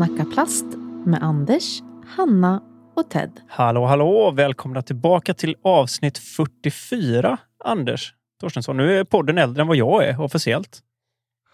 Snacka 0.00 0.24
plast 0.24 0.64
med 1.06 1.22
Anders, 1.22 1.82
Hanna 2.06 2.62
och 2.96 3.10
Ted. 3.10 3.40
Hallå, 3.48 3.86
hallå! 3.86 4.30
Välkomna 4.30 4.82
tillbaka 4.82 5.34
till 5.34 5.56
avsnitt 5.62 6.18
44, 6.18 7.38
Anders 7.64 8.14
Torstensson. 8.40 8.76
Nu 8.76 8.98
är 8.98 9.04
podden 9.04 9.38
äldre 9.38 9.60
än 9.62 9.66
vad 9.68 9.76
jag 9.76 10.04
är 10.04 10.20
officiellt. 10.20 10.80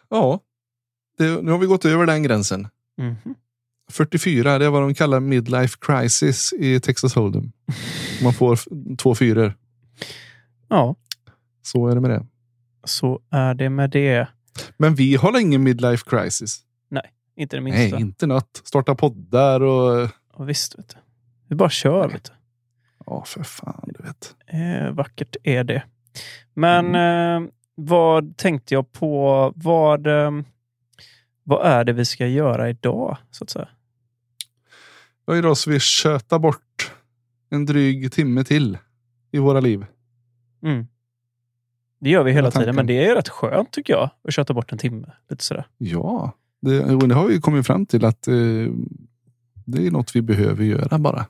Ja, 0.08 0.40
det, 1.18 1.42
nu 1.42 1.50
har 1.50 1.58
vi 1.58 1.66
gått 1.66 1.84
över 1.84 2.06
den 2.06 2.22
gränsen. 2.22 2.68
Mhm. 2.98 3.34
44, 3.90 4.58
det 4.58 4.64
är 4.66 4.70
vad 4.70 4.82
de 4.82 4.94
kallar 4.94 5.20
midlife 5.20 5.76
crisis 5.80 6.52
i 6.52 6.80
Texas 6.80 7.16
Hold'em. 7.16 7.50
Man 8.22 8.32
får 8.32 8.58
två 8.96 9.14
fyror. 9.14 9.54
Ja, 10.68 10.96
Så 11.62 11.88
är 11.88 11.94
det 11.94 12.00
med 12.00 12.10
det. 12.10 12.26
så 12.84 13.20
är 13.30 13.54
det 13.54 13.70
med 13.70 13.90
det. 13.90 14.28
Men 14.76 14.94
vi 14.94 15.16
har 15.16 15.40
ingen 15.40 15.62
midlife 15.62 16.04
crisis. 16.10 16.62
Inte 17.36 17.56
det 17.56 17.60
Nej, 17.62 17.72
minsta. 17.72 17.98
inte 17.98 18.26
något. 18.26 18.62
Starta 18.64 18.94
poddar 18.94 19.60
och... 19.60 20.08
Ja, 20.38 20.44
visst, 20.44 20.78
vet 20.78 20.88
du. 20.88 20.96
Vi 21.48 21.56
bara 21.56 21.70
kör. 21.70 22.08
Vet 22.08 22.24
du. 22.24 22.30
Ja, 23.06 23.24
för 23.26 23.42
fan, 23.42 23.88
du 23.98 24.02
vet. 24.02 24.34
Eh, 24.46 24.90
vackert 24.92 25.36
är 25.42 25.64
det. 25.64 25.82
Men 26.54 26.94
eh, 26.94 27.48
vad 27.74 28.36
tänkte 28.36 28.74
jag 28.74 28.92
på? 28.92 29.52
Vad, 29.56 30.06
eh, 30.06 30.30
vad 31.42 31.66
är 31.66 31.84
det 31.84 31.92
vi 31.92 32.04
ska 32.04 32.26
göra 32.26 32.70
idag? 32.70 33.16
Så 33.30 33.44
att 33.44 33.50
säga? 33.50 33.68
Ja, 35.26 35.36
idag 35.36 35.56
ska 35.56 35.70
vi 35.70 35.80
köta 35.80 36.38
bort 36.38 36.92
en 37.50 37.66
dryg 37.66 38.12
timme 38.12 38.44
till 38.44 38.78
i 39.30 39.38
våra 39.38 39.60
liv. 39.60 39.86
Mm. 40.62 40.86
Det 41.98 42.10
gör 42.10 42.24
vi 42.24 42.32
hela 42.32 42.50
tiden, 42.50 42.76
men 42.76 42.86
det 42.86 43.06
är 43.06 43.14
rätt 43.14 43.28
skönt 43.28 43.72
tycker 43.72 43.92
jag. 43.92 44.10
Att 44.28 44.34
köta 44.34 44.54
bort 44.54 44.72
en 44.72 44.78
timme. 44.78 45.12
Lite 45.28 45.44
sådär. 45.44 45.66
Ja, 45.78 46.32
det, 46.62 46.80
och 46.80 47.08
det 47.08 47.14
har 47.14 47.26
vi 47.26 47.40
kommit 47.40 47.66
fram 47.66 47.86
till 47.86 48.04
att 48.04 48.28
eh, 48.28 48.34
det 49.64 49.86
är 49.86 49.90
något 49.90 50.16
vi 50.16 50.22
behöver 50.22 50.64
göra 50.64 50.98
bara. 50.98 51.26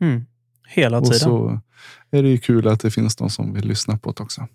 Mm. 0.00 0.26
Hela 0.68 0.98
Och 0.98 1.04
tiden. 1.04 1.18
så 1.18 1.60
är 2.10 2.22
det 2.22 2.28
ju 2.28 2.38
kul 2.38 2.68
att 2.68 2.80
det 2.80 2.90
finns 2.90 3.16
de 3.16 3.30
som 3.30 3.54
vill 3.54 3.68
lyssna 3.68 3.98
på 3.98 4.12
det 4.12 4.22
också. 4.22 4.48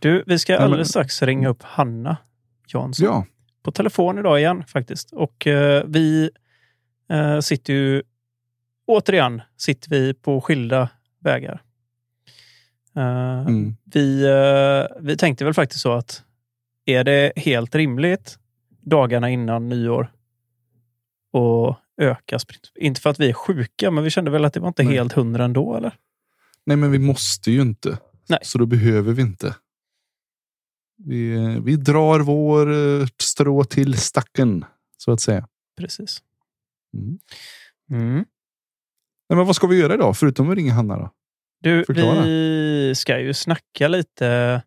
Du, 0.00 0.24
vi 0.26 0.38
ska 0.38 0.52
men- 0.52 0.62
alldeles 0.62 0.88
strax 0.88 1.22
ringa 1.22 1.48
upp 1.48 1.62
Hanna 1.62 2.16
Jansson 2.68 3.06
Ja, 3.06 3.26
på 3.62 3.72
telefon 3.72 4.18
idag 4.18 4.38
igen 4.40 4.64
faktiskt. 4.66 5.12
Och 5.12 5.46
eh, 5.46 5.84
vi 5.86 6.30
eh, 7.10 7.40
sitter 7.40 7.72
ju 7.72 8.02
återigen 8.86 9.42
sitter 9.56 9.90
vi 9.90 10.14
på 10.14 10.40
skilda 10.40 10.88
vägar. 11.20 11.62
Eh, 12.96 13.40
mm. 13.40 13.76
vi, 13.84 14.22
eh, 14.24 14.96
vi 15.00 15.16
tänkte 15.16 15.44
väl 15.44 15.54
faktiskt 15.54 15.80
så 15.82 15.92
att 15.92 16.22
är 16.86 17.04
det 17.04 17.32
helt 17.36 17.74
rimligt 17.74 18.38
dagarna 18.80 19.30
innan 19.30 19.68
nyår 19.68 20.12
och 21.32 21.76
öka 21.96 22.38
sprint? 22.38 22.72
Inte 22.74 23.00
för 23.00 23.10
att 23.10 23.20
vi 23.20 23.28
är 23.28 23.32
sjuka, 23.32 23.90
men 23.90 24.04
vi 24.04 24.10
kände 24.10 24.30
väl 24.30 24.44
att 24.44 24.52
det 24.52 24.60
var 24.60 24.68
inte 24.68 24.82
Nej. 24.82 24.94
helt 24.94 25.12
hundra 25.12 25.44
ändå, 25.44 25.74
eller? 25.74 25.96
Nej, 26.66 26.76
men 26.76 26.90
vi 26.90 26.98
måste 26.98 27.50
ju 27.50 27.62
inte. 27.62 27.98
Nej. 28.28 28.38
Så 28.42 28.58
då 28.58 28.66
behöver 28.66 29.12
vi 29.12 29.22
inte. 29.22 29.56
Vi, 30.98 31.58
vi 31.64 31.76
drar 31.76 32.20
vår 32.20 32.72
eh, 32.72 33.06
strå 33.18 33.64
till 33.64 33.98
stacken, 33.98 34.64
så 34.96 35.12
att 35.12 35.20
säga. 35.20 35.48
Precis. 35.78 36.22
Mm. 36.94 37.18
Mm. 37.90 38.24
Nej, 39.28 39.36
men 39.36 39.46
vad 39.46 39.56
ska 39.56 39.66
vi 39.66 39.78
göra 39.78 39.94
idag, 39.94 40.16
förutom 40.16 40.50
att 40.50 40.56
ringa 40.56 40.72
Hanna? 40.72 40.98
Då? 40.98 41.10
Du, 41.60 41.84
Förklara. 41.84 42.22
vi 42.22 42.92
ska 42.96 43.20
ju 43.20 43.34
snacka 43.34 43.88
lite, 43.88 44.62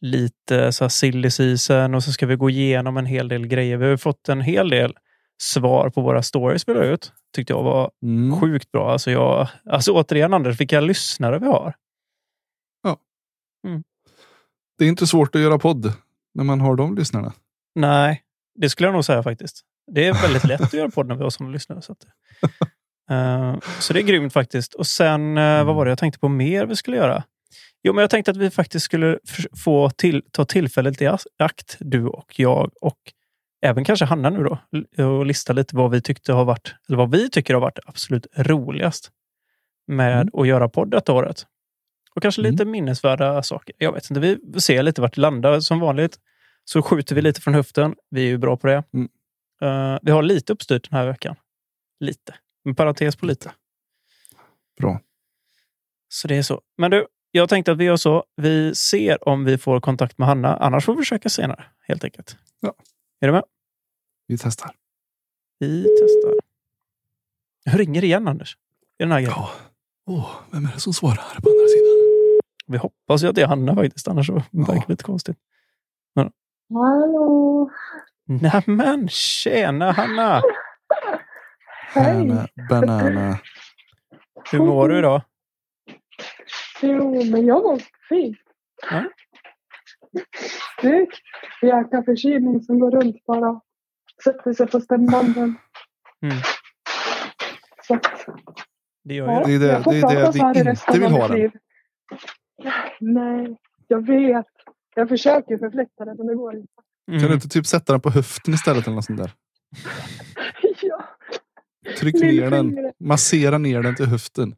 lite 0.00 0.72
så 0.72 0.84
här 0.84 0.88
silly 0.88 1.30
season 1.30 1.94
och 1.94 2.04
så 2.04 2.12
ska 2.12 2.26
vi 2.26 2.36
gå 2.36 2.50
igenom 2.50 2.96
en 2.96 3.06
hel 3.06 3.28
del 3.28 3.46
grejer. 3.46 3.76
Vi 3.76 3.88
har 3.88 3.96
fått 3.96 4.28
en 4.28 4.40
hel 4.40 4.68
del 4.70 4.94
svar 5.42 5.90
på 5.90 6.00
våra 6.00 6.22
stories 6.22 6.68
vi 6.68 6.74
la 6.74 6.82
ut. 6.84 7.12
Tyckte 7.34 7.52
jag 7.52 7.62
var 7.62 7.90
Mm. 8.02 8.40
sjukt 8.40 8.72
bra. 8.72 8.92
Alltså, 8.92 9.10
jag, 9.10 9.48
alltså 9.70 9.92
återigen 9.92 10.34
Anders, 10.34 10.60
vilka 10.60 10.80
lyssnare 10.80 11.38
vi 11.38 11.46
har. 11.46 11.74
Det 14.78 14.84
är 14.84 14.88
inte 14.88 15.06
svårt 15.06 15.34
att 15.34 15.40
göra 15.40 15.58
podd 15.58 15.92
när 16.34 16.44
man 16.44 16.60
har 16.60 16.76
de 16.76 16.94
lyssnarna. 16.94 17.32
Nej, 17.74 18.22
det 18.54 18.70
skulle 18.70 18.86
jag 18.86 18.94
nog 18.94 19.04
säga 19.04 19.22
faktiskt. 19.22 19.60
Det 19.92 20.06
är 20.06 20.22
väldigt 20.22 20.44
lätt 20.44 20.60
att 20.60 20.72
göra 20.72 20.90
podd 20.90 21.06
när 21.06 21.14
vi 21.14 21.22
har 21.22 21.30
sådana 21.30 21.52
lyssnare. 21.52 21.82
Så, 21.82 21.92
att, 21.92 22.06
Eh, 23.10 23.58
så 23.80 23.92
det 23.92 24.00
är 24.00 24.02
grymt 24.02 24.32
faktiskt. 24.32 24.74
Och 24.74 24.86
sen, 24.86 25.38
eh, 25.38 25.64
vad 25.64 25.74
var 25.74 25.84
det 25.84 25.90
jag 25.90 25.98
tänkte 25.98 26.18
på 26.20 26.28
mer 26.28 26.66
vi 26.66 26.76
skulle 26.76 26.96
göra? 26.96 27.24
Jo, 27.82 27.92
men 27.92 28.02
jag 28.02 28.10
tänkte 28.10 28.30
att 28.30 28.36
vi 28.36 28.50
faktiskt 28.50 28.84
skulle 28.84 29.18
få 29.64 29.90
till, 29.90 30.22
ta 30.30 30.44
tillfället 30.44 31.02
i 31.02 31.06
akt, 31.38 31.76
du 31.80 32.06
och 32.06 32.40
jag 32.40 32.70
och 32.80 32.98
även 33.62 33.84
kanske 33.84 34.04
Hanna 34.04 34.30
nu 34.30 34.44
då, 34.44 34.58
och 35.04 35.26
lista 35.26 35.52
lite 35.52 35.76
vad 35.76 35.90
vi 35.90 36.02
tyckte 36.02 36.32
har 36.32 36.44
varit, 36.44 36.74
eller 36.88 36.98
vad 36.98 37.10
vi 37.10 37.30
tycker 37.30 37.54
har 37.54 37.60
varit 37.60 37.78
absolut 37.86 38.26
roligast 38.36 39.10
med 39.86 40.12
Mm. 40.20 40.28
att 40.32 40.48
göra 40.48 40.68
podd 40.68 40.90
detta 40.90 41.12
året. 41.12 41.46
Och 42.14 42.22
kanske 42.22 42.42
lite 42.42 42.64
minnesvärda 42.64 43.42
saker. 43.42 43.74
Jag 43.78 43.92
vet 43.92 44.10
inte, 44.10 44.20
vi 44.20 44.60
ser 44.60 44.82
lite 44.82 45.00
vart 45.00 45.14
det 45.14 45.20
landar. 45.20 45.60
Som 45.60 45.80
vanligt 45.80 46.18
så 46.64 46.82
skjuter 46.82 47.14
vi 47.14 47.22
lite 47.22 47.40
från 47.40 47.54
höften. 47.54 47.94
Vi 48.10 48.22
är 48.22 48.26
ju 48.26 48.38
bra 48.38 48.56
på 48.56 48.66
det. 48.66 48.84
Mm. 48.94 49.08
Eh, 49.62 49.98
vi 50.02 50.10
har 50.10 50.22
lite 50.22 50.52
uppstyrt 50.52 50.90
den 50.90 50.98
här 50.98 51.06
veckan. 51.06 51.36
Lite. 52.00 52.34
En 52.64 52.74
parentes 52.74 53.16
på 53.16 53.26
lite. 53.26 53.52
Bra. 54.80 55.00
Så 56.08 56.28
det 56.28 56.36
är 56.36 56.42
så. 56.42 56.60
Men 56.78 56.90
du, 56.90 57.06
jag 57.30 57.48
tänkte 57.48 57.72
att 57.72 57.78
vi 57.78 57.84
gör 57.84 57.96
så. 57.96 58.24
Vi 58.36 58.74
ser 58.74 59.28
om 59.28 59.44
vi 59.44 59.58
får 59.58 59.80
kontakt 59.80 60.18
med 60.18 60.28
Hanna. 60.28 60.56
Annars 60.56 60.84
får 60.84 60.94
vi 60.94 60.98
försöka 60.98 61.28
senare, 61.28 61.64
helt 61.88 62.04
enkelt. 62.04 62.36
Ja. 62.60 62.74
Är 63.20 63.26
du 63.26 63.32
med? 63.32 63.42
Vi 64.26 64.38
testar. 64.38 64.70
Vi 65.58 65.82
testar. 65.82 66.34
Jag 67.64 67.80
ringer 67.80 68.04
igen, 68.04 68.28
Anders. 68.28 68.56
I 68.98 69.02
den 69.02 69.12
här 69.12 69.18
grejen. 69.20 69.34
Ja. 69.36 69.50
Åh, 70.06 70.30
vem 70.50 70.66
är 70.66 70.72
det 70.72 70.80
som 70.80 70.92
svarar 70.92 71.14
på 71.40 71.50
andra 71.50 71.68
sidan? 71.68 72.40
Vi 72.66 72.78
hoppas 72.78 73.22
ju 73.24 73.28
att 73.28 73.34
det 73.34 73.42
är 73.42 73.46
Hanna 73.46 73.74
faktiskt. 73.74 74.08
Annars 74.08 74.26
så 74.26 74.42
Ja. 74.50 74.64
verkar 74.64 74.74
det 74.86 74.88
lite 74.88 75.04
konstigt. 75.04 75.36
Hallå! 76.74 77.70
Nämen, 78.26 79.08
tjena 79.08 79.92
Hanna! 79.92 80.42
Hej! 81.94 82.46
Banana. 82.70 83.38
Hur 84.52 84.58
mår 84.58 84.88
du 84.88 84.98
idag? 84.98 85.22
Jo, 86.82 87.24
men 87.30 87.46
jag 87.46 87.62
mår 87.62 87.82
fint. 88.08 88.38
Ja. 88.90 89.04
Snyggt! 90.80 91.18
Jäkla 91.62 92.02
förkylning 92.02 92.60
som 92.62 92.78
går 92.78 92.90
runt 92.90 93.24
bara. 93.26 93.60
Sätter 94.24 94.52
sig 94.52 94.66
på 94.66 94.80
stämbanden. 94.80 95.54
Mm. 96.22 96.36
Så 97.86 97.94
att, 97.94 98.26
Det 99.04 99.14
gör 99.14 99.26
ja, 99.26 99.40
det. 99.46 99.46
det 99.46 99.54
är 99.54 99.58
det- 99.58 99.66
jag 99.72 99.84
får 99.84 99.92
det 99.92 99.98
är 99.98 100.00
det 100.02 100.06
prata 100.14 100.30
vi 100.32 100.38
så 100.38 100.44
här 100.44 100.54
i 100.56 100.58
inte 100.58 100.70
resten 100.70 100.94
vill 101.00 101.04
av 101.04 101.10
ha 101.12 101.20
mitt 101.20 101.30
den. 101.30 101.40
liv. 101.40 101.50
Nej, 103.00 103.56
jag 103.88 104.06
vet. 104.06 104.46
Jag 104.94 105.08
försöker 105.08 105.58
förflytta 105.58 106.04
det, 106.04 106.14
men 106.18 106.26
det 106.26 106.34
går 106.34 106.56
inte. 106.56 106.72
Mm. 107.10 107.20
Kan 107.20 107.28
du 107.28 107.34
inte 107.34 107.48
typ 107.48 107.66
sätta 107.66 107.92
den 107.92 108.00
på 108.00 108.10
höften 108.10 108.54
istället 108.54 108.86
eller 108.86 108.94
något 108.94 109.04
sånt 109.04 109.18
där? 109.18 109.30
ja. 110.82 111.04
Tryck 111.98 112.14
ner 112.14 112.50
den. 112.50 112.92
Massera 113.00 113.58
ner 113.58 113.82
den 113.82 113.94
till 113.96 114.06
höften. 114.06 114.54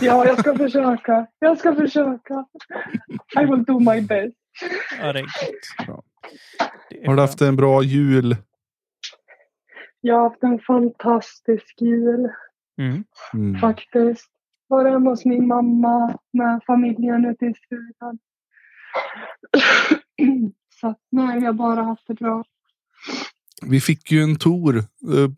Ja, 0.00 0.26
jag 0.26 0.38
ska 0.38 0.54
försöka. 0.54 1.26
Jag 1.38 1.58
ska 1.58 1.74
försöka. 1.74 2.46
I 3.40 3.44
will 3.44 3.64
do 3.64 3.78
my 3.78 4.00
best. 4.00 4.36
Ja, 5.00 5.12
det 5.12 5.18
är 5.18 5.22
gott. 5.22 5.86
Bra. 5.86 6.02
Det 6.90 7.02
är 7.02 7.06
Har 7.06 7.14
du 7.14 7.20
haft 7.20 7.40
en 7.40 7.56
bra 7.56 7.82
jul? 7.82 8.36
Jag 10.00 10.14
har 10.14 10.22
haft 10.28 10.42
en 10.42 10.58
fantastisk 10.58 11.80
jul. 11.80 12.28
Mm. 12.78 13.04
Mm. 13.34 13.60
faktiskt. 13.60 14.30
Var 14.68 14.90
hemma 14.90 15.10
hos 15.10 15.24
min 15.24 15.46
mamma 15.46 16.18
med 16.32 16.60
familjen 16.66 17.24
ute 17.24 17.46
i 17.46 17.54
stugan. 17.54 18.18
Så 20.80 20.94
nej, 21.10 21.40
vi 21.40 21.46
har 21.46 21.52
bara 21.52 21.82
haft 21.82 22.06
det 22.06 22.14
bra. 22.14 22.44
Vi 23.62 23.80
fick 23.80 24.12
ju 24.12 24.22
en 24.22 24.38
tour 24.38 24.76
eh, 24.76 24.84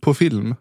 på 0.03 0.15
film. 0.15 0.55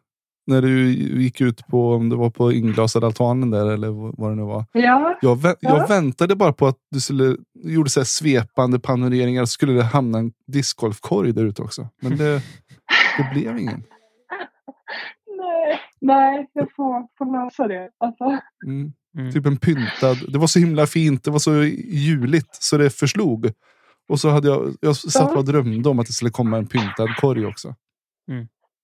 När 0.50 0.62
du 0.62 0.92
gick 1.22 1.42
ut 1.42 1.68
på, 1.68 1.94
om 1.94 2.10
det 2.10 2.16
var 2.16 2.30
på 2.30 2.51
inglasade 2.51 3.06
altanen 3.06 3.51
där 3.51 3.69
eller 3.72 3.90
vad 4.22 4.31
det 4.31 4.36
nu 4.36 4.44
var. 4.44 4.66
Ja, 4.72 5.18
Jag, 5.22 5.38
vä- 5.38 5.56
Ja. 5.60 5.78
jag 5.78 5.88
väntade 5.88 6.36
bara 6.36 6.54
på 6.54 6.68
att 6.68 6.78
du 6.92 7.00
skulle, 7.00 7.36
gjorde 7.63 7.90
så 7.90 8.00
här 8.00 8.06
svepande 8.06 8.80
panoreringar 8.80 9.46
skulle 9.46 9.74
det 9.74 9.84
hamna 9.84 10.19
en 10.19 10.31
discgolfkorg 10.48 11.34
där 11.34 11.46
ute 11.46 11.62
också. 11.62 11.88
Men 12.01 12.18
det, 12.18 12.42
det 13.18 13.30
blev 13.34 13.57
ingen. 13.60 13.84
nej, 15.38 15.80
nej, 16.01 16.50
jag 16.54 16.68
får, 16.75 17.07
får 17.18 17.44
lösa 17.45 17.68
det. 17.68 17.90
Alltså, 18.00 18.24
Mm. 18.66 18.94
Mm. 19.18 19.31
Typ 19.31 19.45
en 19.45 19.57
pyntad. 19.57 20.18
Det 20.34 20.40
var 20.40 20.48
så 20.48 20.60
himla 20.60 20.88
fint. 20.88 21.24
Det 21.24 21.31
var 21.31 21.40
så 21.40 21.63
juligt 21.63 22.56
så 22.56 22.78
det 22.78 22.90
förslog. 22.90 23.52
Och 24.10 24.19
så 24.19 24.30
hade 24.30 24.48
jag, 24.48 24.74
jag 24.81 24.95
satt 24.95 25.36
och 25.36 25.45
drömde 25.45 25.90
om 25.90 26.00
att 26.00 26.07
det 26.07 26.13
skulle 26.13 26.31
komma 26.31 26.57
en 26.57 26.68
pyntad 26.68 27.16
korg 27.22 27.45
också. 27.45 27.75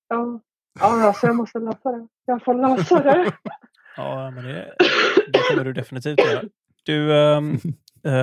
ja. 0.09 0.41
Ja, 0.79 1.03
alltså 1.07 1.27
jag 1.27 1.35
måste 1.35 1.59
lösa 1.59 1.91
det. 1.91 2.07
Jag 2.25 2.43
får 2.43 2.53
lösa 2.53 2.99
det. 3.03 3.31
Ja, 3.97 4.31
men 4.31 4.43
det, 4.43 4.73
det 5.33 5.39
kommer 5.49 5.63
du 5.63 5.73
definitivt 5.73 6.19
göra. 6.19 6.41
Du, 6.83 7.17
ehm, 7.17 7.53
eh, 8.05 8.13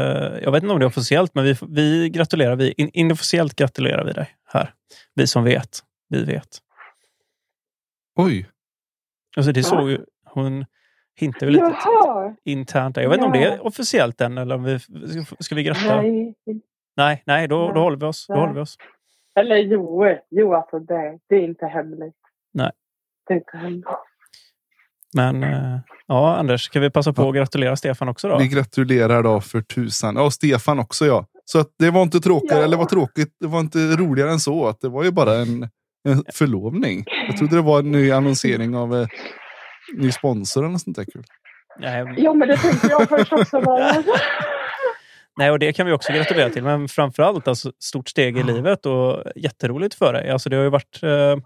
jag 0.42 0.52
vet 0.52 0.62
inte 0.62 0.72
om 0.72 0.78
det 0.78 0.84
är 0.84 0.88
officiellt, 0.88 1.34
men 1.34 1.44
vi, 1.44 1.56
vi 1.68 2.08
gratulerar. 2.10 2.56
Vi, 2.56 2.72
in, 2.76 2.90
inofficiellt 2.92 3.54
gratulerar 3.56 4.04
vi 4.04 4.12
dig 4.12 4.28
här. 4.44 4.74
Vi 5.14 5.26
som 5.26 5.44
vet, 5.44 5.78
vi 6.08 6.24
vet. 6.24 6.58
Oj. 8.16 8.48
Alltså 9.36 9.52
det 9.52 9.62
såg 9.62 9.90
ju, 9.90 9.98
hon 10.24 10.64
hintade 11.16 11.46
väl 11.46 11.54
lite 11.54 11.66
internt. 12.44 12.94
där. 12.94 13.02
Jag 13.02 13.08
vet 13.08 13.16
inte 13.16 13.26
om 13.26 13.32
det 13.32 13.44
är 13.44 13.56
Ja. 13.56 13.62
officiellt 13.62 14.20
än 14.20 14.38
eller 14.38 14.54
om 14.54 14.64
vi 14.64 14.78
ska, 14.78 15.36
ska 15.38 15.54
vi 15.54 15.62
gratta? 15.62 16.02
Nej, 16.02 16.34
Nej. 16.96 17.22
nej, 17.26 17.48
då, 17.48 17.58
då 17.68 17.72
Nej. 17.74 17.82
håller 17.82 17.96
vi 17.96 18.06
oss. 18.06 18.26
Då 18.26 18.34
Nej. 18.34 18.40
håller 18.40 18.54
vi 18.54 18.60
oss. 18.60 18.76
Eller 19.34 19.56
jo, 19.56 20.04
jo 20.30 20.54
alltså 20.54 20.78
det, 20.78 21.18
det 21.28 21.34
är 21.36 21.40
inte 21.40 21.66
hemligt. 21.66 22.14
Nej. 22.54 22.70
Men 25.14 25.42
eh, 25.42 25.78
ja, 26.06 26.36
Anders, 26.36 26.64
ska 26.64 26.80
vi 26.80 26.90
passa 26.90 27.12
på 27.12 27.28
att 27.28 27.34
gratulera 27.34 27.76
Stefan 27.76 28.08
också 28.08 28.28
då? 28.28 28.38
Vi 28.38 28.48
gratulerar 28.48 29.22
då 29.22 29.40
för 29.40 29.60
tusan. 29.60 30.16
Ja, 30.16 30.30
Stefan 30.30 30.78
också 30.78 31.06
ja. 31.06 31.26
Så 31.44 31.58
att 31.58 31.68
det 31.78 31.90
var 31.90 32.02
inte 32.02 32.20
tråkigt, 32.20 32.50
Ja. 32.50 32.62
eller 32.64 32.76
var 32.76 32.84
tråkigt, 32.84 33.36
det 33.40 33.46
var 33.46 33.60
inte 33.60 33.78
roligare 33.78 34.30
än 34.30 34.40
så. 34.40 34.66
Att 34.68 34.80
det 34.80 34.88
var 34.88 35.04
ju 35.04 35.10
bara 35.10 35.34
en, 35.34 35.62
en 36.08 36.24
förlovning. 36.34 37.04
Jag 37.28 37.36
trodde 37.36 37.56
det 37.56 37.62
var 37.62 37.78
en 37.78 37.92
ny 37.92 38.10
annonsering 38.10 38.76
av 38.76 38.96
eh, 38.96 39.08
ny 39.96 40.12
sponsor 40.12 40.60
eller 40.60 40.72
något 40.72 40.80
sånt 40.82 40.96
där 40.96 41.04
kul. 41.04 41.24
Nej, 41.78 42.14
Ja, 42.16 42.34
men 42.34 42.48
det 42.48 42.56
tänkte 42.56 42.86
jag 42.90 43.08
först 43.08 43.32
också. 43.32 43.60
Bara. 43.60 43.92
nej, 45.36 45.50
och 45.50 45.58
det 45.58 45.72
kan 45.72 45.86
vi 45.86 45.92
också 45.92 46.12
gratulera 46.12 46.50
till. 46.50 46.62
Men 46.62 46.88
framförallt 46.88 47.48
alltså, 47.48 47.72
stort 47.78 48.08
steg 48.08 48.38
i 48.38 48.42
livet 48.42 48.86
och 48.86 49.22
jätteroligt 49.36 49.94
för 49.94 50.12
dig. 50.12 50.30
Alltså, 50.30 50.48
det 50.48 50.56
har 50.56 50.62
ju 50.64 50.70
varit, 50.70 51.02
eh, 51.02 51.36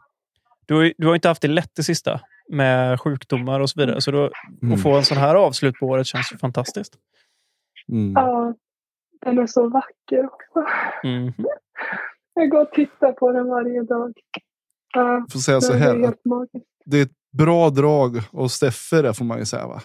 du, 0.66 0.92
du 0.98 1.06
har 1.06 1.14
inte 1.14 1.28
haft 1.28 1.42
det 1.42 1.48
lätt 1.48 1.70
det 1.76 1.82
sista 1.82 2.20
med 2.48 3.00
sjukdomar 3.00 3.60
och 3.60 3.70
så 3.70 3.80
vidare. 3.80 4.00
Så 4.00 4.10
då, 4.10 4.30
Mm. 4.62 4.74
att 4.74 4.82
få 4.82 4.96
en 4.96 5.04
sån 5.04 5.16
här 5.18 5.34
avslut 5.34 5.74
på 5.78 5.86
året 5.86 6.06
känns 6.06 6.32
ju 6.32 6.38
fantastiskt. 6.38 6.94
Mm. 7.92 8.12
Ja, 8.12 8.54
den 9.20 9.38
är 9.38 9.46
så 9.46 9.68
vacker 9.68 10.24
också. 10.26 10.64
Mhm. 11.04 11.32
Jag 12.34 12.50
går 12.50 12.60
och 12.62 12.70
tittar 12.72 13.12
på 13.12 13.32
den 13.32 13.48
varje 13.48 13.82
dag. 13.82 14.12
Ja, 14.94 15.26
Får 15.32 15.38
säga 15.38 15.60
så 15.60 15.72
det 15.72 15.78
är 15.78 15.82
här, 15.82 16.14
det 16.84 16.98
är 16.98 17.02
ett 17.02 17.10
bra 17.32 17.70
drag 17.70 18.16
och 18.32 18.50
Steffe 18.50 19.02
där 19.02 19.12
får 19.12 19.24
man 19.24 19.38
ju 19.38 19.44
säga 19.44 19.66
va. 19.66 19.82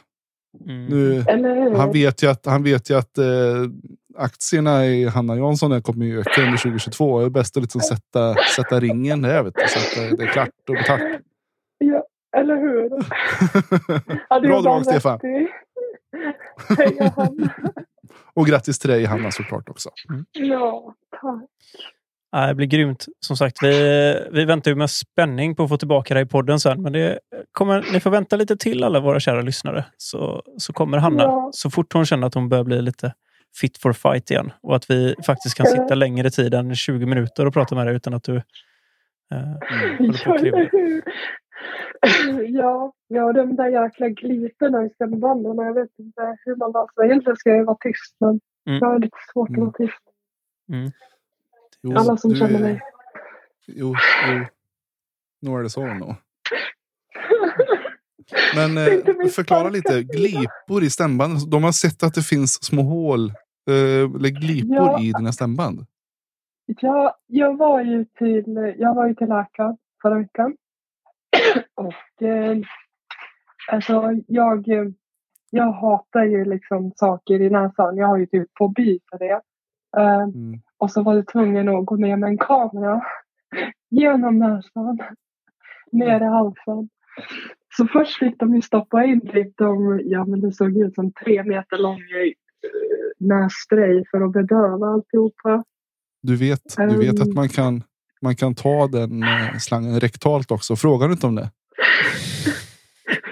Mm. 0.69 0.86
Nu, 0.86 1.24
han 1.78 1.92
vet 1.92 2.24
ju 2.24 2.28
att, 2.28 2.45
han 2.45 2.63
vet 2.63 2.89
ju 2.89 2.98
att 2.98 3.18
eh, 3.18 3.25
aktierna 4.18 4.86
i 4.86 5.06
Hanna 5.08 5.36
Jansson 5.36 5.81
kommer 5.81 6.06
ju 6.06 6.19
öka 6.19 6.42
under 6.42 6.58
2022. 6.58 7.19
Det 7.19 7.25
är 7.25 7.30
bäst 7.30 7.58
att 7.58 7.63
liksom 7.63 7.81
sätta, 7.81 8.36
sätta 8.56 8.80
ringen 8.80 9.22
där 9.22 9.44
vet 9.44 9.54
du, 9.56 9.62
så 9.68 9.80
att 9.80 10.10
det- 10.10 10.18
det 10.18 10.24
är 10.24 10.28
klart 10.28 10.50
och 10.69 10.75
betalt. 10.75 11.02
Ja, 11.78 12.04
eller 12.38 12.56
hur? 12.56 12.90
Ja, 14.30 14.40
Bra 14.40 14.62
drag, 14.62 14.86
Stefan. 14.86 15.19
han. 17.16 17.50
Och 18.34 18.46
grattis 18.48 18.80
till 18.80 18.90
dig 18.90 19.06
Hanna 19.06 19.31
såklart 19.31 19.69
också. 19.69 19.90
Ja, 20.31 20.94
tack. 21.22 21.50
Ja, 22.31 22.48
det 22.48 22.56
blir 22.56 22.68
grymt. 22.68 23.06
Som 23.19 23.38
sagt, 23.38 23.64
vi, 23.64 23.74
vi 24.31 24.46
väntar 24.46 24.72
ju 24.72 24.75
med 24.75 24.90
spänning 24.90 25.56
på 25.56 25.64
att 25.64 25.69
få 25.69 25.78
tillbaka 25.78 26.14
dig 26.14 26.24
i 26.24 26.25
podden 26.25 26.60
sen. 26.60 26.81
Men 26.81 26.94
det 26.94 27.19
kommer, 27.52 27.86
ni 27.94 28.00
får 28.00 28.10
vänta 28.10 28.36
lite 28.36 28.57
till 28.57 28.84
alla 28.84 29.00
våra 29.00 29.19
kära 29.19 29.42
lyssnare. 29.42 29.86
Så, 29.98 30.44
så 30.57 30.74
kommer 30.74 30.98
Hanna 30.98 31.24
Ja. 31.24 31.50
så 31.54 31.69
fort 31.69 31.94
hon 31.94 32.06
känner 32.06 32.28
att 32.28 32.34
hon 32.34 32.50
börjar 32.50 32.64
bli 32.64 32.81
lite 32.81 33.14
fit 33.59 33.77
for 33.77 33.94
fight 33.94 34.31
igen. 34.31 34.51
Och 34.62 34.75
att 34.75 34.89
vi 34.89 35.15
faktiskt 35.25 35.56
kan 35.56 35.65
sitta 35.65 35.95
längre 35.95 36.30
tid 36.30 36.53
än 36.53 36.75
20 36.75 37.06
minuter 37.06 37.45
och 37.45 37.53
prata 37.53 37.75
med 37.75 37.88
dig 37.88 37.95
utan 37.95 38.13
att 38.13 38.24
du 38.24 38.36
eh, 38.36 38.44
håller 40.25 40.69
på 40.69 41.12
Ja? 42.01 42.42
Ja, 42.48 42.94
ja, 43.07 43.33
de 43.33 43.56
där 43.56 43.68
jäkla 43.83 44.09
gliporna 44.09 44.86
i 44.86 44.89
stämbanden. 44.89 45.57
Jag 45.57 45.74
vet 45.74 45.89
inte 46.00 46.36
hur 46.45 46.56
man 46.56 46.75
alltså, 46.75 47.03
Egentligen 47.03 47.36
ska 47.38 47.50
jag 47.50 47.65
vara 47.65 47.77
tyst, 47.80 48.15
men 48.19 48.39
Mm. 48.68 48.80
jag 48.80 48.88
har 48.88 49.00
lite 49.00 49.18
svårt 49.33 49.50
att 49.50 49.57
vara 49.57 49.71
tyst. 49.71 50.00
Jo, 51.81 51.97
Alla 51.97 52.18
som 52.18 52.30
du- 52.33 52.39
känner 52.39 52.59
mig. 52.59 52.81
Jo, 53.68 53.95
jo. 54.27 54.45
Nu 55.42 55.51
är 55.59 55.63
det 55.63 55.69
så 55.69 55.86
nog. 55.86 56.15
Men 58.56 58.77
eh, 58.77 59.27
förklara 59.36 59.69
lite. 59.69 60.04
Glipor 60.04 60.83
i 60.83 60.89
stämband. 60.89 61.50
De 61.51 61.63
har 61.63 61.71
sett 61.71 62.04
att 62.04 62.13
det 62.13 62.21
finns 62.21 62.63
små 62.63 62.81
hål. 62.81 63.33
Eh, 63.69 64.16
eller 64.16 64.30
glipor 64.42 64.75
Ja. 64.75 65.00
i 65.02 65.12
dina 65.12 65.31
stämband. 65.31 65.86
Ja, 66.66 67.18
jag 67.28 67.58
var 67.58 67.81
ju 67.81 68.06
till, 68.06 68.74
jag 68.78 68.96
var 68.96 69.08
ju 69.08 69.16
till 69.16 69.28
läkaren 69.30 69.78
förra 70.02 70.16
veckan. 70.19 70.56
Och 71.75 72.24
eh, 72.28 72.58
alltså 73.72 74.13
jag, 74.28 74.68
jag 75.50 75.72
hatar 75.72 76.24
ju 76.24 76.46
liksom 76.46 76.92
saker 76.96 77.42
i 77.42 77.50
näsan. 77.50 77.98
Jag 77.98 78.08
har 78.08 78.18
ju 78.18 78.25
typ 78.25 78.48
fobi 78.58 79.00
för 79.12 79.19
det. 79.19 79.42
Eh, 79.98 80.22
Mm. 80.22 80.60
och 80.78 80.92
så 80.92 81.04
var 81.04 81.16
jag 81.16 81.28
tvungen 81.28 81.69
att 81.69 81.86
gå 81.86 81.96
ner 81.96 82.16
med 82.18 82.28
en 82.30 82.38
kamera 82.38 83.02
genom 83.90 84.40
näsan, 84.40 85.00
ner 85.92 86.22
i 86.22 86.25
halsen. 86.25 86.90
Så 87.78 87.88
först 87.88 88.19
fick 88.19 88.40
de 88.40 88.56
ju 88.56 88.62
stoppa 88.62 89.04
in 89.06 89.22
typ 89.28 89.57
de, 89.57 90.02
ja 90.06 90.25
men 90.25 90.42
det 90.42 90.52
såg 90.52 90.78
ut 90.78 90.96
som 90.96 91.12
tre 91.12 91.44
meter 91.44 91.78
lång 91.78 91.98
nässpray 93.19 94.04
för 94.12 94.22
att 94.22 94.31
bedöva 94.31 94.88
alltihopa. 94.88 95.63
Du 96.22 96.36
vet, 96.36 96.75
du 96.78 96.98
vet 96.98 97.22
att 97.22 97.34
man 97.34 97.50
kan, 97.50 97.84
man 98.22 98.36
kan 98.36 98.56
ta 98.56 98.88
den 98.88 99.24
eh, 99.24 99.58
slangen 99.60 100.00
rektalt 100.00 100.52
också. 100.52 100.75
Frågar 100.75 101.08
du 101.08 101.13
inte 101.13 101.28
om 101.28 101.36
det? 101.36 101.50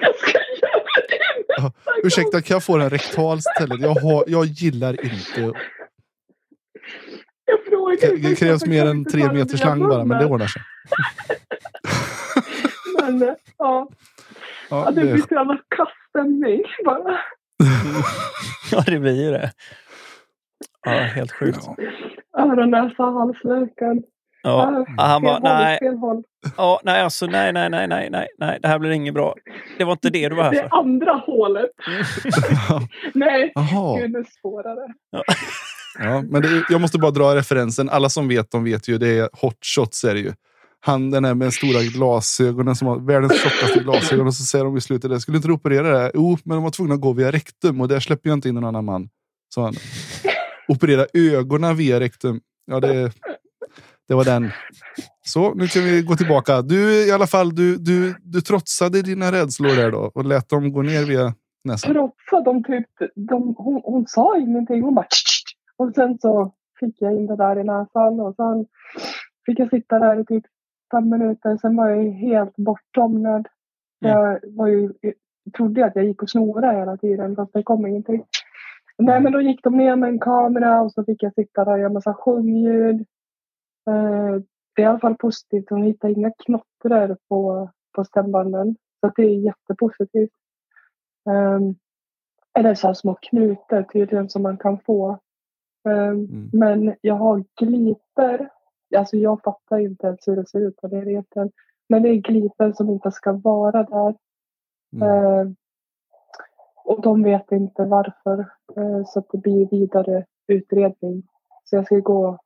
Jag 0.02 0.16
ska 0.16 0.38
göra 0.38 0.84
det 1.08 1.18
Ja. 1.58 1.72
Ursäkta, 2.04 2.42
kan 2.42 2.56
jag 2.56 2.64
få 2.64 2.78
den 2.78 2.90
rektalt 2.90 3.40
istället? 3.40 3.82
Jag, 3.82 3.96
har, 3.96 4.24
jag 4.28 4.46
gillar 4.46 5.06
inte... 5.06 5.60
Jag 7.46 7.66
frågar 7.70 8.30
Det 8.30 8.36
krävs 8.36 8.66
mer 8.66 8.86
än 8.86 9.06
tre 9.06 9.32
meter 9.34 9.58
slang 9.58 9.80
bara, 9.80 10.06
men 10.06 10.20
det 10.20 10.26
ordnar 10.26 10.48
sig. 10.48 10.62
Men, 13.02 13.22
eh, 13.22 13.34
ja, 13.58 13.90
Ja, 14.70 14.84
ja, 14.86 14.92
det 14.92 15.02
blir 15.02 15.18
så 15.18 15.34
jävla 15.34 15.58
kass 15.68 15.90
stämning 16.10 16.64
bara. 16.86 17.20
Ja, 18.72 18.84
det 18.86 19.00
blir 19.00 19.24
ju 19.26 19.32
det. 19.32 19.52
Ja, 20.86 20.92
helt 20.92 21.32
sjukt. 21.32 21.60
ja. 21.66 21.76
Öron, 22.44 22.72
näsa, 22.72 23.04
halsläkaren. 23.04 24.02
Ja. 24.44 24.86
Ja, 24.98 25.04
han 25.04 25.22
bara, 25.22 25.40
nej, 25.40 25.80
ja, 26.58 26.80
nej, 26.84 27.02
alltså, 27.02 27.26
nej, 27.26 27.54
nej, 27.54 27.70
nej, 27.70 27.88
nej, 27.88 28.10
nej, 28.12 28.28
nej, 28.40 28.60
det 28.62 28.68
här 28.68 28.80
blir 28.80 28.92
inget 28.92 29.14
bra. 29.14 29.36
Det 29.78 29.84
var 29.84 29.92
inte 29.92 30.10
det 30.10 30.30
du 30.30 30.36
var 30.36 30.44
här 30.44 30.52
Det 30.52 30.58
för. 30.58 30.66
är 30.66 30.80
andra 30.80 31.14
hålet. 31.14 31.70
Nej, 33.14 33.54
gud, 34.02 34.12
nu 34.12 34.26
svårare. 34.42 34.94
Ja, 36.00 36.22
men 36.30 36.42
det, 36.42 36.64
jag 36.70 36.82
måste 36.82 36.98
bara 37.00 37.12
dra 37.12 37.36
referensen. 37.36 37.90
Alla 37.90 38.10
som 38.10 38.28
vet, 38.28 38.52
de 38.52 38.64
vet 38.64 38.88
ju. 38.88 38.98
Det 38.98 39.08
är 39.20 39.30
hot 39.42 39.58
shots 39.76 40.04
är 40.04 40.14
det 40.14 40.20
ju. 40.20 40.34
Han 40.82 41.12
den 41.12 41.26
här 41.26 41.34
med 41.34 41.54
stora 41.54 41.84
glasögonen 41.84 42.76
som 42.76 42.88
har 42.88 43.00
världens 43.00 43.42
tjockaste 43.42 43.80
glasögon. 43.80 44.28
Och 44.28 44.34
så 44.34 44.44
säger 44.44 44.66
de 44.66 44.78
i 44.78 44.82
slutet, 44.82 45.22
skulle 45.22 45.38
inte 45.38 45.48
du 45.48 45.54
operera 45.54 46.00
det? 46.00 46.12
Jo, 46.14 46.38
men 46.44 46.56
de 46.56 46.64
var 46.64 46.72
tvungna 46.72 46.94
att 46.94 47.02
gå 47.02 47.14
via 47.14 47.32
rektum 47.32 47.82
och 47.82 47.88
där 47.88 48.00
släpper 48.00 48.30
jag 48.30 48.38
inte 48.38 48.50
in 48.50 48.56
någon 48.56 48.66
annan 48.66 48.86
man. 48.86 49.10
Så 49.54 49.62
han 49.62 49.74
operera 50.68 51.06
ögonen 51.14 51.76
via 51.76 52.00
rektum. 52.00 52.40
Ja, 52.66 52.80
det, 52.80 53.12
det 54.08 54.14
var 54.14 54.26
den. 54.26 54.52
Så, 55.26 55.54
nu 55.54 55.68
kan 55.68 55.84
vi 55.84 56.02
gå 56.02 56.16
tillbaka. 56.16 56.62
Du 56.62 57.08
i 57.08 57.12
alla 57.12 57.28
fall, 57.28 57.56
du, 57.56 57.78
du, 57.78 58.16
du 58.24 58.42
trotsade 58.42 59.02
dina 59.02 59.32
rädslor 59.32 59.76
där 59.76 59.92
då 59.92 60.12
och 60.16 60.26
lät 60.26 60.50
dem 60.50 60.74
gå 60.74 60.82
ner 60.82 61.06
via 61.06 61.34
näsan. 61.64 61.94
Trotsade? 61.94 62.44
de 62.46 62.64
typ, 62.64 62.88
de, 63.16 63.54
hon, 63.58 63.82
hon 63.84 64.08
sa 64.08 64.38
ingenting. 64.38 64.82
Hon 64.82 64.96
bara. 64.96 65.08
Och 65.78 65.92
sen 65.96 66.18
så 66.22 66.54
fick 66.80 66.96
jag 67.00 67.14
in 67.14 67.28
det 67.28 67.36
där 67.36 67.60
i 67.60 67.64
näsan 67.64 68.20
och 68.20 68.36
sen 68.36 68.66
fick 69.46 69.60
jag 69.60 69.70
sitta 69.70 70.00
där 70.00 70.22
i 70.22 70.26
typ 70.26 70.44
fem 70.92 71.10
minuter. 71.10 71.58
Sen 71.58 71.76
var 71.76 71.90
jag 71.90 72.12
helt 72.12 72.56
bortsomnad. 72.56 73.48
Jag 74.00 74.40
var 74.44 74.68
ju, 74.68 74.94
trodde 75.58 75.86
att 75.86 75.96
jag 75.96 76.06
gick 76.06 76.24
och 76.24 76.30
snorade 76.30 76.78
hela 76.80 76.98
tiden 76.98 77.36
fast 77.36 77.54
det 77.54 77.64
kom 77.64 77.86
ingenting. 77.86 78.26
Nej 78.98 79.22
men 79.22 79.32
då 79.32 79.42
gick 79.42 79.64
de 79.64 79.78
ner 79.78 79.96
med 79.96 80.10
en 80.10 80.20
kamera 80.20 80.82
och 80.82 80.92
så 80.92 81.04
fick 81.04 81.24
jag 81.24 81.34
sitta 81.34 81.66
där 81.66 81.72
och 81.72 81.80
göra 81.80 81.90
massa 81.94 82.14
sjungljud. 82.14 83.02
Eh, 83.90 84.42
det 84.76 84.82
är 84.82 84.86
i 84.86 84.86
alla 84.86 85.00
fall 85.00 85.16
positivt. 85.16 85.70
De 85.70 85.84
hittade 85.84 86.14
inga 86.14 86.32
knottror 86.46 87.18
på, 87.30 87.70
på 87.96 88.06
stämbanden. 88.06 88.76
Så 89.00 89.12
det 89.16 89.22
är 89.22 89.40
jättepositivt. 89.40 90.32
Um, 91.30 91.76
eller 92.60 92.76
så 92.76 92.88
här 92.88 92.94
små 92.94 93.16
knutor 93.22 93.84
tydligen 93.84 94.30
som 94.30 94.42
man 94.44 94.58
kan 94.58 94.80
få. 94.80 95.20
Ehm, 95.90 96.26
Mm. 96.26 96.50
Men 96.54 96.96
jag 97.02 97.16
har 97.16 97.44
glipor. 97.60 98.50
Alltså 98.98 99.18
jag 99.18 99.42
fattar 99.44 99.80
inte 99.80 100.08
ens 100.08 100.28
hur 100.28 100.36
det 100.36 100.48
ser 100.50 100.60
ut 100.68 100.78
på 100.78 100.88
det 100.88 101.02
reten. 101.02 101.52
Men 101.90 102.02
det 102.04 102.10
är 102.10 102.16
glipor 102.16 102.72
som 102.72 102.90
inte 102.90 103.12
ska 103.12 103.32
vara 103.32 103.84
där. 103.84 104.16
Mm. 104.94 105.10
Ehm, 105.10 105.56
och 106.84 107.02
de 107.02 107.24
vet 107.24 107.52
inte 107.52 107.84
varför. 107.86 108.40
Ehm, 108.78 109.06
så 109.06 109.20
att 109.20 109.28
det 109.32 109.38
blir 109.38 109.70
vidare 109.70 110.26
utredning. 110.48 111.24
Så 111.64 111.76
jag 111.76 111.86
ska 111.86 111.96
gå 112.00 112.40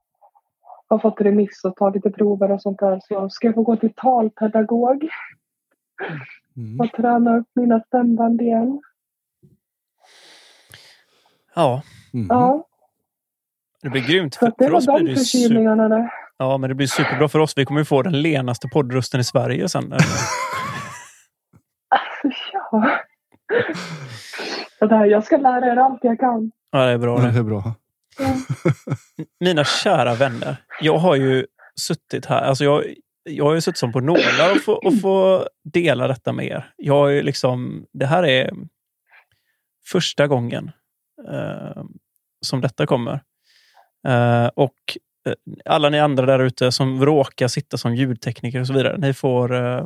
har 0.87 0.99
fått 0.99 1.21
remiss 1.21 1.63
och 1.65 1.75
ta 1.75 1.89
lite 1.89 2.09
prover 2.11 2.51
och 2.51 2.61
sånt 2.61 2.79
där. 2.79 2.99
Så 3.03 3.29
ska 3.29 3.47
jag 3.47 3.55
få 3.55 3.61
gå 3.63 3.75
till 3.75 3.93
talpedagog 3.93 5.09
Mm. 6.57 6.79
och 6.79 6.91
träna 6.95 7.37
upp 7.37 7.47
mina 7.55 7.79
stämband 7.81 8.41
igen. 8.41 8.81
Ja, 11.55 11.81
Mhm. 12.13 12.27
Ja, 12.29 12.67
Det 13.81 13.89
blir 13.89 14.07
grymt. 14.07 14.35
För, 14.35 14.53
för 14.57 14.69
var 14.69 14.77
oss 14.77 14.85
blir 14.85 14.97
de 14.97 15.03
det 15.03 15.09
ju 15.09 15.15
super. 15.17 15.55
Ja, 16.43 16.57
men 16.57 16.69
det 16.69 16.75
blir 16.75 16.87
superbra 16.87 17.27
för 17.27 17.39
oss. 17.39 17.53
Vi 17.57 17.65
kommer 17.65 17.81
ju 17.81 17.85
få 17.85 18.01
den 18.01 18.21
lenaste 18.21 18.67
poddrösten 18.67 19.19
i 19.19 19.23
Sverige 19.23 19.69
sen. 19.69 19.93
Alltså, 19.93 20.15
ja. 22.53 22.99
Så 24.79 24.85
där, 24.85 25.05
jag 25.05 25.23
ska 25.23 25.37
lära 25.37 25.65
er 25.65 25.77
allt 25.77 25.99
jag 26.03 26.19
kan. 26.19 26.51
Ja, 26.71 26.85
det 26.85 26.91
är 26.91 26.97
bra 26.97 27.19
Ja, 27.19 27.25
det. 27.25 27.31
det 27.31 27.39
är 27.39 27.43
bra. 27.43 27.73
Mina 29.39 29.63
kära 29.63 30.13
vänner. 30.15 30.55
Jag 30.81 30.97
har 30.97 31.15
ju 31.15 31.45
suttit 31.81 32.25
här. 32.25 32.41
Alltså 32.41 32.63
jag, 32.63 32.83
jag 33.23 33.45
har 33.45 33.53
ju 33.53 33.61
suttit 33.61 33.77
som 33.77 33.91
på 33.91 33.99
nålar 33.99 34.51
och 34.55 34.61
få, 34.61 34.73
och 34.73 34.99
få 35.01 35.47
dela 35.73 36.07
detta 36.07 36.33
med 36.33 36.45
er. 36.45 36.73
Jag 36.77 36.93
har 36.93 37.07
ju 37.07 37.21
liksom, 37.21 37.85
det 37.93 38.05
här 38.05 38.25
är 38.25 38.51
första 39.91 40.27
gången 40.27 40.71
eh, 41.29 41.83
som 42.45 42.61
detta 42.61 42.85
kommer. 42.85 43.21
Eh, 44.07 44.47
och 44.55 44.97
alla 45.65 45.89
ni 45.89 45.99
andra 45.99 46.25
där 46.25 46.39
ute 46.39 46.71
som 46.71 47.05
råkar 47.05 47.47
sitta 47.47 47.77
som 47.77 47.95
ljudtekniker 47.95 48.59
och 48.59 48.67
så 48.67 48.73
vidare. 48.73 48.97
Ni 48.97 49.13
får, 49.13 49.55
eh, 49.55 49.85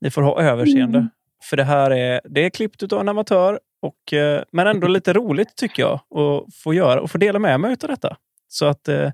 ni 0.00 0.10
får 0.10 0.22
ha 0.22 0.42
överseende. 0.42 0.98
Mm. 0.98 1.10
För 1.42 1.56
det 1.56 1.64
här 1.64 1.90
är, 1.90 2.20
det 2.24 2.44
är 2.44 2.50
klippt 2.50 2.92
av 2.92 3.00
en 3.00 3.08
amatör, 3.08 3.60
och, 3.80 4.12
eh, 4.12 4.42
men 4.52 4.66
ändå 4.66 4.86
lite 4.88 5.12
roligt 5.12 5.56
tycker 5.56 5.82
jag 5.82 5.94
att 5.94 6.54
få 6.54 6.74
göra 6.74 7.00
och 7.00 7.10
få 7.10 7.18
dela 7.18 7.38
med 7.38 7.60
mig 7.60 7.76
av 7.82 7.88
detta. 7.88 8.16
Så 8.48 8.66
att 8.66 8.88
eh, 8.88 9.10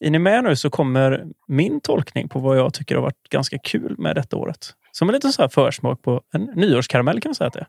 är 0.00 0.10
ni 0.10 0.18
med 0.18 0.44
nu 0.44 0.56
så 0.56 0.70
kommer 0.70 1.26
min 1.48 1.80
tolkning 1.80 2.28
på 2.28 2.38
vad 2.38 2.58
jag 2.58 2.74
tycker 2.74 2.94
har 2.94 3.02
varit 3.02 3.28
ganska 3.30 3.58
kul 3.58 3.94
med 3.98 4.16
detta 4.16 4.36
året. 4.36 4.74
Som 4.92 5.08
en 5.08 5.14
liten 5.14 5.32
så 5.32 5.42
här 5.42 5.48
försmak 5.48 6.02
på 6.02 6.22
en 6.32 6.42
nyårskaramell 6.42 7.20
kan 7.20 7.28
man 7.28 7.34
säga 7.34 7.48
att 7.48 7.54
det 7.54 7.60
är. 7.60 7.66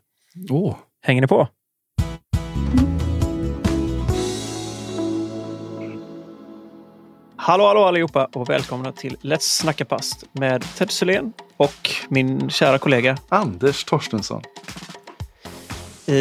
Åh, 0.50 0.76
Hänger 1.02 1.20
ni 1.20 1.26
på? 1.26 1.48
Hallå, 7.46 7.66
hallå 7.66 7.84
allihopa 7.84 8.28
och 8.32 8.50
välkomna 8.50 8.92
till 8.92 9.16
Let's 9.20 9.40
Snacka 9.40 9.84
Past 9.84 10.24
med 10.32 10.64
Ted 10.76 10.90
Sylén 10.90 11.32
och 11.56 11.90
min 12.08 12.50
kära 12.50 12.78
kollega. 12.78 13.16
Anders 13.28 13.84
Torstensson. 13.84 14.42
Eh, 16.06 16.16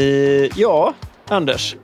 ja, 0.60 0.94
Anders. 1.27 1.75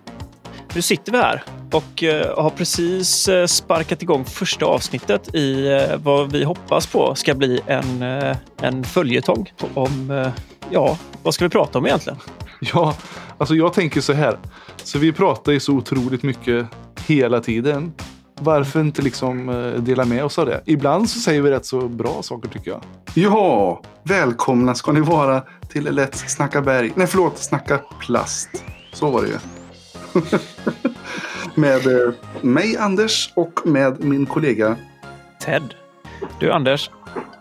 Nu 0.75 0.81
sitter 0.81 1.11
vi 1.11 1.17
här 1.17 1.43
och 1.71 2.03
eh, 2.03 2.43
har 2.43 2.49
precis 2.49 3.27
eh, 3.27 3.45
sparkat 3.45 4.01
igång 4.01 4.25
första 4.25 4.65
avsnittet 4.65 5.35
i 5.35 5.67
eh, 5.67 5.97
vad 5.97 6.31
vi 6.31 6.43
hoppas 6.43 6.87
på 6.87 7.15
ska 7.15 7.35
bli 7.35 7.61
en, 7.67 8.01
en 8.61 8.83
följetong 8.83 9.53
om, 9.73 10.31
ja, 10.69 10.97
vad 11.23 11.33
ska 11.33 11.45
vi 11.45 11.49
prata 11.49 11.79
om 11.79 11.85
egentligen? 11.85 12.19
Ja, 12.73 12.95
alltså 13.37 13.55
jag 13.55 13.73
tänker 13.73 14.01
så 14.01 14.13
här. 14.13 14.37
Så 14.83 14.99
vi 14.99 15.11
pratar 15.11 15.51
ju 15.51 15.59
så 15.59 15.73
otroligt 15.73 16.23
mycket 16.23 16.67
hela 17.07 17.39
tiden. 17.39 17.93
Varför 18.43 18.79
inte 18.81 19.01
liksom 19.01 19.49
eh, 19.49 19.81
dela 19.81 20.05
med 20.05 20.23
oss 20.23 20.39
av 20.39 20.45
det? 20.45 20.61
Ibland 20.65 21.09
så 21.09 21.19
säger 21.19 21.41
vi 21.41 21.51
rätt 21.51 21.65
så 21.65 21.81
bra 21.87 22.21
saker 22.23 22.49
tycker 22.49 22.71
jag. 22.71 22.81
Ja, 23.13 23.81
välkomna 24.03 24.75
ska 24.75 24.91
ni 24.91 24.99
vara 25.01 25.43
till 25.69 25.87
Let's 25.87 26.27
Snacka 26.27 26.61
Berg. 26.61 26.91
Nej, 26.95 27.07
förlåt, 27.07 27.37
Snacka 27.37 27.79
Plast. 27.99 28.49
Så 28.93 29.09
var 29.09 29.21
det 29.21 29.27
ju. 29.27 29.37
med 31.61 31.87
eh, 32.07 32.13
mig, 32.41 32.77
Anders, 32.77 33.31
och 33.35 33.59
med 33.65 34.03
min 34.03 34.25
kollega. 34.25 34.75
Ted. 35.45 35.73
Du 36.39 36.51
Anders, 36.51 36.89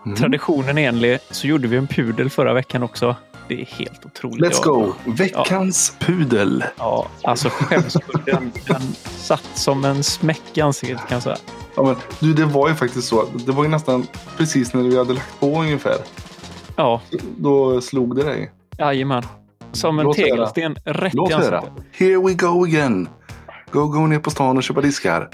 Mm. 0.07 0.17
traditionen 0.17 0.79
enlig 0.79 1.19
så 1.31 1.47
gjorde 1.47 1.69
vi 1.69 1.77
en 1.77 1.87
pudel 1.87 2.31
förra 2.31 2.53
veckan 2.53 2.83
också. 2.83 3.17
Det 3.51 3.61
är 3.61 3.65
helt 3.67 4.07
otroligt. 4.07 4.41
Let's 4.55 4.65
go! 4.65 4.93
Veckans 5.07 5.95
pudel. 6.01 6.65
Ja, 6.79 7.07
alltså 7.23 7.49
skämskudden, 7.53 8.53
den 8.67 8.83
satt 9.05 9.49
som 9.55 9.85
en 9.85 10.03
smäck 10.05 10.43
i 10.55 10.61
ansiktet 10.61 10.99
kan 11.09 11.17
jag 11.17 11.23
säga. 11.23 11.37
Ja, 11.77 11.83
men, 11.83 11.97
du, 12.21 12.35
det 12.35 12.45
var 12.45 12.69
ju 12.69 12.75
faktiskt 12.75 13.09
så. 13.09 13.25
Det 13.47 13.53
var 13.53 13.63
ju 13.65 13.71
nästan 13.71 14.07
precis 14.37 14.75
när 14.75 14.83
vi 14.83 14.99
hade 14.99 15.13
lagt 15.15 15.41
på 15.41 15.61
ungefär. 15.61 15.97
Ja, 16.77 17.01
Då 17.37 17.81
slog 17.81 18.17
det 18.17 18.23
dig. 18.23 18.51
jajamän. 18.79 19.23
Som 19.73 19.99
en 19.99 20.05
Låt 20.05 20.17
höra. 20.17 20.27
tegelsten 20.27 20.75
rätt 20.85 21.15
Låt 21.15 21.31
i 21.31 21.35
höra. 21.35 21.59
ansiktet. 21.59 21.85
Here 21.93 22.17
we 22.27 22.35
go 22.35 22.65
again. 22.65 23.09
Go, 23.71 23.87
go 23.87 24.07
ner 24.07 24.19
på 24.19 24.31
stan 24.31 24.57
och 24.57 24.63
köpa 24.63 24.81
diskar. 24.81 25.29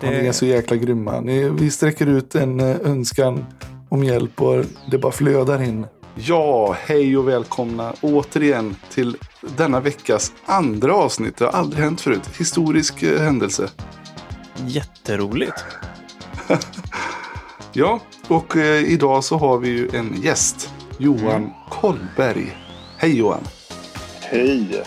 Det- 0.00 0.10
Ni 0.10 0.26
är 0.26 0.32
så 0.32 0.46
jäkla 0.46 0.76
grymma. 0.76 1.20
Ni, 1.20 1.48
vi 1.48 1.70
sträcker 1.70 2.06
ut 2.06 2.34
en 2.34 2.60
eh, 2.60 2.76
önskan 2.84 3.46
om 3.88 4.04
hjälp 4.04 4.42
och 4.42 4.64
det 4.90 4.98
bara 4.98 5.12
flödar 5.12 5.62
in. 5.62 5.86
Ja, 6.14 6.76
hej 6.80 7.16
och 7.16 7.28
välkomna 7.28 7.92
återigen 8.00 8.76
till 8.90 9.16
denna 9.40 9.80
veckas 9.80 10.32
andra 10.46 10.94
avsnitt. 10.94 11.36
Det 11.36 11.44
har 11.44 11.52
aldrig 11.52 11.84
hänt 11.84 12.00
förut. 12.00 12.30
Historisk 12.38 13.02
eh, 13.02 13.20
händelse. 13.20 13.68
Jätteroligt. 14.66 15.64
Ja, 17.74 18.00
och 18.28 18.56
eh, 18.56 18.82
idag 18.84 19.24
så 19.24 19.38
har 19.38 19.58
vi 19.58 19.68
ju 19.68 19.88
en 19.92 20.22
gäst. 20.22 20.70
Johan 20.98 21.52
Kollberg. 21.70 22.56
Hej 22.96 23.18
Johan. 23.18 23.40
Hej! 24.20 24.82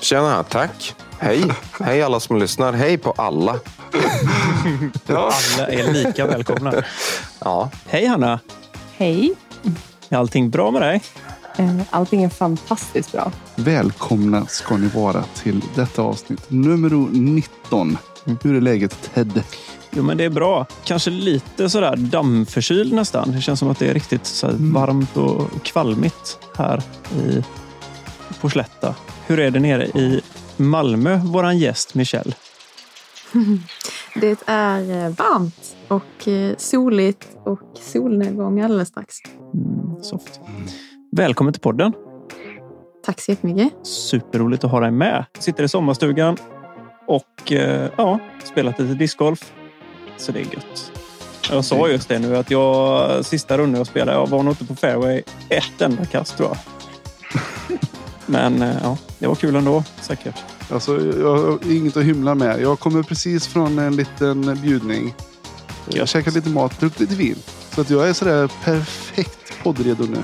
Tjena, 0.00 0.42
tack. 0.42 0.94
Hej. 1.18 1.44
Hej 1.80 2.02
alla 2.02 2.20
som 2.20 2.38
lyssnar. 2.38 2.72
Hej 2.72 2.98
på 2.98 3.10
alla. 3.10 3.58
Ja, 5.06 5.32
Alla 5.56 5.66
är 5.68 5.92
lika 5.92 6.26
välkomna. 6.26 6.72
Ja, 7.40 7.70
Hej 7.86 8.06
Hanna! 8.06 8.40
Hej! 8.96 9.34
Är 10.14 10.18
allting 10.18 10.50
bra 10.50 10.70
med 10.70 10.82
dig? 10.82 11.02
Eh, 11.56 11.80
Allting 11.90 12.22
är 12.24 12.28
fantastiskt 12.28 13.12
bra. 13.12 13.32
välkomna 13.56 14.46
ska 14.46 14.76
ni 14.76 14.88
vara 14.88 15.22
till 15.22 15.60
detta 15.74 16.02
avsnitt. 16.02 16.50
Nummer 16.50 16.90
19. 17.12 17.98
Hur 18.42 18.56
är 18.56 18.60
läget 18.60 19.10
Ted? 19.14 19.42
Jo, 19.90 20.02
men 20.02 20.16
det 20.16 20.24
är 20.24 20.30
bra. 20.30 20.66
Kanske 20.84 21.10
lite 21.10 21.70
sådär 21.70 21.96
dammförkyld 21.96 22.92
nästan. 22.92 23.32
Det 23.32 23.40
känns 23.40 23.58
som 23.60 23.70
att 23.70 23.78
det 23.78 23.88
är 23.88 23.94
riktigt 23.94 24.26
så 24.26 24.46
här 24.46 24.54
varmt 24.58 25.16
och 25.16 25.62
kvalmigt 25.62 26.38
här 26.56 26.82
i, 27.18 27.44
på 28.40 28.50
Slätta. 28.50 28.94
Hur 29.26 29.40
är 29.40 29.50
det 29.50 29.60
nere 29.60 29.86
i 29.86 30.20
Malmö, 30.56 31.16
våran 31.16 31.58
gäst 31.58 31.94
Michelle? 31.94 32.34
Det 34.14 34.42
är 34.46 35.04
eh, 35.04 35.10
varmt 35.10 35.76
och 35.88 36.28
eh, 36.28 36.56
soligt 36.58 37.28
och 37.44 37.60
solnedgång 37.92 38.60
alldeles 38.60 38.88
strax. 38.88 39.16
Mm, 39.54 40.02
soft. 40.02 40.40
Välkommen 41.12 41.52
till 41.52 41.60
podden. 41.60 41.92
Tack 43.04 43.20
så 43.20 43.30
jättemycket. 43.30 43.72
Superroligt 43.82 44.64
att 44.64 44.70
ha 44.70 44.80
dig 44.80 44.90
med. 44.90 45.24
Sitter 45.38 45.64
i 45.64 45.68
sommarstugan 45.68 46.36
och 47.06 47.52
eh, 47.52 47.90
ja, 47.96 48.18
spelat 48.44 48.78
lite 48.78 48.94
discgolf. 48.94 49.52
Så 50.16 50.32
det 50.32 50.40
är 50.40 50.44
gött. 50.44 50.92
Jag 51.50 51.64
sa 51.64 51.88
just 51.88 52.08
det 52.08 52.18
nu 52.18 52.36
att 52.36 52.50
jag 52.50 53.24
sista 53.24 53.58
rundan 53.58 53.78
jag 53.78 53.86
spelade, 53.86 54.18
jag 54.18 54.26
var 54.26 54.42
nog 54.42 54.52
inte 54.52 54.64
på 54.64 54.74
fairway 54.74 55.22
ett 55.48 55.80
enda 55.80 56.04
kast 56.04 56.36
tror 56.36 56.48
jag. 56.48 56.58
Men 58.26 58.62
eh, 58.62 58.76
ja, 58.82 58.98
det 59.18 59.26
var 59.26 59.34
kul 59.34 59.56
ändå 59.56 59.84
säkert. 60.00 60.34
Alltså, 60.70 61.00
jag 61.20 61.36
har 61.36 61.72
inget 61.72 61.96
att 61.96 62.04
hymla 62.04 62.34
med. 62.34 62.60
Jag 62.60 62.80
kommer 62.80 63.02
precis 63.02 63.46
från 63.46 63.78
en 63.78 63.96
liten 63.96 64.58
bjudning. 64.62 65.14
Jag 65.88 66.08
käkat 66.08 66.34
lite 66.34 66.48
mat, 66.48 66.80
druckit 66.80 67.00
lite 67.00 67.14
vin. 67.14 67.36
Så 67.74 67.80
att 67.80 67.90
jag 67.90 68.08
är 68.08 68.12
sådär 68.12 68.50
perfekt 68.64 69.43
poddredo 69.64 70.04
nu. 70.04 70.22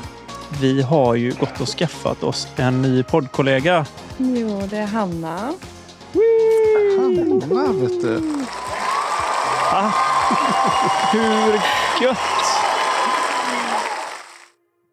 Vi 0.60 0.82
har 0.82 1.14
ju 1.14 1.30
gått 1.30 1.60
och 1.60 1.68
skaffat 1.68 2.22
oss 2.22 2.48
en 2.56 2.82
ny 2.82 3.02
poddkollega. 3.02 3.86
Jo, 4.18 4.62
det 4.70 4.76
är 4.76 4.86
Hanna. 4.86 5.52
Hanna 6.98 7.72
vet 7.72 8.02
du. 8.02 8.44
Ah, 9.72 9.92
hur 11.12 11.52
gött! 12.04 12.18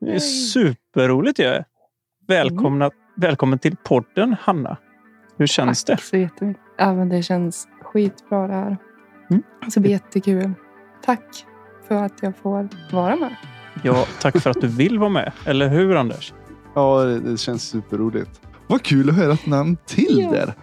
Det 0.01 0.16
är 0.16 0.20
superroligt 0.20 1.39
ju. 1.39 1.63
Välkomna, 2.27 2.92
Välkommen 3.16 3.60
till 3.60 3.75
podden 3.84 4.36
Hanna. 4.42 4.77
Hur 5.38 5.48
känns 5.48 5.84
det? 5.84 5.94
Tack 5.94 6.04
så 6.04 6.18
jättemycket. 6.18 6.63
Ja, 6.77 6.94
men 6.94 7.10
det 7.10 7.24
känns 7.24 7.68
skitbra 7.82 8.48
det 8.48 8.54
här. 8.54 8.77
Mm. 9.30 9.44
Det 9.66 9.72
ska 9.72 9.80
bli 9.80 9.92
jättekul. 9.92 10.51
Tack 11.06 11.46
för 11.88 11.96
att 11.96 12.13
jag 12.22 12.38
får 12.38 12.70
vara 12.92 13.16
med. 13.16 13.36
Ja, 13.84 14.05
tack 14.22 14.41
för 14.41 14.50
att 14.50 14.62
du 14.62 14.67
vill 14.67 15.00
vara 15.00 15.10
med. 15.10 15.31
Eller 15.46 15.69
hur 15.69 15.96
Anders? 15.96 16.34
Ja, 16.75 17.03
det, 17.03 17.19
det 17.19 17.38
känns 17.38 17.63
superroligt. 17.63 18.41
Vad 18.67 18.84
kul 18.84 19.10
att 19.10 19.15
höra 19.15 19.34
ett 19.34 19.46
namn 19.46 19.77
till 19.86 20.27
där. 20.31 20.53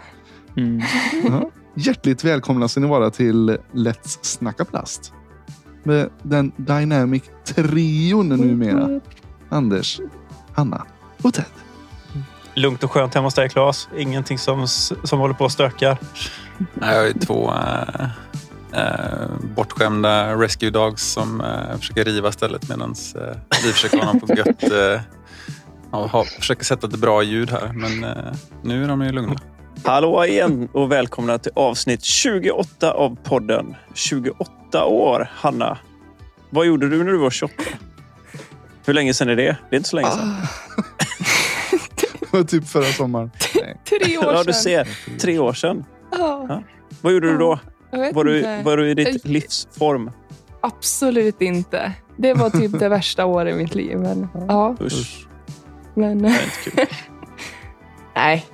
Mm. 0.56 0.82
Ja. 1.24 1.50
Hjärtligt 1.74 2.24
välkomna 2.24 2.68
ska 2.68 2.80
ni 2.80 2.86
vara 2.86 3.10
till 3.10 3.58
Let's 3.72 4.18
Snacka 4.22 4.64
Plast. 4.64 5.12
Med 5.82 6.10
den 6.22 6.52
Dynamic 6.56 7.22
trion 7.44 8.28
numera. 8.28 9.00
Anders, 9.48 10.00
Hanna 10.54 10.86
och 11.22 11.34
Ted. 11.34 11.44
Lugnt 12.54 12.84
och 12.84 12.90
skönt 12.92 13.14
hemma 13.14 13.26
hos 13.26 13.34
dig 13.34 13.48
Claes. 13.48 13.88
Ingenting 13.96 14.38
som, 14.38 14.68
som 15.04 15.18
håller 15.18 15.34
på 15.34 15.44
att 15.44 15.52
stöka. 15.52 15.98
Nej, 16.74 16.94
Jag 16.94 17.00
har 17.00 17.06
ju 17.06 17.12
två 17.12 17.52
äh, 17.52 18.06
bortskämda 19.56 20.34
rescue 20.36 20.70
dogs 20.70 21.02
som 21.12 21.40
äh, 21.40 21.78
försöker 21.78 22.04
riva 22.04 22.32
stället 22.32 22.68
medan 22.68 22.94
äh, 23.14 23.36
vi 23.64 23.72
försöker 23.72 23.98
ha 23.98 24.04
dem 24.12 24.20
på 24.20 24.34
gött. 24.34 24.64
Ja, 25.92 26.06
ha, 26.06 26.24
försöker 26.24 26.64
sätta 26.64 26.86
ett 26.86 26.96
bra 26.98 27.22
ljud 27.22 27.50
här, 27.50 27.72
men 27.72 28.06
nu 28.62 28.84
är 28.84 28.88
de 28.88 29.02
ju 29.02 29.12
lugna. 29.12 29.34
Hallå 29.84 30.24
igen 30.26 30.68
och 30.72 30.92
välkomna 30.92 31.38
till 31.38 31.52
avsnitt 31.54 32.04
28 32.04 32.92
av 32.92 33.16
podden. 33.24 33.74
28 33.94 34.84
år, 34.84 35.28
Hanna. 35.34 35.78
Vad 36.50 36.66
gjorde 36.66 36.88
du 36.88 36.98
när 37.04 37.12
du 37.12 37.18
var 37.18 37.30
28? 37.30 37.54
Hur 38.86 38.94
länge 38.94 39.14
sedan 39.14 39.28
är 39.28 39.36
det? 39.36 39.56
Det 39.70 39.76
är 39.76 39.76
inte 39.76 39.88
så 39.88 39.96
länge 39.96 40.10
sedan. 40.10 40.36
Det 42.20 42.38
var 42.38 42.44
typ 42.44 42.68
förra 42.68 42.84
sommaren. 42.92 43.30
Tre 43.88 44.18
år 44.18 44.24
Ja, 44.24 44.32
sedan. 44.36 44.46
du 44.46 44.52
ser. 44.52 44.88
Tre 45.18 45.38
år 45.38 45.52
sedan. 45.52 45.84
Ja, 46.12 46.46
Ja. 46.48 46.62
Vad 47.00 47.12
gjorde 47.12 47.28
du 47.32 47.38
då? 47.38 47.58
Var 48.14 48.24
du, 48.24 48.62
var 48.64 48.76
du 48.76 48.90
i 48.90 48.94
ditt 48.94 49.24
livsform? 49.28 50.10
Absolut 50.60 51.40
inte. 51.42 51.92
Det 52.16 52.34
var 52.34 52.50
typ 52.50 52.78
det 52.78 52.88
värsta 52.88 53.24
året 53.26 53.54
i 53.54 53.58
mitt 53.58 53.74
liv. 53.74 53.98
Men, 53.98 54.28
ja, 54.48 54.76
Usch, 54.80 55.26
men 55.94 56.22
det 56.22 56.28
är 56.28 56.32
inte 56.44 56.70
kul. 56.70 56.86
nej. 58.14 58.46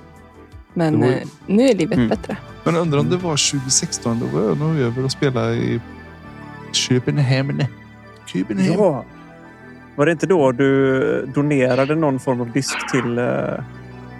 Men 0.73 0.99
var 0.99 1.07
ju- 1.07 1.13
eh, 1.13 1.27
nu 1.47 1.63
är 1.63 1.75
livet 1.75 1.97
Mm. 1.97 2.09
bättre. 2.09 2.37
Men 2.63 2.75
undrar 2.75 2.99
om 2.99 3.09
det 3.09 3.17
var 3.17 3.37
2016. 3.51 4.19
Då 4.19 4.25
var 4.39 4.47
jag 4.47 4.57
nog 4.57 4.79
över 4.79 5.03
och 5.05 5.11
spelade 5.11 5.55
i 5.55 5.81
Köpenhamn. 6.71 7.63
Köpenhamn. 8.25 8.73
Ja. 8.79 9.05
Var 9.95 10.05
det 10.05 10.11
inte 10.11 10.25
då 10.27 10.51
du 10.51 11.25
donerade 11.35 11.95
någon 11.95 12.19
form 12.19 12.41
av 12.41 12.51
disk 12.51 12.91
till, 12.91 13.17
eh, 13.17 13.25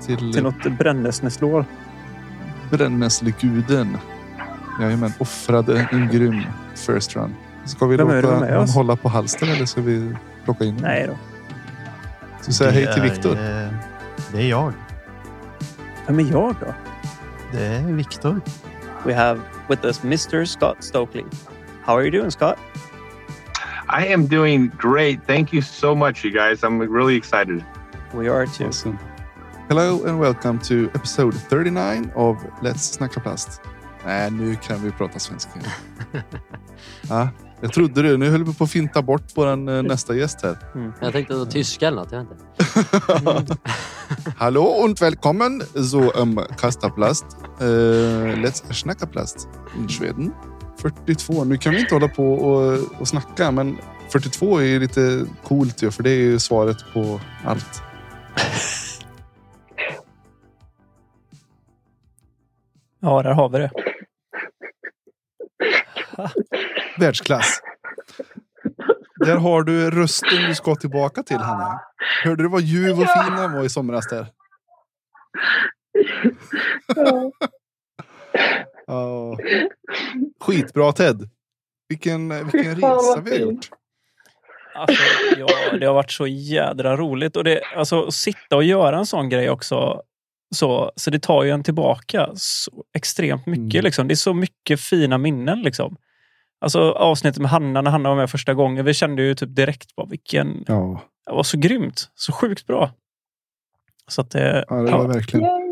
Till, 0.05 0.33
till 0.33 0.43
något 0.43 0.77
brännässlår? 0.77 1.65
brännässleguden. 2.71 3.97
Jajamän, 4.79 5.11
offrade 5.19 5.87
en 5.91 6.07
grym 6.11 6.41
first 6.75 7.15
run. 7.15 7.35
Ska 7.65 7.85
vi 7.85 7.97
Vem 7.97 8.09
är 8.09 8.15
det 8.15 8.21
låta 8.21 8.39
med 8.39 8.53
någon 8.53 8.63
oss? 8.63 8.75
hålla 8.75 8.95
på 8.95 9.09
halsen 9.09 9.49
eller 9.49 9.65
ska 9.65 9.81
vi 9.81 10.15
plocka 10.43 10.63
in 10.65 10.73
honom? 10.73 10.89
Nej 10.89 11.07
då. 11.07 11.17
Ska 12.41 12.47
vi 12.47 12.53
säga 12.53 12.71
hej 12.71 12.93
till 12.93 13.01
Viktor? 13.01 13.31
eh, 13.31 13.67
Det 14.31 14.37
är 14.41 14.49
jag. 14.49 14.73
Vem 16.07 16.19
är 16.19 16.31
jag 16.31 16.55
då? 16.59 16.73
Det 17.51 17.65
är 17.65 17.81
Viktor. 17.83 18.41
We 19.05 19.13
have 19.15 19.39
with 19.69 19.85
us 19.85 20.03
Mr. 20.03 20.45
Scott 20.45 20.77
Stokely. 20.79 21.23
How 21.85 21.95
are 21.97 22.03
you 22.03 22.11
doing, 22.19 22.31
Scott? 22.31 22.57
I 24.01 24.13
am 24.13 24.27
doing 24.27 24.71
great. 24.81 25.19
Thank 25.27 25.53
you 25.53 25.61
so 25.61 25.95
much, 25.95 26.25
you 26.25 26.33
guys. 26.33 26.63
I'm 26.63 26.79
really 26.93 27.17
excited. 27.17 27.63
We 28.13 28.29
are 28.29 28.47
too. 28.47 28.67
Awesome. 28.67 28.97
Hello 29.69 30.05
and 30.05 30.19
welcome 30.19 30.59
to 30.59 30.89
episode 30.95 31.33
39 31.49 32.11
of 32.15 32.37
Let's 32.61 32.97
Snacka 32.97 33.19
Plast. 33.23 33.61
Nej, 34.05 34.31
nu 34.31 34.55
kan 34.55 34.83
vi 34.83 34.91
prata 34.91 35.19
svenska. 35.19 35.51
ja, 37.09 37.29
jag 37.61 37.73
trodde 37.73 38.01
det. 38.01 38.17
Nu 38.17 38.29
höll 38.29 38.43
vi 38.43 38.53
på 38.53 38.63
att 38.63 38.71
finta 38.71 39.01
bort 39.01 39.31
vår 39.35 39.55
nästa 39.81 40.15
gäst 40.15 40.41
här. 40.43 40.57
Jag 41.01 41.13
tänkte 41.13 41.33
att 41.33 41.39
det 41.39 41.45
var 41.45 41.51
tyska 41.51 41.87
eller 41.87 41.97
något. 41.97 42.11
Jag 42.11 42.19
vet 42.19 43.39
inte. 43.39 43.57
Hallo 44.37 44.61
und 44.61 45.01
willkommen 45.01 45.61
so 45.61 46.11
um 46.11 46.39
Kastaplast. 46.57 47.25
Uh, 47.61 47.65
let's 48.35 48.73
Snacka 48.73 49.07
Plast 49.07 49.47
in 49.77 49.89
Schweden. 49.89 50.33
42. 50.81 51.43
Nu 51.43 51.57
kan 51.57 51.73
vi 51.73 51.79
inte 51.79 51.95
hålla 51.95 52.07
på 52.07 52.33
och, 52.33 52.79
och 52.99 53.07
snacka, 53.07 53.51
men 53.51 53.77
42 54.09 54.57
är 54.57 54.63
ju 54.63 54.79
lite 54.79 55.25
coolt 55.43 55.83
ju, 55.83 55.91
för 55.91 56.03
det 56.03 56.09
är 56.09 56.15
ju 56.21 56.39
svaret 56.39 56.77
på 56.93 57.21
allt. 57.45 57.81
Ja, 62.99 63.23
där 63.23 63.33
har 63.33 63.49
vi 63.49 63.59
det. 63.59 63.71
Världsklass. 66.99 67.61
Där 69.25 69.35
har 69.35 69.63
du 69.63 69.91
rösten 69.91 70.47
du 70.47 70.55
ska 70.55 70.75
tillbaka 70.75 71.23
till, 71.23 71.37
Hanna. 71.37 71.81
Hörde 72.23 72.43
du 72.43 72.49
vad 72.49 72.61
ljuv 72.61 72.99
och 72.99 73.07
fin 73.07 73.35
den 73.35 73.53
var 73.53 73.63
i 73.63 73.69
somras 73.69 74.07
där? 74.07 74.27
Ja. 76.95 77.31
Ja. 78.87 79.37
Skitbra 80.39 80.91
Ted. 80.91 81.29
Vilken, 81.89 82.29
vilken 82.29 82.75
resa 82.75 83.21
vi 83.21 83.31
har 83.31 83.37
gjort. 83.37 83.69
Alltså, 84.75 85.03
ja, 85.37 85.47
det 85.79 85.85
har 85.85 85.93
varit 85.93 86.11
så 86.11 86.27
jädra 86.27 86.97
roligt. 86.97 87.35
Och 87.37 87.43
det, 87.43 87.61
alltså, 87.75 88.03
att 88.03 88.13
sitta 88.13 88.55
och 88.55 88.63
göra 88.63 88.97
en 88.97 89.05
sån 89.05 89.29
grej 89.29 89.49
också. 89.49 90.01
Så, 90.55 90.91
så 90.95 91.09
det 91.09 91.19
tar 91.19 91.43
ju 91.43 91.49
en 91.49 91.63
tillbaka 91.63 92.29
så 92.35 92.71
extremt 92.97 93.45
mycket. 93.45 93.75
Mm. 93.75 93.83
Liksom. 93.83 94.07
Det 94.07 94.13
är 94.13 94.15
så 94.15 94.33
mycket 94.33 94.79
fina 94.81 95.17
minnen. 95.17 95.61
Liksom. 95.61 95.97
Alltså 96.61 96.91
avsnittet 96.91 97.41
med 97.41 97.51
Hanna, 97.51 97.81
när 97.81 97.91
Hanna 97.91 98.09
var 98.09 98.15
med 98.15 98.29
första 98.29 98.53
gången. 98.53 98.85
Vi 98.85 98.93
kände 98.93 99.23
ju 99.23 99.35
typ 99.35 99.55
direkt 99.55 99.95
bara 99.95 100.07
vilken... 100.07 100.63
Ja, 100.67 101.01
Det 101.25 101.31
var 101.31 101.43
så 101.43 101.57
grymt. 101.57 102.11
Så 102.15 102.33
sjukt 102.33 102.67
bra. 102.67 102.91
Så 104.07 104.21
att 104.21 104.31
det... 104.31 104.65
ja 104.69 104.75
det 104.75 104.91
var 104.91 105.07
verkligen. 105.07 105.45
Yay. 105.45 105.71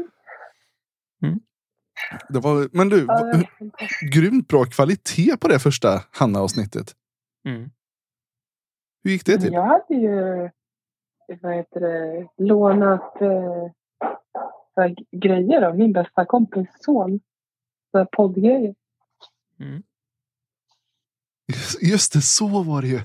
Det 2.29 2.39
var, 2.39 2.69
men 2.71 2.89
du, 2.89 3.05
Ja, 3.07 3.13
var 3.13 3.45
grymt 4.11 4.47
bra 4.47 4.65
kvalitet 4.65 5.37
på 5.37 5.47
det 5.47 5.59
första 5.59 6.03
Hanna-avsnittet. 6.11 6.95
Mm. 7.45 7.69
Hur 9.03 9.11
gick 9.11 9.25
det 9.25 9.37
till? 9.37 9.53
Jag 9.53 9.63
hade 9.63 9.93
ju 9.93 10.49
vad 11.41 11.55
heter 11.55 11.79
det, 11.79 12.27
lånat 12.37 13.21
eh, 13.21 14.91
grejer 15.11 15.61
av 15.61 15.77
min 15.77 15.93
bästa 15.93 16.25
kompis 16.25 16.67
son. 16.79 17.19
Så 17.91 18.05
poddgrejer. 18.11 18.75
Mm. 19.59 19.83
Just- 21.81 22.13
det, 22.13 22.21
så 22.21 22.63
var 22.63 22.81
det 22.81 22.87
ju. 22.87 22.99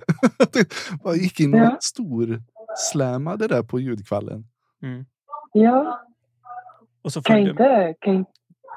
Jag 1.04 1.16
gick 1.16 1.40
in 1.40 1.54
och 1.54 1.60
Ja. 1.60 1.76
stor 1.80 2.42
slammade 2.92 3.48
där 3.48 3.62
på 3.62 3.80
ljudkvallen. 3.80 4.44
Mm. 4.82 5.04
Ja, 5.52 6.00
Och 7.02 7.12
så 7.12 7.22
kan 7.22 7.38
inte, 7.38 7.94
kan, 8.00 8.24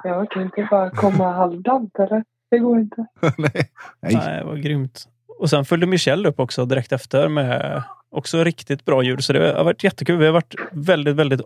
ja, 0.04 0.26
kan 0.26 0.42
inte 0.44 0.68
bara 0.72 0.90
komma 0.92 1.32
halvdant 1.34 1.96
eller? 2.00 2.24
Det 2.50 2.60
går 2.60 2.80
inte. 2.80 3.06
Nej. 3.38 3.70
Nej. 4.02 4.14
Nej, 4.16 4.38
det 4.40 4.44
var 4.46 4.56
grymt. 4.56 5.04
Och 5.40 5.50
sen 5.50 5.66
följde 5.66 5.88
Michelle 5.88 6.30
upp 6.30 6.40
också 6.40 6.66
direkt 6.66 6.92
efter 6.92 7.28
med 7.30 7.84
också 8.10 8.44
riktigt 8.44 8.86
bra 8.86 9.04
ljud. 9.04 9.24
Så 9.24 9.34
det 9.34 9.54
har 9.58 9.64
varit 9.64 9.84
jättekul. 9.84 10.18
Vi 10.18 10.26
har 10.26 10.34
varit 10.34 10.56
väldigt, 10.72 11.16
väldigt 11.16 11.42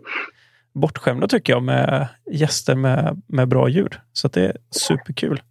bortskämda 0.72 1.28
tycker 1.28 1.52
jag 1.52 1.62
med 1.62 2.08
gäster 2.30 2.74
med, 2.74 3.22
med 3.26 3.48
bra 3.48 3.68
ljud. 3.68 3.94
Så 4.12 4.26
att 4.26 4.32
det 4.32 4.46
är 4.46 4.56
superkul. 4.70 5.42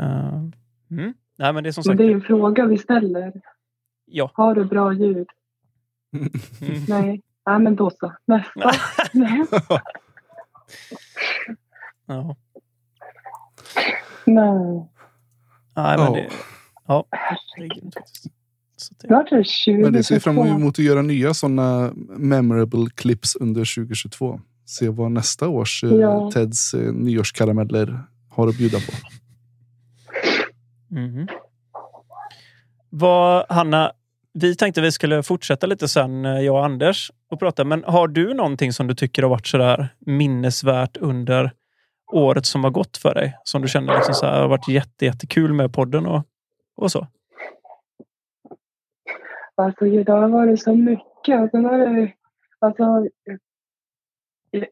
Uh, 0.00 0.44
mm. 0.90 1.14
Nej, 1.36 1.52
men 1.52 1.62
det 1.64 1.70
är 1.70 1.72
som 1.72 1.80
Men 1.80 1.84
sagt... 1.84 1.98
det 1.98 2.04
är 2.04 2.14
en 2.14 2.20
fråga 2.20 2.66
vi 2.66 2.78
ställer. 2.78 3.32
Ja. 4.06 4.30
Har 4.34 4.54
du 4.54 4.64
bra 4.64 4.92
ljud? 4.92 5.26
Mm. 6.16 6.30
Nej. 6.88 7.22
Nej, 7.46 7.58
men 7.58 7.76
då 7.76 7.90
så. 7.90 8.12
Nästa. 8.24 8.70
Nej. 9.12 9.46
Ja. 12.06 12.36
Nej. 14.24 14.88
Nej, 15.76 15.98
men 15.98 16.12
det, 16.12 16.30
ja, 16.86 17.06
20 19.44 19.78
Men 19.78 19.92
det 19.92 20.04
ser 20.04 20.18
fram 20.18 20.38
emot 20.38 20.78
att 20.78 20.84
göra 20.84 21.02
nya 21.02 21.34
sådana 21.34 21.92
memorable 22.16 22.86
clips 22.94 23.36
under 23.36 23.76
2022. 23.76 24.40
Se 24.66 24.88
vad 24.88 25.12
nästa 25.12 25.48
års 25.48 25.84
eh, 25.84 25.90
Ja. 25.90 26.30
Teds 26.30 26.74
eh, 26.74 26.92
nyårskarameller 26.92 28.04
har 28.30 28.48
att 28.48 28.58
bjuda 28.58 28.78
på. 28.78 28.92
Mm. 30.96 31.26
Vad, 32.90 33.46
Hanna, 33.48 33.92
vi 34.32 34.56
tänkte 34.56 34.80
vi 34.80 34.92
skulle 34.92 35.22
fortsätta 35.22 35.66
lite 35.66 35.88
sen, 35.88 36.24
eh, 36.24 36.40
jag 36.40 36.54
och 36.54 36.64
Anders, 36.64 37.10
och 37.30 37.38
prata. 37.38 37.64
Men 37.64 37.84
har 37.84 38.08
du 38.08 38.34
någonting 38.34 38.72
som 38.72 38.86
du 38.86 38.94
tycker 38.94 39.22
har 39.22 39.30
varit 39.30 39.46
sådär 39.46 39.88
minnesvärt 39.98 40.96
under 40.96 41.52
året 42.12 42.46
som 42.46 42.64
har 42.64 42.70
gått 42.70 42.96
för 42.96 43.14
dig? 43.14 43.38
Som 43.44 43.62
du 43.62 43.68
känner 43.68 43.94
liksom 43.94 44.14
så 44.14 44.26
här, 44.26 44.40
har 44.40 44.48
varit 44.48 44.68
jätte, 44.68 45.04
jättekul 45.04 45.52
med 45.52 45.72
podden 45.74 46.06
och, 46.06 46.22
och 46.76 46.92
så? 46.92 47.06
Alltså 49.54 49.84
det 49.84 50.12
har 50.12 50.28
varit 50.28 50.62
så 50.62 50.74
mycket. 50.74 51.40
Alltså, 51.40 51.56
sen 51.56 51.64
har 51.64 51.78
det, 51.78 52.12
alltså, 52.58 52.82
eh, 54.52 54.64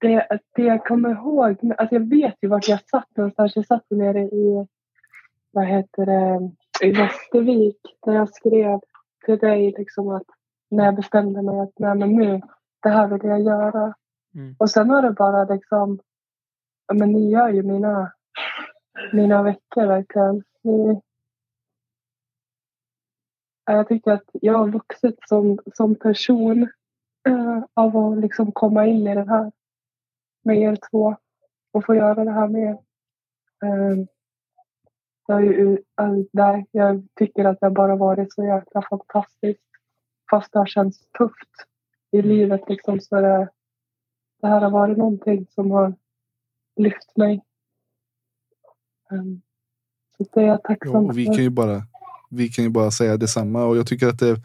det, 0.00 0.26
det 0.56 0.62
jag 0.62 0.84
kommer 0.84 1.10
ihåg, 1.10 1.72
alltså 1.78 1.94
jag 1.94 2.10
vet 2.10 2.34
ju 2.42 2.48
vart 2.48 2.68
jag 2.68 2.88
satt 2.88 3.16
någonstans. 3.16 3.56
Jag 3.56 3.66
satt 3.66 3.84
nere 3.90 4.20
i, 4.20 4.66
vad 5.50 5.66
heter 5.66 6.06
det, 6.06 6.50
i 6.86 6.92
Västervik. 6.92 7.80
Där 8.06 8.12
jag 8.12 8.34
skrev 8.34 8.80
till 9.24 9.38
dig 9.38 9.74
liksom 9.78 10.08
att 10.08 10.26
när 10.70 10.84
jag 10.84 10.96
bestämde 10.96 11.42
mig 11.42 11.60
att 11.60 11.78
nej 11.78 11.94
men 11.94 12.16
nu, 12.16 12.40
det 12.82 12.88
här 12.88 13.08
vill 13.08 13.30
jag 13.30 13.42
göra. 13.42 13.94
Mm. 14.34 14.56
Och 14.58 14.70
sen 14.70 14.90
har 14.90 15.02
det 15.02 15.10
bara 15.10 15.44
liksom, 15.44 15.98
ja 16.86 16.94
men 16.94 17.12
ni 17.12 17.30
gör 17.30 17.48
ju 17.48 17.62
mina, 17.62 18.12
mina 19.12 19.42
veckor 19.42 19.86
verkligen. 19.86 20.44
Ni, 20.62 21.00
Ja, 23.68 23.74
Jag 23.74 23.88
tycker 23.88 24.10
att 24.10 24.30
jag 24.32 24.58
har 24.58 24.68
vuxit 24.68 25.18
som, 25.28 25.58
som 25.74 25.94
person 25.94 26.62
eh, 27.28 27.64
av 27.74 27.96
att 27.96 28.18
liksom 28.18 28.52
komma 28.52 28.86
in 28.86 29.06
i 29.06 29.14
den 29.14 29.28
här 29.28 29.52
med 30.44 30.58
er 30.58 30.78
två 30.90 31.16
och 31.72 31.84
få 31.84 31.94
göra 31.94 32.24
det 32.24 32.30
här 32.30 32.48
med 32.48 32.62
er. 32.62 32.78
Eh, 33.64 34.04
jag, 35.32 35.44
ju, 35.44 35.78
nej, 36.32 36.66
jag 36.70 37.06
tycker 37.18 37.44
att 37.44 37.60
det 37.60 37.70
bara 37.70 37.96
varit 37.96 38.32
så 38.32 38.44
jäkla 38.44 38.82
fantastiskt. 38.90 39.62
Fast 40.30 40.52
det 40.52 40.58
har 40.58 40.66
känts 40.66 40.98
tufft 41.18 41.66
i 42.10 42.22
livet 42.22 42.60
liksom 42.68 43.00
så 43.00 43.16
är 43.16 43.22
det 43.22 43.48
det 44.40 44.48
här 44.48 44.60
har 44.60 44.70
varit 44.70 44.98
någonting 44.98 45.46
som 45.54 45.70
har 45.70 45.94
lyft 46.76 47.16
mig. 47.16 47.44
Ehm, 49.10 49.40
så 50.16 50.24
det 50.32 50.40
är 50.40 50.46
jag 50.46 50.54
Ja, 50.54 50.68
tacksam 50.68 51.06
och 51.06 51.18
vi 51.18 51.26
för. 51.26 51.34
kan 51.34 51.44
ju 51.44 51.50
bara, 51.50 51.82
vi 52.30 52.48
kan 52.48 52.64
ju 52.64 52.70
bara 52.70 52.90
säga 52.90 53.16
detsamma. 53.16 53.64
Och 53.64 53.76
jag 53.76 53.86
tycker 53.86 54.08
att 54.08 54.18
det, 54.18 54.36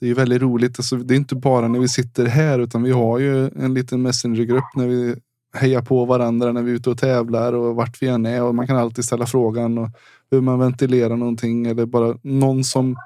det 0.00 0.10
är 0.10 0.14
väldigt 0.14 0.42
roligt. 0.42 0.78
Alltså, 0.78 0.96
det 0.96 1.14
är 1.14 1.16
inte 1.16 1.34
bara 1.34 1.68
när 1.68 1.78
vi 1.78 1.88
sitter 1.88 2.26
här, 2.26 2.58
utan 2.58 2.82
vi 2.82 2.90
har 2.90 3.18
ju 3.18 3.46
en 3.46 3.74
liten 3.74 4.02
messengergrupp 4.02 4.76
när 4.76 4.86
vi 4.86 5.16
hejar 5.52 5.82
på 5.82 6.04
varandra 6.04 6.52
när 6.52 6.62
vi 6.62 6.70
är 6.70 6.74
ute 6.74 6.90
och 6.90 6.98
tävlar 6.98 7.52
och 7.52 7.76
vart 7.76 8.02
vi 8.02 8.08
än 8.08 8.26
är. 8.26 8.42
Och 8.42 8.54
man 8.54 8.66
kan 8.66 8.76
alltid 8.76 9.04
ställa 9.04 9.26
frågan 9.26 9.78
och 9.78 9.88
hur 10.30 10.40
man 10.40 10.58
ventilerar 10.58 11.16
någonting 11.16 11.66
eller 11.66 11.86
bara 11.86 12.18
någon 12.22 12.64
som, 12.64 12.96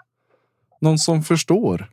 någon 0.81 0.99
som 0.99 1.23
förstår 1.23 1.91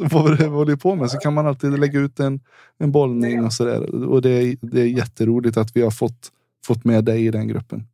vad 0.10 0.38
vi 0.38 0.44
håller 0.44 0.76
på 0.76 0.94
med. 0.94 1.10
Så 1.10 1.18
kan 1.18 1.34
man 1.34 1.46
alltid 1.46 1.78
lägga 1.78 2.00
ut 2.00 2.20
en, 2.20 2.40
en 2.78 2.92
bollning 2.92 3.44
och 3.44 3.52
sådär. 3.52 4.08
Och 4.08 4.22
det 4.22 4.30
är, 4.30 4.56
det 4.60 4.80
är 4.80 4.86
jätteroligt 4.86 5.56
att 5.56 5.76
vi 5.76 5.82
har 5.82 5.90
fått, 5.90 6.32
fått 6.66 6.84
med 6.84 7.04
dig 7.04 7.26
i 7.26 7.30
den 7.30 7.48
gruppen. 7.48 7.86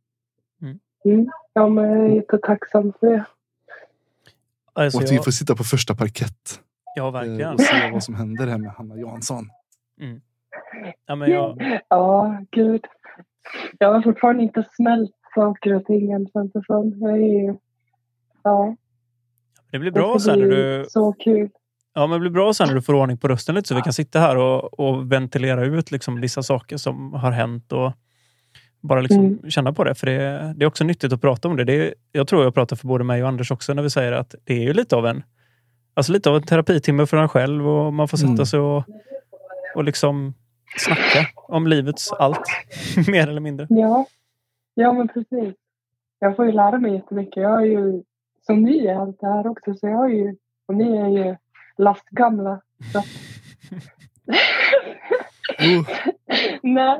Mm. 1.05 1.29
Ja, 1.53 1.69
men 1.69 1.89
jag 1.89 2.05
är 2.05 2.15
jättetacksam 2.15 2.93
för 2.99 3.07
det. 3.07 3.25
Alltså, 4.73 4.97
och 4.97 5.03
att 5.03 5.11
vi 5.11 5.15
jag, 5.15 5.23
får 5.23 5.31
sitta 5.31 5.55
på 5.55 5.63
första 5.63 5.95
parkett. 5.95 6.59
ja, 6.95 7.11
verkligen. 7.11 7.53
och 7.53 7.61
se 7.61 7.91
vad 7.93 8.03
som 8.03 8.15
händer 8.15 8.47
här 8.47 8.57
med 8.57 8.71
Hanna 8.71 8.97
Jansson. 8.97 9.49
Ja, 11.05 11.15
men 11.15 11.31
jag, 11.31 11.79
Ja, 11.89 12.37
gud. 12.51 12.85
Jag 13.79 13.93
har 13.93 14.01
fortfarande 14.01 14.43
inte 14.43 14.63
smält 14.75 15.11
saker 15.35 15.73
och 15.73 15.85
ting 15.85 16.11
än 16.11 16.27
känns 16.33 16.51
det 16.51 16.63
som. 16.65 16.93
Jag 17.01 17.11
är 17.11 17.15
ju... 17.43 17.55
Ja, 18.43 18.75
det 19.71 19.79
blir 19.79 19.91
det 19.91 19.99
bra 19.99 20.19
ska 20.19 20.31
sen 20.31 20.39
när 20.39 20.47
du 20.47 20.85
så 20.89 21.13
kul. 21.13 21.49
Ja, 21.93 22.01
men 22.07 22.11
det 22.11 22.19
blir 22.19 22.29
bra 22.31 22.53
sen 22.53 22.67
när 22.67 22.75
du 22.75 22.81
får 22.81 22.93
ordning 22.93 23.17
på 23.17 23.27
rösten 23.27 23.55
lite 23.55 23.67
så 23.67 23.75
vi 23.75 23.81
kan 23.81 23.93
sitta 23.93 24.19
här 24.19 24.37
och, 24.37 24.79
och 24.79 25.11
ventilera 25.11 25.65
ut 25.65 25.91
liksom 25.91 26.21
vissa 26.21 26.43
saker 26.43 26.77
som 26.77 27.13
har 27.13 27.31
hänt 27.31 27.71
och 27.71 27.91
bara 28.81 29.01
liksom 29.01 29.19
Mm. 29.25 29.49
känna 29.49 29.73
på 29.73 29.83
det. 29.83 29.95
För 29.95 30.05
det, 30.07 30.53
det 30.57 30.65
är 30.65 30.67
också 30.67 30.83
nyttigt 30.83 31.13
att 31.13 31.21
prata 31.21 31.47
om 31.47 31.55
det. 31.57 31.63
det 31.63 31.73
är, 31.87 31.93
jag 32.11 32.27
tror 32.27 32.43
jag 32.43 32.53
pratar 32.53 32.75
för 32.75 32.87
både 32.87 33.03
mig 33.03 33.21
och 33.23 33.27
Anders 33.29 33.51
också 33.51 33.73
när 33.73 33.83
vi 33.83 33.89
säger 33.89 34.11
att 34.11 34.35
det 34.43 34.53
är 34.53 34.61
ju 34.63 34.73
lite 34.73 34.95
av 34.95 35.05
en 35.07 35.23
alltså 35.93 36.11
lite 36.13 36.29
av 36.29 36.35
en 36.35 36.43
terapitimme 36.43 37.05
för 37.05 37.17
en 37.17 37.29
själv 37.29 37.67
och 37.69 37.93
man 37.93 38.07
får 38.07 38.17
sätta 38.17 38.31
Mm. 38.31 38.45
sig 38.45 38.59
och, 38.59 38.83
och 39.75 39.83
liksom 39.83 40.33
snacka 40.77 41.27
om 41.35 41.67
livets 41.67 42.11
allt. 42.11 42.45
Mer 43.07 43.27
eller 43.27 43.41
mindre. 43.41 43.67
Ja. 43.69 44.05
ja, 44.73 44.93
men 44.93 45.07
precis. 45.07 45.55
Jag 46.19 46.35
får 46.35 46.45
ju 46.45 46.51
lära 46.51 46.79
mig 46.79 46.93
jättemycket. 46.93 47.43
Jag 47.43 47.61
är 47.61 47.65
ju 47.65 48.03
som 48.45 48.61
ny 48.63 48.83
i 48.83 48.89
allt 48.89 49.19
det 49.19 49.27
här 49.27 49.47
också. 49.47 49.73
Så 49.73 49.87
jag 49.87 50.05
är 50.11 50.15
ju, 50.15 50.35
och 50.65 50.75
ni 50.75 50.97
är 50.97 51.07
ju 51.07 51.35
lastgamla. 51.77 52.61
Så. 52.93 52.99
Oh, 55.59 55.89
Nej, 56.63 56.97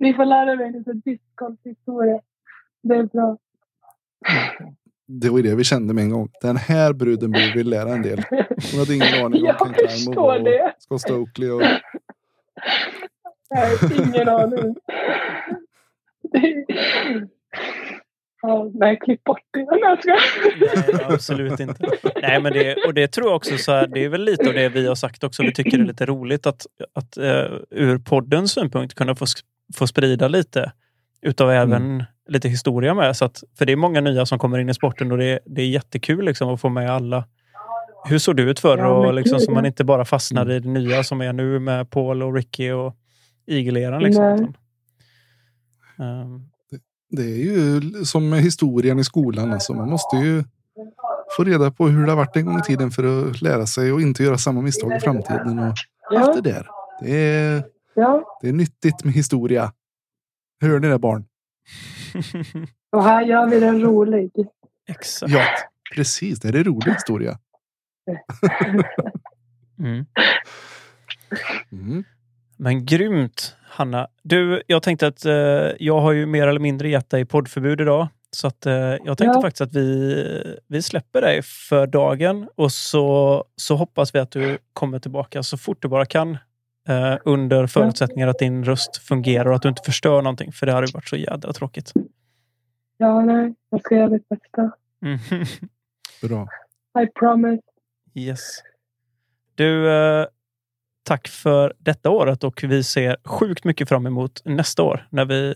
ni 0.00 0.14
får 0.14 0.24
lära 0.24 0.56
mig 0.56 0.72
lite 0.72 0.92
discgolfhistoria. 0.92 2.20
Det 2.82 2.94
är 2.94 3.02
bra. 3.02 3.38
det 5.06 5.28
var 5.30 5.42
det 5.42 5.54
vi 5.54 5.64
kände 5.64 5.94
med 5.94 6.04
en 6.04 6.10
gång. 6.10 6.28
Den 6.42 6.56
här 6.56 6.92
bruden 6.92 7.30
borde 7.32 7.52
vi 7.54 7.64
lära 7.64 7.92
en 7.92 8.02
del. 8.02 8.24
Hon 8.70 8.78
hade 8.78 8.94
ingen 8.94 9.24
aning 9.24 9.42
om 9.42 9.46
Jag 9.60 9.76
förstår 9.90 10.38
det. 10.38 10.62
och 10.62 10.82
Scott 10.82 11.00
Stokely. 11.00 11.50
Och, 11.50 11.62
Har 13.54 13.92
ingen 13.92 14.28
aning. 14.28 14.76
Ja, 18.42 18.70
nej, 18.74 18.98
klipp 19.00 19.24
bort 19.24 19.40
det. 19.50 19.64
Nej. 19.64 19.96
Nej, 20.76 21.04
absolut 21.08 21.60
inte. 21.60 21.90
Nej, 22.22 22.42
men 22.42 22.52
det, 22.52 22.76
och 22.86 22.94
det 22.94 23.08
tror 23.08 23.26
jag 23.26 23.36
också 23.36 23.58
så 23.58 23.72
här, 23.72 23.86
det 23.86 24.04
är 24.04 24.08
väl 24.08 24.24
lite 24.24 24.48
av 24.48 24.54
det 24.54 24.68
vi 24.68 24.86
har 24.86 24.94
sagt 24.94 25.24
också. 25.24 25.42
Vi 25.42 25.52
tycker 25.52 25.78
det 25.78 25.84
är 25.84 25.86
lite 25.86 26.06
roligt 26.06 26.46
att, 26.46 26.66
att 26.92 27.16
eh, 27.16 27.46
ur 27.70 27.98
poddens 27.98 28.52
synpunkt 28.52 28.94
kunna 28.94 29.14
få, 29.14 29.26
få 29.76 29.86
sprida 29.86 30.28
lite 30.28 30.72
utav 31.22 31.50
även 31.50 32.04
lite 32.28 32.48
historia 32.48 32.94
med. 32.94 33.16
Så 33.16 33.24
att, 33.24 33.42
för 33.58 33.66
det 33.66 33.72
är 33.72 33.76
många 33.76 34.00
nya 34.00 34.26
som 34.26 34.38
kommer 34.38 34.58
in 34.58 34.68
i 34.68 34.74
sporten 34.74 35.12
och 35.12 35.18
det, 35.18 35.38
det 35.46 35.62
är 35.62 35.66
jättekul 35.66 36.24
liksom 36.24 36.48
att 36.48 36.60
få 36.60 36.68
med 36.68 36.90
alla. 36.90 37.24
Hur 38.04 38.18
såg 38.18 38.36
du 38.36 38.50
ut 38.50 38.60
förr? 38.60 38.78
Ja, 38.78 39.06
och 39.06 39.14
liksom, 39.14 39.40
så 39.40 39.50
man 39.52 39.66
inte 39.66 39.84
bara 39.84 40.04
fastnar 40.04 40.50
i 40.50 40.60
det 40.60 40.68
nya 40.68 41.04
som 41.04 41.20
är 41.20 41.32
nu 41.32 41.58
med 41.58 41.90
Paul 41.90 42.22
och 42.22 42.34
Ricky 42.34 42.70
och 42.70 42.96
Igeleran. 43.46 44.02
Liksom, 44.02 44.24
ehm, 45.98 46.40
det 47.10 47.22
är 47.22 47.36
ju 47.44 47.80
som 48.04 48.28
med 48.30 48.40
historien 48.40 48.98
i 48.98 49.04
skolan. 49.04 49.52
Alltså. 49.52 49.74
Man 49.74 49.90
måste 49.90 50.16
ju 50.16 50.44
få 51.36 51.44
reda 51.44 51.70
på 51.70 51.88
hur 51.88 52.04
det 52.04 52.12
har 52.12 52.16
varit 52.16 52.36
en 52.36 52.46
gång 52.46 52.58
i 52.58 52.62
tiden 52.62 52.90
för 52.90 53.28
att 53.30 53.42
lära 53.42 53.66
sig 53.66 53.92
och 53.92 54.00
inte 54.00 54.22
göra 54.22 54.38
samma 54.38 54.60
misstag 54.60 54.96
i 54.96 55.00
framtiden. 55.00 55.58
Och 55.58 55.74
Ja. 56.10 56.20
allt 56.20 56.44
det 56.44 56.50
där. 56.50 56.66
Det 57.02 57.10
är, 57.16 57.62
Ja, 57.94 58.38
det 58.42 58.48
är 58.48 58.52
nyttigt 58.52 59.04
med 59.04 59.14
historia. 59.14 59.72
Hör 60.60 60.78
ni 60.80 60.88
det 60.88 60.98
barn? 60.98 61.24
och 62.92 63.04
här 63.04 63.22
gör 63.22 63.46
vi 63.46 63.60
den 63.60 63.80
rolig. 63.80 64.30
Exakt. 64.88 65.32
Ja, 65.32 65.42
precis. 65.94 66.40
Det 66.40 66.48
är 66.48 66.56
en 66.56 66.64
rolig 66.64 66.92
historia. 66.92 67.38
Mm. 69.78 70.06
Mm. 71.72 72.04
Men 72.56 72.84
grymt, 72.86 73.56
Hanna. 73.62 74.08
Du, 74.22 74.62
jag 74.66 74.82
tänkte 74.82 75.06
att 75.06 75.24
eh, 75.24 75.32
jag 75.78 76.00
har 76.00 76.12
ju 76.12 76.26
mer 76.26 76.46
eller 76.48 76.60
mindre 76.60 76.88
gett 76.88 77.10
dig 77.10 77.24
poddförbud 77.24 77.80
idag. 77.80 78.08
Så 78.32 78.46
att, 78.46 78.66
eh, 78.66 78.72
jag 78.74 79.04
tänkte 79.04 79.24
Ja. 79.24 79.40
faktiskt 79.42 79.60
att 79.60 79.72
vi, 79.74 80.56
vi 80.66 80.82
släpper 80.82 81.20
dig 81.20 81.42
för 81.42 81.86
dagen 81.86 82.48
och 82.54 82.72
så, 82.72 83.44
så 83.56 83.76
hoppas 83.76 84.14
vi 84.14 84.18
att 84.18 84.30
du 84.30 84.58
kommer 84.72 84.98
tillbaka 84.98 85.42
så 85.42 85.58
fort 85.58 85.82
du 85.82 85.88
bara 85.88 86.06
kan. 86.06 86.38
Eh, 86.88 87.16
under 87.24 87.66
förutsättningar 87.66 88.28
att 88.28 88.38
din 88.38 88.64
röst 88.64 88.96
fungerar 88.96 89.46
och 89.50 89.54
att 89.56 89.62
du 89.62 89.68
inte 89.68 89.82
förstör 89.84 90.22
någonting. 90.22 90.52
För 90.52 90.66
det 90.66 90.72
hade 90.72 90.86
ju 90.86 90.92
varit 90.92 91.08
så 91.08 91.16
jädra 91.16 91.52
tråkigt. 91.52 91.92
Ja, 92.96 93.20
nej, 93.24 93.54
jag 93.70 93.80
ska 93.80 93.94
göra 93.94 94.08
mitt 94.08 94.28
bästa. 94.28 94.72
Mm. 95.04 95.18
Bra. 96.28 96.48
I 97.02 97.06
promise. 97.18 97.62
Yes. 98.14 98.58
Du, 99.54 99.90
eh, 99.92 100.26
tack 101.02 101.28
för 101.28 101.74
detta 101.78 102.10
året 102.10 102.44
och 102.44 102.64
vi 102.64 102.82
ser 102.82 103.16
sjukt 103.24 103.64
mycket 103.64 103.88
fram 103.88 104.06
emot 104.06 104.42
nästa 104.44 104.82
år 104.82 105.06
när 105.10 105.24
vi 105.24 105.54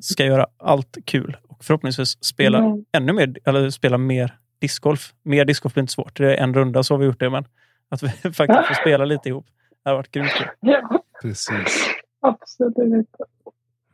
ska 0.00 0.24
göra 0.24 0.46
allt 0.56 0.96
kul 1.04 1.36
och 1.48 1.64
förhoppningsvis 1.64 2.24
spela 2.24 2.58
Ja. 2.58 2.78
ännu 2.92 3.12
mer, 3.12 3.34
eller 3.44 3.70
spela 3.70 3.98
mer 3.98 4.38
discgolf. 4.58 5.14
Mer 5.22 5.44
discgolf 5.44 5.74
blir 5.74 5.80
inte 5.82 5.92
svårt. 5.92 6.16
Det 6.16 6.36
är 6.36 6.42
en 6.42 6.54
runda 6.54 6.82
så 6.82 6.94
har 6.94 6.98
vi 6.98 7.06
gjort 7.06 7.20
det, 7.20 7.30
men 7.30 7.44
att 7.88 8.02
vi 8.02 8.08
faktiskt 8.32 8.66
får 8.66 8.74
spela 8.74 9.04
lite 9.04 9.28
ihop. 9.28 9.46
Det 9.84 9.90
har 9.90 9.96
varit 9.96 10.10
grymt 10.10 10.30
kul. 10.30 10.46
Ja, 10.60 11.02
Precis. 11.22 11.86
absolut. 12.20 13.08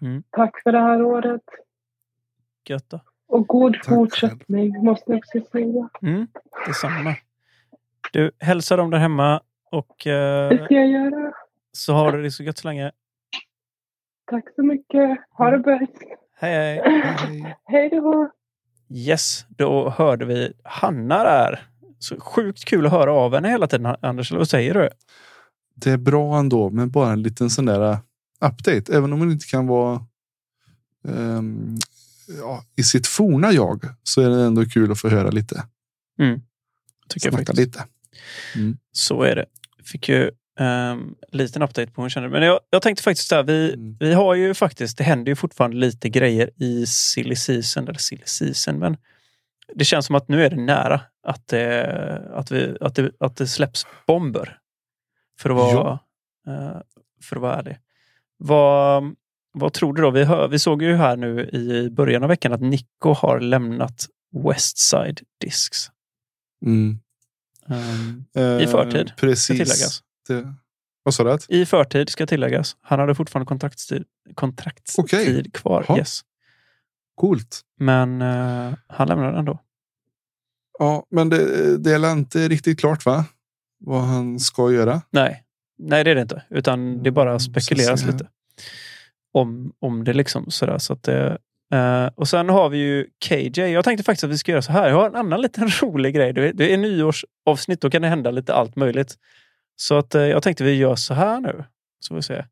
Mm. 0.02 0.22
Tack 0.30 0.62
för 0.62 0.72
det 0.72 0.80
här 0.80 1.02
året. 1.02 1.42
Gött 2.68 2.90
då. 2.90 3.00
Och 3.28 3.46
god 3.48 3.74
Tack 3.74 3.84
fortsättning, 3.84 4.84
måste 4.84 5.12
jag 5.12 5.18
också 5.18 5.40
säga. 5.52 5.88
Mm, 6.02 6.26
detsamma. 6.66 7.16
Du, 8.12 8.30
hälsa 8.38 8.76
dem 8.76 8.90
där 8.90 8.98
hemma 8.98 9.40
och 9.70 9.96
Det 10.04 10.48
eh, 10.52 10.64
ska 10.64 10.74
jag 10.74 10.88
göra. 10.88 11.32
så 11.72 11.94
har 11.94 12.12
du 12.12 12.22
det 12.22 12.30
så 12.30 12.42
gött 12.42 12.58
så 12.58 12.68
länge. 12.68 12.90
Tack 14.30 14.44
så 14.56 14.62
mycket. 14.62 15.18
Ha 15.30 15.50
det 15.50 15.58
bäst. 15.58 15.92
Hej, 16.36 16.54
hej! 16.54 17.02
Hej. 17.16 17.56
Hej 17.64 17.90
då. 17.90 18.30
Yes, 18.90 19.46
då 19.48 19.90
hörde 19.90 20.24
vi 20.24 20.52
Hanna 20.64 21.24
där. 21.24 21.66
Så 21.98 22.20
sjukt 22.20 22.64
kul 22.64 22.86
att 22.86 22.92
höra 22.92 23.12
av 23.12 23.34
henne 23.34 23.48
hela 23.48 23.66
tiden, 23.66 23.96
Anders. 24.02 24.30
Eller 24.30 24.38
vad 24.38 24.48
säger 24.48 24.74
du? 24.74 24.88
Det 25.74 25.90
är 25.90 25.98
bra 25.98 26.38
ändå, 26.38 26.70
men 26.70 26.90
bara 26.90 27.12
en 27.12 27.22
liten 27.22 27.50
sån 27.50 27.64
där 27.64 27.90
uh, 27.90 27.98
update. 28.40 28.96
Även 28.96 29.12
om 29.12 29.18
man 29.18 29.30
inte 29.30 29.46
kan 29.46 29.66
vara 29.66 30.06
ehm, 31.08 31.76
ja, 32.40 32.62
i 32.76 32.82
sitt 32.82 33.06
forna 33.06 33.52
jag 33.52 33.80
så 34.02 34.20
är 34.20 34.28
det 34.30 34.42
ändå 34.42 34.64
kul 34.64 34.92
att 34.92 35.00
få 35.00 35.08
höra 35.08 35.30
lite. 35.30 35.54
Tycker 37.08 37.26
jag 37.26 37.34
Snacka 37.34 37.46
faktiskt. 37.46 37.58
lite. 37.58 37.84
Så 38.92 39.22
är 39.22 39.36
det. 39.36 39.46
Fick 39.84 40.08
ju 40.08 40.30
um, 40.60 41.14
liten 41.32 41.62
update 41.62 41.86
på 41.86 42.00
hur 42.00 42.02
hon 42.02 42.10
känner. 42.10 42.28
Men 42.28 42.42
jag, 42.42 42.60
jag 42.70 42.82
tänkte 42.82 43.02
faktiskt 43.02 43.30
där, 43.30 43.42
vi, 43.42 43.72
Mm. 43.74 43.96
vi 44.00 44.12
har 44.12 44.34
ju 44.34 44.54
faktiskt, 44.54 44.98
det 44.98 45.04
händer 45.04 45.32
ju 45.32 45.36
fortfarande 45.36 45.76
lite 45.76 46.08
grejer 46.08 46.50
i 46.56 46.86
silly 46.86 47.36
season, 47.36 47.88
eller 47.88 47.98
silly 47.98 48.22
season, 48.26 48.78
men 48.78 48.96
det 49.74 49.84
känns 49.84 50.06
som 50.06 50.14
att 50.14 50.28
nu 50.28 50.44
är 50.44 50.50
det 50.50 50.56
nära 50.56 51.00
att 51.22 51.48
det, 51.48 52.30
att 52.34 52.50
vi, 52.50 52.76
att 52.80 52.94
det, 52.94 53.12
att 53.20 53.36
det 53.36 53.46
släpps 53.46 53.86
bomber. 54.06 54.58
För 55.40 55.50
att 55.50 55.56
vara, 55.56 55.98
eh, 56.46 56.80
för 57.22 57.36
att 57.36 57.42
vara 57.42 57.56
ärlig. 57.56 57.78
Vad, 58.36 59.14
vad 59.52 59.72
tror 59.72 59.92
du 59.94 60.02
då? 60.02 60.10
Vi, 60.10 60.24
hör, 60.24 60.48
vi 60.48 60.58
såg 60.58 60.82
ju 60.82 60.94
här 60.94 61.16
nu 61.16 61.48
i 61.52 61.90
början 61.90 62.22
av 62.22 62.28
veckan 62.28 62.52
att 62.52 62.60
Nico 62.60 63.12
har 63.12 63.40
lämnat 63.40 64.06
Westside 64.44 65.20
Discs. 65.40 65.90
Mm. 66.66 66.98
Ehm, 67.68 68.24
Eh, 68.36 68.62
I 68.62 68.66
förtid, 68.66 69.06
ska 69.08 69.16
Precis. 69.16 69.46
tilläggas. 69.46 70.02
Det, 70.28 70.54
vad 71.02 71.14
sa 71.14 71.24
du? 71.24 71.56
I 71.56 71.66
förtid 71.66 72.08
ska 72.08 72.26
tilläggas. 72.26 72.76
Han 72.80 72.98
hade 73.00 73.14
fortfarande 73.14 73.46
kontraktstid, 73.48 74.04
kontraktstid 74.34 75.04
Okej. 75.04 75.50
kvar. 75.52 75.96
Yes. 75.98 76.20
Coolt. 77.14 77.60
Men 77.80 78.22
eh, 78.22 78.74
han 78.88 79.08
lämnade 79.08 79.38
ändå. 79.38 79.58
Ja, 80.78 81.06
men 81.10 81.28
det, 81.28 81.78
det 81.78 81.92
är 81.92 82.12
inte 82.12 82.48
riktigt 82.48 82.80
klart 82.80 83.06
va? 83.06 83.24
Vad 83.84 84.00
han 84.02 84.40
ska 84.40 84.72
göra. 84.72 85.02
Nej, 85.10 85.44
Nej, 85.78 86.04
det 86.04 86.10
är 86.10 86.14
det 86.14 86.22
inte. 86.22 86.42
Utan 86.50 87.02
det 87.02 87.10
bara 87.10 87.38
spekuleras 87.38 88.00
se. 88.00 88.06
lite 88.06 88.28
om, 89.32 89.72
om 89.78 90.04
det. 90.04 90.12
liksom 90.12 90.50
sådär, 90.50 90.78
så 90.78 90.92
att 90.92 91.02
det, 91.02 91.38
eh, 91.72 92.06
Och 92.14 92.28
sen 92.28 92.48
har 92.48 92.68
vi 92.68 92.78
ju 92.78 93.06
KJ. 93.24 93.60
Jag 93.60 93.84
tänkte 93.84 94.04
faktiskt 94.04 94.24
att 94.24 94.30
vi 94.30 94.38
ska 94.38 94.52
göra 94.52 94.62
så 94.62 94.72
här. 94.72 94.88
Jag 94.88 94.96
har 94.96 95.06
en 95.06 95.16
annan 95.16 95.40
liten 95.40 95.68
rolig 95.82 96.14
grej. 96.14 96.32
Det 96.32 96.72
är, 96.72 96.76
nyårsavsnitt. 96.76 97.80
Då 97.80 97.90
kan 97.90 98.02
det 98.02 98.08
hända 98.08 98.30
lite 98.30 98.54
allt 98.54 98.76
möjligt. 98.76 99.14
Så 99.76 99.98
att 99.98 100.14
eh, 100.14 100.22
jag 100.22 100.42
tänkte 100.42 100.64
vi 100.64 100.74
gör 100.74 100.96
så 100.96 101.14
här 101.14 101.40
nu. 101.40 101.64
Så 102.00 102.08
får 102.08 102.16
vi 102.16 102.22
se. 102.22 102.44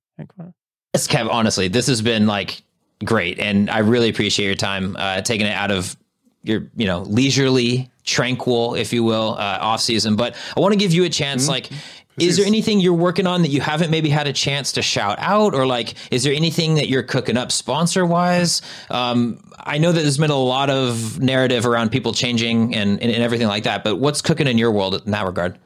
Yes, 0.97 1.09
Kev, 1.09 1.27
honestly, 1.27 1.71
this 1.71 1.89
has 1.89 2.03
been 2.03 2.27
like 2.27 2.63
great. 3.05 3.39
And 3.39 3.71
I 3.71 3.79
really 3.79 4.11
appreciate 4.11 4.47
your 4.47 4.57
time 4.57 4.97
uh, 4.97 5.23
taking 5.23 5.47
it 5.47 5.57
out 5.57 5.71
of 5.71 5.97
your, 6.43 6.69
you 6.77 6.87
know, 6.87 7.03
leisurely, 7.03 7.89
tranquil, 8.05 8.75
if 8.75 8.93
you 8.93 9.05
will, 9.05 9.37
uh, 9.39 9.59
off 9.61 9.81
season. 9.81 10.17
But 10.17 10.35
I 10.57 10.61
want 10.61 10.73
to 10.73 10.79
give 10.79 10.93
you 10.93 11.05
a 11.05 11.11
chance. 11.11 11.49
Like, 11.49 11.71
is 12.19 12.37
there 12.37 12.47
anything 12.47 12.81
you're 12.81 12.93
working 12.93 13.27
on 13.27 13.43
that 13.43 13.49
you 13.49 13.61
haven't 13.61 13.91
maybe 13.91 14.11
had 14.11 14.27
a 14.27 14.33
chance 14.33 14.73
to 14.73 14.83
shout 14.83 15.19
out? 15.21 15.55
Or 15.55 15.67
like, 15.67 15.95
is 16.11 16.23
there 16.23 16.33
anything 16.33 16.75
that 16.75 16.89
you're 16.89 17.03
cooking 17.03 17.37
up 17.37 17.51
sponsor 17.51 18.05
wise? 18.05 18.63
Um, 18.91 19.43
I 19.61 19.79
know 19.79 19.93
that 19.93 20.01
there's 20.01 20.19
been 20.19 20.31
a 20.31 20.37
lot 20.37 20.71
of 20.71 21.21
narrative 21.21 21.67
around 21.67 21.91
people 21.91 22.13
changing 22.13 22.75
and, 22.75 23.01
and, 23.01 23.11
and 23.11 23.23
everything 23.23 23.47
like 23.47 23.65
that. 23.65 23.85
But 23.85 23.97
what's 23.97 24.21
cooking 24.21 24.47
in 24.47 24.59
your 24.59 24.71
world 24.71 25.03
in 25.05 25.13
that 25.13 25.25
regard? 25.25 25.59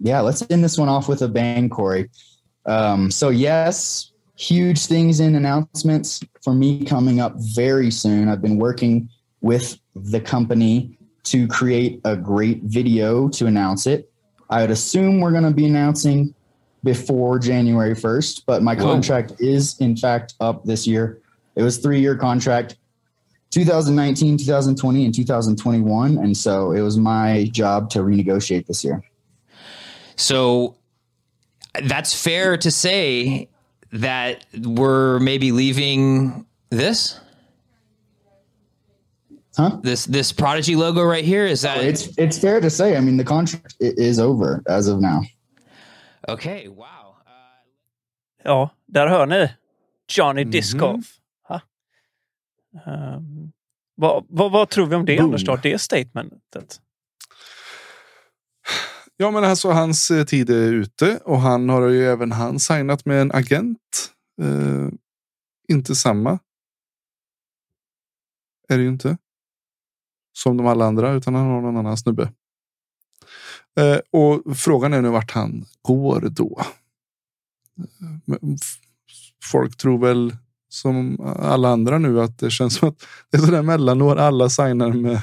Yeah, 0.00 0.20
let's 0.20 0.42
end 0.50 0.64
this 0.64 0.78
one 0.78 0.88
off 0.88 1.08
with 1.08 1.22
a 1.22 1.28
bang, 1.28 1.68
Corey. 1.68 2.10
Um, 2.66 3.10
so, 3.10 3.28
yes, 3.28 4.12
huge 4.36 4.86
things 4.86 5.20
in 5.20 5.34
announcements 5.34 6.20
for 6.42 6.54
me 6.54 6.84
coming 6.84 7.20
up 7.20 7.34
very 7.36 7.90
soon. 7.90 8.28
I've 8.28 8.42
been 8.42 8.58
working 8.58 9.08
with 9.42 9.78
the 9.94 10.20
company 10.20 10.96
to 11.24 11.46
create 11.48 12.00
a 12.04 12.16
great 12.16 12.62
video 12.62 13.28
to 13.28 13.46
announce 13.46 13.86
it. 13.86 14.09
I 14.50 14.60
would 14.60 14.70
assume 14.70 15.20
we're 15.20 15.30
going 15.30 15.44
to 15.44 15.52
be 15.52 15.66
announcing 15.66 16.34
before 16.82 17.38
January 17.38 17.94
1st, 17.94 18.42
but 18.46 18.62
my 18.62 18.74
Whoa. 18.74 18.84
contract 18.84 19.34
is 19.38 19.78
in 19.80 19.96
fact 19.96 20.34
up 20.40 20.64
this 20.64 20.86
year. 20.86 21.20
It 21.54 21.62
was 21.62 21.78
three 21.78 22.00
year 22.00 22.16
contract, 22.16 22.76
2019, 23.50 24.38
2020, 24.38 25.04
and 25.04 25.14
2021. 25.14 26.18
And 26.18 26.36
so 26.36 26.72
it 26.72 26.80
was 26.80 26.98
my 26.98 27.48
job 27.52 27.90
to 27.90 28.00
renegotiate 28.00 28.66
this 28.66 28.82
year. 28.84 29.02
So 30.16 30.76
that's 31.82 32.20
fair 32.20 32.56
to 32.56 32.70
say 32.70 33.48
that 33.92 34.44
we're 34.62 35.18
maybe 35.20 35.52
leaving 35.52 36.46
this. 36.70 37.20
Huh? 39.56 39.80
This 39.82 40.06
this 40.06 40.32
Prodigy 40.32 40.76
logo 40.76 41.02
right 41.02 41.24
here 41.24 41.46
is 41.46 41.62
that 41.62 41.78
it's 41.78 42.08
it's 42.16 42.38
fair 42.38 42.60
to 42.60 42.70
say. 42.70 42.96
I 42.96 43.00
mean, 43.00 43.18
the 43.18 43.24
contract 43.24 43.74
is 43.80 44.18
over 44.18 44.62
as 44.66 44.88
of 44.88 45.00
now. 45.00 45.22
okay? 46.28 46.68
Wow. 46.68 47.16
Ja, 48.44 48.70
där 48.86 49.06
hör 49.06 49.26
ni. 49.26 49.48
Johnny 50.08 50.44
Discoff. 50.44 51.04
Ha. 51.48 51.60
Ehm, 52.86 53.52
vad, 53.94 54.26
vad, 54.28 54.52
vad 54.52 54.68
tror 54.68 54.86
vi 54.86 54.96
om 54.96 55.04
det, 55.06 55.16
Boom. 55.16 55.24
Anders? 55.24 55.44
Då? 55.44 55.56
Det 55.56 55.78
statementet? 55.78 56.80
Ja, 59.16 59.30
men 59.30 59.44
alltså 59.44 59.70
hans 59.70 60.10
eh, 60.10 60.24
tid 60.24 60.50
är 60.50 60.72
ute 60.72 61.20
och 61.24 61.40
han 61.40 61.68
har 61.68 61.88
ju 61.88 62.06
även 62.06 62.32
han 62.32 62.58
signat 62.60 63.04
med 63.04 63.20
en 63.22 63.32
agent. 63.32 64.12
Eh, 64.42 64.88
inte 65.68 65.94
samma. 65.94 66.38
Är 68.68 68.76
det 68.78 68.82
ju 68.82 68.88
inte. 68.88 69.16
Som 70.42 70.56
de 70.56 70.66
alla 70.66 70.84
andra, 70.84 71.12
utan 71.12 71.34
han 71.34 71.46
har 71.46 71.60
någon 71.60 71.76
annan 71.76 71.96
snubbe. 71.96 72.32
Eh, 73.78 73.98
och 74.10 74.56
frågan 74.56 74.92
är 74.92 75.02
nu 75.02 75.08
vart 75.08 75.30
han 75.30 75.64
går 75.82 76.20
då. 76.30 76.60
Eh, 78.28 78.36
Folk 79.44 79.76
tror 79.76 79.98
väl 79.98 80.36
som 80.68 81.20
alla 81.40 81.68
andra 81.68 81.98
nu 81.98 82.20
att 82.20 82.38
det 82.38 82.50
känns 82.50 82.74
som 82.74 82.88
att 82.88 83.06
det 83.30 83.36
är 83.36 83.40
sådär 83.40 83.62
mellanår 83.62 84.16
alla 84.16 84.48
signar 84.48 84.92
med, 84.92 85.20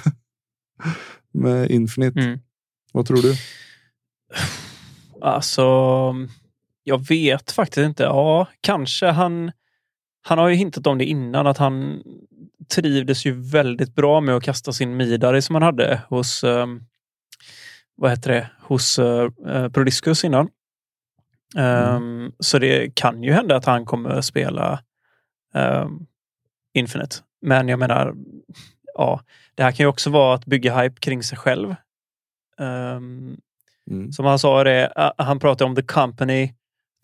med 1.32 1.72
Infinite. 1.72 2.40
Vad 2.94 3.06
tror 3.08 3.22
du? 3.22 3.36
Alltså, 5.22 5.64
jag 6.84 7.08
vet 7.08 7.52
faktiskt 7.52 7.86
inte. 7.86 8.04
Ja, 8.04 8.48
kanske 8.62 9.08
han... 9.08 9.52
Han 10.22 10.38
har 10.38 10.50
ju 10.50 10.56
hintat 10.56 10.88
om 10.88 10.98
det 10.98 11.06
innan 11.06 11.48
att 11.48 11.58
han 11.58 12.04
trivdes 12.70 13.26
ju 13.26 13.42
väldigt 13.52 13.96
bra 13.96 14.22
med 14.22 14.36
att 14.36 14.44
kasta 14.44 14.72
sin 14.72 14.98
Midari 14.98 15.42
som 15.42 15.56
han 15.56 15.64
hade 15.64 16.02
hos 16.10 16.44
ehm, 16.44 16.82
vad 17.96 18.12
heter 18.12 18.32
det, 18.32 18.50
hos 18.62 19.00
uh, 19.00 19.30
Prodiscus 19.74 20.24
innan. 20.24 20.50
Ehm, 21.58 22.32
Så 22.40 22.60
det 22.60 22.96
kan 22.96 23.24
ju 23.24 23.32
hända 23.32 23.56
att 23.56 23.66
han 23.66 23.86
kommer 23.86 24.22
spela 24.22 24.80
um, 25.54 26.06
Infinite. 26.74 27.16
Men 27.42 27.68
jag 27.68 27.80
menar, 27.80 28.14
ja, 28.94 29.22
det 29.56 29.64
här 29.64 29.72
kan 29.72 29.84
ju 29.84 29.88
också 29.88 30.10
vara 30.10 30.36
att 30.36 30.46
bygga 30.46 30.82
hype 30.82 31.00
kring 31.00 31.24
sig 31.24 31.38
själv. 31.38 31.76
Ehm, 32.60 33.38
Som 34.12 34.26
han 34.26 34.40
sa, 34.40 34.64
det, 34.64 34.94
uh, 35.00 35.12
han 35.18 35.40
pratade 35.40 35.70
om 35.70 35.76
the 35.76 35.82
company 35.82 36.54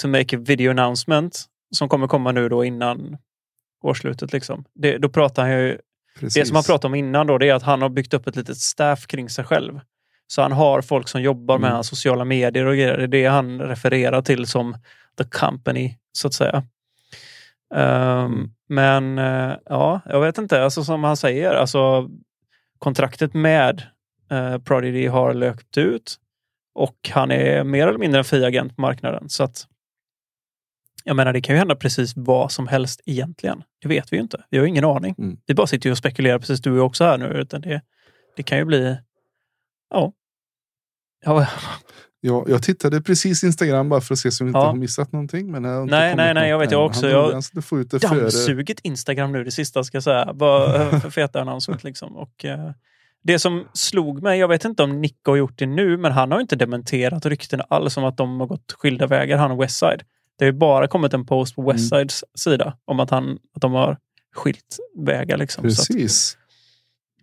to 0.02 0.08
make 0.08 0.38
a 0.38 0.40
video 0.40 0.72
announcement 0.72 1.46
som 1.76 1.90
kommer 1.90 2.08
komma 2.08 2.32
nu 2.32 2.50
då 2.50 2.66
innan 2.66 3.18
årsslutet. 3.84 4.34
Liksom. 4.34 4.66
Det, 4.74 4.98
då 4.98 5.10
pratar 5.10 5.42
han 5.44 5.52
ju, 5.52 5.78
det 6.20 6.46
som 6.48 6.56
han 6.56 6.64
pratade 6.64 6.88
om 6.88 6.96
innan 6.96 7.28
då, 7.28 7.38
det 7.38 7.50
är 7.50 7.54
att 7.54 7.64
han 7.64 7.82
har 7.82 7.90
byggt 7.90 8.14
upp 8.14 8.28
ett 8.28 8.36
litet 8.36 8.58
staff 8.58 9.08
kring 9.08 9.30
sig 9.30 9.46
själv. 9.46 9.80
Så 10.28 10.42
han 10.42 10.52
har 10.52 10.82
folk 10.82 11.08
som 11.08 11.22
jobbar 11.22 11.58
med 11.58 11.68
Mm. 11.68 11.76
hans 11.76 11.88
sociala 11.88 12.26
medier 12.26 12.66
och 12.66 12.74
grejer. 12.76 12.98
Det 12.98 13.04
är 13.04 13.08
det 13.08 13.26
han 13.26 13.62
refererar 13.62 14.22
till 14.22 14.48
som 14.48 14.78
the 15.18 15.24
company, 15.24 15.96
så 16.12 16.28
att 16.28 16.34
säga. 16.34 16.64
Ehm, 17.76 18.50
Men 18.70 19.18
eh, 19.20 19.54
ja, 19.66 20.02
jag 20.06 20.22
vet 20.22 20.38
inte. 20.38 20.64
Alltså, 20.64 20.84
som 20.84 21.04
han 21.04 21.18
säger, 21.18 21.54
alltså, 21.54 22.10
kontraktet 22.80 23.34
med 23.34 23.84
uh, 24.32 24.58
Prodigy 24.58 25.08
har 25.08 25.34
löpt 25.34 25.78
ut 25.78 26.16
och 26.76 26.96
han 27.12 27.32
är 27.32 27.64
mer 27.64 27.88
eller 27.88 28.00
mindre 28.00 28.20
en 28.20 28.26
fri 28.26 28.46
agent 28.46 28.76
på 28.76 28.82
marknaden. 28.82 29.30
Så 29.30 29.44
att, 29.44 29.68
jag 31.04 31.16
menar, 31.16 31.34
det 31.34 31.42
kan 31.42 31.56
ju 31.56 31.60
hända 31.60 31.76
precis 31.76 32.14
vad 32.16 32.52
som 32.52 32.68
helst 32.68 33.02
egentligen. 33.06 33.64
Det 33.82 33.88
vet 33.88 34.14
vi 34.14 34.18
ju 34.18 34.24
inte. 34.24 34.44
Vi 34.50 34.58
har 34.58 34.66
ingen 34.66 34.86
aning. 34.86 35.16
Mm. 35.18 35.38
Vi 35.46 35.54
bara 35.54 35.68
sitter 35.68 35.88
ju 35.90 35.92
och 35.92 35.98
spekulerar, 35.98 36.40
precis 36.40 36.62
du 36.62 36.72
och 36.72 36.78
jag 36.78 36.86
också 36.86 37.04
här 37.04 37.18
nu. 37.18 37.26
Utan 37.26 37.62
det, 37.62 37.82
det 38.36 38.44
kan 38.44 38.58
ju 38.58 38.66
bli... 38.66 38.98
Ja. 39.90 40.14
ja. 41.26 41.48
Ja, 42.26 42.46
jag 42.48 42.64
tittade 42.64 43.02
precis 43.02 43.44
Instagram 43.44 43.90
bara 43.90 44.02
för 44.02 44.14
att 44.14 44.20
se 44.20 44.32
så 44.32 44.44
vi 44.44 44.48
inte 44.48 44.60
Ja. 44.60 44.66
har 44.66 44.74
missat 44.74 45.12
någonting. 45.12 45.52
Men 45.52 45.66
har 45.66 45.82
inte 45.82 45.96
Nej, 45.96 46.16
nej, 46.16 46.34
nej, 46.34 46.50
jag 46.50 46.60
vet 46.60 46.72
jag 46.72 46.86
också. 46.86 47.10
Jag 47.10 47.44
före. 47.44 48.20
dammsugit 48.22 48.80
Instagram 48.84 49.32
nu 49.32 49.44
det 49.44 49.52
sista 49.52 49.84
ska 49.84 49.96
jag 49.96 50.04
säga. 50.04 50.34
Bara 50.34 50.90
för 51.00 51.10
feta 51.10 51.42
announcement 51.42 51.84
liksom. 51.84 52.18
Och, 52.18 52.46
eh, 52.46 52.72
det 53.24 53.40
som 53.40 53.68
slog 53.74 54.22
mig, 54.24 54.40
jag 54.40 54.48
vet 54.48 54.66
inte 54.66 54.84
om 54.84 55.02
Nick 55.02 55.18
har 55.26 55.36
gjort 55.36 55.58
det 55.60 55.66
nu, 55.66 55.98
men 55.98 56.12
han 56.12 56.32
har 56.32 56.40
inte 56.40 56.56
dementerat 56.56 57.26
ryktena 57.26 57.64
alls 57.70 57.98
om 57.98 58.04
att 58.04 58.18
de 58.18 58.40
har 58.40 58.48
gått 58.48 58.72
skilda 58.72 59.08
vägar, 59.08 59.38
han 59.38 59.52
och 59.52 59.62
Westside. 59.62 60.04
Det 60.38 60.46
har 60.46 60.52
ju 60.52 60.58
bara 60.58 60.88
kommit 60.88 61.14
en 61.14 61.26
post 61.26 61.58
Mm. 61.58 61.66
på 61.66 61.72
Westsides 61.72 62.24
sida 62.38 62.78
om 62.86 63.00
att, 63.00 63.10
han, 63.10 63.38
att 63.56 63.62
de 63.62 63.74
har 63.74 63.98
skilt 64.36 64.78
vägar. 64.98 65.38
Liksom. 65.38 65.72
Så 65.72 65.82
att, 65.82 65.88
Precis. 65.88 66.38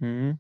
mm. 0.01 0.37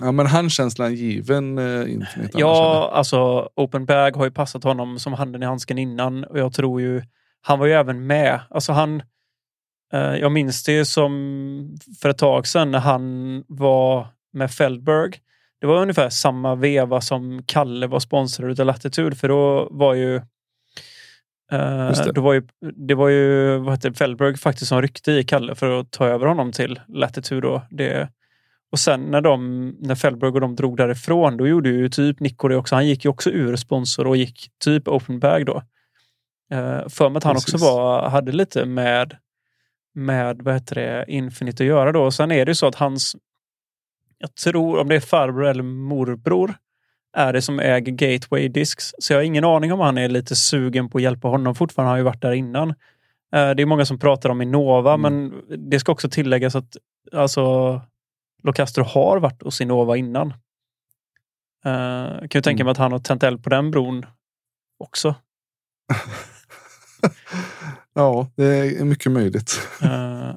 Ja, 0.00 0.12
men 0.12 0.26
han 0.26 0.50
känslan 0.50 0.94
given 0.94 1.58
eh, 1.58 1.92
Infinite. 1.92 2.38
Ja, 2.38 2.90
alltså 2.94 3.48
Open 3.56 3.86
Bag 3.86 4.16
har 4.16 4.24
ju 4.24 4.30
passat 4.30 4.64
honom 4.64 4.98
som 4.98 5.12
handen 5.12 5.42
i 5.42 5.46
handsken 5.46 5.78
innan 5.78 6.24
och 6.24 6.38
jag 6.38 6.52
tror 6.52 6.80
ju, 6.80 7.02
han 7.40 7.58
var 7.58 7.66
ju 7.66 7.72
även 7.72 8.06
med. 8.06 8.40
Alltså 8.50 8.72
han, 8.72 9.02
eh, 9.92 10.00
jag 10.14 10.32
minns 10.32 10.64
det 10.64 10.84
som 10.84 11.78
för 12.00 12.08
ett 12.08 12.18
tag 12.18 12.46
sedan 12.46 12.70
när 12.70 12.78
han 12.78 13.44
var 13.48 14.08
med 14.32 14.50
Feldberg. 14.50 15.12
Det 15.60 15.66
var 15.66 15.82
ungefär 15.82 16.08
samma 16.10 16.54
veva 16.54 17.00
som 17.00 17.42
Kalle 17.46 17.86
var 17.86 18.00
sponsrad 18.00 18.60
av 18.60 18.66
Latitude 18.66 19.16
för 19.16 19.28
då 19.28 19.68
var 19.70 19.94
ju 19.94 20.20
Just 21.88 22.04
det. 22.04 22.12
det. 22.12 22.20
var 22.20 22.32
ju, 22.32 22.42
det 22.76 22.94
var 22.94 23.08
ju 23.08 23.58
vad 23.58 23.74
heter 23.74 23.90
det, 23.90 23.96
Feldberg 23.96 24.36
faktiskt 24.36 24.68
som 24.68 24.82
ryckte 24.82 25.12
i 25.12 25.24
Kalle 25.24 25.54
för 25.54 25.80
att 25.80 25.90
ta 25.90 26.06
över 26.06 26.26
honom 26.26 26.52
till 26.52 26.80
Latitude. 26.88 27.40
Då. 27.40 27.62
Det, 27.70 28.08
och 28.72 28.78
sen 28.78 29.00
när, 29.00 29.20
de, 29.20 29.68
när 29.80 29.94
Feldberg 29.94 30.30
och 30.30 30.40
de 30.40 30.56
drog 30.56 30.76
därifrån, 30.76 31.36
då 31.36 31.48
gjorde 31.48 31.68
ju 31.68 31.88
typ 31.88 32.20
Nico 32.20 32.48
det 32.48 32.56
också. 32.56 32.74
Han 32.74 32.86
gick 32.86 33.04
ju 33.04 33.10
också 33.10 33.30
ur 33.30 33.56
sponsor 33.56 34.06
och 34.06 34.16
gick 34.16 34.50
typ 34.64 34.88
open 34.88 35.20
bag 35.20 35.46
då. 35.46 35.62
Uh, 36.54 36.88
för 36.88 37.08
mig 37.08 37.18
att 37.18 37.24
han 37.24 37.34
Precis. 37.34 37.54
också 37.54 37.66
var, 37.66 38.08
hade 38.08 38.32
lite 38.32 38.64
med, 38.64 39.16
med 39.94 40.42
vad 40.42 40.54
heter 40.54 40.74
det, 40.74 41.04
Infinite 41.08 41.62
att 41.62 41.68
göra 41.68 41.92
då. 41.92 42.02
Och 42.02 42.14
sen 42.14 42.32
är 42.32 42.46
det 42.46 42.50
ju 42.50 42.54
så 42.54 42.66
att 42.66 42.74
hans, 42.74 43.16
jag 44.18 44.34
tror 44.34 44.80
om 44.80 44.88
det 44.88 44.96
är 44.96 45.00
farbror 45.00 45.46
eller 45.46 45.62
morbror, 45.62 46.54
är 47.16 47.32
det 47.32 47.42
som 47.42 47.60
äger 47.60 47.92
Gateway 47.92 48.48
Discs. 48.48 48.94
Så 48.98 49.12
jag 49.12 49.18
har 49.18 49.24
ingen 49.24 49.44
aning 49.44 49.72
om 49.72 49.80
han 49.80 49.98
är 49.98 50.08
lite 50.08 50.36
sugen 50.36 50.88
på 50.88 50.98
att 50.98 51.02
hjälpa 51.02 51.28
honom. 51.28 51.54
Fortfarande 51.54 51.88
har 51.88 51.92
han 51.92 52.00
ju 52.00 52.04
varit 52.04 52.22
där 52.22 52.32
innan. 52.32 52.70
Eh, 53.32 53.50
Det 53.50 53.62
är 53.62 53.66
många 53.66 53.84
som 53.84 53.98
pratar 53.98 54.30
om 54.30 54.42
Innova, 54.42 54.96
men 54.96 55.32
det 55.70 55.80
ska 55.80 55.92
också 55.92 56.08
tilläggas 56.10 56.54
att 56.56 56.76
alltså, 57.12 57.80
Locastro 58.42 58.84
har 58.84 59.18
varit 59.18 59.42
hos 59.42 59.60
Innova 59.60 59.96
innan. 59.96 60.34
Uh, 61.66 62.18
kan 62.18 62.28
ju 62.34 62.40
tänka 62.40 62.64
mig 62.64 62.70
att 62.70 62.76
han 62.76 62.92
har 62.92 62.98
tänt 62.98 63.22
eld 63.22 63.44
på 63.44 63.50
den 63.50 63.70
bron 63.70 64.06
också. 64.78 65.14
Ja, 67.94 68.30
det 68.36 68.44
är 68.44 68.84
mycket 68.84 69.12
möjligt. 69.12 69.68
Eh, 69.82 70.32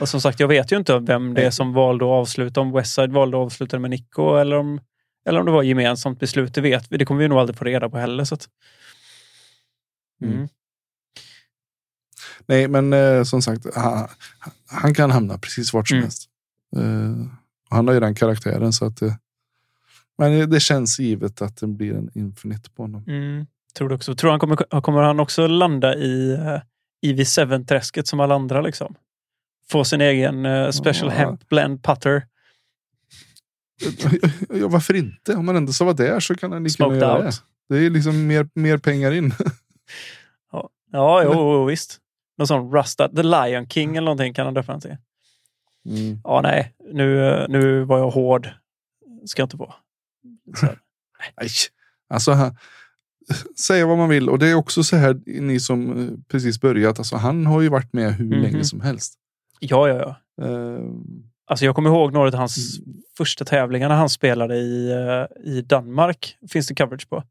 och 0.00 0.08
som 0.08 0.20
sagt, 0.20 0.40
jag 0.40 0.48
vet 0.48 0.72
ju 0.72 0.76
inte 0.76 0.98
vem 0.98 1.34
det 1.34 1.46
är 1.46 1.50
som 1.50 1.72
valde 1.72 2.04
att 2.04 2.10
avsluta. 2.10 2.60
Om 2.60 2.72
Westside 2.72 3.12
valde 3.12 3.36
att 3.36 3.44
avsluta 3.44 3.78
med 3.78 3.90
Nico 3.90 4.36
eller 4.36 4.56
om, 4.56 4.80
eller 5.26 5.40
om 5.40 5.46
det 5.46 5.52
var 5.52 5.62
gemensamt 5.62 6.20
beslut. 6.20 6.54
Det 6.54 6.60
vet 6.60 6.92
vi. 6.92 6.96
Det 6.96 7.04
kommer 7.04 7.20
vi 7.20 7.28
nog 7.28 7.38
aldrig 7.38 7.58
få 7.58 7.64
reda 7.64 7.88
på 7.90 7.98
heller. 7.98 8.24
Så 8.24 8.34
att, 8.34 8.48
mm. 10.22 10.48
Nej, 12.46 12.68
men 12.68 12.92
eh, 12.92 13.22
som 13.22 13.42
sagt, 13.42 13.66
han, 13.74 14.08
han 14.70 14.94
kan 14.94 15.10
hamna 15.10 15.38
precis 15.38 15.72
vart 15.72 15.88
som 15.88 15.96
Mm. 15.96 16.04
helst. 16.04 16.28
Eh, 16.76 17.26
han 17.70 17.86
har 17.86 17.94
ju 17.94 18.00
den 18.00 18.14
karaktären 18.14 18.72
så 18.72 18.84
att 18.86 18.96
det, 18.96 19.18
men 20.18 20.50
det 20.50 20.60
känns 20.60 20.98
givet 20.98 21.42
att 21.42 21.56
det 21.56 21.66
blir 21.66 21.94
en 21.94 22.10
Infinite 22.14 22.70
på 22.70 22.82
honom. 22.82 23.04
Mm, 23.06 23.46
tror 23.74 23.88
du 23.88 23.94
också. 23.94 24.14
Tror 24.14 24.30
han 24.30 24.40
kommer, 24.40 24.80
kommer 24.80 25.02
han 25.02 25.20
också 25.20 25.46
landa 25.46 25.94
i 25.94 26.32
uh, 26.32 26.60
EV7-träsket 27.06 28.06
som 28.06 28.20
alla 28.20 28.34
andra? 28.34 28.60
Liksom? 28.60 28.94
Få 29.70 29.84
sin 29.84 30.00
egen 30.00 30.46
eh, 30.46 30.70
special 30.70 31.10
Ja. 31.10 31.16
hemp 31.18 31.48
blend 31.48 31.82
putter. 31.84 32.26
Ja, 34.60 34.68
varför 34.68 34.94
inte? 34.94 35.34
Om 35.34 35.46
man 35.46 35.56
ändå 35.56 35.72
ska 35.72 35.84
vara 35.84 35.94
där 35.94 36.20
så 36.20 36.34
kan 36.34 36.52
han 36.52 36.64
lika 36.64 36.82
gärna 36.84 36.96
göra 36.96 37.22
det. 37.22 37.32
Det 37.68 37.76
är 37.86 37.90
liksom 37.90 38.26
mer, 38.26 38.48
mer 38.54 38.78
pengar 38.78 39.12
in. 39.12 39.32
Ja, 40.52 40.70
ja 40.92 41.22
jo, 41.24 41.32
jo, 41.32 41.64
visst. 41.64 41.98
Någon 42.38 42.46
sån 42.46 42.72
Rustad, 42.72 43.08
The 43.08 43.22
Lion 43.22 43.68
King 43.68 43.96
eller 43.96 44.04
någonting 44.04 44.34
kan 44.34 44.44
han 44.46 44.54
döpa 44.54 44.72
den 44.72 44.80
till. 44.80 44.96
Mm. 45.88 46.20
Ja, 46.24 46.40
nej. 46.42 46.74
Nu, 46.92 47.46
nu 47.48 47.84
var 47.84 47.98
jag 47.98 48.10
hård. 48.10 48.48
Ska 49.26 49.42
jag 49.42 49.46
inte 49.46 49.56
vara. 49.56 49.74
Nej. 51.40 51.48
Alltså, 52.08 52.32
han, 52.32 52.56
säga 53.66 53.86
vad 53.86 53.98
man 53.98 54.08
vill. 54.08 54.28
Och 54.28 54.38
det 54.38 54.48
är 54.48 54.54
också 54.54 54.82
så 54.84 54.96
här, 54.96 55.20
ni 55.40 55.60
som 55.60 55.98
eh, 56.08 56.12
precis 56.28 56.60
börjat. 56.60 56.98
Alltså, 56.98 57.16
han 57.16 57.46
har 57.46 57.60
ju 57.60 57.68
varit 57.68 57.92
med 57.92 58.14
hur 58.14 58.24
Mhm. 58.24 58.42
länge 58.42 58.64
som 58.64 58.80
helst. 58.80 59.14
Ja, 59.60 59.88
ja, 59.88 59.94
ja. 59.94 60.44
Eh, 60.46 60.80
Alltså 61.48 61.64
jag 61.64 61.74
kommer 61.74 61.90
ihåg 61.90 62.12
några 62.12 62.28
av 62.28 62.34
hans 62.34 62.78
första 63.16 63.44
tävlingar 63.44 63.88
när 63.88 63.96
han 63.96 64.08
spelade 64.08 64.56
i, 64.56 64.90
eh, 64.92 65.52
i 65.52 65.62
Danmark. 65.62 66.36
Finns 66.50 66.66
det 66.66 66.74
coverage 66.74 67.08
på. 67.08 67.24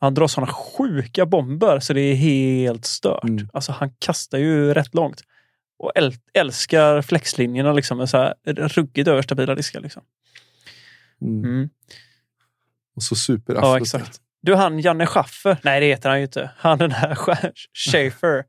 Han 0.00 0.14
drar 0.14 0.26
sådana 0.26 0.52
sjuka 0.52 1.26
bomber 1.26 1.80
så 1.80 1.92
det 1.92 2.00
är 2.00 2.14
helt 2.14 2.84
stört. 2.84 3.22
Alltså 3.52 3.72
han 3.72 3.90
kastar 3.98 4.38
ju 4.38 4.74
rätt 4.74 4.94
långt. 4.94 5.22
Och 5.78 5.92
äl- 5.94 6.18
älskar 6.34 7.02
flexlinjerna 7.02 7.72
liksom. 7.72 7.98
Med 7.98 8.08
så 8.08 8.16
här 8.16 8.34
ruggigt 8.46 9.08
överstabila 9.08 9.54
diskar. 9.54 9.80
Liksom. 9.80 10.02
mm. 11.20 11.44
Mm. 11.44 11.68
Och 12.96 13.02
så 13.02 13.14
super 13.14 13.54
Ja, 13.54 13.76
exakt. 13.78 14.20
Du, 14.42 14.54
han 14.54 14.78
Janne 14.78 15.06
Schaffer. 15.06 15.58
Nej, 15.62 15.80
det 15.80 15.86
heter 15.86 16.08
han 16.08 16.18
ju 16.18 16.24
inte. 16.24 16.50
Han 16.56 16.78
den 16.78 16.90
här 16.92 17.14
Sch- 17.14 17.52
Schaefer 17.72 18.44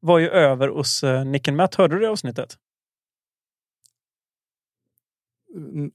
var 0.00 0.18
ju 0.18 0.28
över 0.28 0.68
hos 0.68 1.04
uh, 1.04 1.24
Nick 1.24 1.48
Matt. 1.48 1.74
Hörde 1.74 1.94
du 1.96 2.00
det 2.00 2.10
avsnittet? 2.10 2.56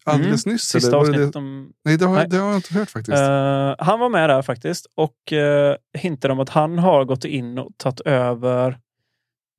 Alldeles 0.03 0.45
Mm. 0.45 0.53
nyss? 0.53 0.61
Sista 0.63 0.97
avsnittet 0.97 1.33
det? 1.33 1.39
om- 1.39 1.73
Nej, 1.85 1.97
det 1.97 2.05
har, 2.05 2.15
Nej. 2.15 2.27
det 2.29 2.37
har 2.37 2.47
jag 2.47 2.55
inte 2.57 2.73
hört 2.73 2.89
faktiskt. 2.89 3.17
Eh, 3.17 3.75
han 3.79 3.99
var 3.99 4.09
med 4.09 4.29
där 4.29 4.41
faktiskt 4.41 4.87
och 4.95 5.31
uh, 5.31 5.75
hintade 5.97 6.31
om 6.31 6.39
att 6.39 6.49
han 6.49 6.79
har 6.79 7.05
gått 7.05 7.25
in 7.25 7.57
och 7.57 7.71
tagit 7.77 7.99
över 7.99 8.79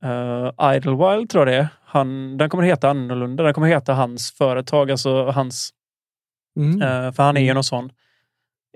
uh, 0.05 0.75
Idlewild 0.77 1.31
tror 1.31 1.41
jag 1.41 1.47
det 1.47 1.55
är. 1.57 1.69
Han, 1.85 2.37
den 2.37 2.49
kommer 2.51 2.65
heta 2.65 2.91
annorlunda. 2.91 3.43
Den 3.45 3.55
kommer 3.55 3.69
heta 3.69 3.95
hans 3.95 4.33
företag, 4.33 4.91
alltså 4.91 5.25
hans... 5.31 5.71
Mm. 6.57 6.83
eh, 6.83 7.13
för 7.13 7.23
han 7.23 7.37
är 7.37 7.41
ju 7.41 7.55
någon 7.55 7.65
sån, 7.65 7.91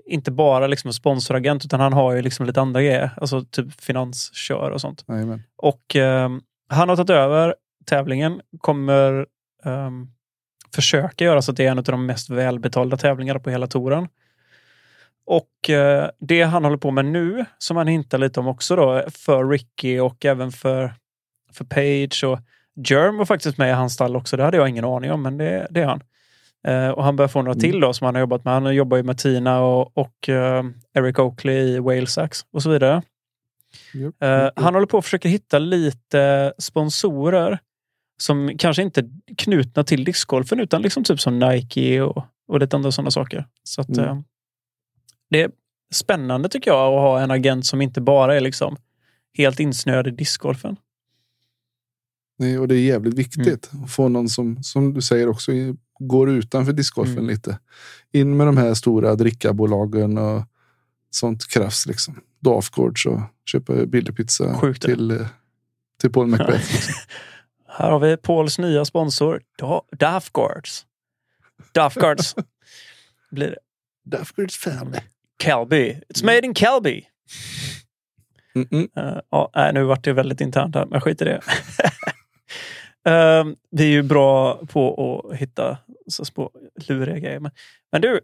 inte 0.05 0.31
bara 0.31 0.67
liksom 0.67 0.93
sponsoragent 0.93 1.65
utan 1.65 1.79
han 1.79 1.93
har 1.93 2.13
ju 2.13 2.21
liksom 2.21 2.45
lite 2.45 2.61
andra 2.61 2.81
grejer. 2.81 3.11
Alltså 3.17 3.41
typ 3.41 3.81
finanskör 3.81 4.71
och 4.71 4.81
sånt. 4.81 5.03
Jajamän. 5.07 5.43
Och 5.57 5.95
han 6.69 6.89
har 6.89 6.95
tagit 6.95 7.09
över 7.09 7.55
tävlingen, 7.85 8.41
kommer 8.59 9.25
ehm, 9.65 10.07
försöka 10.75 11.25
göra 11.25 11.41
så 11.41 11.51
att 11.51 11.57
det 11.57 11.65
är 11.65 11.71
en 11.71 11.77
av 11.77 11.83
de 11.83 12.05
mest 12.05 12.29
välbetalda 12.29 12.97
tävlingarna 12.97 13.39
på 13.39 13.49
hela 13.49 13.67
touren. 13.67 14.07
Och 15.25 15.69
eh, 15.69 16.09
det 16.19 16.41
han 16.41 16.63
håller 16.63 16.77
på 16.77 16.91
med 16.91 17.05
nu, 17.05 17.45
som 17.57 17.77
han 17.77 17.87
hintar 17.87 18.17
lite 18.17 18.39
om 18.39 18.47
också 18.47 18.75
då, 18.75 19.03
för 19.09 19.49
Ricky 19.49 19.99
och 19.99 20.25
även 20.25 20.51
för, 20.51 20.93
för 21.53 21.65
Page 21.65 22.23
och 22.23 22.39
Germ 22.87 23.17
var 23.17 23.25
faktiskt 23.25 23.57
med 23.57 23.69
i 23.69 23.73
hans 23.73 23.93
stall 23.93 24.15
också. 24.15 24.37
Det 24.37 24.43
hade 24.43 24.57
jag 24.57 24.69
ingen 24.69 24.85
aning 24.85 25.11
om, 25.11 25.21
men 25.21 25.37
det, 25.37 25.67
det 25.69 25.81
är 25.81 25.85
han. 25.85 26.03
Eh, 26.67 26.89
och 26.89 27.03
han 27.03 27.15
börjar 27.15 27.27
få 27.27 27.41
några 27.41 27.59
till 27.59 27.79
då 27.79 27.93
som 27.93 28.05
han 28.05 28.15
har 28.15 28.19
jobbat 28.19 28.45
med. 28.45 28.53
Han 28.53 28.75
jobbar 28.75 28.97
ju 28.97 29.03
med 29.03 29.17
Tina 29.17 29.61
och, 29.61 29.97
och 29.97 30.29
eh, 30.29 30.63
Eric 30.93 31.19
Oakley 31.19 31.57
i 31.57 31.79
Whalesax 31.79 32.45
och 32.51 32.63
så 32.63 32.69
vidare. 32.69 33.01
Japp, 33.93 34.53
han 34.55 34.73
håller 34.73 34.87
på 34.87 34.97
att 34.97 35.03
försöka 35.03 35.29
hitta 35.29 35.59
lite 35.59 36.53
sponsorer 36.57 37.59
som 38.21 38.51
kanske 38.57 38.81
inte 38.83 38.99
är 39.01 39.09
knutna 39.37 39.83
till 39.83 40.03
discgolfen 40.03 40.59
utan 40.59 40.81
liksom 40.81 41.03
typ 41.03 41.19
som 41.19 41.39
Nike 41.39 42.01
och, 42.01 42.25
och 42.47 42.59
lite 42.59 42.75
andra 42.75 42.91
sådana 42.91 43.11
saker. 43.11 43.47
Så 43.63 43.81
att, 43.81 43.89
Mm. 43.89 44.05
eh, 44.09 44.17
det 45.29 45.41
är 45.41 45.51
spännande 45.93 46.49
tycker 46.49 46.71
jag 46.71 46.93
att 46.93 47.01
ha 47.01 47.21
en 47.21 47.31
agent 47.31 47.65
som 47.65 47.81
inte 47.81 48.01
bara 48.01 48.35
är 48.35 48.41
liksom 48.41 48.77
helt 49.37 49.59
insnöad 49.59 50.07
i 50.07 50.11
discgolfen. 50.11 50.75
Nej, 52.39 52.59
och 52.59 52.67
det 52.67 52.75
är 52.75 52.79
jävligt 52.81 53.13
viktigt 53.13 53.69
Mm. 53.73 53.83
att 53.83 53.91
få 53.91 54.07
någon 54.07 54.29
som, 54.29 54.63
som 54.63 54.93
du 54.93 55.01
säger 55.01 55.29
också, 55.29 55.51
går 55.99 56.29
utanför 56.29 56.73
discgolfen 56.73 57.17
Mm. 57.17 57.27
lite. 57.29 57.59
In 58.11 58.37
med 58.37 58.47
de 58.47 58.57
här 58.57 58.73
stora 58.73 59.15
drickabolagen 59.15 60.17
och 60.17 60.41
sånt 61.11 61.47
krafs 61.47 61.85
liksom. 61.85 62.19
Dafgårds 62.39 63.05
och 63.05 63.19
köpa 63.45 63.85
billig 63.85 64.15
pizza 64.17 64.53
Sjukt, 64.57 64.81
till, 64.81 65.11
eh, 65.11 65.27
till 66.01 66.11
Paul 66.11 66.27
Macbeth. 66.27 66.51
liksom. 66.71 66.93
Här 67.79 67.91
har 67.91 67.99
vi 67.99 68.17
Pauls 68.17 68.59
nya 68.59 68.85
sponsor, 68.85 69.41
Dafgårds. 69.97 70.85
Dafgårds 71.73 72.35
blir 73.31 73.47
det. 73.47 73.57
Dafgårds 74.17 74.57
family. 74.57 74.99
Calby. 75.37 76.01
It's 76.09 76.25
made 76.25 76.45
in 76.45 76.53
Calby. 76.53 77.05
Mm-mm. 78.55 78.89
Eh, 78.97 79.19
ja, 79.29 79.51
nej, 79.55 79.73
nu 79.73 79.83
vart 79.83 80.03
det 80.03 80.13
väldigt 80.13 80.41
internt 80.41 80.75
här, 80.75 80.85
men 80.85 81.01
skit 81.01 81.21
i 81.21 81.25
det. 81.25 81.41
Eh, 83.05 83.45
vi 83.71 83.83
är 83.83 83.91
ju 83.91 84.03
bra 84.03 84.65
på 84.65 85.29
att 85.31 85.37
hitta 85.37 85.77
så 86.07 86.25
små 86.25 86.51
luriga 86.87 87.19
grejer. 87.19 87.39
Men, 87.39 87.51
men 87.91 88.01
du, 88.01 88.19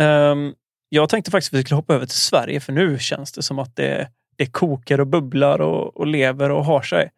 ehm, 0.00 0.54
jag 0.88 1.08
tänkte 1.08 1.30
faktiskt 1.30 1.54
att 1.54 1.58
vi 1.58 1.62
skulle 1.62 1.76
hoppa 1.76 1.94
över 1.94 2.06
till 2.06 2.16
Sverige 2.16 2.60
för 2.60 2.72
nu 2.72 2.98
känns 2.98 3.32
det 3.32 3.42
som 3.42 3.58
att 3.58 3.76
det, 3.76 4.10
det 4.36 4.46
kokar 4.46 5.00
och 5.00 5.06
bubblar 5.06 5.60
och, 5.60 5.96
och 5.96 6.06
lever 6.06 6.50
och 6.50 6.64
har 6.64 6.82
sig. 6.82 7.10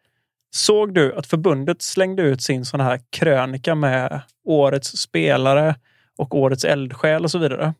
Såg 0.51 0.93
du 0.93 1.15
att 1.15 1.27
förbundet 1.27 1.81
slängde 1.81 2.23
ut 2.23 2.41
sin 2.41 2.65
sån 2.65 2.79
här 2.79 3.01
krönika 3.09 3.75
med 3.75 4.21
årets 4.45 4.97
spelare 4.97 5.75
och 6.17 6.35
årets 6.35 6.63
eldsjäl 6.65 7.23
och 7.23 7.31
så 7.31 7.37
vidare? 7.37 7.73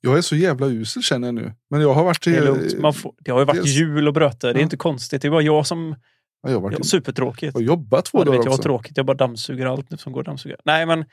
Jag 0.00 0.18
är 0.18 0.22
så 0.22 0.36
jävla 0.36 0.66
usel 0.66 1.02
känner 1.02 1.28
jag 1.28 1.34
nu. 1.34 1.52
Men 1.70 1.80
jag 1.80 1.94
har 1.94 2.04
varit... 2.04 2.24
Det, 2.24 2.36
är. 2.36 2.80
Man 2.80 2.94
får, 2.94 3.14
det 3.18 3.30
har 3.30 3.38
ju 3.38 3.44
varit 3.44 3.56
dels- 3.60 3.74
jul 3.78 4.08
och 4.08 4.14
bröte. 4.14 4.46
Det 4.46 4.50
är 4.50 4.54
Ja. 4.54 4.62
inte 4.62 4.76
konstigt. 4.76 5.22
Det 5.22 5.28
är 5.28 5.30
bara 5.30 5.42
jag 5.42 5.66
som... 5.66 5.96
Ja, 6.42 6.48
jag 6.50 6.56
har 6.56 6.62
varit 6.62 6.86
supertråkigt. 6.86 7.54
och 7.54 7.62
jobbat 7.62 8.04
två 8.04 8.18
Ja, 8.18 8.24
dagar 8.24 8.38
vet 8.38 8.44
jag 8.44 8.50
har 8.50 8.56
också. 8.58 8.62
tråkigt. 8.62 8.96
Jag 8.96 9.06
bara 9.06 9.16
dammsuger 9.16 9.66
allt 9.66 10.00
som 10.00 10.12
går 10.12 10.20
att 10.20 10.26
dammsuga. 10.26 10.56
Nej, 10.64 10.86
men 10.86 11.04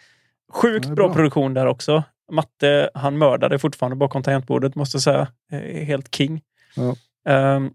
sjukt 0.53 0.85
bra, 0.85 0.95
bra. 0.95 1.13
produktion 1.13 1.53
där 1.53 1.65
också. 1.65 2.03
Matte, 2.31 2.89
han 2.93 3.17
mördade 3.17 3.59
fortfarande 3.59 3.95
bakom 3.95 4.23
tangentbordet 4.23 4.75
måste 4.75 4.95
jag 4.95 5.01
säga. 5.01 5.27
Eh, 5.51 5.85
Helt 5.85 6.15
king. 6.15 6.41
Ja. 6.75 6.95
Ehm, 7.31 7.65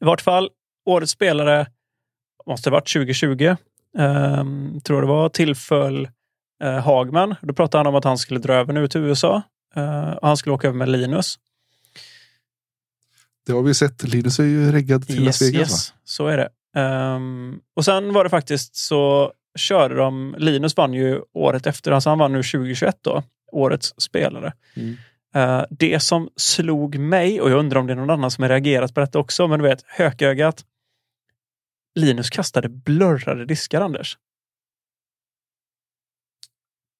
I 0.00 0.04
vart 0.04 0.20
fall, 0.20 0.50
årets 0.84 1.12
spelare 1.12 1.66
måste 2.46 2.70
ha 2.70 2.72
varit 2.72 2.92
2020. 2.92 3.56
Um, 3.98 4.80
tror 4.80 5.00
det 5.00 5.08
var, 5.08 5.28
tillföll 5.28 6.08
uh, 6.64 6.70
Hagman. 6.70 7.34
Då 7.42 7.54
pratade 7.54 7.78
han 7.78 7.86
om 7.86 7.94
att 7.94 8.04
han 8.04 8.18
skulle 8.18 8.40
dra 8.40 8.54
över 8.54 8.72
nu 8.72 8.88
till 8.88 9.00
USA. 9.00 9.42
Eh, 9.76 10.10
och 10.10 10.28
han 10.28 10.36
skulle 10.36 10.52
åka 10.54 10.68
över 10.68 10.78
med 10.78 10.88
Linus. 10.88 11.38
Det 13.46 13.52
har 13.52 13.62
vi 13.62 13.74
sett. 13.74 14.02
Linus 14.02 14.38
är 14.38 14.44
ju 14.44 14.72
reggad 14.72 15.06
till 15.06 15.24
Las 15.24 15.42
Yes, 15.42 15.54
Vegas. 15.54 15.70
yes. 15.70 15.94
Så 16.04 16.26
är 16.26 16.36
det. 16.36 16.48
Ehm, 16.80 17.60
och 17.76 17.84
sen 17.84 18.12
var 18.12 18.24
det 18.24 18.30
faktiskt 18.30 18.76
så 18.76 19.32
körde 19.58 19.94
de, 19.94 20.34
Linus 20.38 20.76
vann 20.76 20.94
ju 20.94 21.20
året 21.32 21.66
efter, 21.66 21.92
alltså 21.92 22.10
han 22.10 22.18
vann 22.18 22.32
nu 22.32 22.42
2021 22.42 22.98
då, 23.00 23.22
årets 23.52 23.94
spelare. 23.98 24.52
Mm. 24.76 24.96
Eh, 25.34 25.64
det 25.70 26.00
som 26.00 26.28
slog 26.36 26.98
mig, 26.98 27.40
och 27.40 27.50
jag 27.50 27.58
undrar 27.58 27.80
om 27.80 27.86
det 27.86 27.92
är 27.92 27.96
någon 27.96 28.10
annan 28.10 28.30
som 28.30 28.42
har 28.42 28.48
reagerat 28.48 28.94
på 28.94 29.00
detta 29.00 29.18
också, 29.18 29.48
men 29.48 29.58
du 29.58 29.68
vet, 29.68 29.82
hökögat. 29.86 30.64
Linus 31.94 32.30
kastade 32.30 32.68
blurrade 32.68 33.46
diskar, 33.46 33.80
Anders. 33.80 34.18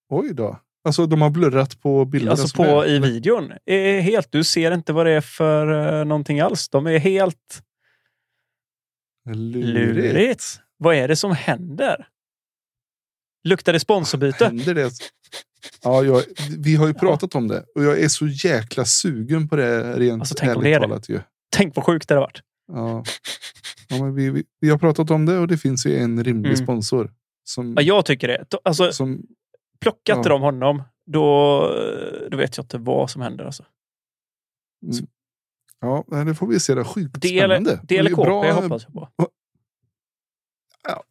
Oj 0.08 0.34
då. 0.34 0.60
Alltså 0.84 1.06
de 1.06 1.22
har 1.22 1.30
blurrat 1.30 1.80
på 1.80 2.04
bilderna. 2.04 2.30
Alltså 2.30 2.56
på 2.56 2.82
är. 2.82 2.88
i 2.88 2.98
videon. 2.98 3.52
Är 3.64 4.00
helt, 4.00 4.32
du 4.32 4.44
ser 4.44 4.72
inte 4.72 4.92
vad 4.92 5.06
det 5.06 5.12
är 5.12 5.20
för 5.20 5.72
uh, 5.72 6.04
någonting 6.04 6.40
alls. 6.40 6.68
De 6.68 6.86
är 6.86 6.98
helt 6.98 7.62
Lurigt. 9.26 9.68
lurigt. 9.68 10.60
Vad 10.76 10.94
är 10.94 11.08
det 11.08 11.16
som 11.16 11.32
händer? 11.32 12.08
Luktar 13.44 13.72
det 13.72 13.80
sponsorbyte? 13.80 14.44
Händer 14.44 14.74
det? 14.74 14.92
Ja, 15.82 16.04
jag, 16.04 16.22
vi 16.58 16.76
har 16.76 16.86
ju 16.86 16.94
pratat 16.94 17.34
om 17.34 17.48
det 17.48 17.64
och 17.74 17.84
jag 17.84 18.00
är 18.00 18.08
så 18.08 18.26
jäkla 18.26 18.84
sugen 18.84 19.48
på 19.48 19.56
det 19.56 19.98
rent 19.98 20.20
Alltså, 20.20 20.34
tänk 20.38 20.50
ärligt 20.50 20.64
det 20.64 20.78
talat. 20.78 21.08
Ju. 21.08 21.20
Tänk 21.50 21.76
vad 21.76 21.84
sjukt 21.84 22.08
det 22.08 22.14
har 22.14 22.22
varit. 22.22 22.40
Ja. 22.72 23.04
Ja, 23.88 24.02
men 24.04 24.14
vi, 24.14 24.30
vi, 24.30 24.44
vi 24.60 24.68
har 24.70 24.78
pratat 24.78 25.10
om 25.10 25.26
det 25.26 25.38
och 25.38 25.48
det 25.48 25.58
finns 25.58 25.86
ju 25.86 25.96
en 25.98 26.24
rimlig 26.24 26.50
Mm. 26.52 26.64
sponsor. 26.64 27.12
Som, 27.44 27.74
Ja, 27.76 27.82
jag 27.82 28.06
tycker 28.06 28.28
det. 28.28 28.44
Alltså, 28.64 28.92
som, 28.92 29.22
plocka 29.80 30.12
inte 30.14 30.28
Ja. 30.28 30.32
de 30.34 30.42
honom, 30.42 30.82
då, 31.06 31.60
då 32.30 32.36
vet 32.36 32.56
jag 32.56 32.64
inte 32.64 32.78
vad 32.78 33.10
som 33.10 33.22
händer. 33.22 33.44
Alltså. 33.44 33.64
mm. 34.82 35.06
ja, 35.80 36.24
det 36.24 36.34
får 36.34 36.46
vi 36.46 36.60
se. 36.60 36.74
Det 36.74 36.80
är 36.80 36.84
sjukt 36.84 37.14
Det 37.20 37.38
eller, 37.38 37.54
spännande. 37.56 37.80
det 37.84 37.98
eller 37.98 38.10
är 38.10 38.14
KP 38.14 38.24
bra- 38.24 38.52
hoppas 38.52 38.82
jag 38.84 38.92
på. 38.92 39.08
Ja, 40.88 41.04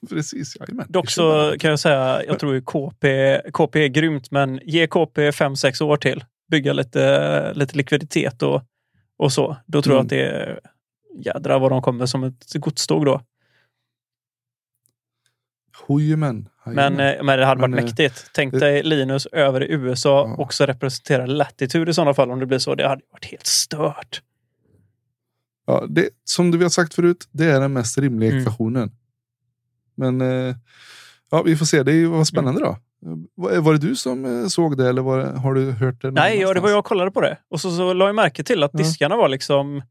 precis. 0.08 0.56
Jajamän. 0.60 0.86
Dock 0.88 1.10
så 1.10 1.54
kan 1.58 1.70
jag 1.70 1.80
säga, 1.80 2.24
jag 2.24 2.38
tror 2.38 2.54
ju 2.54 2.62
KP, 2.62 3.40
KP 3.52 3.84
är 3.84 3.88
grymt, 3.88 4.30
men 4.30 4.60
ge 4.64 4.86
KP 4.86 5.30
5-6 5.30 5.82
år 5.82 5.96
till. 5.96 6.24
Bygga 6.50 6.72
lite, 6.72 7.54
lite 7.54 7.76
likviditet 7.76 8.42
och, 8.42 8.62
och 9.16 9.32
så. 9.32 9.56
Då 9.66 9.82
tror 9.82 9.94
jag 9.96 10.00
Mm. 10.00 10.06
att 10.06 10.10
det 10.10 10.26
är 10.26 10.60
jädra 11.14 11.58
vad 11.58 11.70
de 11.72 11.82
kommer 11.82 12.06
som 12.06 12.24
ett 12.24 12.54
godståg 12.54 13.04
då. 13.04 13.20
Jajamän. 15.88 16.48
Men, 16.66 17.00
eh, 17.00 17.22
men 17.22 17.38
det 17.38 17.44
hade 17.46 17.60
varit 17.60 17.70
Men, 17.70 17.78
eh, 17.78 17.84
mäktigt. 17.84 18.30
Tänk 18.34 18.52
det- 18.52 18.58
dig 18.58 18.82
Linus 18.82 19.26
över 19.26 19.62
i 19.64 19.72
USA 19.72 20.34
också 20.38 20.64
representera 20.66 21.26
Latitude 21.26 21.90
i 21.90 21.94
sådana 21.94 22.14
fall 22.14 22.30
om 22.30 22.38
det 22.40 22.46
blir 22.46 22.58
så. 22.58 22.74
Det 22.74 22.88
hade 22.88 23.02
varit 23.12 23.24
helt 23.24 23.46
stört. 23.46 24.22
Ja, 25.66 25.86
det, 25.88 26.08
som 26.24 26.50
du 26.50 26.58
vi 26.58 26.64
har 26.64 26.70
sagt 26.70 26.94
förut, 26.94 27.28
det 27.32 27.44
är 27.44 27.60
den 27.60 27.72
mest 27.72 27.98
rimliga 27.98 28.30
Mm. 28.30 28.42
ekvationen. 28.42 28.90
Men 29.94 30.20
eh, 30.20 30.54
ja, 31.30 31.42
vi 31.42 31.56
får 31.56 31.66
se. 31.66 31.82
Det 31.82 32.06
vad 32.06 32.26
spännande 32.26 32.60
då. 32.60 32.76
Var, 33.34 33.58
var 33.60 33.72
det 33.72 33.78
du 33.78 33.96
som 33.96 34.50
såg 34.50 34.76
det 34.78 34.88
eller 34.88 35.02
var, 35.02 35.24
har 35.24 35.54
du 35.54 35.70
hört 35.70 36.02
det? 36.02 36.10
Nej, 36.10 36.38
ja, 36.40 36.54
det 36.54 36.60
var 36.60 36.70
jag 36.70 36.84
kollade 36.84 37.10
på 37.10 37.20
det. 37.20 37.38
Och 37.48 37.60
så, 37.60 37.70
så 37.76 37.92
la 37.92 38.06
jag 38.06 38.14
märke 38.14 38.44
till 38.44 38.62
att 38.62 38.70
Ja. 38.74 38.78
diskarna 38.78 39.16
var 39.16 39.28
liksom... 39.28 39.82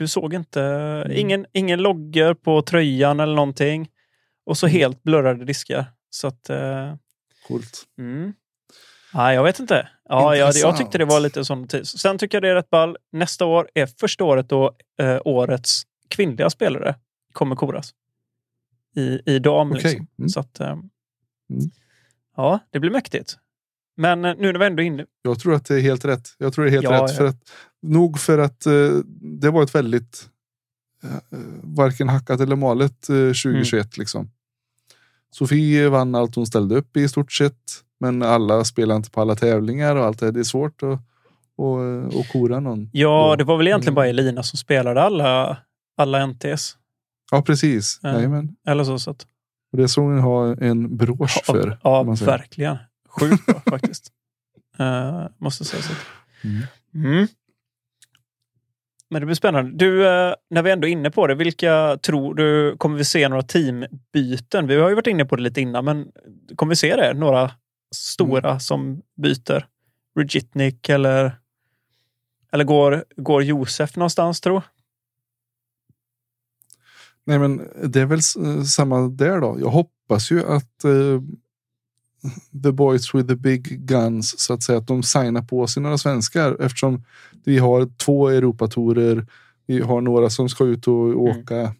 Du 0.00 0.08
såg 0.08 0.34
inte... 0.34 0.62
Mm. 0.62 1.16
Ingen, 1.16 1.46
ingen 1.52 1.82
loggor 1.82 2.34
på 2.34 2.62
tröjan 2.62 3.20
eller 3.20 3.34
någonting. 3.34 3.88
Och 4.46 4.58
så 4.58 4.66
helt 4.66 5.02
blurrade 5.02 5.44
diskar. 5.44 5.84
Så 6.10 6.26
att... 6.26 6.50
Eh, 6.50 6.94
Coolt. 7.48 7.84
mm. 7.98 8.32
Nej, 9.14 9.34
jag 9.34 9.42
vet 9.44 9.58
inte. 9.58 9.88
Ja, 10.08 10.36
jag, 10.36 10.54
jag 10.54 10.76
tyckte 10.76 10.98
det 10.98 11.04
var 11.04 11.20
lite 11.20 11.44
sån 11.44 11.68
tid. 11.68 11.88
Sen 11.88 12.18
tycker 12.18 12.36
jag 12.36 12.42
det 12.42 12.48
är 12.48 12.54
rätt 12.54 12.70
ball. 12.70 12.96
Nästa 13.12 13.44
år 13.44 13.68
är 13.74 13.86
första 13.86 14.24
året 14.24 14.48
då 14.48 14.72
eh, 15.00 15.20
årets 15.24 15.82
kvinnliga 16.08 16.50
spelare 16.50 16.94
kommer 17.32 17.56
koras. 17.56 17.90
I, 18.96 19.20
i 19.34 19.38
dam. 19.38 19.72
Okej. 19.72 19.82
Liksom. 19.82 20.06
Mm. 20.18 20.28
Så 20.28 20.40
att, 20.40 20.60
eh, 20.60 20.76
Ja, 22.36 22.58
det 22.70 22.80
blir 22.80 22.90
mäktigt. 22.90 23.36
Men 23.96 24.24
eh, 24.24 24.34
nu 24.38 24.52
när 24.52 24.58
vi 24.58 24.66
ändå 24.66 24.82
är 24.82 24.86
inne... 24.86 25.06
Jag 25.22 25.40
tror 25.40 25.54
att 25.54 25.64
det 25.66 25.74
är 25.74 25.80
helt 25.80 26.04
rätt. 26.04 26.28
Jag 26.38 26.52
tror 26.52 26.64
det 26.64 26.70
är 26.70 26.72
helt 26.72 26.84
Ja, 26.84 26.92
rätt. 26.92 27.10
ja. 27.10 27.16
För 27.16 27.26
att, 27.26 27.50
nog 27.82 28.18
för 28.18 28.38
att 28.38 28.66
eh, 28.66 28.72
det 29.40 29.50
var 29.50 29.62
ett 29.62 29.74
väldigt 29.74 30.28
eh, 31.04 31.38
varken 31.62 32.08
hackat 32.08 32.40
eller 32.40 32.56
malet 32.56 33.08
eh, 33.08 33.16
2021. 33.16 33.72
Mm. 33.72 33.88
Liksom. 33.96 34.30
Sofie 35.30 35.88
vann 35.88 36.14
allt 36.14 36.34
hon 36.34 36.46
ställde 36.46 36.74
upp 36.76 36.96
i 36.96 37.08
stort 37.08 37.32
sett. 37.32 37.84
Men 38.00 38.22
alla 38.22 38.64
spelar 38.64 38.96
inte 38.96 39.10
på 39.10 39.20
alla 39.20 39.34
tävlingar 39.36 39.96
och 39.96 40.04
allt 40.04 40.18
det. 40.20 40.30
Det 40.30 40.40
är 40.40 40.44
svårt 40.44 40.82
att, 40.82 40.88
att, 40.92 42.14
att 42.16 42.32
kora 42.32 42.60
någon. 42.60 42.88
Ja, 42.92 43.34
det 43.38 43.44
var 43.44 43.56
väl 43.56 43.66
Mm. 43.66 43.70
egentligen 43.72 43.94
bara 43.94 44.06
Elina 44.06 44.42
som 44.42 44.56
spelade 44.56 45.02
alla, 45.02 45.56
alla 45.96 46.26
NTs. 46.26 46.76
Ja, 47.30 47.42
precis. 47.42 48.00
Eh, 48.04 48.12
Jajamän. 48.12 48.56
Eller 48.66 48.84
så. 48.84 48.98
så 48.98 49.10
att, 49.10 49.26
Och 49.72 49.78
det 49.78 49.88
såg 49.88 50.04
hon 50.04 50.18
ha 50.18 50.56
en 50.56 50.96
brosch 50.96 51.44
för. 51.44 51.78
ja, 51.82 52.02
verkligen. 52.02 52.76
Sjukt 53.08 53.46
bra 53.46 53.62
faktiskt. 53.70 54.12
Eh, 54.78 55.26
måste 55.38 55.64
säga 55.64 55.82
så. 55.82 55.92
Mm. 56.44 56.62
Mm. 56.94 57.26
Men 59.10 59.20
det 59.22 59.26
blir 59.26 59.34
spännande. 59.36 59.72
Du, 59.76 60.06
eh, 60.08 60.34
när 60.50 60.62
vi 60.62 60.70
ändå 60.70 60.88
är 60.88 60.92
inne 60.92 61.10
på 61.10 61.26
det, 61.26 61.34
vilka 61.34 61.98
tror 62.02 62.34
du, 62.34 62.76
kommer 62.76 62.98
vi 62.98 63.04
se 63.04 63.28
några 63.28 63.42
teambyten? 63.42 64.66
Vi 64.66 64.76
har 64.76 64.88
ju 64.88 64.94
varit 64.94 65.06
inne 65.06 65.24
på 65.24 65.36
det 65.36 65.42
lite 65.42 65.60
innan, 65.60 65.84
men 65.84 66.12
kommer 66.56 66.70
vi 66.70 66.76
se 66.76 66.96
det? 66.96 67.14
Några 67.14 67.50
stora 67.94 68.48
Mm. 68.48 68.60
som 68.60 69.02
byter? 69.22 69.66
Rigitnik 70.18 70.88
eller, 70.88 71.32
eller 72.52 72.64
går, 72.64 73.04
går 73.16 73.42
Josef 73.42 73.96
någonstans 73.96 74.40
tro? 74.40 74.62
Nej, 77.24 77.38
men 77.38 77.68
det 77.92 78.00
är 78.00 78.06
väl 78.06 78.22
samma 78.66 79.08
där 79.08 79.40
då. 79.40 79.56
Jag 79.60 79.70
hoppas 79.70 80.30
ju 80.30 80.44
att 80.46 80.84
eh, 80.84 81.20
the 82.62 82.72
boys 82.72 83.14
with 83.14 83.28
the 83.28 83.36
big 83.36 83.86
guns, 83.86 84.40
så 84.40 84.54
att 84.54 84.62
säga, 84.62 84.78
att 84.78 84.86
de 84.86 85.02
signar 85.02 85.42
på 85.42 85.66
sig 85.66 85.82
några 85.82 85.98
svenskar 85.98 86.56
eftersom 86.60 87.04
vi 87.44 87.58
har 87.58 87.88
två 87.96 88.28
Europatorer. 88.28 89.26
Vi 89.66 89.80
har 89.80 90.00
några 90.00 90.30
som 90.30 90.48
ska 90.48 90.64
ut 90.64 90.86
och 90.86 91.22
åka 91.22 91.74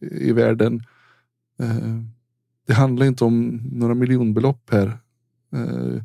i, 0.00 0.28
i 0.28 0.32
världen. 0.32 0.82
Eh, 1.60 2.00
det 2.66 2.74
handlar 2.74 3.06
inte 3.06 3.24
om 3.24 3.60
några 3.72 3.94
miljonbelopp 3.94 4.70
här. 4.70 4.98
Eh, 5.54 6.02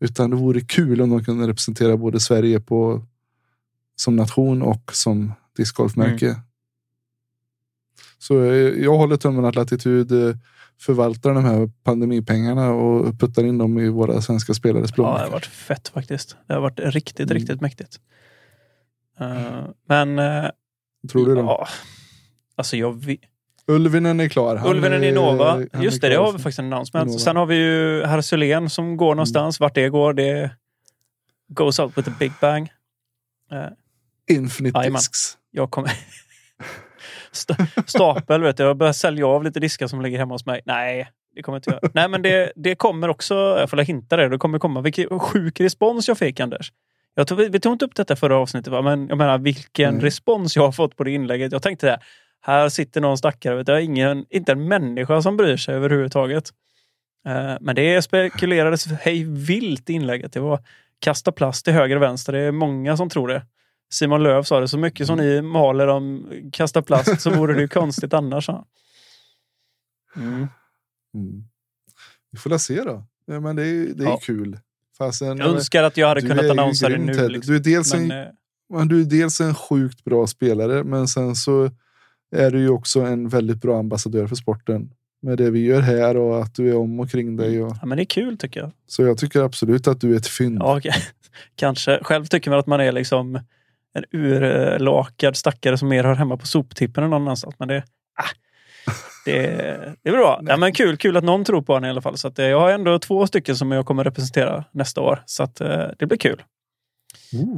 utan 0.00 0.30
det 0.30 0.36
vore 0.36 0.60
kul 0.60 1.00
om 1.00 1.10
de 1.10 1.24
kunde 1.24 1.48
representera 1.48 1.96
både 1.96 2.20
Sverige 2.20 2.60
på 2.60 3.02
som 3.96 4.16
nation 4.16 4.62
och 4.62 4.90
som 4.92 5.32
discgolfmärke. 5.56 6.36
Så 8.18 8.42
eh, 8.42 8.84
jag 8.84 8.96
håller 8.96 9.16
tummen 9.16 9.44
att 9.44 9.54
Latitud 9.54 10.12
förvaltar 10.80 11.34
de 11.34 11.44
här 11.44 11.70
pandemipengarna 11.84 12.70
och 12.72 13.18
puttar 13.20 13.44
in 13.44 13.58
dem 13.58 13.78
i 13.78 13.88
våra 13.88 14.20
svenska 14.20 14.54
spelares 14.54 14.80
Ja, 14.82 14.86
det 14.90 14.94
plånböcker. 14.94 15.24
har 15.24 15.30
varit 15.30 15.46
fett 15.46 15.88
faktiskt. 15.88 16.36
Det 16.46 16.54
har 16.54 16.60
varit 16.60 16.80
riktigt, 16.80 17.30
Mm. 17.30 17.34
riktigt 17.34 17.60
mäktigt. 17.60 17.96
Eh, 19.20 19.64
men... 19.88 20.18
eh, 20.18 20.50
Tror 21.12 21.26
du 21.26 21.34
det? 21.34 21.40
Ja, 21.40 21.68
alltså 22.56 22.76
jag 22.76 23.04
vet... 23.04 23.20
Ulvinen 23.66 24.20
är 24.20 24.28
klar. 24.28 24.56
Han 24.56 24.70
Ulvenen 24.70 25.04
i 25.04 25.06
är- 25.06 25.14
Nova. 25.14 25.62
Just 25.82 26.00
det, 26.00 26.08
det 26.08 26.16
har 26.16 26.32
vi 26.32 26.38
faktiskt 26.38 26.58
en 26.58 26.64
announcement. 26.72 27.06
Nova. 27.06 27.18
Sen 27.18 27.36
har 27.36 27.46
vi 27.46 27.54
ju 27.56 28.04
herr 28.04 28.20
Sylén 28.20 28.70
som 28.70 28.96
går 28.96 29.14
någonstans. 29.14 29.60
Vart 29.60 29.74
det 29.74 29.88
går, 29.88 30.12
det 30.14 30.50
goes 31.48 31.78
out 31.78 31.98
with 31.98 32.08
a 32.10 32.12
big 32.18 32.32
bang. 32.40 32.68
Uh, 33.52 33.58
Infinite. 34.36 34.88
Discs. 34.90 35.38
jag 35.50 35.70
kommer... 35.70 35.92
Sta- 37.34 37.66
Stapel, 37.86 38.42
vet 38.42 38.56
du. 38.56 38.62
Jag 38.62 38.76
börjar 38.76 38.92
sälja 38.92 39.26
av 39.26 39.44
lite 39.44 39.60
diskar 39.60 39.86
som 39.86 40.02
ligger 40.02 40.18
hemma 40.18 40.34
hos 40.34 40.46
mig. 40.46 40.60
Nej, 40.64 41.08
det 41.34 41.42
kommer 41.42 41.56
jag 41.56 41.58
inte 41.58 41.70
göra. 41.70 41.90
Nej, 41.94 42.08
men 42.08 42.22
det, 42.22 42.52
det 42.56 42.74
kommer 42.74 43.08
också, 43.08 43.34
jag 43.34 43.70
får 43.70 43.76
hinta 43.76 44.16
det, 44.16 44.28
det 44.28 44.38
kommer 44.38 44.58
komma. 44.58 44.80
Vilken 44.80 45.20
sjuk 45.20 45.60
respons 45.60 46.08
jag 46.08 46.18
fick, 46.18 46.40
Anders. 46.40 46.72
Jag 47.14 47.26
tog, 47.26 47.38
vi 47.38 47.60
tog 47.60 47.72
inte 47.72 47.84
upp 47.84 47.94
detta 47.94 48.16
förra 48.16 48.36
avsnittet, 48.36 48.72
va? 48.72 48.82
men 48.82 49.08
jag 49.08 49.18
menar 49.18 49.38
vilken 49.38 49.88
Mm. 49.90 50.00
respons 50.00 50.56
jag 50.56 50.62
har 50.64 50.72
fått 50.72 50.96
på 50.96 51.04
det 51.04 51.10
inlägget. 51.10 51.52
Jag 51.52 51.62
tänkte 51.62 51.86
det, 51.86 51.98
här 52.40 52.68
sitter 52.68 53.00
någon 53.00 53.18
stackare, 53.18 53.54
vet 53.56 53.66
du, 53.66 53.82
ingen, 53.82 54.26
inte 54.30 54.52
en 54.52 54.68
människa 54.68 55.22
som 55.22 55.36
bryr 55.36 55.56
sig 55.56 55.74
överhuvudtaget. 55.74 56.44
Eh, 57.28 57.54
men 57.60 57.74
det 57.76 58.02
spekulerades 58.02 58.86
hej 58.86 59.24
vilt 59.24 59.90
i 59.90 59.92
inlägget. 59.92 60.32
Det 60.32 60.40
var 60.40 60.58
kasta 61.00 61.32
plast 61.32 61.64
till 61.64 61.74
höger 61.74 61.96
och 61.96 62.02
vänster. 62.02 62.32
Det 62.32 62.38
är 62.38 62.52
många 62.52 62.96
som 62.96 63.08
tror 63.10 63.28
det. 63.28 63.42
Simon 63.94 64.22
Löv 64.22 64.42
sa 64.42 64.60
det, 64.60 64.68
så 64.68 64.78
mycket 64.78 65.06
som 65.06 65.18
ni 65.18 65.42
maler 65.42 65.86
om 65.86 66.30
kasta 66.52 66.82
plast 66.82 67.20
så 67.20 67.30
vore 67.30 67.54
det 67.54 67.60
ju 67.60 67.68
konstigt 67.80 68.14
annars. 68.14 68.48
Mm. 70.16 70.46
Mm. 71.14 71.44
Vi 72.30 72.38
får 72.38 72.50
la 72.50 72.58
se 72.58 72.82
då. 72.82 73.04
Ja, 73.26 73.40
men 73.40 73.56
det 73.56 73.66
är, 73.66 73.86
det 73.94 74.04
är 74.04 74.08
Ja. 74.08 74.18
kul. 74.22 74.58
Fastän, 74.98 75.38
Jag 75.38 75.48
önskar 75.48 75.82
att 75.82 75.96
jag 75.96 76.08
hade 76.08 76.20
kunnat 76.20 76.50
annonsera 76.50 76.88
det 76.90 76.98
nu. 76.98 77.28
Liksom. 77.28 77.52
Du, 77.52 77.56
är 77.60 77.64
dels 77.64 77.94
Men, 77.94 78.10
en, 78.10 78.22
eh, 78.22 78.26
men 78.74 78.88
du 78.88 79.00
är 79.00 79.04
dels 79.04 79.40
en 79.40 79.54
sjukt 79.54 80.04
bra 80.04 80.26
spelare, 80.26 80.84
men 80.84 81.08
sen 81.08 81.34
så 81.36 81.70
är 82.36 82.50
du 82.50 82.58
ju 82.58 82.68
också 82.68 83.00
en 83.00 83.28
väldigt 83.28 83.60
bra 83.60 83.78
ambassadör 83.78 84.26
för 84.26 84.36
sporten. 84.36 84.90
Med 85.22 85.38
det 85.38 85.50
vi 85.50 85.64
gör 85.64 85.80
här 85.80 86.16
och 86.16 86.42
att 86.42 86.54
du 86.54 86.68
är 86.70 86.76
om 86.76 87.00
och 87.00 87.10
kring 87.10 87.36
dig. 87.36 87.62
Och, 87.62 87.76
ja, 87.80 87.86
men 87.86 87.96
det 87.96 88.02
är 88.02 88.06
kul 88.06 88.38
tycker 88.38 88.60
jag. 88.60 88.70
så 88.86 89.02
jag 89.02 89.18
tycker 89.18 89.40
absolut 89.40 89.88
att 89.88 90.00
du 90.00 90.12
är 90.12 90.16
ett 90.16 90.26
fynd. 90.26 90.58
Ja, 90.60 90.76
okej. 90.78 90.92
Kanske. 91.56 91.98
Själv 92.02 92.24
tycker 92.24 92.50
man 92.50 92.58
att 92.58 92.66
man 92.66 92.80
är 92.80 92.92
liksom 92.92 93.40
en 93.94 94.04
urlakad 94.12 95.36
stackare 95.36 95.78
som 95.78 95.88
mer 95.88 96.04
hör 96.04 96.14
hemma 96.14 96.36
på 96.36 96.46
soptippen 96.46 97.04
än 97.04 97.10
någon 97.10 97.22
annanstans. 97.22 97.54
Men 97.58 97.68
det, 97.68 97.82
ah, 98.20 98.28
det, 99.24 99.40
det 100.02 100.08
är 100.08 100.12
bra. 100.12 100.40
Ja, 100.42 100.56
men 100.56 100.72
kul, 100.72 100.96
kul 100.96 101.16
att 101.16 101.24
någon 101.24 101.44
tror 101.44 101.62
på 101.62 101.72
honom 101.72 101.86
i 101.86 101.90
alla 101.90 102.00
fall. 102.00 102.16
Så 102.16 102.28
att, 102.28 102.38
eh, 102.38 102.46
jag 102.46 102.60
har 102.60 102.70
ändå 102.70 102.98
två 102.98 103.26
stycken 103.26 103.56
som 103.56 103.72
jag 103.72 103.86
kommer 103.86 104.04
representera 104.04 104.64
nästa 104.72 105.00
år. 105.00 105.22
Så 105.26 105.42
att, 105.42 105.60
eh, 105.60 105.86
det 105.98 106.06
blir 106.06 106.18
kul. 106.18 106.42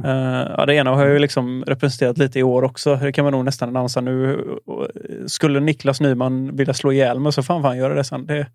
Eh, 0.05 0.51
ja, 0.57 0.65
det 0.65 0.75
ena 0.75 0.95
har 0.95 1.05
jag 1.05 1.13
ju 1.13 1.19
liksom 1.19 1.63
representerat 1.67 2.17
lite 2.17 2.39
i 2.39 2.43
år 2.43 2.63
också. 2.63 2.95
Det 2.95 3.11
kan 3.11 3.23
man 3.23 3.33
nog 3.33 3.45
nästan 3.45 3.69
annonsa 3.69 4.01
nu. 4.01 4.45
Skulle 5.27 5.59
Niklas 5.59 6.01
Nyman 6.01 6.55
vilja 6.55 6.73
slå 6.73 6.91
ihjäl 6.91 7.19
mig 7.19 7.33
så 7.33 7.43
fan 7.43 7.61
får 7.61 7.67
han 7.67 7.77
göra 7.77 7.93
det 7.93 8.03
sen. 8.03 8.25
Det, 8.25 8.47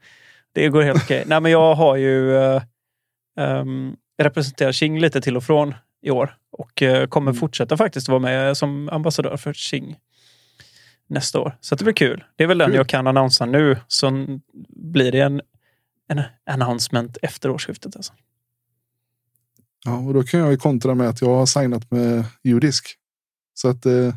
det 0.55 0.68
går 0.68 0.83
helt 0.83 1.03
okej. 1.03 1.24
Nej, 1.26 1.41
men 1.41 1.53
jag 1.53 1.74
har 1.74 1.97
ju 1.97 2.35
um, 3.41 3.97
representerat 4.22 4.74
Qing 4.74 5.01
lite 5.01 5.20
till 5.20 5.37
och 5.37 5.45
från 5.45 5.74
i 6.03 6.11
år. 6.11 6.36
Och 6.50 6.82
eh, 6.82 7.07
kommer 7.07 7.32
fortsätta 7.32 7.76
faktiskt 7.76 8.09
vara 8.09 8.18
med 8.18 8.57
som 8.57 8.88
ambassadör 8.88 9.36
för 9.36 9.53
Qing 9.53 9.96
nästa 11.07 11.40
år. 11.40 11.57
Så 11.61 11.74
det 11.74 11.84
blir 11.84 11.94
kul. 11.94 12.24
Det 12.36 12.44
är 12.44 12.48
väl 12.48 12.59
den 12.59 12.68
Kul. 12.68 12.76
jag 12.76 12.88
kan 12.88 13.07
annonsa 13.07 13.46
nu. 13.46 13.76
Så 13.88 14.26
blir 14.68 15.12
det 15.12 15.20
en 15.20 15.42
en 16.09 16.22
announcement 16.46 17.16
efter 17.22 17.50
årsskiftet. 17.50 17.96
Alltså. 17.96 18.12
Ja, 19.84 19.98
och 19.98 20.14
då 20.14 20.22
kan 20.22 20.40
jag 20.40 20.50
ju 20.50 20.57
kontra 20.57 20.94
med 20.94 21.09
att 21.09 21.20
jag 21.20 21.28
har 21.28 21.46
signat 21.46 21.90
med 21.90 22.24
Judisk. 22.42 22.96
Så 23.55 23.68
att 23.68 23.86
eh, 23.86 24.14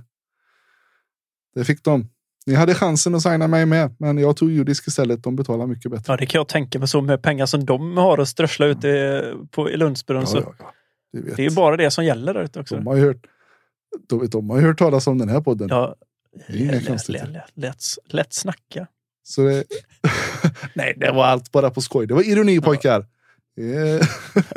det 1.55 1.65
fick 1.65 1.83
de. 1.83 2.09
Ni 2.45 2.53
hade 2.53 2.75
chansen 2.75 3.15
att 3.15 3.21
signa 3.21 3.47
mig 3.47 3.65
med, 3.65 3.95
men 3.97 4.17
jag 4.17 4.37
tog 4.37 4.51
Judisk 4.51 4.87
istället. 4.87 5.23
De 5.23 5.35
betalar 5.35 5.67
mycket 5.67 5.91
bättre. 5.91 6.13
Ja, 6.13 6.17
det 6.17 6.25
kan 6.25 6.39
jag 6.39 6.47
tänka 6.47 6.79
mig. 6.79 6.87
Så 6.87 7.01
med 7.01 7.21
pengar 7.21 7.45
som 7.45 7.65
de 7.65 7.97
har 7.97 8.17
att 8.17 8.27
strössla 8.27 8.65
ut 8.65 8.83
i, 8.83 9.21
på, 9.51 9.69
i 9.69 9.77
Lundsbron. 9.77 10.19
Ja, 10.19 10.25
så 10.25 10.37
ja, 10.37 10.53
ja. 10.59 10.73
Det 11.21 11.39
är 11.39 11.49
ju 11.49 11.55
bara 11.55 11.77
det 11.77 11.91
som 11.91 12.05
gäller 12.05 12.33
där 12.33 12.43
ute 12.43 12.59
också. 12.59 12.75
De 12.75 12.87
har 12.87 12.95
ju 12.95 13.05
hört, 13.05 13.25
de, 14.09 14.27
de 14.27 14.49
har 14.49 14.61
hört 14.61 14.77
talas 14.77 15.07
om 15.07 15.17
den 15.17 15.29
här 15.29 15.41
podden. 15.41 15.67
Ja, 15.71 15.95
lätt, 18.05 18.33
snacka. 18.33 18.87
Så 19.23 19.41
det... 19.41 19.63
Nej, 20.73 20.93
det 20.97 21.11
var 21.11 21.25
allt 21.25 21.51
bara 21.51 21.69
på 21.69 21.81
skoj. 21.81 22.07
Det 22.07 22.13
var 22.13 22.29
ironi 22.29 22.61
pojkar. 22.61 22.99
Eh, 23.59 24.07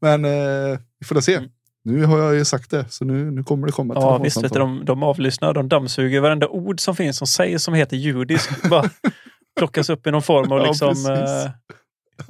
Men 0.00 0.24
eh, 0.24 0.78
vi 0.98 1.06
får 1.06 1.20
se. 1.20 1.40
Nu 1.84 2.04
har 2.04 2.18
jag 2.18 2.34
ju 2.34 2.44
sagt 2.44 2.70
det, 2.70 2.86
så 2.90 3.04
nu, 3.04 3.30
nu 3.30 3.44
kommer 3.44 3.66
det 3.66 3.72
komma 3.72 3.94
Mm. 3.94 4.04
Ja, 4.04 4.18
visst 4.18 4.44
vet 4.44 4.52
du, 4.52 4.58
de, 4.58 4.84
de 4.84 5.02
avlyssnar. 5.02 5.54
De 5.54 5.68
dammsuger 5.68 6.20
varenda 6.20 6.48
ord 6.48 6.80
som 6.80 6.96
finns 6.96 7.16
som 7.16 7.26
sägs 7.26 7.62
som 7.62 7.74
heter 7.74 7.96
judisk. 7.96 8.68
Bara 8.70 8.90
plockas 9.58 9.90
upp 9.90 10.06
i 10.06 10.10
någon 10.10 10.22
form 10.22 10.52
och 10.52 10.58
Ja, 10.58 10.66
liksom... 10.66 10.88
precis. 10.88 11.06
eh, 11.12 11.50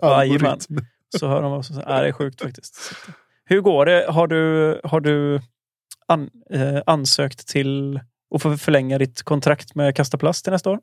Jajamän. 0.03 0.59
Så 1.19 1.29
hör 1.29 1.43
de 1.43 1.51
vad 1.51 1.67
som 1.67 1.75
sägs. 1.77 1.87
Ja, 1.89 2.01
det 2.01 2.09
är 2.09 2.13
sjukt 2.13 2.41
faktiskt. 2.43 2.93
Hur 3.45 3.61
går 3.61 3.87
det? 3.87 4.07
Har 4.09 4.27
du, 4.27 4.81
har 4.85 5.01
du 5.01 5.41
an, 6.07 6.31
eh, 6.51 6.79
ansökt 6.87 7.49
till 7.49 8.01
att 8.35 8.43
få 8.43 8.57
förlänga 8.57 8.99
ditt 8.99 9.23
kontrakt 9.23 9.75
med 9.75 9.97
Kasta 9.97 10.19
Plast 10.19 10.45
till 10.45 10.53
nästa 10.53 10.71
år? 10.71 10.81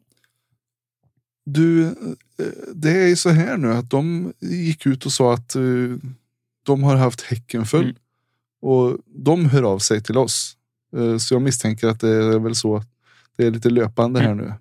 Du, 1.46 1.86
eh, 1.88 1.94
det 2.74 2.90
är 2.92 3.08
ju 3.08 3.16
så 3.16 3.30
här 3.30 3.58
nu 3.58 3.74
att 3.74 3.90
de 3.90 4.34
gick 4.40 4.86
ut 4.86 5.06
och 5.06 5.12
sa 5.12 5.34
att 5.34 5.56
eh, 5.56 5.62
de 6.64 6.84
har 6.84 6.96
haft 6.96 7.22
häcken 7.22 7.66
full. 7.66 7.84
Mm. 7.84 7.96
Och 8.62 8.98
de 9.08 9.46
hör 9.50 9.64
av 9.64 9.80
sig 9.80 10.04
till 10.04 10.18
oss. 10.18 10.58
Eh, 10.98 11.18
Så 11.18 11.34
jag 11.34 11.42
misstänker 11.42 11.88
att 11.88 12.00
det 12.00 12.10
är 12.10 12.40
väl 12.40 12.56
så. 12.56 12.84
Det 13.38 13.46
är 13.48 13.52
lite 13.52 13.70
löpande 13.70 14.20
här 14.20 14.32
Mm. 14.32 14.46
nu. 14.46 14.54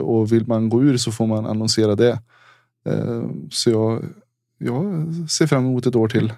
Och 0.00 0.32
vill 0.32 0.46
man 0.46 0.68
gå 0.68 0.82
ur 0.82 0.96
så 0.96 1.12
får 1.12 1.26
man 1.26 1.46
annonsera 1.46 1.94
det. 1.94 2.20
Så 3.50 3.70
jag, 3.70 4.04
jag 4.58 5.06
ser 5.30 5.46
fram 5.46 5.64
emot 5.66 5.86
ett 5.86 5.96
år 5.96 6.08
till. 6.08 6.32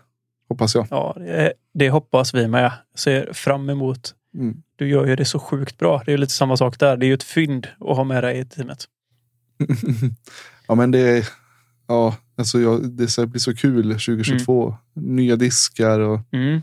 Hoppas 0.48 0.74
jag. 0.74 0.86
Ja, 0.90 1.14
det, 1.18 1.52
det 1.74 1.90
hoppas 1.90 2.34
vi 2.34 2.48
med. 2.48 2.72
Ser 2.94 3.32
fram 3.32 3.70
emot. 3.70 4.14
Mm. 4.34 4.62
Du 4.76 4.88
gör 4.88 5.06
ju 5.06 5.16
det 5.16 5.24
så 5.24 5.38
sjukt 5.38 5.78
bra. 5.78 6.02
Det 6.06 6.12
är 6.12 6.18
lite 6.18 6.32
samma 6.32 6.56
sak 6.56 6.78
där. 6.78 6.96
Det 6.96 7.06
är 7.06 7.08
ju 7.08 7.14
ett 7.14 7.22
fynd 7.22 7.66
att 7.80 7.96
ha 7.96 8.04
med 8.04 8.24
dig 8.24 8.38
i 8.38 8.44
teamet. 8.44 8.84
ja 10.68 10.74
men 10.74 10.90
det 10.90 10.98
är, 11.18 11.28
ja, 11.88 12.16
alltså 12.36 12.60
jag, 12.60 12.90
det 12.90 13.08
så- 13.08 13.26
blir 13.26 13.40
så 13.40 13.54
kul 13.56 13.82
2022. 13.92 14.76
Nya 14.94 15.36
diskar 15.36 16.00
och 16.00 16.20
Mm. 16.32 16.62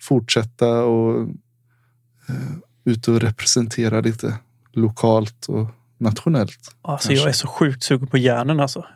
fortsätta 0.00 0.84
och 0.84 1.20
eh, 2.28 2.34
ut 2.84 3.08
och 3.08 3.20
representera 3.20 4.00
lite 4.00 4.38
lokalt 4.72 5.46
och 5.46 5.66
nationellt. 5.98 6.76
Alltså, 6.82 7.08
kanske. 7.08 7.22
jag 7.24 7.28
är 7.28 7.32
så 7.32 7.46
sjukt 7.46 7.82
sugen 7.82 8.06
på 8.06 8.18
järnen 8.18 8.60
alltså. 8.60 8.86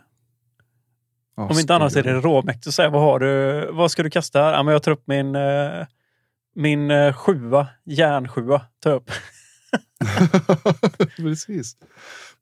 Ja, 1.37 1.49
Om 1.49 1.59
inte 1.59 1.74
annat 1.74 1.97
är 1.97 2.03
det 2.03 2.12
råmäktigt 2.12 2.66
att 2.66 2.74
säga 2.74 2.91
vad 2.91 3.03
har 3.03 3.18
du? 3.20 3.66
Vad 3.72 3.91
ska 3.91 4.03
du 4.03 4.11
kasta 4.11 4.43
här? 4.43 4.53
Ja, 4.53 4.62
men 4.62 4.72
jag 4.72 4.82
tar 4.82 4.93
upp 4.93 5.03
min, 5.07 5.35
eh, 5.35 5.87
min 6.55 6.91
eh, 6.91 7.12
sjua, 7.12 7.68
järnsjua. 7.85 8.62
Tar 8.82 8.95
upp. 8.95 9.11
Precis. 11.16 11.76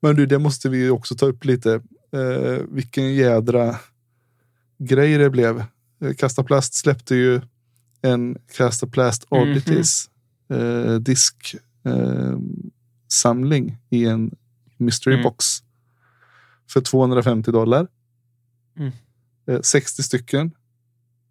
Men 0.01 0.15
du, 0.15 0.25
det 0.25 0.39
måste 0.39 0.69
vi 0.69 0.89
också 0.89 1.15
ta 1.15 1.25
upp 1.25 1.45
lite. 1.45 1.73
Eh, 2.13 2.63
vilken 2.69 3.13
jädra 3.15 3.75
grej 4.77 5.17
det 5.17 5.29
blev. 5.29 5.59
Eh, 6.01 6.13
Kasta 6.17 6.43
Plast 6.43 6.73
släppte 6.73 7.15
ju 7.15 7.41
en 8.01 8.37
Kasta 8.57 8.87
Plast 8.87 9.31
Mhm. 9.31 9.41
Oddities 9.41 10.09
eh, 10.49 10.93
disk 10.95 11.55
eh, 11.85 12.37
samling 13.07 13.77
i 13.89 14.05
en 14.05 14.31
mystery 14.77 15.13
Mm. 15.13 15.23
box 15.23 15.45
för 16.73 16.81
250 16.81 17.51
dollar. 17.51 17.87
Mm. 18.77 18.91
Eh, 19.47 19.61
60 19.61 20.03
stycken 20.03 20.51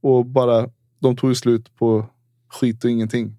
och 0.00 0.26
bara 0.26 0.68
de 1.00 1.16
tog 1.16 1.30
ju 1.30 1.34
slut 1.34 1.76
på 1.76 2.06
skit 2.48 2.84
och 2.84 2.90
ingenting. 2.90 3.36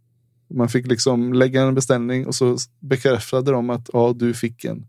Man 0.49 0.69
fick 0.69 0.87
liksom 0.87 1.33
lägga 1.33 1.61
en 1.61 1.75
beställning 1.75 2.27
och 2.27 2.35
så 2.35 2.57
bekräftade 2.79 3.51
de 3.51 3.69
att 3.69 3.89
ja, 3.93 4.13
du 4.15 4.33
fick 4.33 4.65
en. 4.65 4.87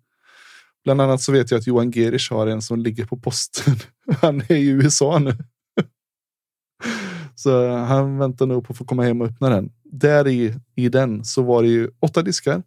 Bland 0.85 1.01
annat 1.01 1.21
så 1.21 1.33
vet 1.33 1.51
jag 1.51 1.59
att 1.59 1.67
Johan 1.67 1.93
Gerish 1.93 2.33
har 2.33 2.47
en 2.47 2.63
som 2.63 2.81
ligger 2.81 3.05
på 3.05 3.17
posten. 3.17 3.77
Han 4.21 4.41
är 4.41 4.57
i 4.57 4.67
USA 4.67 5.19
nu. 5.19 5.37
Så 7.35 7.77
han 7.77 8.19
väntar 8.19 8.47
nog 8.47 8.65
på 8.67 8.73
att 8.73 8.79
få 8.79 8.85
komma 8.85 9.03
hem 9.03 9.21
och 9.21 9.27
öppna 9.27 9.49
den. 9.49 9.73
Där 9.85 10.29
i, 10.29 10.55
i 10.75 10.89
den 10.89 11.25
så 11.25 11.43
var 11.43 11.63
det 11.63 11.69
ju 11.69 11.91
åtta 12.01 12.23
diskar. 12.23 12.63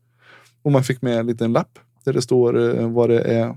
Och 0.61 0.71
man 0.71 0.83
fick 0.83 1.01
med 1.01 1.19
en 1.19 1.27
liten 1.27 1.53
lapp 1.53 1.79
där 2.05 2.13
det 2.13 2.21
står 2.21 2.79
eh, 2.79 2.91
vad 2.91 3.09
det 3.09 3.21
är. 3.21 3.55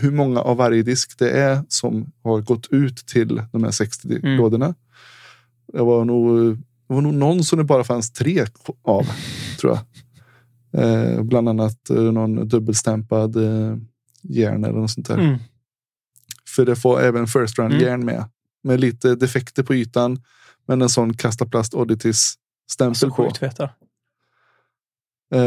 Hur 0.00 0.10
många 0.10 0.40
av 0.40 0.56
varje 0.56 0.82
disk 0.82 1.18
det 1.18 1.30
är 1.30 1.62
som 1.68 2.12
har 2.22 2.40
gått 2.40 2.66
ut 2.70 2.96
till 2.96 3.42
de 3.52 3.64
här 3.64 3.70
60 3.70 4.08
Mm. 4.22 4.36
lådorna. 4.36 4.74
Det 5.72 5.82
var 5.82 6.04
nog, 6.04 6.56
det 6.88 6.94
var 6.94 7.00
nog 7.00 7.14
någon 7.14 7.44
som 7.44 7.58
det 7.58 7.64
bara 7.64 7.84
fanns 7.84 8.12
tre 8.12 8.44
av, 8.82 9.06
tror 9.60 9.72
jag. 9.76 9.84
Eh, 10.82 11.22
bland 11.22 11.48
annat 11.48 11.90
eh, 11.90 11.96
någon 11.96 12.48
dubbelstämpad 12.48 13.36
eh, 13.36 13.76
järn 14.22 14.64
eller 14.64 14.78
något 14.80 14.90
sånt 14.90 15.08
där. 15.08 15.18
Mm. 15.18 15.38
För 16.56 16.66
det 16.66 16.76
får 16.76 17.00
även 17.00 17.26
first 17.26 17.58
round 17.58 17.72
Mm. 17.74 17.84
järn 17.86 18.04
med. 18.04 18.24
Med 18.62 18.80
lite 18.80 19.14
defekter 19.14 19.62
på 19.62 19.74
ytan. 19.74 20.22
Men 20.66 20.82
en 20.82 20.88
sån 20.88 21.14
kasta 21.14 21.46
plast 21.46 21.74
oddities 21.74 22.34
stämpel 22.70 22.94
Så 22.96 23.10
på. 23.10 23.14
sjukt. 23.24 23.60
Eh, 25.34 25.40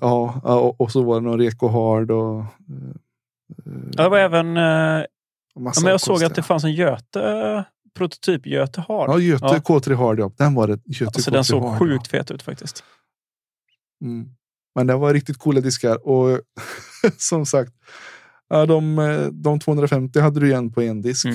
ja, 0.00 0.40
ja, 0.44 0.60
och, 0.60 0.80
och 0.80 0.92
så 0.92 1.02
var 1.02 1.14
det 1.14 1.20
någon 1.26 1.38
Reko 1.38 1.68
Hard 1.68 2.10
och 2.10 2.44
Ja, 3.96 4.02
det 4.02 4.08
var 4.08 4.18
även... 4.18 4.56
Eh, 4.56 4.62
ja, 5.54 5.72
jag 5.84 6.00
såg 6.00 6.24
att 6.24 6.34
det 6.34 6.42
fanns 6.42 6.64
en 6.64 6.72
Göte, 6.72 7.64
prototyp 7.94 8.46
Göte 8.46 8.80
har. 8.80 9.08
Ja, 9.08 9.18
Göte 9.18 9.44
Ja. 9.44 9.58
K3 9.58 9.94
Hard, 9.94 10.20
ja. 10.20 10.30
Den 10.38 10.54
var 10.54 10.66
det. 10.66 10.80
Göte 10.86 11.04
Alltså, 11.04 11.30
K3 11.30 11.34
den 11.34 11.44
såg 11.44 11.62
Hard, 11.62 11.78
sjukt 11.78 12.08
fet 12.08 12.30
ut 12.30 12.42
faktiskt. 12.42 12.84
Mm. 14.04 14.28
Men 14.74 14.86
det 14.86 14.96
var 14.96 15.14
riktigt 15.14 15.38
coola 15.38 15.60
diskar. 15.60 16.08
Och 16.08 16.40
som 17.18 17.46
sagt, 17.46 17.72
de, 18.48 18.98
eh, 18.98 19.26
de 19.26 19.60
250 19.60 20.20
hade 20.20 20.40
du 20.40 20.48
igen 20.48 20.72
på 20.72 20.82
en 20.82 21.02
disk. 21.02 21.26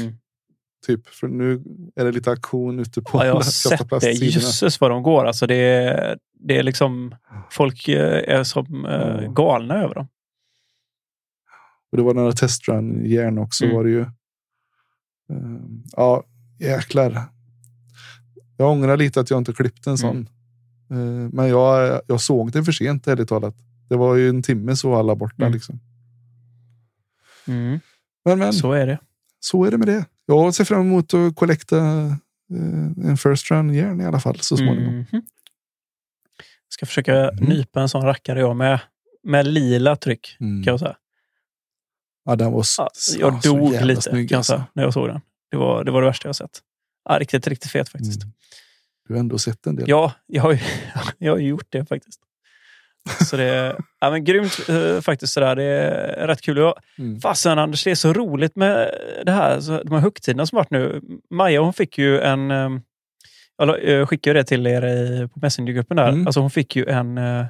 Typ, 0.85 1.07
för 1.07 1.27
nu 1.27 1.63
är 1.95 2.05
det 2.05 2.11
lite 2.11 2.29
auktion 2.29 2.79
ute 2.79 3.01
på 3.01 3.17
Ja, 3.17 3.25
jag 3.25 3.33
har 3.33 3.41
sett 3.41 3.89
det. 3.89 4.11
Jösses 4.11 4.81
vad 4.81 4.91
de 4.91 5.03
går. 5.03 5.25
Alltså, 5.25 5.47
det, 5.47 5.55
är, 5.55 6.17
det 6.39 6.57
är 6.57 6.63
liksom... 6.63 7.15
Folk 7.51 7.87
eh, 7.87 8.35
är 8.35 8.43
som 8.43 8.85
eh, 8.85 9.31
galna 9.33 9.83
över 9.83 9.95
dem. 9.95 10.07
Och 11.93 11.97
det 11.97 12.03
var 12.03 12.13
några 12.13 12.31
testrun 12.31 13.05
järn 13.05 13.37
också 13.37 13.63
Mm. 13.65 13.75
var 13.77 13.83
det 13.83 13.89
ju. 13.89 14.05
Ehm, 15.29 15.83
ja, 15.91 16.23
jäklar. 16.59 17.21
Jag 18.57 18.71
ångrar 18.71 18.97
lite 18.97 19.19
att 19.19 19.29
jag 19.29 19.37
inte 19.37 19.53
klippt 19.53 19.87
en 19.87 19.97
sån. 19.97 20.29
Ehm, 20.91 21.27
men 21.33 21.47
jag, 21.49 22.01
jag 22.07 22.21
såg 22.21 22.51
det 22.51 22.63
för 22.63 22.71
sent 22.71 23.07
ärligt 23.07 23.29
talat. 23.29 23.55
Det 23.89 23.95
var 23.95 24.15
ju 24.15 24.29
en 24.29 24.43
timme 24.43 24.75
så 24.75 24.89
var 24.89 24.99
alla 24.99 25.15
borta 25.15 25.43
Mm. 25.43 25.53
liksom. 25.53 25.79
Men, 28.25 28.39
men. 28.39 28.53
Så 28.53 28.71
är 28.71 28.87
det. 28.87 28.99
Så 29.39 29.65
är 29.65 29.71
det 29.71 29.77
med 29.77 29.87
det. 29.87 30.05
Jag 30.25 30.53
ser 30.55 30.63
fram 30.65 30.81
emot 30.81 31.13
att 31.13 31.35
kollekta 31.35 31.77
eh, 31.77 33.07
en 33.09 33.17
first 33.17 33.51
run 33.51 33.73
järn 33.73 34.01
i 34.01 34.05
alla 34.05 34.19
fall 34.19 34.39
så 34.39 34.57
småningom. 34.57 34.95
Mhm. 35.11 35.21
Ska 36.69 36.85
försöka 36.85 37.31
nypa 37.31 37.81
en 37.81 37.89
sån 37.89 38.01
rackare 38.05 38.39
jag 38.39 38.55
med. 38.55 38.79
Med 39.23 39.47
lila 39.47 39.95
tryck 39.95 40.35
kan 40.39 40.63
jag 40.71 40.79
säga. 40.79 40.95
Ja, 42.25 42.35
den 42.35 42.51
var 42.51 42.61
s- 42.61 42.75
Ja, 42.77 42.89
ja, 43.19 43.27
jag 43.27 43.43
så 43.43 43.49
dog 43.57 43.81
lite 43.81 44.01
snygg, 44.01 44.29
kan 44.29 44.35
jag 44.35 44.37
alltså. 44.39 44.63
när 44.73 44.83
jag 44.83 44.93
såg 44.93 45.07
den. 45.07 45.21
Det 45.51 45.57
var 45.57 45.83
det, 45.83 45.91
var 45.91 46.01
det 46.01 46.07
värsta 46.07 46.27
jag 46.27 46.35
sett. 46.35 46.59
Ja, 47.09 47.19
riktigt, 47.19 47.47
riktigt 47.47 47.71
fet 47.71 47.89
faktiskt. 47.89 48.21
Du 49.07 49.13
har 49.13 49.19
ändå 49.19 49.37
sett 49.37 49.67
en 49.67 49.75
del. 49.75 49.89
Ja, 49.89 50.11
jag 50.27 50.43
har, 50.43 50.59
jag 51.17 51.31
har 51.31 51.39
gjort 51.39 51.65
det 51.69 51.85
faktiskt. 51.85 52.19
Så 53.29 53.37
det 53.37 53.43
är 53.43 53.75
ja, 53.99 54.09
men 54.11 54.23
grymt 54.23 54.59
eh, 54.69 55.01
faktiskt. 55.01 55.33
Sådär. 55.33 55.55
Det 55.55 55.63
är 55.63 56.27
rätt 56.27 56.41
kul. 56.41 56.57
Jag, 56.57 56.73
Mm. 56.99 57.21
Fasen 57.21 57.59
Anders, 57.59 57.83
det 57.83 57.91
är 57.91 57.95
så 57.95 58.13
roligt 58.13 58.55
med 58.55 58.91
det 59.25 59.31
här, 59.31 59.59
så, 59.61 59.83
de 59.83 59.93
här 59.93 59.99
högtiderna 60.01 60.45
som 60.45 60.55
varit 60.55 60.71
nu. 60.71 61.01
Maja 61.29 61.61
hon 61.61 61.73
fick 61.73 61.97
ju 61.97 62.19
en... 62.21 62.51
eh, 62.51 62.69
Jag 63.57 63.83
jag 63.83 64.09
skickade 64.09 64.39
det 64.39 64.43
till 64.43 64.67
er 64.67 64.85
i, 64.85 65.27
på 65.27 65.39
Messengergruppen 65.39 65.97
där. 65.97 66.09
Mm. 66.09 66.27
Alltså 66.27 66.39
hon 66.39 66.51
fick 66.51 66.75
ju 66.75 66.85
en 66.85 67.17
uh, 67.17 67.45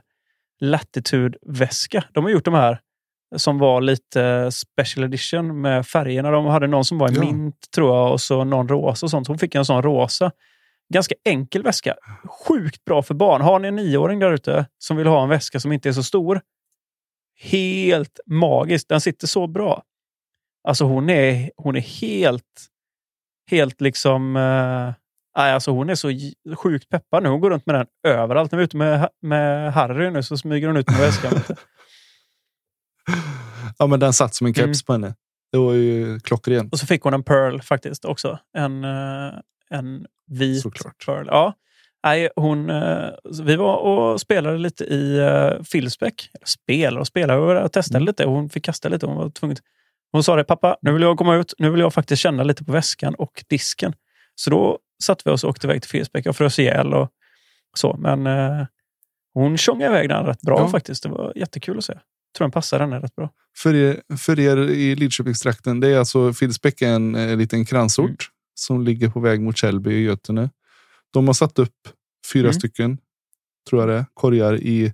Latitude-väska. 0.59 2.03
De 2.13 2.23
har 2.23 2.31
gjort 2.31 2.45
de 2.45 2.53
här 2.53 2.79
som 3.35 3.59
var 3.59 3.81
lite 3.81 4.51
special 4.51 5.05
edition 5.05 5.61
med 5.61 5.87
färgerna. 5.87 6.31
De 6.31 6.45
hade 6.45 6.67
någon 6.67 6.85
som 6.85 6.97
var 6.97 7.11
i 7.11 7.15
Ja. 7.15 7.21
mint 7.21 7.71
tror 7.75 7.95
jag 7.95 8.11
och 8.11 8.21
så 8.21 8.43
någon 8.43 8.67
rosa 8.67 9.05
och 9.05 9.09
sånt. 9.09 9.27
Hon 9.27 9.37
fick 9.39 9.55
en 9.55 9.65
sån 9.65 9.81
rosa. 9.83 10.31
Ganska 10.93 11.15
enkel 11.25 11.63
väska. 11.63 11.95
Sjukt 12.47 12.85
bra 12.85 13.01
för 13.01 13.13
barn. 13.13 13.41
Har 13.41 13.59
ni 13.59 13.67
en 13.67 13.75
nioåring 13.75 14.19
där 14.19 14.31
ute 14.33 14.65
som 14.77 14.97
vill 14.97 15.07
ha 15.07 15.23
en 15.23 15.29
väska 15.29 15.59
som 15.59 15.71
inte 15.71 15.89
är 15.89 15.93
så 15.93 16.03
stor. 16.03 16.41
Helt 17.39 18.19
magiskt. 18.25 18.89
Den 18.89 19.01
sitter 19.01 19.27
så 19.27 19.47
bra. 19.47 19.83
Alltså 20.67 20.85
hon 20.85 21.09
är, 21.09 21.51
hon 21.57 21.75
är 21.75 21.81
helt, 21.81 22.67
helt 23.51 23.81
liksom... 23.81 24.33
Nej, 25.37 25.53
alltså 25.53 25.71
hon 25.71 25.89
är 25.89 25.95
så 25.95 26.09
sjukt 26.55 26.89
peppad 26.89 27.23
nu. 27.23 27.29
Hon 27.29 27.41
går 27.41 27.49
runt 27.49 27.65
med 27.65 27.75
den 27.75 27.87
överallt. 28.07 28.51
När 28.51 28.57
vi 28.57 28.63
är 28.63 28.65
ute 28.65 28.77
med, 28.77 29.09
med 29.21 29.73
Harry 29.73 30.09
nu 30.09 30.23
så 30.23 30.37
smyger 30.37 30.67
hon 30.67 30.77
ut 30.77 30.89
med 30.89 30.99
väskan. 30.99 31.31
Ja, 33.77 33.87
men 33.87 33.99
den 33.99 34.13
satt 34.13 34.35
som 34.35 34.47
en 34.47 34.53
keps 34.53 34.65
Mm. 34.65 34.85
på 34.85 34.93
henne. 34.93 35.15
Det 35.51 35.57
var 35.57 35.73
ju 35.73 36.19
klockrent. 36.19 36.73
Och 36.73 36.79
så 36.79 36.85
fick 36.87 37.01
hon 37.01 37.13
en 37.13 37.23
Pearl 37.23 37.61
faktiskt 37.61 38.05
också. 38.05 38.39
En, 38.57 38.83
eh, 38.83 39.33
en 39.69 40.05
vit 40.27 40.61
Såklart. 40.61 41.05
Pearl. 41.05 41.27
Ja. 41.27 41.53
Nej, 42.05 42.29
hon, 42.35 42.69
eh, 42.69 43.09
vi 43.43 43.55
var 43.55 43.75
och 43.77 44.21
spelade 44.21 44.57
lite 44.57 44.83
i 44.83 45.19
uh, 45.19 45.63
Filsbäck. 45.63 46.29
Spelade 46.45 46.99
och 46.99 47.07
spelade 47.07 47.63
och 47.63 47.71
testade 47.71 47.97
Mm. 47.97 48.05
lite. 48.07 48.25
Hon 48.25 48.49
fick 48.49 48.65
kasta 48.65 48.89
lite. 48.89 49.05
Hon 49.05 49.15
var 49.15 49.29
tvungen. 49.29 49.57
Hon 50.11 50.23
sa 50.23 50.35
det, 50.35 50.43
pappa, 50.43 50.77
nu 50.81 50.91
vill 50.93 51.01
jag 51.01 51.17
komma 51.17 51.35
ut. 51.35 51.53
Nu 51.57 51.69
vill 51.69 51.79
jag 51.79 51.93
faktiskt 51.93 52.21
känna 52.21 52.43
lite 52.43 52.63
på 52.65 52.71
väskan 52.71 53.15
och 53.15 53.43
disken. 53.49 53.93
Så 54.35 54.49
då 54.49 54.79
satte 55.03 55.21
vi 55.25 55.31
oss 55.31 55.43
och 55.43 55.49
åkte 55.49 55.67
iväg 55.67 55.81
till 55.81 55.89
Filsbäck. 55.91 56.25
Jag 56.25 56.35
frös 56.35 56.59
ihjäl 56.59 56.93
och 56.93 57.09
så. 57.77 57.95
Men 57.97 58.27
eh, 58.27 58.65
hon 59.33 59.57
tjongade 59.57 59.91
iväg 59.95 60.09
den 60.09 60.25
rätt 60.25 60.41
bra 60.41 60.59
Ja. 60.59 60.67
faktiskt. 60.69 61.03
Det 61.03 61.09
var 61.09 61.33
jättekul 61.35 61.77
att 61.77 61.83
se. 61.83 61.93
Tror 62.37 62.45
den 62.45 62.51
passar 62.51 62.79
henne 62.79 62.99
rätt 62.99 63.15
bra. 63.15 63.29
För 63.57 63.73
er, 63.75 64.01
för 64.17 64.39
er 64.39 64.57
i 64.57 64.95
Lidköpingstrakten, 64.95 65.79
det 65.79 65.87
är 65.87 65.99
alltså 65.99 66.33
Filsbäck 66.33 66.81
är 66.81 66.87
en 66.93 67.15
eh, 67.15 67.37
liten 67.37 67.65
kransort 67.65 68.09
Mm. 68.09 68.17
som 68.55 68.81
ligger 68.83 69.09
på 69.09 69.19
väg 69.19 69.41
mot 69.41 69.57
Källby 69.57 69.91
i 69.91 70.03
Götene. 70.03 70.49
De 71.13 71.27
har 71.27 71.33
satt 71.33 71.59
upp 71.59 71.75
fyra 72.33 72.43
Mm. 72.47 72.53
stycken, 72.53 72.97
tror 73.69 73.81
jag 73.81 73.89
det 73.89 73.95
är, 73.95 74.05
korgar 74.13 74.55
i 74.55 74.93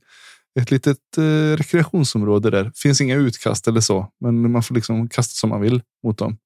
ett 0.59 0.71
litet 0.71 1.17
eh, 1.17 1.55
rekreationsområde 1.57 2.49
där. 2.49 2.71
finns 2.75 3.01
inga 3.01 3.15
utkast 3.15 3.67
eller 3.67 3.81
så, 3.81 4.07
men 4.19 4.51
man 4.51 4.63
får 4.63 4.75
liksom 4.75 5.09
kasta 5.09 5.33
som 5.33 5.49
man 5.49 5.61
vill 5.61 5.81
mot 6.03 6.17
dem. 6.17 6.37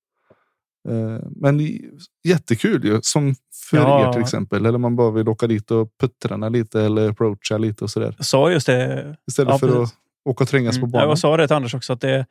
Eh, 0.89 1.19
men 1.35 1.79
jättekul 2.23 2.85
ju, 2.85 2.99
som 3.01 3.35
för 3.69 3.77
Ja. 3.77 4.09
er 4.09 4.13
till 4.13 4.21
exempel. 4.21 4.65
Eller 4.65 4.77
man 4.77 4.95
bara 4.95 5.11
vill 5.11 5.29
åka 5.29 5.47
dit 5.47 5.71
och 5.71 5.89
puttrarna 5.99 6.49
lite 6.49 6.81
eller 6.81 7.09
approacha 7.09 7.57
lite 7.57 7.83
och 7.83 7.89
sådär. 7.89 8.13
Jag 8.17 8.25
sa 8.25 8.51
just 8.51 8.67
det. 8.67 9.17
Istället 9.27 9.49
Ja, 9.51 9.59
för 9.59 9.67
precis. 9.67 9.93
att 9.95 9.99
åka 10.25 10.43
och 10.43 10.47
trängas 10.49 10.75
på 10.75 10.85
Mm. 10.85 10.91
banan. 10.91 11.09
Jag 11.09 11.19
sa 11.19 11.37
det 11.37 11.47
till 11.47 11.55
Anders 11.55 11.73
också, 11.75 11.93
att 11.93 12.01
det 12.01 12.09
är 12.11 12.25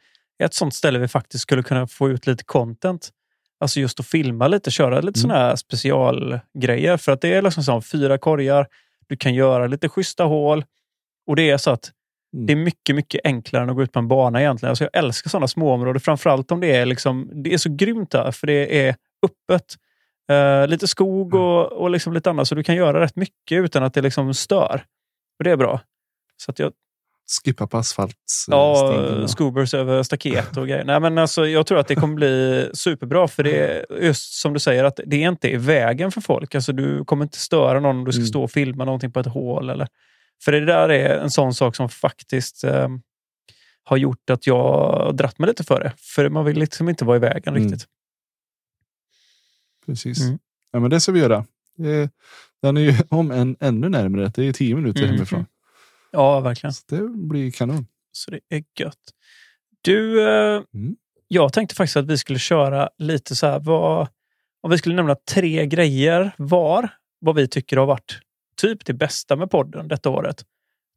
ett 0.44 0.54
sånt 0.54 0.74
ställe 0.74 0.98
vi 0.98 1.08
faktiskt 1.08 1.42
skulle 1.42 1.62
kunna 1.62 1.86
få 1.86 2.10
ut 2.10 2.26
lite 2.26 2.44
content. 2.44 3.10
Alltså 3.60 3.80
just 3.80 4.00
att 4.00 4.06
filma 4.06 4.48
lite, 4.48 4.70
köra 4.70 4.94
lite 5.00 5.20
Mm. 5.20 5.30
såna 5.30 5.34
här 5.34 5.56
specialgrejer. 5.56 6.96
För 6.96 7.12
att 7.12 7.20
det 7.20 7.34
är 7.34 7.42
liksom 7.42 7.62
så, 7.64 7.80
fyra 7.80 8.18
korgar, 8.18 8.66
du 9.06 9.16
kan 9.16 9.34
göra 9.34 9.66
lite 9.66 9.88
schyssta 9.88 10.24
hål. 10.24 10.64
Och 11.26 11.36
det 11.36 11.50
är 11.50 11.56
så 11.56 11.70
att 11.70 11.90
Mm. 12.34 12.46
det 12.46 12.52
är 12.52 12.56
mycket, 12.56 12.96
mycket 12.96 13.20
enklare 13.24 13.62
än 13.62 13.70
att 13.70 13.76
gå 13.76 13.82
ut 13.82 13.92
på 13.92 13.98
en 13.98 14.08
bana 14.08 14.40
egentligen. 14.40 14.70
Alltså 14.70 14.84
jag 14.84 15.04
älskar 15.04 15.30
sådana 15.30 15.48
små 15.48 15.72
områden, 15.72 16.00
framförallt 16.00 16.52
om 16.52 16.60
det 16.60 16.76
är 16.76 16.86
liksom, 16.86 17.30
det 17.44 17.52
är 17.54 17.58
så 17.58 17.68
grymt 17.76 18.10
där, 18.10 18.30
för 18.30 18.46
det 18.46 18.86
är 18.88 18.96
öppet. 19.26 19.76
Eh, 20.30 20.68
lite 20.68 20.86
skog 20.88 21.34
Mm. 21.34 21.46
och, 21.46 21.72
och 21.72 21.90
liksom 21.90 22.12
lite 22.12 22.30
annat, 22.30 22.48
så 22.48 22.54
du 22.54 22.62
kan 22.62 22.74
göra 22.74 23.00
rätt 23.00 23.16
mycket 23.16 23.52
utan 23.64 23.82
att 23.82 23.94
det 23.94 24.00
liksom 24.02 24.34
stör. 24.34 24.84
Och 25.38 25.44
det 25.44 25.50
är 25.50 25.56
bra. 25.56 25.80
Så 26.36 26.50
att 26.50 26.58
jag, 26.58 26.72
Skippa 27.44 27.66
på 27.66 27.78
asfalt. 27.78 28.16
Ja, 28.48 29.24
scoobers 29.28 29.74
över 29.74 30.02
staket 30.02 30.56
och 30.56 30.66
grejer. 30.68 30.84
Nej, 30.84 31.00
men 31.00 31.18
alltså, 31.18 31.46
jag 31.46 31.66
tror 31.66 31.78
att 31.78 31.88
det 31.88 31.94
kommer 31.94 32.14
bli 32.14 32.70
superbra. 32.74 33.28
För 33.28 33.42
det 33.42 33.56
är 33.66 34.02
just 34.02 34.32
som 34.40 34.52
du 34.52 34.60
säger, 34.60 34.84
att 34.84 35.00
det 35.06 35.16
är 35.24 35.28
inte 35.28 35.48
i 35.48 35.56
vägen 35.56 36.12
för 36.12 36.20
folk. 36.20 36.54
Alltså, 36.54 36.72
du 36.72 37.04
kommer 37.04 37.22
inte 37.24 37.38
störa 37.38 37.80
någon 37.80 37.96
om 37.96 38.04
du 38.04 38.12
ska 38.12 38.18
Mm. 38.20 38.26
stå 38.28 38.42
och 38.42 38.50
filma 38.50 38.84
någonting 38.84 39.12
på 39.12 39.20
ett 39.20 39.26
hål. 39.26 39.70
Eller, 39.70 39.88
för 40.44 40.52
det 40.52 40.64
där 40.64 40.88
är 40.88 41.18
en 41.18 41.30
sån 41.30 41.54
sak 41.54 41.76
som 41.76 41.88
faktiskt 41.88 42.64
eh, 42.64 42.88
har 43.84 43.96
gjort 43.96 44.30
att 44.30 44.46
jag 44.46 45.16
dratt 45.16 45.38
mig 45.38 45.48
lite 45.48 45.64
för 45.64 45.80
det. 45.80 45.92
För 45.96 46.28
man 46.28 46.44
vill 46.44 46.58
liksom 46.58 46.88
inte 46.88 47.04
vara 47.04 47.16
i 47.16 47.20
vägen 47.20 47.56
Mm. 47.56 47.62
riktigt. 47.70 47.88
Precis. 49.86 50.20
Mm. 50.22 50.38
Ja, 50.72 50.80
men 50.80 50.90
det 50.90 51.00
ska 51.00 51.12
vi 51.12 51.20
göra. 51.20 51.44
Det, 51.76 52.10
den 52.62 52.76
är 52.76 52.80
ju 52.80 52.94
om 53.08 53.30
en 53.30 53.56
ännu 53.60 53.88
närmare. 53.88 54.32
Det 54.34 54.48
är 54.48 54.52
tio 54.52 54.74
minuter 54.74 55.02
Mhm. 55.02 55.10
hemifrån. 55.10 55.46
Ja, 56.12 56.40
verkligen. 56.40 56.72
Så 56.72 56.82
det 56.88 57.08
blir 57.08 57.50
kanon. 57.50 57.86
Så 58.12 58.30
det 58.30 58.40
är 58.48 58.64
gött. 58.78 58.98
Du, 59.82 60.28
eh, 60.28 60.62
Mm. 60.74 60.96
jag 61.28 61.52
tänkte 61.52 61.74
faktiskt 61.74 61.96
att 61.96 62.06
vi 62.06 62.18
skulle 62.18 62.38
köra 62.38 62.90
lite 62.98 63.36
så 63.36 63.46
här. 63.46 63.60
Vad, 63.60 64.08
om 64.60 64.70
vi 64.70 64.78
skulle 64.78 64.94
nämna 64.94 65.14
tre 65.14 65.66
grejer 65.66 66.32
var, 66.38 66.88
vad 67.18 67.34
vi 67.34 67.48
tycker 67.48 67.76
har 67.76 67.86
varit 67.86 68.20
typ 68.56 68.84
det 68.84 68.92
bästa 68.94 69.36
med 69.36 69.50
podden 69.50 69.88
detta 69.88 70.10
året. 70.10 70.44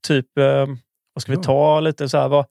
Typ, 0.08 0.38
eh, 0.38 0.68
vad 1.14 1.22
ska 1.22 1.32
vi 1.32 1.44
ta 1.44 1.80
lite 1.80 2.10
så 2.10 2.18
här? 2.18 2.28
Vad, 2.30 2.46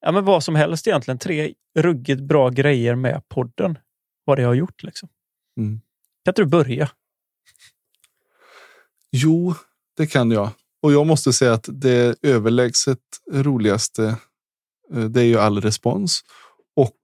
ja, 0.00 0.12
men 0.12 0.24
vad 0.24 0.44
som 0.44 0.54
helst 0.54 0.86
egentligen. 0.86 1.18
Tre 1.18 1.54
ruggigt 1.78 2.20
bra 2.22 2.48
grejer 2.50 2.94
med 2.94 3.28
podden. 3.28 3.78
Vad 4.24 4.38
det 4.38 4.42
har 4.44 4.54
gjort 4.54 4.82
liksom. 4.82 5.08
Mm. 5.56 5.80
Kan 6.24 6.30
inte 6.30 6.42
du 6.42 6.46
börja? 6.46 6.90
Jo, 9.12 9.54
det 9.96 10.06
kan 10.06 10.30
jag. 10.30 10.50
Och 10.82 10.92
jag 10.92 11.06
måste 11.06 11.32
säga 11.32 11.52
att 11.52 11.68
det 11.72 12.16
överlägset 12.22 12.98
roligaste, 13.32 14.16
eh, 14.94 15.04
det 15.04 15.20
är 15.20 15.24
ju 15.24 15.38
all 15.38 15.60
respons. 15.60 16.20
Och 16.76 16.98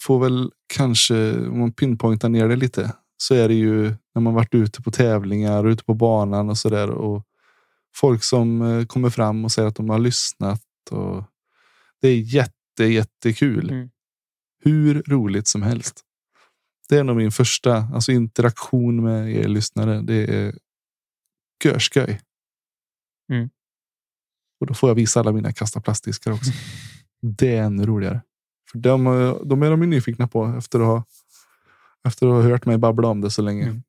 får 0.00 0.20
väl 0.20 0.50
kanske, 0.66 1.38
om 1.38 1.58
man 1.58 1.72
pinpointar 1.72 2.28
ner 2.28 2.48
det 2.48 2.56
lite, 2.56 2.92
så 3.16 3.34
är 3.34 3.48
det 3.48 3.54
ju 3.54 3.94
när 4.14 4.20
man 4.22 4.34
varit 4.34 4.54
ute 4.54 4.82
på 4.82 4.90
tävlingar 4.90 5.64
och 5.64 5.70
ute 5.70 5.84
på 5.84 5.94
banan 5.94 6.50
och 6.50 6.58
sådär. 6.58 6.90
Och 6.90 7.22
folk 7.94 8.24
som 8.24 8.62
eh, 8.62 8.86
kommer 8.86 9.10
fram 9.10 9.44
och 9.44 9.52
säger 9.52 9.68
att 9.68 9.76
de 9.76 9.90
har 9.90 9.98
lyssnat. 9.98 10.62
Och 10.90 11.24
det 12.00 12.08
är 12.08 12.16
jätte, 12.16 12.84
jättekul. 12.84 13.70
Mm. 13.70 13.90
Hur 14.64 15.02
roligt 15.06 15.48
som 15.48 15.62
helst. 15.62 16.00
Det 16.88 16.96
är 16.96 17.04
nog 17.04 17.16
min 17.16 17.32
första 17.32 17.88
alltså 17.94 18.12
interaktion 18.12 19.02
med 19.04 19.36
er 19.36 19.48
lyssnare. 19.48 20.02
Det 20.02 20.36
är 20.36 20.54
görskoj. 21.64 22.20
Mm. 23.32 23.50
Och 24.60 24.66
då 24.66 24.74
får 24.74 24.90
jag 24.90 24.94
visa 24.94 25.20
alla 25.20 25.32
mina 25.32 25.52
kasta 25.52 25.80
plastdiskar 25.80 26.32
också. 26.32 26.50
Det 27.20 27.56
är 27.56 27.62
ännu 27.62 27.86
roligare. 27.86 28.20
För 28.72 28.78
de, 28.78 29.06
eh, 29.06 29.36
de 29.44 29.62
är 29.62 29.70
de 29.70 29.82
ju 29.82 29.88
nyfikna 29.88 30.28
på 30.28 30.54
efter 30.58 30.80
att 30.80 30.86
ha, 30.86 31.04
efter 32.04 32.26
att 32.26 32.32
ha 32.32 32.42
hört 32.42 32.66
mig 32.66 32.78
babbla 32.78 33.08
om 33.08 33.20
det 33.20 33.30
så 33.30 33.42
länge. 33.42 33.64
Mm. 33.64 33.82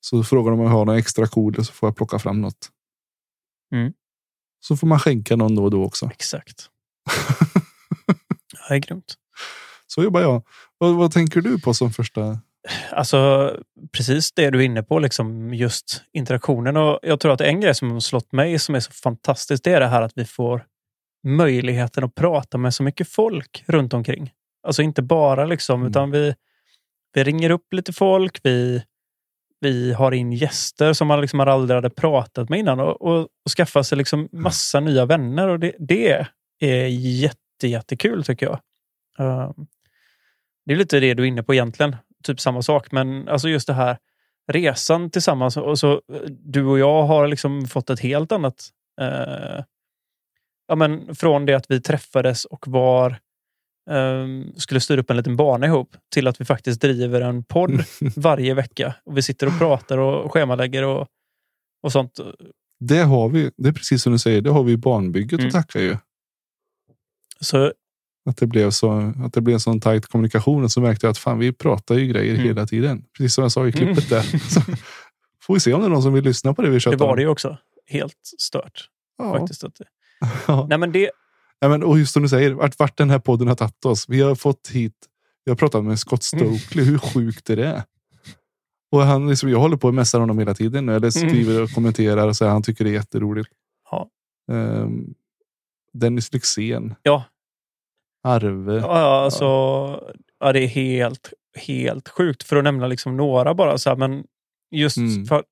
Så 0.00 0.24
frågar 0.24 0.50
de 0.50 0.60
om 0.60 0.66
jag 0.66 0.72
har 0.72 0.84
några 0.84 0.98
extra 0.98 1.26
koder 1.26 1.62
så 1.62 1.72
får 1.72 1.86
jag 1.86 1.96
plocka 1.96 2.18
fram 2.18 2.40
något. 2.40 2.70
Mm. 3.72 3.92
Så 4.60 4.76
får 4.76 4.86
man 4.86 5.00
skänka 5.00 5.36
någon 5.36 5.54
då 5.54 5.64
och 5.64 5.70
då 5.70 5.84
också. 5.84 6.06
Exakt. 6.06 6.70
det 8.68 8.74
är 8.74 8.78
grymt. 8.78 9.14
Så 9.86 10.02
jobbar 10.02 10.20
jag. 10.20 10.42
Vad, 10.78 10.94
vad 10.94 11.12
tänker 11.12 11.40
du 11.40 11.60
på 11.60 11.74
som 11.74 11.90
första? 11.90 12.38
Alltså, 12.90 13.52
precis 13.92 14.32
det 14.32 14.50
du 14.50 14.58
är 14.58 14.62
inne 14.64 14.82
på, 14.82 14.98
liksom 14.98 15.54
just 15.54 16.02
interaktionen. 16.12 16.76
Och 16.76 16.98
jag 17.02 17.20
tror 17.20 17.32
att 17.32 17.40
en 17.40 17.60
grej 17.60 17.74
som 17.74 17.90
har 17.90 18.00
slått 18.00 18.32
mig 18.32 18.58
som 18.58 18.74
är 18.74 18.80
så 18.80 18.92
fantastiskt, 18.92 19.64
det 19.64 19.72
är 19.72 19.80
det 19.80 19.86
här 19.86 20.02
att 20.02 20.12
vi 20.14 20.24
får 20.24 20.64
möjligheten 21.26 22.04
att 22.04 22.14
prata 22.14 22.58
med 22.58 22.74
så 22.74 22.82
mycket 22.82 23.08
folk 23.08 23.64
runt 23.66 23.94
omkring. 23.94 24.32
Alltså 24.66 24.82
inte 24.82 25.02
bara 25.02 25.46
liksom, 25.46 25.80
Mm. 25.80 25.90
utan 25.90 26.10
vi, 26.10 26.34
vi 27.14 27.24
ringer 27.24 27.50
upp 27.50 27.72
lite 27.72 27.92
folk, 27.92 28.40
vi, 28.42 28.82
vi 29.60 29.92
har 29.92 30.12
in 30.12 30.32
gäster 30.32 30.92
som 30.92 31.08
man 31.08 31.20
liksom 31.20 31.40
aldrig 31.40 31.74
hade 31.74 31.90
pratat 31.90 32.48
med 32.48 32.58
innan 32.58 32.80
och, 32.80 33.02
och, 33.02 33.20
och 33.20 33.50
skaffar 33.56 33.82
sig 33.82 33.98
liksom 33.98 34.28
massa 34.32 34.80
nya 34.80 35.06
vänner. 35.06 35.48
Och 35.48 35.60
det, 35.60 35.72
det 35.78 36.26
är 36.60 36.86
jätte, 36.88 37.68
jättekul 37.68 38.24
tycker 38.24 38.46
jag. 38.46 38.58
Um, 39.18 39.66
det 40.66 40.72
är 40.72 40.76
lite 40.76 41.00
det 41.00 41.14
du 41.14 41.22
är 41.22 41.26
inne 41.26 41.42
på 41.42 41.54
egentligen. 41.54 41.96
Typ 42.24 42.40
samma 42.40 42.62
sak, 42.62 42.92
men 42.92 43.28
alltså 43.28 43.48
just 43.48 43.66
det 43.66 43.72
här 43.74 43.98
resan 44.52 45.10
tillsammans. 45.10 45.56
Och 45.56 45.78
så, 45.78 46.02
du 46.30 46.64
och 46.64 46.78
jag 46.78 47.02
har 47.02 47.28
liksom 47.28 47.66
fått 47.66 47.90
ett 47.90 48.00
helt 48.00 48.32
annat... 48.32 48.68
Eh, 49.00 49.64
ja, 50.68 50.74
men 50.76 51.14
från 51.14 51.46
det 51.46 51.54
att 51.54 51.70
vi 51.70 51.80
träffades 51.80 52.44
och 52.44 52.68
var 52.68 53.10
eh, 53.90 54.26
skulle 54.56 54.80
styra 54.80 55.00
upp 55.00 55.10
en 55.10 55.16
liten 55.16 55.36
bana 55.36 55.66
ihop 55.66 55.96
till 56.14 56.26
att 56.26 56.40
vi 56.40 56.44
faktiskt 56.44 56.80
driver 56.80 57.20
en 57.20 57.44
podd 57.44 57.84
varje 58.16 58.54
vecka. 58.54 58.94
Och 59.04 59.16
vi 59.16 59.22
sitter 59.22 59.46
och 59.46 59.58
pratar 59.58 59.98
och 59.98 60.32
schemalägger 60.32 60.84
och, 60.84 61.06
och 61.82 61.92
sånt. 61.92 62.20
Det 62.80 63.02
har 63.02 63.28
vi. 63.28 63.50
Det 63.56 63.68
är 63.68 63.72
precis 63.72 64.02
som 64.02 64.12
du 64.12 64.18
säger. 64.18 64.40
Det 64.40 64.50
har 64.50 64.62
vi 64.62 64.72
i 64.72 64.76
barnbygget 64.76 65.40
Mm. 65.40 65.46
att 65.46 65.52
tacka 65.52 65.80
ju. 65.80 65.96
Så 67.40 67.72
Att 68.28 68.36
det 68.36 68.46
blev 68.46 68.70
så 68.70 69.12
att 69.24 69.32
det 69.32 69.40
blev 69.40 69.54
en 69.54 69.60
sån 69.60 69.80
tajt 69.80 70.06
kommunikation. 70.06 70.64
Och 70.64 70.72
så 70.72 70.80
märkte 70.80 71.06
jag 71.06 71.10
att 71.10 71.18
fan, 71.18 71.38
vi 71.38 71.52
pratar 71.52 71.94
ju 71.94 72.06
grejer 72.06 72.34
Mm. 72.34 72.46
hela 72.46 72.66
tiden. 72.66 73.04
Precis 73.18 73.34
som 73.34 73.42
jag 73.42 73.52
sa 73.52 73.66
i 73.68 73.72
klippet 73.72 74.10
Mm. 74.12 74.22
där. 74.30 74.38
Så 74.48 74.60
får 75.42 75.54
vi 75.54 75.60
se 75.60 75.72
om 75.74 75.80
det 75.80 75.86
är 75.86 75.90
någon 75.90 76.02
som 76.02 76.12
vill 76.12 76.24
lyssna 76.24 76.54
på 76.54 76.62
det 76.62 76.68
vi 76.68 76.74
det 76.74 76.80
tjötar 76.80 76.98
var 76.98 77.10
om. 77.10 77.16
det 77.16 77.22
ju 77.22 77.28
också. 77.28 77.56
Helt 77.86 78.16
stört. 78.40 78.88
Ja. 79.18 79.38
Faktiskt. 79.38 79.64
Att 79.64 79.74
det, 79.74 79.84
Ja. 80.46 80.66
nej, 80.68 80.78
men 80.78 80.92
det, 80.92 81.10
Ja, 81.60 81.68
men, 81.68 81.82
och 81.82 81.98
just 81.98 82.12
som 82.12 82.22
du 82.22 82.28
säger, 82.28 82.50
vart, 82.52 82.78
vart 82.78 82.96
den 82.98 83.10
här 83.10 83.18
podden 83.18 83.48
har 83.48 83.54
tagit 83.54 83.84
oss. 83.84 84.04
Vi 84.08 84.20
har 84.20 84.34
fått 84.34 84.68
hit, 84.72 84.94
vi 85.44 85.50
har 85.50 85.56
pratat 85.56 85.84
med 85.84 85.98
Scott 85.98 86.32
Mm. 86.32 86.58
Stokely, 86.58 86.84
hur 86.84 86.98
sjukt 86.98 87.50
är 87.50 87.56
det? 87.56 87.84
Och 88.92 89.02
han, 89.02 89.28
liksom, 89.28 89.50
jag 89.50 89.58
håller 89.58 89.76
på 89.76 89.88
att 89.88 89.94
messa 89.94 90.18
honom 90.18 90.38
hela 90.38 90.54
tiden. 90.54 90.86
nu, 90.86 90.96
Eller 90.96 91.10
skriver 91.10 91.62
och 91.62 91.70
kommenterar 91.70 92.28
och 92.28 92.36
säger 92.36 92.52
han 92.52 92.62
tycker 92.62 92.84
det 92.84 92.90
är 92.90 92.94
jätteroligt. 92.94 93.48
Ja. 93.90 94.08
Um, 94.52 95.14
Dennis 95.92 96.32
Lyxzén. 96.32 96.94
Ja. 97.02 97.24
Arve. 98.24 98.74
Ja, 98.74 99.24
alltså, 99.24 99.44
ja, 100.40 100.52
det 100.52 100.60
är 100.60 100.66
helt, 100.68 101.32
helt 101.56 102.08
sjukt. 102.08 102.42
För 102.42 102.56
att 102.56 102.64
nämna 102.64 102.86
liksom 102.86 103.16
några 103.16 103.54
bara. 103.54 103.78
Så 103.78 103.90
här, 103.90 103.96
men 103.96 104.24
just 104.70 104.96
Mm. 104.96 105.26
för, 105.26 105.42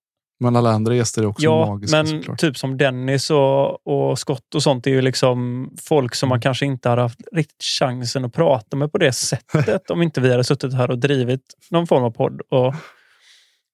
Men 0.40 0.56
alla 0.56 0.70
andra 0.70 0.94
gäster 0.94 1.22
är 1.22 1.26
också 1.26 1.44
ja, 1.44 1.66
magiska 1.66 1.96
men 1.96 2.06
såklart. 2.06 2.38
typ 2.40 2.56
som 2.58 2.76
Dennis 2.76 3.30
och, 3.30 3.86
och 3.86 4.18
Scott 4.18 4.54
och 4.54 4.62
sånt 4.62 4.86
är 4.86 4.90
ju 4.90 5.02
liksom 5.02 5.70
folk 5.88 6.14
som 6.14 6.26
Mm. 6.26 6.30
man 6.32 6.40
kanske 6.40 6.66
inte 6.66 6.88
hade 6.88 7.02
haft 7.02 7.20
riktigt 7.32 7.62
chansen 7.80 8.24
att 8.24 8.32
prata 8.32 8.76
med 8.76 8.92
på 8.92 8.98
det 8.98 9.12
sättet 9.12 9.90
om 9.90 10.02
inte 10.02 10.20
vi 10.20 10.30
hade 10.30 10.44
suttit 10.44 10.74
här 10.74 10.90
och 10.90 10.98
drivit 10.98 11.42
någon 11.70 11.86
form 11.86 12.04
av 12.04 12.10
podd 12.10 12.40
och, 12.50 12.74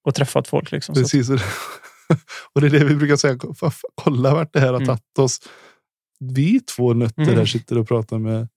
och 0.05 0.15
träffat 0.15 0.47
folk. 0.47 0.71
Liksom. 0.71 0.95
Så 0.95 1.01
Precis. 1.01 1.29
Och 2.55 2.61
det 2.61 2.67
är 2.67 2.71
det 2.71 2.83
vi 2.85 2.95
brukar 2.95 3.15
säga. 3.15 3.33
"Fa- 3.33 3.53
fa- 3.53 3.81
Kolla 3.95 4.33
vart 4.33 4.53
det 4.53 4.59
här 4.59 4.67
har 4.67 4.75
Mm. 4.75 4.87
tagit 4.87 5.19
oss. 5.19 5.39
Vi 6.19 6.59
två 6.59 6.93
nötter 6.93 7.21
Mm. 7.23 7.35
där 7.35 7.45
sitter 7.45 7.77
och 7.77 7.87
pratar 7.87 8.17
med 8.17 8.47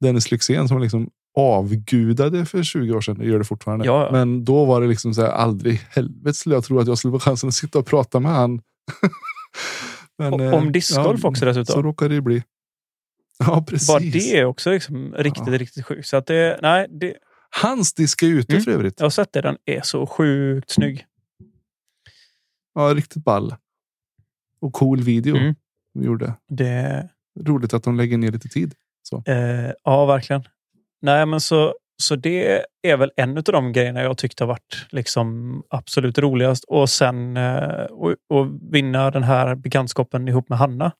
Dennis 0.00 0.30
Lyxzén 0.30 0.68
som 0.68 0.82
liksom 0.82 1.10
avgudade 1.36 2.46
för 2.46 2.62
20 2.62 2.92
år 2.92 3.00
sedan. 3.00 3.18
Det 3.18 3.24
gör 3.26 3.38
det 3.38 3.44
fortfarande. 3.44 3.86
Ja, 3.86 4.04
ja. 4.06 4.12
Men 4.12 4.44
då 4.44 4.64
var 4.64 4.80
det 4.80 4.86
liksom 4.86 5.14
så 5.14 5.22
här, 5.22 5.28
aldrig 5.30 5.74
helvete 5.90 6.34
skulle 6.34 6.54
jag 6.54 6.64
tro 6.64 6.78
att 6.78 6.86
jag 6.86 6.98
skulle 6.98 7.12
få 7.12 7.18
chansen 7.20 7.48
att 7.48 7.54
sitta 7.54 7.78
och 7.78 7.86
prata 7.86 8.20
med 8.20 8.32
han. 8.32 8.62
Men, 10.18 10.32
Och- 10.32 10.40
eh, 10.40 10.54
om 10.54 10.72
discgolf 10.72 11.24
också 11.24 11.44
dessutom. 11.44 11.72
Så 11.72 11.82
råkar 11.82 12.08
det 12.08 12.20
bli. 12.20 12.42
Ja, 13.38 13.64
precis. 13.68 13.88
Bara 13.88 13.98
det 13.98 14.38
är 14.38 14.44
också 14.44 14.70
liksom 14.70 15.14
riktigt, 15.14 15.48
riktigt 15.48 15.86
sjukt. 15.86 16.06
Så 16.08 16.16
att 16.16 16.26
det, 16.26 16.58
nej, 16.62 16.86
det, 16.90 17.14
Hans 17.62 17.94
disk 17.94 18.22
är 18.22 18.26
ute 18.26 18.52
Mm. 18.52 18.64
för 18.64 18.70
övrigt. 18.70 18.94
jag 19.00 19.04
har 19.04 19.10
sett 19.10 19.32
det. 19.32 19.40
Den 19.40 19.56
är 19.64 19.80
så 19.82 20.06
sjukt 20.06 20.70
snygg. 20.70 21.06
Ja, 22.74 22.94
riktigt 22.94 23.24
ball. 23.24 23.54
Och 24.60 24.72
cool 24.72 25.00
video 25.02 25.36
Mm. 25.36 25.54
de 25.94 26.04
gjorde. 26.04 26.34
Det, 26.48 27.08
Roligt 27.40 27.74
att 27.74 27.82
de 27.82 27.96
lägger 27.96 28.18
ner 28.18 28.32
lite 28.32 28.48
tid. 28.48 28.74
Eh, 29.26 29.72
ja, 29.84 30.04
verkligen. 30.06 30.42
Nej, 31.02 31.26
men 31.26 31.40
så, 31.40 31.74
så 32.02 32.16
det 32.16 32.64
är 32.82 32.96
väl 32.96 33.12
en 33.16 33.36
av 33.38 33.42
de 33.42 33.72
grejerna 33.72 34.02
jag 34.02 34.18
tyckte 34.18 34.44
har 34.44 34.48
varit 34.48 34.86
liksom 34.90 35.62
absolut 35.68 36.18
roligast. 36.18 36.64
Och 36.64 36.90
sen 36.90 37.36
eh, 37.36 37.84
och, 37.84 38.14
och 38.28 38.46
vinna 38.72 39.10
den 39.10 39.22
här 39.22 39.54
bekantskapen 39.54 40.28
ihop 40.28 40.48
med 40.48 40.58
Hanna 40.58 40.92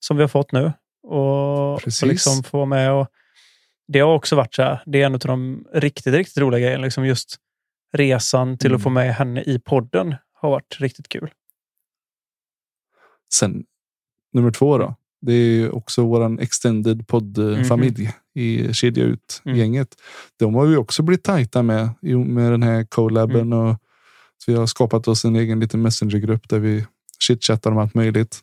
som 0.00 0.16
vi 0.16 0.22
har 0.22 0.28
fått 0.28 0.52
nu. 0.52 0.72
Och, 1.02 1.74
och 1.74 1.80
Precis. 1.82 2.08
liksom 2.08 2.42
få 2.42 2.56
vara 2.56 2.66
med. 2.66 2.92
Och, 2.92 3.08
det 3.92 4.00
har 4.00 4.14
också 4.14 4.36
varit 4.36 4.54
så 4.54 4.62
här. 4.62 4.82
Det 4.86 5.02
är 5.02 5.06
en 5.06 5.14
av 5.14 5.18
de 5.20 5.66
riktigt, 5.72 6.14
riktigt 6.14 6.38
roliga 6.38 6.60
grejerna. 6.60 6.84
Liksom 6.84 7.06
just 7.06 7.36
resan 7.92 8.58
till 8.58 8.66
Mm. 8.70 8.76
att 8.76 8.82
få 8.82 8.90
med 8.90 9.14
henne 9.14 9.42
i 9.42 9.58
podden 9.58 10.14
har 10.32 10.50
varit 10.50 10.76
riktigt 10.80 11.08
kul. 11.08 11.30
Sen 13.32 13.64
nummer 14.32 14.50
två 14.50 14.78
då. 14.78 14.94
Det 15.20 15.32
är 15.32 15.74
också 15.74 16.06
våran 16.06 16.38
extended 16.38 17.06
poddfamilj 17.08 18.10
i 18.34 18.72
Kedja 18.74 19.04
Mm. 19.04 19.14
ut-gänget. 19.14 19.88
De 20.38 20.54
har 20.54 20.66
vi 20.66 20.76
också 20.76 21.02
blivit 21.02 21.24
tajta 21.24 21.62
med 21.62 21.90
med 22.26 22.52
den 22.52 22.62
här 22.62 22.84
collaben. 22.84 23.40
Mm. 23.52 23.58
Och, 23.58 23.76
så 24.44 24.52
vi 24.52 24.58
har 24.58 24.66
skapat 24.66 25.08
oss 25.08 25.24
en 25.24 25.36
egen 25.36 25.60
liten 25.60 25.82
messengergrupp 25.82 26.48
där 26.48 26.58
vi 26.58 26.86
chitchattar 27.18 27.70
om 27.70 27.78
allt 27.78 27.94
möjligt. 27.94 28.40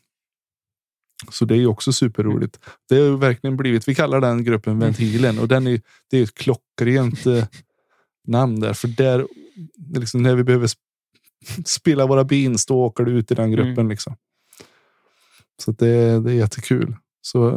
Så 1.31 1.45
det 1.45 1.55
är 1.57 1.67
också 1.67 1.93
superroligt. 1.93 2.59
Det 2.89 2.95
har 2.99 3.17
verkligen 3.17 3.57
blivit, 3.57 3.87
vi 3.87 3.95
kallar 3.95 4.21
den 4.21 4.43
gruppen 4.43 4.79
Ventilen 4.79 5.39
och 5.39 5.47
den 5.47 5.67
är, 5.67 5.81
det 6.11 6.17
är 6.17 6.23
ett 6.23 6.33
klockrent 6.33 7.25
eh, 7.25 7.45
namn 8.27 8.59
där. 8.59 8.73
För 8.73 8.87
där, 8.87 9.27
liksom, 9.95 10.23
när 10.23 10.35
vi 10.35 10.43
behöver 10.43 10.67
sp- 10.67 10.77
spela 11.65 12.05
våra 12.05 12.23
beans, 12.23 12.65
då 12.65 12.83
åker 12.83 13.03
du 13.03 13.11
ut 13.11 13.31
i 13.31 13.35
den 13.35 13.51
gruppen. 13.51 13.71
Mm. 13.73 13.89
Liksom. 13.89 14.15
Så 15.63 15.71
det, 15.71 16.19
det 16.19 16.31
är 16.31 16.35
jättekul. 16.35 16.95
Så 17.21 17.49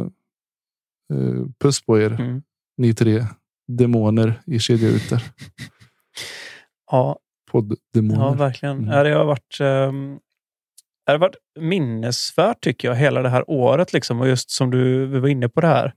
eh, 1.13 1.45
puss 1.59 1.81
på 1.85 1.99
er, 1.99 2.11
Mm. 2.21 2.41
ni 2.77 2.93
tre 2.93 3.25
demoner 3.67 4.41
i 4.45 4.59
kedja 4.59 4.89
ut 4.89 5.09
där. 5.09 5.23
Ja, 6.91 7.19
Podddemoner. 7.51 8.21
Ja, 8.25 8.33
verkligen. 8.33 8.77
Mm. 8.77 9.03
Det 9.03 9.11
har 9.13 9.25
varit, 9.25 9.57
um, 9.61 10.19
det 11.05 11.11
har 11.11 11.17
varit 11.19 11.35
minnesvärt 11.59 12.61
tycker 12.61 12.87
jag, 12.87 12.95
hela 12.95 13.21
det 13.21 13.29
här 13.29 13.49
året. 13.49 13.93
Liksom. 13.93 14.21
Och 14.21 14.27
just 14.27 14.49
som 14.51 14.69
du 14.71 15.05
vi 15.05 15.19
var 15.19 15.27
inne 15.27 15.49
på 15.49 15.61
det 15.61 15.67
här. 15.67 15.93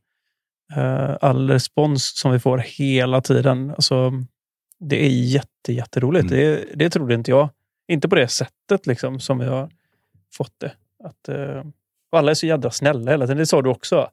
eh, 0.77 1.17
all 1.21 1.51
respons 1.51 2.19
som 2.19 2.33
vi 2.33 2.39
får 2.39 2.59
hela 2.59 3.21
tiden. 3.21 3.71
Alltså, 3.71 4.13
det 4.79 5.05
är 5.05 5.09
jätte, 5.09 5.73
jätteroligt. 5.73 6.31
Mm. 6.33 6.37
Det, 6.39 6.65
det 6.75 6.91
trodde 6.91 7.15
inte 7.15 7.31
jag. 7.31 7.49
Inte 7.89 8.09
på 8.09 8.15
det 8.15 8.29
sättet 8.29 8.87
liksom, 8.87 9.21
som 9.21 9.39
vi 9.39 9.45
har 9.47 9.71
fått 10.35 10.55
det. 10.61 10.73
Att, 11.05 11.29
eh, 11.29 11.65
och 12.13 12.19
alla 12.19 12.31
är 12.31 12.35
så 12.35 12.47
jädra 12.47 12.71
snälla 12.71 13.11
hela 13.11 13.27
tiden. 13.27 13.39
Det 13.39 13.47
sa 13.47 13.63
du 13.63 13.71
också. 13.71 14.11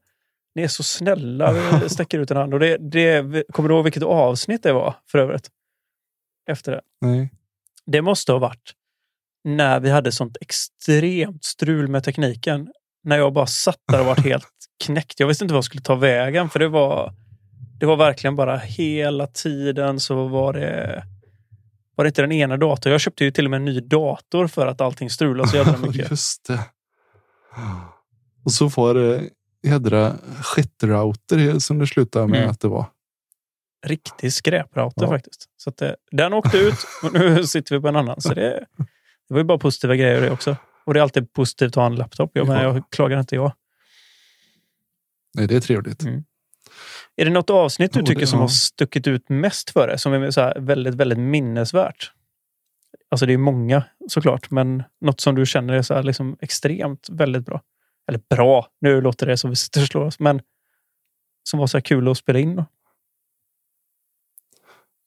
Ni 0.56 0.62
är 0.62 0.68
så 0.68 0.84
snälla. 0.84 1.56
Sträcker 1.90 2.20
ut 2.20 2.32
en 2.32 2.38
hand. 2.38 2.54
Och 2.54 2.60
det, 2.60 2.78
det, 2.78 3.44
kommer 3.54 3.70
du 3.70 3.76
ihåg 3.76 3.84
vilket 3.84 4.04
avsnitt 4.04 4.64
det 4.64 4.74
var 4.74 4.96
för 5.12 5.20
övrigt? 5.20 5.50
Efter 6.50 6.72
det. 6.72 6.82
Nej. 7.02 7.30
Det 7.86 8.02
måste 8.02 8.32
ha 8.32 8.40
varit 8.40 8.74
när 9.44 9.80
vi 9.80 9.90
hade 9.90 10.12
sånt 10.12 10.38
extremt 10.42 11.44
strul 11.44 11.88
med 11.88 12.04
tekniken. 12.04 12.72
När 13.04 13.18
jag 13.18 13.34
bara 13.34 13.48
satt 13.48 13.80
där 13.92 14.00
och 14.00 14.06
var 14.06 14.16
helt 14.24 14.48
knäckt. 14.84 15.20
Jag 15.20 15.28
visste 15.28 15.44
inte 15.44 15.54
vad 15.54 15.58
jag 15.58 15.66
skulle 15.66 15.84
ta 15.84 15.96
vägen 15.96 16.50
för 16.50 16.60
det 16.60 16.68
var 16.68 17.14
det 17.80 17.86
var 17.86 17.98
verkligen 17.98 18.36
bara 18.36 18.58
hela 18.58 19.28
tiden 19.28 20.00
så 20.00 20.28
var 20.28 20.54
det 20.54 21.04
var 21.96 22.04
det 22.04 22.08
inte 22.08 22.22
den 22.22 22.32
ena 22.32 22.58
datorn. 22.58 22.92
Jag 22.92 23.02
köpte 23.02 23.24
ju 23.24 23.32
till 23.32 23.46
och 23.46 23.52
med 23.52 23.58
en 23.58 23.66
ny 23.66 23.80
dator 23.80 24.48
för 24.48 24.68
att 24.68 24.82
allting 24.82 25.10
strulade 25.10 25.50
så 25.50 25.58
jävla 25.58 25.78
mycket. 25.88 26.10
Just 26.12 26.48
det. 26.48 26.60
Och 28.46 28.52
så 28.52 28.68
var 28.68 28.94
det 28.94 29.30
jädra 29.64 30.16
skitrouter 30.44 31.60
som 31.60 31.80
det 31.80 31.88
slutade 31.88 32.28
med 32.28 32.38
Mm. 32.40 32.50
att 32.52 32.60
det 32.60 32.68
var. 32.68 32.86
Riktig 33.86 34.34
skräprouter 34.34 35.02
Ja. 35.02 35.08
faktiskt. 35.08 35.46
Så 35.58 35.70
det, 35.78 35.96
den 36.12 36.34
åkte 36.34 36.58
ut 36.58 36.76
och 37.04 37.14
nu 37.14 37.44
sitter 37.44 37.76
vi 37.76 37.82
på 37.82 37.88
en 37.88 37.96
annan. 37.96 38.22
Så 38.22 38.34
det, 38.34 38.66
det 39.28 39.34
var 39.34 39.38
ju 39.38 39.44
bara 39.44 39.58
positiva 39.58 39.96
grejer 39.96 40.22
det 40.22 40.32
också. 40.32 40.56
Och 40.86 40.94
det 40.94 41.00
är 41.00 41.02
alltid 41.02 41.34
positivt 41.34 41.68
att 41.70 41.76
ha 41.76 41.86
en 41.86 41.96
laptop. 41.96 42.32
Jag, 42.34 42.48
menar, 42.48 42.64
jag 42.64 42.84
klagar 42.92 43.20
inte 43.20 43.36
jag. 43.36 43.52
Nej, 45.34 45.48
det 45.48 45.56
är 45.56 45.60
trevligt. 45.62 46.04
Mm. 46.04 46.24
Är 47.16 47.26
det 47.26 47.32
något 47.32 47.50
avsnitt 47.50 47.94
du 47.94 48.00
Jo, 48.00 48.06
tycker 48.06 48.22
det- 48.22 48.28
som 48.28 48.38
ja. 48.40 48.44
har 48.44 48.48
stuckit 48.50 49.08
ut 49.08 49.30
mest 49.30 49.70
för 49.70 49.88
dig? 49.88 50.00
Som 50.00 50.14
är 50.14 50.32
så 50.32 50.54
väldigt, 50.58 50.96
väldigt 50.96 51.20
minnesvärt? 51.20 52.12
Alltså 53.12 53.26
det 53.26 53.34
är 53.34 53.38
många 53.38 53.84
såklart, 54.08 54.52
men 54.52 54.84
något 55.02 55.22
som 55.22 55.36
du 55.36 55.46
känner 55.46 55.74
är 55.74 55.82
så 55.82 55.94
här 55.94 56.04
liksom 56.04 56.38
extremt 56.42 57.10
väldigt 57.10 57.46
bra. 57.46 57.62
Eller 58.08 58.22
bra, 58.30 58.68
nu 58.82 59.02
låter 59.02 59.26
det 59.26 59.38
som 59.38 59.50
vi 59.50 59.56
sitter 59.56 59.82
och 59.82 59.88
slår 59.88 60.06
oss, 60.06 60.20
men 60.20 60.42
som 61.44 61.60
var 61.60 61.68
så 61.68 61.78
här 61.78 61.82
kul 61.82 62.08
att 62.08 62.18
spela 62.18 62.40
in. 62.40 62.56
Då. 62.56 62.66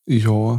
Ja. 0.05 0.55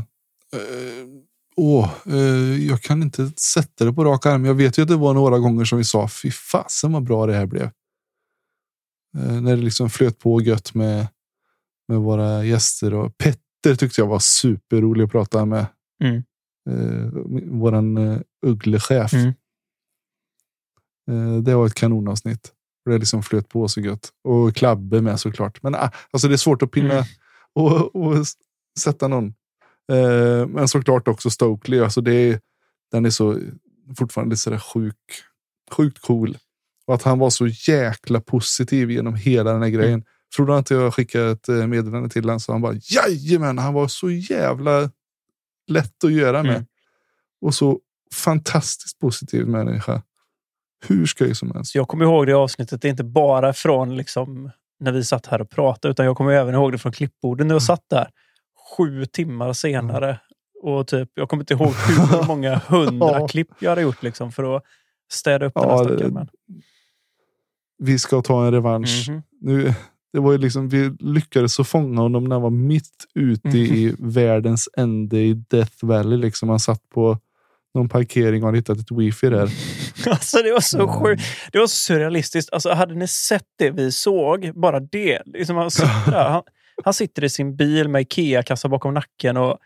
eh, 0.54 1.24
Åh, 1.56 1.94
eh, 2.06 2.66
jag 2.68 2.82
kan 2.82 3.02
inte 3.02 3.32
sätta 3.38 3.86
det 3.86 3.94
på 3.94 4.04
rak 4.04 4.26
arm. 4.26 4.46
Jag 4.46 4.54
vet 4.54 4.78
ju 4.78 4.82
att 4.82 4.88
det 4.88 4.96
var 4.96 5.14
några 5.14 5.40
gånger 5.40 5.66
som 5.66 5.78
vi 5.78 5.84
sa 5.84 6.08
fy 6.08 6.32
fasen 6.32 6.92
vad 6.92 7.04
bra 7.04 7.26
det 7.26 7.34
här 7.34 7.46
blev. 7.46 7.70
Eh, 9.18 9.42
när 9.42 9.56
det 9.56 9.64
liksom 9.64 9.90
flöt 9.90 10.20
på 10.20 10.42
gött 10.42 10.74
med, 10.74 11.08
med 11.88 11.98
våra 11.98 12.44
gäster. 12.44 12.94
Och 12.94 13.18
Petter 13.18 13.76
tyckte 13.76 14.02
jag 14.02 14.08
var 14.08 14.20
superrolig 14.20 15.04
att 15.04 15.12
prata 15.12 15.46
med. 15.46 15.66
Mm. 16.04 16.24
Eh, 16.70 17.08
våran 17.46 17.98
eh, 17.98 18.20
ugglechef. 18.46 19.14
Mm. 19.14 19.34
Eh, 21.12 21.42
det 21.44 21.56
var 21.56 21.66
ett 21.66 21.74
kanonavsnitt. 21.74 22.52
Det 22.86 22.98
liksom 22.98 23.24
flöt 23.24 23.50
på 23.50 23.68
så 23.68 23.82
gött. 23.82 24.10
Och 24.24 24.56
Klabbe 24.56 25.02
med 25.02 25.20
såklart. 25.20 25.64
Men 25.64 25.76
ah, 25.76 25.92
alltså 26.12 26.28
det 26.28 26.36
är 26.36 26.38
svårt 26.38 26.62
att 26.62 26.72
pinna 26.72 26.94
Mm. 26.94 27.06
och, 27.56 27.96
och 27.96 28.26
sätta 28.80 29.08
någon. 29.08 29.34
Eh, 29.92 30.48
men 30.48 30.68
såklart 30.68 31.08
också 31.08 31.30
Stokely. 31.30 31.80
Alltså 31.80 32.02
det 32.02 32.14
är, 32.14 32.40
den 32.92 33.06
är 33.06 33.10
så 33.10 33.40
fortfarande 33.98 34.38
så 34.38 34.50
där 34.50 34.58
sjuk, 34.58 34.96
sjukt 35.72 36.02
cool. 36.02 36.38
Och 36.88 36.96
att 36.96 37.04
han 37.04 37.20
var 37.20 37.30
så 37.30 37.48
jäkla 37.48 38.22
positiv 38.22 38.92
genom 38.92 39.16
hela 39.16 39.54
den 39.54 39.62
här 39.62 39.70
grejen. 39.70 39.94
Mm. 39.94 40.06
Tror 40.36 40.46
du 40.46 40.58
inte 40.58 40.74
jag 40.74 40.94
skickade 40.94 41.32
ett 41.32 41.50
eh, 41.50 41.68
meddelande 41.68 42.10
till 42.10 42.24
honom 42.24 42.40
så 42.40 42.52
han 42.52 42.62
bara 42.62 42.76
jajamän, 42.84 43.58
han 43.58 43.74
var 43.74 43.88
så 43.88 44.12
jävla 44.12 44.92
lätt 45.68 46.04
att 46.04 46.12
göra 46.12 46.44
med. 46.44 46.56
Mm. 46.56 46.66
Och 47.42 47.54
så 47.56 47.80
fantastiskt 48.16 49.00
positiv 49.00 49.48
människa. 49.48 50.02
Hur 50.88 51.06
skoj 51.06 51.36
som 51.36 51.52
helst. 51.52 51.76
Jag 51.76 51.88
kommer 51.88 52.06
ihåg 52.06 52.28
det 52.28 52.34
avsnittet, 52.34 52.82
det 52.82 52.88
är 52.88 52.90
inte 52.90 53.04
bara 53.04 53.54
från 53.54 53.96
liksom, 53.98 54.52
när 54.80 54.92
vi 54.92 55.04
satt 55.04 55.26
här 55.26 55.42
och 55.42 55.50
pratade, 55.50 55.92
utan 55.92 56.06
jag 56.06 56.18
kommer 56.18 56.32
även 56.32 56.54
ihåg 56.56 56.72
det 56.72 56.78
från 56.78 56.92
klippborden 56.92 57.48
när 57.48 57.56
jag 57.56 57.64
satt 57.64 57.84
där 57.90 58.10
sju 58.78 59.06
timmar 59.06 59.54
senare. 59.54 60.20
Och 60.62 60.88
typ, 60.88 61.10
jag 61.14 61.30
kommer 61.30 61.44
inte 61.44 61.54
ihåg 61.54 61.74
hur 61.74 62.28
många 62.28 62.56
hundra 62.68 63.20
Ja. 63.20 63.28
klipp 63.28 63.48
jag 63.60 63.70
hade 63.70 63.82
gjort 63.82 64.04
liksom, 64.04 64.32
för 64.32 64.56
att 64.58 64.64
städa 65.12 65.46
upp 65.46 65.54
den 65.54 65.64
här 65.64 65.72
Ja, 65.72 65.84
stackaren. 65.84 66.30
Vi 67.78 68.00
ska 68.00 68.22
ta 68.22 68.46
en 68.46 68.52
revansch. 68.52 69.06
Mhm. 69.10 69.22
Nu, 69.42 69.74
det 70.14 70.20
var 70.20 70.32
ju 70.32 70.38
liksom, 70.38 70.70
vi 70.70 70.92
lyckades 71.00 71.54
så 71.54 71.64
fånga 71.64 72.02
honom 72.02 72.24
när 72.24 72.36
han 72.36 72.42
var 72.44 72.50
mitt 72.50 73.06
ute 73.16 73.58
i 73.58 73.96
världens 74.00 74.70
ände 74.78 75.20
i 75.20 75.34
Death 75.34 75.86
Valley. 75.86 76.18
Liksom. 76.18 76.50
Han 76.50 76.60
satt 76.60 76.90
på 76.90 77.18
någon 77.74 77.90
parkering 77.90 78.44
och 78.44 78.48
hade 78.48 78.58
hittat 78.58 78.80
ett 78.80 78.92
wifi 78.92 79.30
där. 79.30 79.50
Alltså 80.08 80.38
det 80.38 80.52
var 80.52 80.60
så 80.60 80.88
sjukt. 80.88 81.24
Det 81.52 81.60
var 81.60 81.68
så 81.68 81.76
surrealistiskt. 81.76 82.54
Alltså 82.54 82.74
hade 82.74 82.96
ni 82.96 83.08
sett 83.08 83.48
det 83.58 83.72
vi 83.72 83.92
såg, 83.92 84.52
bara 84.56 84.80
det. 84.80 85.22
Liksom 85.26 85.58
han, 85.58 85.72
sitter 85.72 86.12
där, 86.12 86.30
han, 86.30 86.44
han 86.84 86.94
sitter 86.94 87.24
i 87.24 87.30
sin 87.30 87.56
bil 87.56 87.90
med 87.90 88.02
Ikea-kassa 88.02 88.70
bakom 88.70 88.94
nacken 88.94 89.38
och, 89.38 89.58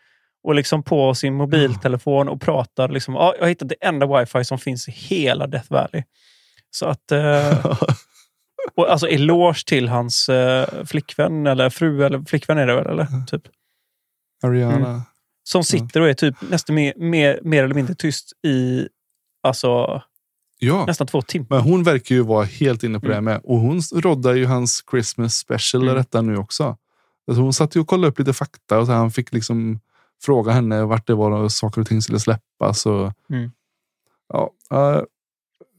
och 0.44 0.56
liksom 0.56 0.84
på 0.84 1.16
sin 1.16 1.34
mobiltelefon 1.34 2.30
och 2.30 2.42
pratar. 2.42 2.90
Liksom, 2.90 3.14
ja, 3.14 3.34
jag 3.36 3.44
har 3.44 3.50
hittat 3.50 3.70
det 3.70 3.86
enda 3.86 4.20
wifi 4.20 4.44
som 4.44 4.58
finns 4.58 4.88
i 4.88 4.92
hela 4.92 5.48
Death 5.48 5.72
Valley. 5.72 6.04
Så 6.72 6.86
att... 6.86 7.12
Eh, 7.12 7.80
och 8.76 8.92
alltså 8.92 9.08
eloge 9.08 9.64
till 9.66 9.88
hans 9.90 10.30
eh, 10.30 10.86
flickvän, 10.86 11.48
eller 11.48 11.70
fru, 11.70 12.06
eller 12.06 12.22
flickvän 12.22 12.58
är 12.58 12.68
det 12.68 12.76
väl? 12.76 12.88
Eller? 12.88 13.08
Typ. 13.28 13.42
Ariana. 14.44 14.76
Mm. 14.90 15.02
Som 15.44 15.64
sitter 15.64 16.02
och 16.02 16.10
är 16.10 16.14
typ 16.14 16.36
nästan 16.50 16.76
mer, 16.76 16.94
mer, 16.98 17.40
mer 17.44 17.64
eller 17.64 17.76
mindre 17.76 17.96
tyst 17.96 18.34
i 18.46 18.88
alltså, 19.44 20.02
Ja. 20.60 20.86
nästan 20.86 21.08
två 21.08 21.22
timmar. 21.22 21.48
Men 21.50 21.60
hon 21.62 21.84
verkar 21.84 22.16
ju 22.16 22.22
vara 22.22 22.46
helt 22.46 22.84
inne 22.84 23.00
på 23.00 23.06
det 23.08 23.14
Mm. 23.14 23.26
med. 23.26 23.42
Och 23.44 23.58
hon 23.60 23.82
roddar 23.96 24.34
ju 24.34 24.46
hans 24.46 24.84
Christmas 24.92 25.34
special 25.36 25.84
Mm. 25.84 25.96
detta 25.96 26.22
nu 26.22 26.38
också. 26.38 26.78
Alltså 27.28 27.42
hon 27.42 27.54
satt 27.54 27.76
ju 27.76 27.80
och 27.80 27.88
kollade 27.88 28.08
upp 28.08 28.20
lite 28.20 28.34
fakta 28.34 28.80
och 28.80 28.86
så 28.86 28.92
han 28.92 29.12
fick 29.12 29.34
liksom 29.34 29.80
fråga 30.22 30.52
henne 30.52 30.84
vart 30.84 31.08
det 31.08 31.14
var 31.16 31.32
och 31.32 31.52
saker 31.52 31.82
och 31.82 31.88
ting 31.88 32.02
skulle 32.02 32.20
släppas. 32.20 32.86
Och, 32.86 33.14
Mm. 33.30 33.52
ja, 34.34 34.52
ja, 34.70 35.06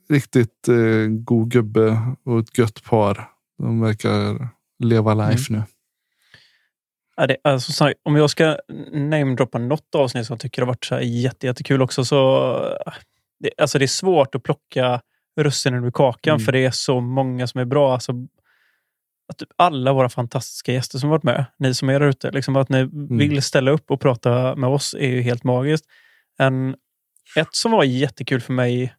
riktigt 0.08 0.68
eh, 0.68 1.06
god 1.08 1.50
gubbe 1.50 2.00
och 2.24 2.38
ett 2.38 2.58
gött 2.58 2.84
par. 2.84 3.30
De 3.58 3.80
verkar 3.80 4.48
leva 4.78 5.14
life 5.14 5.52
nu. 5.52 5.62
Ja, 7.16 7.26
det, 7.26 7.36
alltså, 7.44 7.92
om 8.02 8.16
jag 8.16 8.30
ska 8.30 8.56
namedroppa 8.92 9.58
något 9.58 9.94
avsnitt 9.94 10.26
som 10.26 10.34
jag 10.34 10.40
tycker 10.40 10.62
har 10.62 10.66
varit 10.66 10.84
så 10.84 10.94
här 10.94 11.02
jätte, 11.02 11.46
jättekul 11.46 11.82
också 11.82 12.04
så... 12.04 12.50
Det, 13.40 13.50
alltså 13.58 13.78
det 13.78 13.84
är 13.84 13.86
svårt 13.86 14.34
att 14.34 14.42
plocka 14.42 15.00
russinen 15.40 15.84
ur 15.84 15.90
kakan 15.90 16.34
Mm. 16.34 16.44
för 16.44 16.52
det 16.52 16.64
är 16.64 16.70
så 16.70 17.00
många 17.00 17.46
som 17.46 17.60
är 17.60 17.64
bra. 17.64 17.92
Alltså, 17.94 18.12
att 19.28 19.38
typ 19.38 19.48
alla 19.56 19.92
våra 19.92 20.08
fantastiska 20.08 20.72
gäster 20.72 20.98
som 20.98 21.10
varit 21.10 21.22
med, 21.22 21.44
ni 21.58 21.74
som 21.74 21.88
är 21.88 22.00
där 22.00 22.08
ute, 22.08 22.30
liksom 22.30 22.56
att 22.56 22.68
ni 22.68 22.88
vill 23.10 23.42
ställa 23.42 23.70
upp 23.70 23.90
och 23.90 24.00
prata 24.00 24.56
med 24.56 24.70
oss 24.70 24.94
är 24.94 25.08
ju 25.08 25.20
helt 25.20 25.44
magiskt. 25.44 25.86
En, 26.38 26.76
ett 27.36 27.48
som 27.50 27.72
var 27.72 27.84
jättekul 27.84 28.40
för 28.40 28.52
mig, 28.52 28.94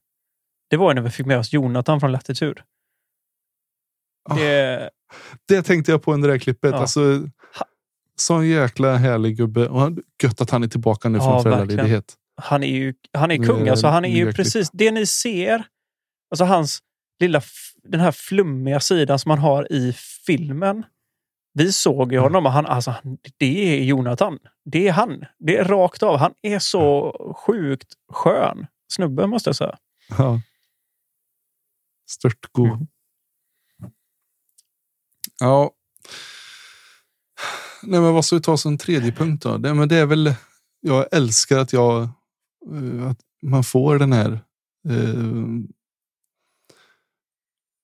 det 0.70 0.78
var 0.78 0.94
när 0.94 1.02
vi 1.02 1.10
fick 1.10 1.26
med 1.26 1.38
oss 1.40 1.54
Jonathan 1.54 2.00
från 2.00 2.12
Latitude. 2.12 2.64
Det, 4.36 4.90
Det 5.48 5.62
tänkte 5.62 5.92
jag 5.92 6.04
på 6.04 6.14
under 6.14 6.28
det 6.28 6.34
här 6.34 6.40
klippet. 6.40 6.72
Ja. 6.72 6.78
Alltså, 6.78 7.28
sån 8.16 8.48
jäkla 8.48 8.96
härlig 8.96 9.38
gubbe. 9.38 9.68
Och 9.70 9.80
han- 9.82 9.98
gött 10.24 10.42
att 10.42 10.50
han 10.50 10.64
är 10.64 10.68
tillbaka 10.68 11.10
nu 11.10 11.20
från 11.20 11.28
Ja, 11.34 11.44
föräldraledighet. 11.44 12.16
Han 12.42 12.64
är 12.64 12.68
ju 12.68 12.94
han 13.14 13.32
är 13.32 13.40
Nu 13.40 13.48
kung. 13.48 13.68
är 13.68 13.72
Alltså, 13.72 13.88
han 13.88 14.06
är 14.06 14.10
ju 14.10 14.34
precis 14.34 14.70
det 14.74 14.92
ni 14.92 15.06
ser. 15.06 15.64
Alltså 16.32 16.46
hans 16.46 16.80
lilla, 17.20 17.42
den 17.84 18.00
här 18.00 18.12
flummiga 18.12 18.80
sidan 18.80 19.20
som 19.20 19.30
han 19.32 19.40
har 19.40 19.72
i 19.74 19.94
filmen. 20.26 20.84
Vi 21.54 21.72
såg 21.74 22.12
ju 22.14 22.20
honom 22.20 22.46
och 22.46 22.52
han, 22.52 22.66
alltså, 22.66 22.94
det 23.38 23.80
är 23.80 23.84
Jonathan. 23.84 24.40
Det 24.66 24.88
är 24.88 24.92
han. 24.92 25.26
Det 25.40 25.58
är 25.58 25.64
rakt 25.64 26.04
av. 26.04 26.18
Han 26.18 26.34
är 26.42 26.60
så 26.60 27.12
sjukt 27.46 27.94
skön 28.12 28.68
snubbe 28.94 29.28
måste 29.28 29.50
jag 29.50 29.56
säga. 29.56 29.78
Ja. 30.18 30.42
Stört 32.10 32.52
god. 32.52 32.68
Mm. 32.68 32.88
Ja. 35.40 35.72
Nej, 37.84 38.02
men 38.02 38.14
vad 38.14 38.26
ska 38.26 38.36
vi 38.36 38.42
ta 38.42 38.58
som 38.58 38.78
tredje 38.78 39.12
punkt 39.12 39.44
då? 39.44 39.58
Det, 39.58 39.74
men 39.74 39.88
det 39.90 39.96
är 39.96 40.06
väl, 40.06 40.34
jag 40.82 41.06
älskar 41.12 41.58
att 41.58 41.74
jag, 41.74 42.02
eh, 42.74 43.08
att 43.10 43.20
man 43.42 43.64
får 43.64 44.00
den 44.00 44.14
här, 44.14 44.32
eh, 44.90 45.24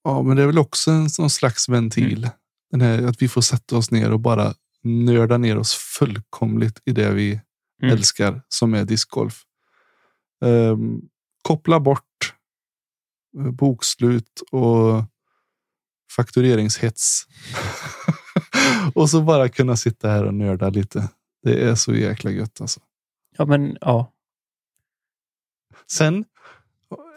ja 0.04 0.22
men 0.24 0.36
det 0.38 0.44
är 0.44 0.48
väl 0.48 0.60
också 0.60 0.92
en 0.92 1.10
sån 1.10 1.30
slags 1.30 1.70
ventil. 1.70 2.30
Den 2.72 2.82
här, 2.82 3.04
att 3.04 3.22
vi 3.22 3.28
får 3.28 3.42
sätta 3.42 3.78
oss 3.78 3.92
ner 3.92 4.12
och 4.12 4.20
bara 4.20 4.54
nörda 4.84 5.38
ner 5.38 5.58
oss 5.58 5.74
fullkomligt 5.74 6.82
i 6.86 6.92
det 6.92 7.12
vi 7.12 7.40
Mm. 7.82 7.94
älskar 7.98 8.42
som 8.48 8.74
är 8.74 8.86
discgolf. 8.86 9.42
Ehm, 10.46 11.02
koppla 11.42 11.80
bort 11.80 12.04
eh, 12.32 12.35
bokslut 13.36 14.42
och 14.52 15.04
faktureringshets. 16.16 17.28
och 18.94 19.10
så 19.10 19.22
bara 19.22 19.50
kunna 19.50 19.76
sitta 19.78 20.10
här 20.10 20.24
och 20.24 20.34
nörda 20.34 20.70
lite. 20.70 21.10
Det 21.44 21.64
är 21.64 21.76
så 21.76 21.94
jäkla 21.96 22.32
gött 22.32 22.62
alltså. 22.62 22.80
Ja, 23.38 23.46
men 23.46 23.78
ja. 23.82 24.12
Sen 25.92 26.26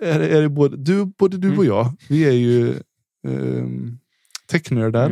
är, 0.00 0.18
det- 0.18 0.28
är 0.28 0.42
det 0.42 0.48
både 0.48 0.76
du, 0.76 1.04
både 1.04 1.36
du 1.38 1.56
och 1.56 1.64
jag. 1.64 1.92
Vi 2.08 2.24
är 2.24 2.32
ju 2.32 2.82
um, 3.26 3.98
technördar. 4.46 5.10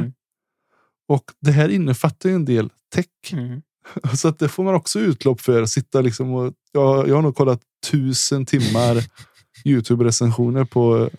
Och 1.09 1.25
det 1.41 1.51
här 1.51 1.69
innefattar 1.69 2.29
ju 2.29 2.35
en 2.35 2.45
del 2.45 2.71
tech. 2.95 3.07
Mm. 3.33 3.63
Så 4.17 4.29
att 4.29 4.39
det 4.39 4.49
får 4.49 4.65
man 4.65 4.75
också 4.75 4.99
utlopp 5.01 5.41
för. 5.41 5.67
Sitta 5.67 6.01
liksom 6.01 6.35
och, 6.35 6.55
jag, 6.73 7.09
jag 7.09 7.15
har 7.15 7.23
nog 7.23 7.37
kollat 7.37 7.61
tusen 7.91 8.47
timmar 8.47 9.05
Youtube-recensioner 9.67 10.65
på 10.65 11.11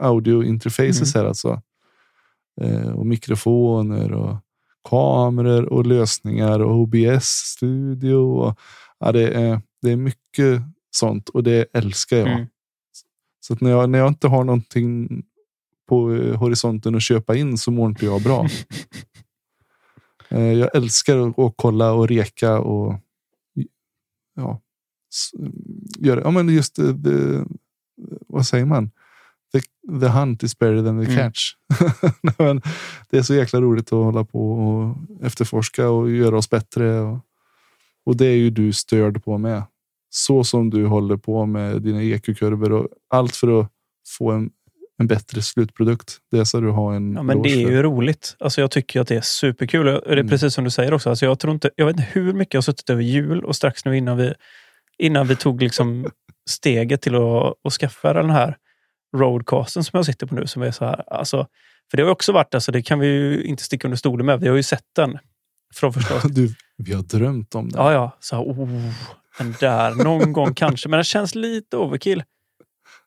audio 0.00 0.44
interfaces 0.44 1.14
här 1.14 1.24
alltså. 1.24 1.62
Eh, 2.60 2.88
och 2.88 3.06
mikrofoner 3.06 4.12
och 4.12 4.36
kameror 4.88 5.64
och 5.64 5.86
lösningar 5.86 6.60
och 6.60 6.74
OBS 6.74 7.26
studio. 7.26 8.14
Och, 8.14 8.58
ja, 8.98 9.12
det, 9.12 9.28
är, 9.28 9.60
det 9.82 9.90
är 9.90 9.96
mycket 9.96 10.62
sånt 10.90 11.28
och 11.28 11.42
det 11.42 11.66
älskar 11.72 12.16
jag. 12.16 12.28
Mm. 12.28 12.46
Så 13.40 13.56
när, 13.60 13.70
jag, 13.70 13.90
när 13.90 13.98
jag 13.98 14.08
inte 14.08 14.28
har 14.28 14.44
någonting 14.44 15.22
på 15.88 16.14
eh, 16.14 16.36
horisonten 16.38 16.94
att 16.94 17.02
köpa 17.02 17.36
in 17.36 17.58
så 17.58 17.70
mår 17.70 17.88
inte 17.88 18.04
jag 18.04 18.22
bra. 18.22 18.46
Eh, 20.28 20.52
Jag 20.52 20.76
älskar 20.76 21.46
att, 21.46 21.54
kolla 21.56 21.92
och 21.92 22.08
reka 22.08 22.58
och 22.58 23.00
ja, 24.34 24.60
göra. 25.98 26.20
Ja, 26.20 26.30
men 26.30 26.48
just 26.48 26.76
det, 26.76 27.44
vad 28.34 28.46
säger 28.46 28.64
man? 28.64 28.90
The, 29.52 29.60
the 30.00 30.06
hunt 30.08 30.42
is 30.42 30.58
better 30.58 30.82
than 30.84 31.04
the 31.04 31.12
Mm. 31.12 31.16
catch. 31.16 31.40
Men 32.38 32.62
det 33.10 33.18
är 33.18 33.22
så 33.22 33.34
jäkla 33.34 33.60
roligt 33.60 33.86
att 33.92 34.04
hålla 34.04 34.24
på 34.24 34.52
och 34.52 34.96
efterforska 35.26 35.88
och 35.88 36.10
göra 36.10 36.38
oss 36.38 36.50
bättre. 36.50 37.00
Och, 37.00 37.18
och 38.06 38.16
det 38.16 38.26
är 38.26 38.36
ju 38.36 38.50
du 38.50 38.72
störd 38.72 39.24
på 39.24 39.38
med. 39.38 39.62
Så 40.10 40.44
som 40.44 40.70
du 40.70 40.86
håller 40.86 41.16
på 41.16 41.46
med 41.46 41.82
dina 41.82 42.02
EQ-kurvor 42.02 42.72
och 42.72 42.88
allt 43.10 43.36
för 43.36 43.60
att 43.60 43.68
få 44.18 44.30
en, 44.30 44.50
en 44.98 45.06
bättre 45.06 45.42
slutprodukt. 45.42 46.18
Det 46.30 46.46
ska 46.46 46.60
du 46.60 46.70
ha 46.70 46.94
en 46.94 47.12
Ja, 47.14 47.22
men 47.22 47.42
det 47.42 47.48
är 47.48 47.64
för. 47.64 47.72
ju 47.72 47.82
roligt. 47.82 48.36
Alltså, 48.40 48.60
jag 48.60 48.70
tycker 48.70 49.00
att 49.00 49.08
det 49.08 49.16
är 49.16 49.20
superkul. 49.20 49.86
Det 49.86 49.92
är 49.92 50.12
Mm. 50.12 50.28
precis 50.28 50.54
som 50.54 50.64
du 50.64 50.70
säger 50.70 50.94
också. 50.94 51.10
Alltså, 51.10 51.24
jag, 51.24 51.38
tror 51.38 51.54
inte, 51.54 51.70
jag 51.76 51.86
vet 51.86 51.96
inte 51.96 52.08
hur 52.12 52.32
mycket 52.32 52.54
jag 52.54 52.58
har 52.58 52.62
suttit 52.62 52.90
över 52.90 53.02
jul 53.02 53.44
och 53.44 53.56
strax 53.56 53.84
nu 53.84 53.96
innan 53.96 54.16
vi, 54.16 54.32
innan 54.98 55.26
vi 55.26 55.36
tog 55.36 55.62
liksom 55.62 56.06
steget 56.50 57.02
till 57.02 57.14
att, 57.14 57.54
att 57.64 57.72
skaffa 57.72 58.12
den 58.12 58.30
här 58.30 58.56
roadcasten 59.16 59.84
som 59.84 59.96
jag 59.96 60.06
sitter 60.06 60.26
på 60.26 60.34
nu. 60.34 60.46
Som 60.46 60.62
är 60.62 60.70
så 60.70 60.84
här, 60.84 61.12
alltså, 61.12 61.46
för 61.90 61.96
det 61.96 62.02
har 62.02 62.10
också 62.10 62.32
varit, 62.32 62.54
alltså, 62.54 62.72
det 62.72 62.82
kan 62.82 62.98
vi 62.98 63.06
ju 63.06 63.44
inte 63.44 63.62
sticka 63.62 63.88
under 63.88 63.96
stolen 63.96 64.26
med. 64.26 64.40
Vi 64.40 64.48
har 64.48 64.56
ju 64.56 64.62
sett 64.62 64.86
den 64.96 65.18
från 65.74 65.92
första. 65.92 66.28
Du, 66.28 66.54
vi 66.76 66.92
har 66.92 67.02
drömt 67.02 67.54
om 67.54 67.68
det. 67.68 67.78
Ja, 67.78 67.92
ja. 67.92 68.16
Så, 68.20 68.36
oh, 68.36 68.92
den 69.38 69.54
där. 69.60 69.94
Någon 70.04 70.32
gång 70.32 70.54
kanske. 70.56 70.88
Men 70.88 70.96
den 70.96 71.04
känns 71.04 71.34
lite 71.34 71.76
overkill. 71.76 72.22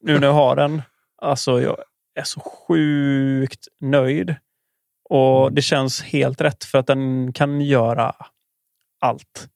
Nu 0.01 0.19
när 0.19 0.27
jag 0.27 0.33
har 0.33 0.55
den. 0.55 0.81
Alltså, 1.21 1.61
jag 1.61 1.77
är 2.15 2.23
så 2.23 2.39
sjukt 2.39 3.67
nöjd. 3.81 4.35
Och 5.09 5.53
det 5.53 5.61
känns 5.61 6.01
helt 6.01 6.41
rätt 6.41 6.63
för 6.63 6.77
att 6.77 6.87
den 6.87 7.33
kan 7.33 7.61
göra 7.61 8.15
allt. 9.01 9.47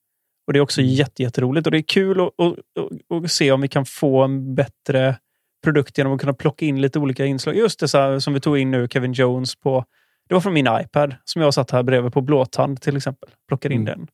Och 0.48 0.54
det 0.54 0.60
är 0.60 0.62
också 0.62 0.82
jätte, 0.82 1.24
jätteroligt. 1.24 1.68
Och 1.68 1.72
det 1.72 1.78
är 1.78 1.82
kul 1.82 2.22
att, 2.22 3.32
se 3.32 3.52
om 3.52 3.62
vi 3.62 3.68
kan 3.68 3.86
få 3.86 4.24
en 4.24 4.56
bättre 4.56 5.18
produkt 5.64 5.98
genom 5.98 6.14
att 6.14 6.20
kunna 6.20 6.34
plocka 6.34 6.66
in 6.66 6.82
lite 6.82 7.00
olika 7.00 7.26
inslag. 7.26 7.56
Just 7.56 7.80
det 7.80 7.94
här, 7.94 8.20
som 8.20 8.34
vi 8.34 8.40
tog 8.40 8.58
in 8.58 8.72
nu, 8.72 8.88
Kevin 8.88 9.14
Jones 9.14 9.56
på... 9.56 9.86
Det 10.28 10.34
var 10.34 10.42
från 10.42 10.54
min 10.54 10.68
iPad 10.82 11.16
som 11.24 11.42
jag 11.42 11.54
satt 11.54 11.72
här 11.72 11.84
bredvid 11.84 12.14
på 12.14 12.22
blåtand 12.22 12.82
till 12.82 12.98
exempel. 12.98 13.30
Plockade 13.48 13.76
in 13.76 13.86
den. 13.86 14.08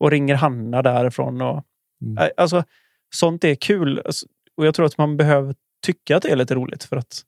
Och 0.00 0.10
ringer 0.10 0.34
Hanna 0.34 0.82
därifrån. 0.82 1.40
Och, 1.40 1.64
Äh, 2.20 2.28
Alltså, 2.36 2.64
sånt 3.14 3.44
är 3.44 3.54
kul. 3.54 4.02
Alltså, 4.04 4.26
och 4.56 4.66
jag 4.66 4.74
tror 4.74 4.86
att 4.86 4.98
man 4.98 5.16
behöver 5.16 5.54
tycka 5.86 6.16
att 6.16 6.22
det 6.22 6.30
är 6.30 6.36
lite 6.36 6.54
roligt 6.54 6.84
för 6.84 6.96
att 6.96 7.22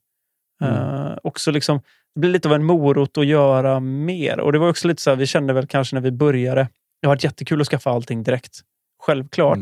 eh, 0.61 1.17
också 1.23 1.51
liksom, 1.51 1.81
det 2.15 2.19
blir 2.19 2.31
lite 2.31 2.47
av 2.47 2.53
en 2.53 2.63
morot 2.63 3.17
att 3.17 3.25
göra 3.25 3.79
mer. 3.79 4.39
Och 4.39 4.51
det 4.51 4.59
var 4.59 4.69
också 4.69 4.87
lite 4.87 5.01
så 5.01 5.09
här, 5.09 5.17
vi 5.17 5.27
kände 5.27 5.53
väl 5.53 5.67
kanske 5.67 5.95
när 5.95 6.01
vi 6.01 6.11
började, 6.11 6.67
det 7.05 7.09
har 7.09 7.15
varit 7.15 7.23
jättekul 7.23 7.61
att 7.61 7.67
skaffa 7.67 7.89
allting 7.91 8.23
direkt. 8.23 8.59
Självklart. 9.03 9.57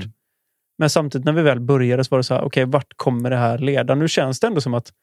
Men 0.77 0.89
samtidigt 0.89 1.25
när 1.25 1.33
vi 1.33 1.41
väl 1.41 1.59
började 1.59 2.03
så 2.03 2.09
var 2.09 2.17
det 2.17 2.23
så 2.23 2.33
här, 2.33 2.41
okej, 2.43 2.65
vart 2.65 2.93
kommer 2.95 3.29
det 3.29 3.35
här 3.37 3.57
leda? 3.57 3.95
Nu 3.95 4.07
känns 4.07 4.39
det 4.39 4.47
ändå 4.47 4.61
som 4.61 4.73
att 4.73 4.93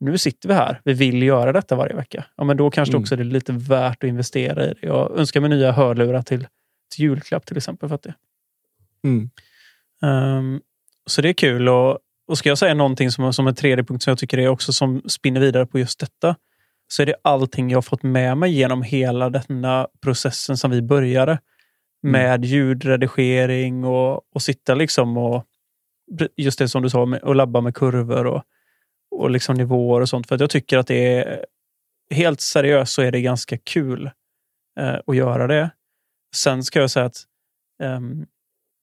nu 0.00 0.18
sitter 0.18 0.48
vi 0.48 0.54
här. 0.54 0.80
Vi 0.84 0.92
vill 0.92 1.22
göra 1.22 1.52
detta 1.52 1.76
varje 1.76 1.94
vecka. 1.94 2.24
Ja, 2.36 2.44
men 2.44 2.56
då 2.56 2.70
kanske 2.70 2.92
Mm. 2.92 3.02
också 3.02 3.16
det 3.16 3.22
är 3.22 3.24
lite 3.24 3.52
värt 3.52 4.04
att 4.04 4.08
investera 4.08 4.64
i 4.64 4.68
det. 4.68 4.86
Jag 4.86 5.18
önskar 5.18 5.40
mig 5.40 5.50
nya 5.50 5.72
hörlurar 5.72 6.22
till, 6.22 6.46
till 6.94 7.04
julklapp 7.04 7.46
till 7.46 7.56
exempel. 7.56 7.88
För 7.88 7.94
att 7.94 8.02
det. 8.02 8.14
Mm. 9.04 9.30
Ehm, 10.02 10.60
så 11.06 11.22
det 11.22 11.28
är 11.28 11.32
kul. 11.32 11.68
Och 11.68 11.98
och 12.28 12.38
ska 12.38 12.48
jag 12.48 12.58
säga 12.58 12.74
någonting 12.74 13.10
som, 13.10 13.32
som 13.32 13.46
en 13.46 13.54
tredje 13.54 13.84
punkt 13.84 14.02
som 14.02 14.10
jag 14.10 14.18
tycker 14.18 14.38
är 14.38 14.48
också 14.48 14.72
som 14.72 15.02
spinner 15.08 15.40
vidare 15.40 15.66
på 15.66 15.78
just 15.78 16.00
detta, 16.00 16.36
så 16.88 17.02
är 17.02 17.06
det 17.06 17.14
allting 17.22 17.70
jag 17.70 17.76
har 17.76 17.82
fått 17.82 18.02
med 18.02 18.38
mig 18.38 18.52
genom 18.52 18.82
hela 18.82 19.30
denna 19.30 19.88
processen 20.02 20.56
som 20.56 20.70
vi 20.70 20.82
började. 20.82 21.38
Med 22.10 22.44
ljudredigering 22.44 23.84
och, 23.84 24.34
och 24.34 24.42
sitta 24.42 24.74
liksom 24.74 25.16
och 25.16 25.44
just 26.36 26.58
det 26.58 26.68
som 26.68 26.82
du 26.82 26.90
sa, 26.90 27.06
med, 27.06 27.22
och 27.22 27.34
labba 27.34 27.60
med 27.60 27.74
kurvor 27.74 28.26
och, 28.26 28.42
och 29.10 29.30
liksom 29.30 29.56
nivåer 29.56 30.00
och 30.00 30.08
sånt. 30.08 30.26
För 30.26 30.38
jag 30.40 30.50
tycker 30.50 30.78
att 30.78 30.86
det 30.86 31.14
är 31.14 31.44
helt 32.10 32.40
seriöst 32.40 32.92
så 32.92 33.02
är 33.02 33.12
det 33.12 33.20
ganska 33.20 33.58
kul 33.58 34.10
eh, 34.80 34.96
att 35.06 35.16
göra 35.16 35.46
det. 35.46 35.70
Sen 36.34 36.64
ska 36.64 36.80
jag 36.80 36.90
säga 36.90 37.06
att 37.06 37.24
ehm, 37.82 38.26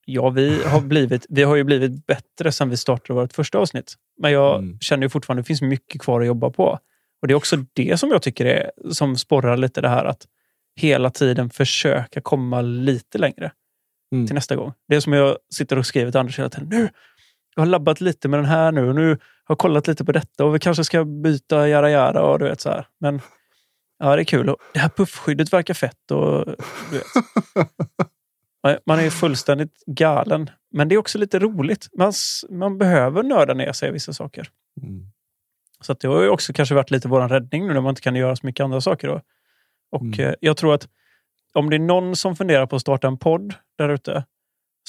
ja, 0.05 0.30
vi 0.30 0.63
har, 0.63 0.82
blivit, 0.88 1.26
vi 1.30 1.43
har 1.43 1.55
ju 1.55 1.63
blivit 1.63 2.05
bättre 2.05 2.51
sen 2.51 2.69
vi 2.69 2.78
startade 2.78 3.19
vårt 3.19 3.34
första 3.34 3.57
avsnitt. 3.57 3.93
Men 4.17 4.32
jag 4.32 4.78
känner 4.82 5.03
ju 5.03 5.09
fortfarande 5.09 5.39
att 5.39 5.45
det 5.45 5.47
finns 5.47 5.61
mycket 5.61 6.01
kvar 6.01 6.21
att 6.21 6.28
jobba 6.28 6.49
på. 6.49 6.80
Och 7.21 7.28
Det 7.28 7.34
är 7.34 7.36
också 7.36 7.57
det 7.74 7.99
som 7.99 8.09
jag 8.09 8.21
tycker 8.21 8.45
är 8.45 8.71
som 8.91 9.17
sporrar 9.17 9.57
lite 9.57 9.82
det 9.82 9.89
här 9.89 10.05
att 10.05 10.28
hela 10.76 11.09
tiden 11.09 11.49
försöka 11.49 12.21
komma 12.21 12.61
lite 12.61 13.17
längre 13.17 13.51
till 14.28 14.36
nästa 14.36 14.55
gång. 14.55 14.74
Det 14.88 14.95
är 14.95 14.99
som 14.99 15.13
jag 15.13 15.38
sitter 15.55 15.78
och 15.78 15.86
skriver 15.86 16.11
till 16.11 16.19
Anders 16.19 16.39
hela 16.39 16.49
tiden. 16.49 16.69
Nu, 16.69 16.89
jag 17.55 17.61
har 17.61 17.67
labbat 17.67 18.01
lite 18.01 18.28
med 18.28 18.39
den 18.39 18.45
här 18.45 18.71
nu 18.71 18.89
och 18.89 18.95
nu 18.95 19.09
har 19.09 19.17
jag 19.47 19.57
kollat 19.57 19.88
lite 19.88 20.05
på 20.05 20.11
detta 20.11 20.45
och 20.45 20.55
vi 20.55 20.59
kanske 20.59 20.84
ska 20.84 21.05
byta 21.05 21.67
jara 21.69 21.89
jara 21.89 22.21
och 22.21 22.39
du 22.39 22.45
vet 22.45 22.61
så 22.61 22.69
här. 22.69 22.88
Men 22.99 23.21
ja, 23.99 24.15
det 24.15 24.21
är 24.21 24.26
kul. 24.26 24.49
Och 24.49 24.57
det 24.74 24.80
här 24.80 24.89
puffskyddet 24.89 25.53
verkar 25.53 25.74
fett 25.74 26.11
och 26.11 26.45
du 26.91 26.97
vet. 26.97 27.05
Man- 28.86 28.99
är 28.99 29.09
fullständigt 29.09 29.84
galen. 29.86 30.49
Men 30.71 30.89
det 30.89 30.95
är 30.95 30.99
också 30.99 31.17
lite 31.17 31.39
roligt. 31.39 31.88
Man, 31.97 32.13
man 32.49 32.78
behöver 32.78 33.24
nörda 33.24 33.53
ner 33.53 33.71
sig 33.71 33.89
i 33.89 33.91
vissa 33.91 34.13
saker. 34.13 34.49
Så 35.82 35.91
att 35.91 35.99
det 35.99 36.07
har 36.07 36.21
ju 36.21 36.30
också 36.30 36.53
kanske 36.53 36.76
varit 36.76 36.91
lite 36.91 37.07
vår 37.07 37.28
räddning 37.28 37.67
nu 37.67 37.74
när 37.74 37.82
man 37.82 37.89
inte 37.89 38.01
kan 38.01 38.15
göra 38.15 38.36
så 38.36 38.45
mycket 38.45 38.63
andra 38.63 38.82
saker. 38.82 39.07
Då. 39.07 39.21
Och 39.94 40.20
eh, 40.20 40.34
jag 40.39 40.58
tror 40.58 40.74
att 40.74 40.88
om 41.54 41.70
det 41.70 41.76
är 41.76 41.80
någon 41.80 42.16
som 42.16 42.36
funderar 42.36 42.66
på 42.66 42.76
att 42.76 42.82
starta 42.82 43.08
en 43.08 43.18
podd 43.18 43.54
där 43.78 43.89
ute 43.89 44.26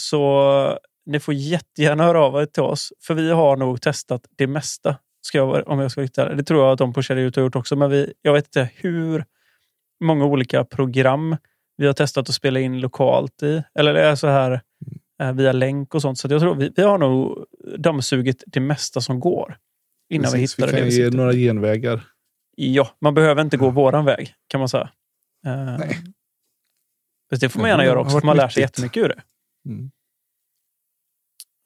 så 0.01 0.79
ni 1.07 1.21
får 1.21 1.35
jättegärna 1.35 2.05
höra 2.05 2.21
av 2.25 2.43
er 2.43 2.47
till 2.47 2.63
oss. 2.63 2.93
För 3.07 3.15
vi 3.15 3.31
har 3.31 3.57
nog 3.57 3.83
testat 3.83 4.27
det 4.37 4.47
mesta. 4.47 4.99
Ska 5.21 5.39
jag, 5.39 5.69
om 5.69 5.79
jag 5.81 5.91
ska 5.91 6.09
vara. 6.17 6.35
Det 6.35 6.43
tror 6.43 6.65
jag 6.65 6.73
att 6.73 6.79
de 6.79 6.93
på 6.93 7.01
ut 7.01 7.37
har 7.37 7.43
gjort 7.43 7.57
också. 7.57 7.77
Men 7.77 7.91
vi, 7.91 8.13
jag 8.23 8.33
vet 8.33 8.47
inte 8.47 8.71
hur 8.75 9.25
många 10.05 10.25
olika 10.25 10.65
program 10.65 11.37
vi 11.77 11.87
har 11.87 11.93
testat 11.93 12.29
att 12.29 12.35
spela 12.35 12.61
in 12.61 12.81
lokalt 12.81 13.43
i. 13.43 13.63
Eller 13.79 13.95
det 13.95 14.03
är 14.03 14.15
så 14.15 14.27
här 14.27 14.61
eh, 15.23 15.33
via 15.33 15.53
länk 15.53 15.95
och 15.95 16.03
sånt. 16.03 16.19
Så 16.19 16.29
jag 16.31 16.41
tror 16.41 16.55
vi, 16.55 16.73
vi 16.77 16.83
har 16.83 16.99
nog 16.99 17.45
dammsugit 17.79 18.45
det 18.47 18.61
mesta 18.61 19.01
som 19.01 19.21
går. 19.21 19.57
Innan 20.11 20.33
vi 20.33 20.39
Precis, 20.39 20.59
vi 20.59 20.63
det 20.63 20.73
kan 20.73 20.81
vi 20.81 20.85
ge 20.85 21.05
sitter. 21.05 21.17
några 21.17 21.33
genvägar. 21.33 22.05
Ja, 22.57 22.91
man 23.01 23.15
behöver 23.15 23.43
inte 23.43 23.57
gå 23.57 23.71
våran 23.71 24.05
väg 24.05 24.35
kan 24.49 24.59
man 24.61 24.69
säga. 24.69 24.91
Eh, 25.47 25.79
fast 27.31 27.41
det 27.41 27.49
får 27.49 27.61
man 27.61 27.63
Nej, 27.63 27.71
gärna 27.71 27.83
det 27.83 27.87
göra 27.89 28.01
också, 28.01 28.21
för 28.21 28.27
man 28.27 28.37
lär 28.37 28.49
sig 28.49 28.63
nyttigt. 28.63 28.79
jättemycket 28.79 29.03
ur 29.03 29.09
det. 29.09 29.23
Mm. 29.69 29.91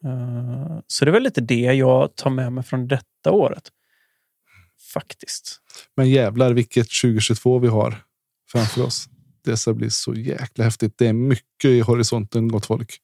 Eh, 0.04 0.80
så 0.86 1.04
det 1.04 1.10
är 1.10 1.12
väl 1.12 1.22
lite 1.22 1.40
det 1.40 1.54
jag 1.74 2.16
tar 2.16 2.30
med 2.30 2.52
mig 2.52 2.64
från 2.64 2.88
detta 2.88 3.30
året. 3.30 3.68
Faktiskt. 4.92 5.60
Men 5.96 6.10
jävlar 6.10 6.52
vilket 6.52 6.86
2022 7.02 7.58
vi 7.58 7.68
har 7.68 8.04
framför 8.52 8.84
oss. 8.84 9.08
Det 9.44 9.56
ska 9.56 9.74
bli 9.74 9.90
så 9.90 10.14
jäkla 10.14 10.64
häftigt. 10.64 10.94
Det 10.98 11.06
är 11.06 11.12
mycket 11.12 11.64
i 11.64 11.80
horisonten, 11.80 12.48
gott 12.48 12.66
folk. 12.66 12.98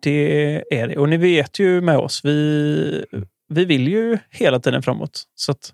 Det 0.00 0.64
är 0.70 0.88
det. 0.88 0.96
Och 0.96 1.08
ni 1.08 1.16
vet 1.16 1.58
ju 1.58 1.80
med 1.80 1.98
oss, 1.98 2.24
vi, 2.24 3.04
vi 3.48 3.64
vill 3.64 3.88
ju 3.88 4.18
hela 4.30 4.60
tiden 4.60 4.82
framåt. 4.82 5.24
Så 5.34 5.52
att 5.52 5.72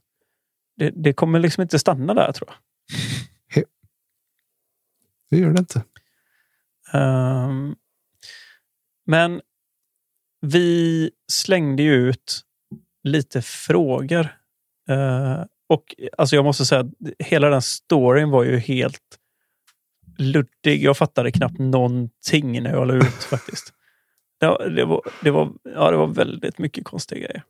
det, 0.77 0.91
det 0.91 1.12
kommer 1.12 1.39
liksom 1.39 1.62
inte 1.62 1.79
stanna 1.79 2.14
där 2.14 2.33
tror 2.33 2.49
jag. 2.51 2.57
Det 5.31 5.37
gör 5.39 5.51
det 5.51 5.59
inte. 5.61 5.85
Ehm, 6.93 7.77
men 9.07 9.41
vi 10.41 11.11
slängde 11.33 11.83
ju 11.83 11.95
ut 11.95 12.41
lite 13.03 13.43
frågor. 13.43 14.29
Eh, 14.89 15.45
och 15.68 15.95
alltså 16.18 16.37
jag 16.37 16.45
måste 16.45 16.64
säga 16.66 16.81
att 16.81 16.87
hela 17.18 17.49
den 17.51 17.62
storyn 17.62 18.31
var 18.31 18.45
ju 18.45 18.59
helt 18.59 19.18
luddig. 20.18 20.83
Jag 20.83 20.97
fattade 20.97 21.33
knappt 21.33 21.59
någonting 21.59 22.62
när 22.62 22.70
jag 22.70 22.87
la 22.89 22.95
ut 22.95 23.05
faktiskt. 23.31 23.72
Det, 24.41 24.47
var- 24.47 24.68
det, 24.68 24.85
var, 24.85 25.01
det, 25.22 25.31
var, 25.31 25.53
ja, 25.62 25.91
det 25.91 25.97
var 25.97 26.07
väldigt 26.07 26.59
mycket 26.59 26.85
konstiga 26.85 27.18
grejer. 27.20 27.43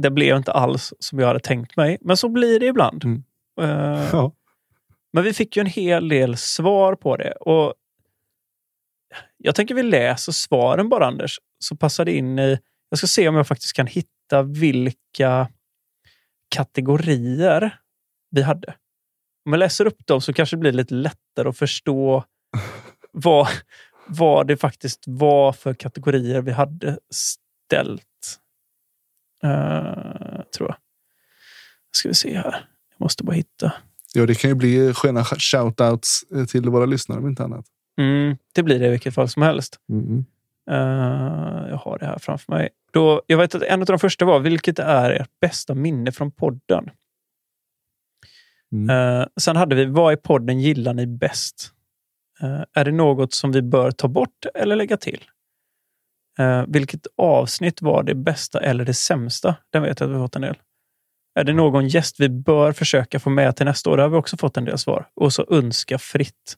Det 0.00 0.10
blev 0.10 0.36
inte 0.36 0.52
alls 0.52 0.92
som 0.98 1.18
jag 1.18 1.26
hade 1.26 1.40
tänkt 1.40 1.76
mig, 1.76 1.98
men 2.00 2.16
så 2.16 2.28
blir 2.28 2.60
det 2.60 2.66
ibland. 2.66 3.04
Eh, 3.60 4.08
Ja. 4.12 4.32
men 5.12 5.24
vi 5.24 5.32
fick 5.32 5.56
ju 5.56 5.60
en 5.60 5.66
hel 5.66 6.08
del 6.08 6.36
svar 6.36 6.94
på 6.94 7.16
det. 7.16 7.32
Och 7.32 7.74
jag 9.36 9.54
tänker 9.54 9.74
vi 9.74 9.82
läser 9.82 10.32
svaren 10.32 10.88
bara, 10.88 11.06
Anders. 11.06 11.40
Så 11.58 11.76
passar 11.76 12.04
det 12.04 12.12
in 12.16 12.38
i... 12.38 12.58
Jag 12.88 12.98
ska 12.98 13.06
se 13.06 13.28
om 13.28 13.34
jag 13.34 13.46
faktiskt 13.46 13.76
kan 13.76 13.86
hitta 13.86 14.42
vilka 14.42 15.48
kategorier 16.54 17.78
vi 18.30 18.42
hade. 18.42 18.74
Om 19.46 19.52
jag 19.52 19.58
läser 19.58 19.86
upp 19.86 20.06
dem 20.06 20.20
så 20.20 20.32
kanske 20.32 20.56
det 20.56 20.60
blir 20.60 20.72
lite 20.72 20.94
lättare 20.94 21.48
att 21.48 21.58
förstå 21.58 22.24
vad, 23.12 23.48
vad 24.06 24.46
det 24.46 24.56
faktiskt 24.56 25.04
var 25.06 25.52
för 25.52 25.74
kategorier 25.74 26.40
vi 26.42 26.52
hade 26.52 26.98
ställt. 27.14 28.04
Eh, 29.42 30.42
tror 30.56 30.68
jag. 30.68 30.76
Ska 31.92 32.08
vi 32.08 32.14
se 32.14 32.36
här. 32.36 32.66
Jag 32.90 33.04
måste 33.04 33.24
bara 33.24 33.36
hitta. 33.36 33.72
Ja, 34.14 34.26
det 34.26 34.34
kan 34.34 34.50
ju 34.50 34.54
bli 34.54 34.94
sköna 34.94 35.24
shoutouts 35.24 36.22
eh, 36.34 36.44
till 36.44 36.68
våra 36.68 36.86
lyssnare 36.86 37.18
om 37.18 37.28
inte 37.28 37.44
annat. 37.44 37.66
Mm, 37.98 38.36
det 38.54 38.62
blir 38.62 38.78
det 38.78 38.86
i 38.86 38.90
vilket 38.90 39.14
fall 39.14 39.28
som 39.28 39.42
helst. 39.42 39.76
Mm. 39.88 40.24
Eh, 40.70 41.68
jag 41.68 41.76
har 41.76 41.98
det 41.98 42.06
här 42.06 42.18
framför 42.18 42.52
mig. 42.52 42.68
Då, 42.92 43.22
jag 43.26 43.38
vet 43.38 43.54
att 43.54 43.62
en 43.62 43.80
av 43.80 43.86
de 43.86 43.98
första 43.98 44.24
var, 44.24 44.40
vilket 44.40 44.78
är 44.78 45.10
ert 45.10 45.40
bästa 45.40 45.74
minne 45.74 46.12
från 46.12 46.30
podden? 46.30 46.90
Eh, 48.90 49.26
sen 49.40 49.56
hade 49.56 49.74
vi, 49.76 49.84
vad 49.84 50.12
i 50.12 50.16
podden 50.16 50.60
gillar 50.60 50.94
ni 50.94 51.06
bäst? 51.06 51.72
Eh, 52.42 52.62
är 52.72 52.84
det 52.84 52.92
något 52.92 53.34
som 53.34 53.52
vi 53.52 53.62
bör 53.62 53.90
ta 53.90 54.08
bort 54.08 54.46
eller 54.54 54.76
lägga 54.76 54.96
till? 54.96 55.24
Eh, 56.38 56.64
vilket 56.68 57.06
avsnitt 57.16 57.82
var 57.82 58.02
det 58.02 58.14
bästa 58.14 58.60
eller 58.60 58.84
det 58.84 58.94
sämsta? 58.94 59.56
Den 59.72 59.82
vet 59.82 60.00
jag 60.00 60.06
att 60.06 60.10
vi 60.10 60.18
har 60.18 60.24
fått 60.24 60.36
en 60.36 60.42
del. 60.42 60.56
Är 61.34 61.44
det 61.44 61.52
någon 61.52 61.88
gäst 61.88 62.20
vi 62.20 62.28
bör 62.28 62.72
försöka 62.72 63.20
få 63.20 63.30
med 63.30 63.56
till 63.56 63.66
nästa 63.66 63.90
år? 63.90 63.96
Där 63.96 64.02
har 64.04 64.10
vi 64.10 64.16
också 64.16 64.36
fått 64.36 64.56
en 64.56 64.64
del 64.64 64.78
svar. 64.78 65.08
Och 65.14 65.32
så 65.32 65.46
önska 65.50 65.98
fritt. 65.98 66.56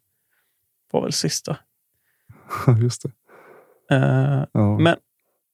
Var 0.92 1.02
väl 1.02 1.12
sista. 1.12 1.56
Just 2.82 3.02
det. 3.02 3.10
Eh, 3.96 4.44
Ja. 4.52 4.78
Men 4.78 4.96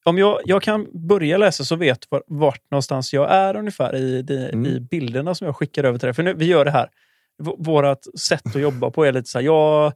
om 0.05 0.17
jag, 0.17 0.39
jag 0.45 0.61
kan 0.61 1.07
börja 1.07 1.37
läsa 1.37 1.63
så 1.63 1.75
vet 1.75 2.11
var, 2.11 2.23
vart 2.27 2.71
någonstans 2.71 3.13
jag 3.13 3.31
är 3.31 3.55
ungefär 3.55 3.95
i, 3.95 4.21
de, 4.21 4.33
Mm. 4.49 4.65
i 4.65 4.79
bilderna 4.79 5.35
som 5.35 5.45
jag 5.45 5.55
skickar 5.55 5.83
över 5.83 5.99
till 5.99 6.05
dig. 6.07 6.13
För 6.13 6.23
nu, 6.23 6.33
vi 6.33 6.45
gör 6.45 6.65
det 6.65 6.71
här. 6.71 6.89
V- 7.43 7.55
Vårat 7.57 8.19
sätt 8.19 8.45
att 8.55 8.61
jobba 8.61 8.89
på 8.91 9.03
är 9.05 9.11
lite 9.11 9.29
så 9.29 9.37
här. 9.39 9.45
Jag 9.45 9.93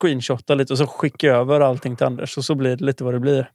screenshotar 0.00 0.54
lite 0.56 0.72
och 0.72 0.78
så 0.78 0.86
skickar 0.86 1.28
jag 1.28 1.36
över 1.36 1.60
allting 1.60 1.96
till 1.96 2.06
Anders 2.06 2.38
och 2.38 2.44
så 2.44 2.54
blir 2.54 2.76
det 2.76 2.84
lite 2.84 3.04
vad 3.04 3.14
det 3.14 3.20
blir. 3.20 3.50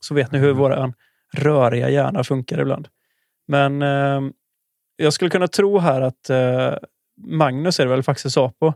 Så 0.00 0.14
vet 0.14 0.32
ni 0.32 0.38
hur 0.38 0.52
våra 0.52 0.92
röriga 1.32 1.90
hjärna 1.90 2.24
funkar 2.24 2.60
ibland. 2.60 2.88
Men 3.48 3.82
eh, 3.82 4.20
jag 4.96 5.12
skulle 5.12 5.30
kunna 5.30 5.48
tro 5.48 5.78
här 5.78 6.00
att 6.00 6.30
eh, 6.30 6.74
Magnus 7.26 7.80
är 7.80 7.84
det 7.84 7.90
väl 7.90 8.02
faktiskt 8.02 8.34
Sapo 8.34 8.72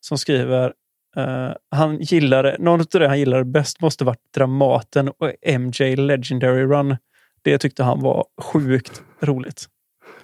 som 0.00 0.18
skriver 0.18 0.72
eh, 1.16 1.50
han 1.70 2.00
gillade, 2.00 2.56
någon 2.58 2.80
av 2.80 2.86
det 2.90 3.08
han 3.08 3.18
gillade 3.18 3.44
bäst 3.44 3.80
måste 3.80 4.04
varit 4.04 4.32
Dramaten 4.34 5.08
och 5.08 5.32
MJ 5.60 5.96
Legendary 5.96 6.62
Run. 6.62 6.96
Det 7.42 7.58
tyckte 7.58 7.82
han 7.82 8.00
var 8.00 8.24
sjukt 8.42 9.02
roligt. 9.20 9.68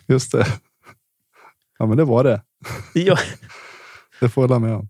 Just 0.07 0.33
det. 0.33 0.47
Ja, 1.79 1.87
men 1.87 1.97
det 1.97 2.05
var 2.05 2.25
det. 2.25 2.43
Ja. 2.95 3.17
Det 4.21 4.29
får 4.29 4.45
jag 4.45 4.49
hålla 4.49 4.59
med 4.59 4.77
om. 4.77 4.89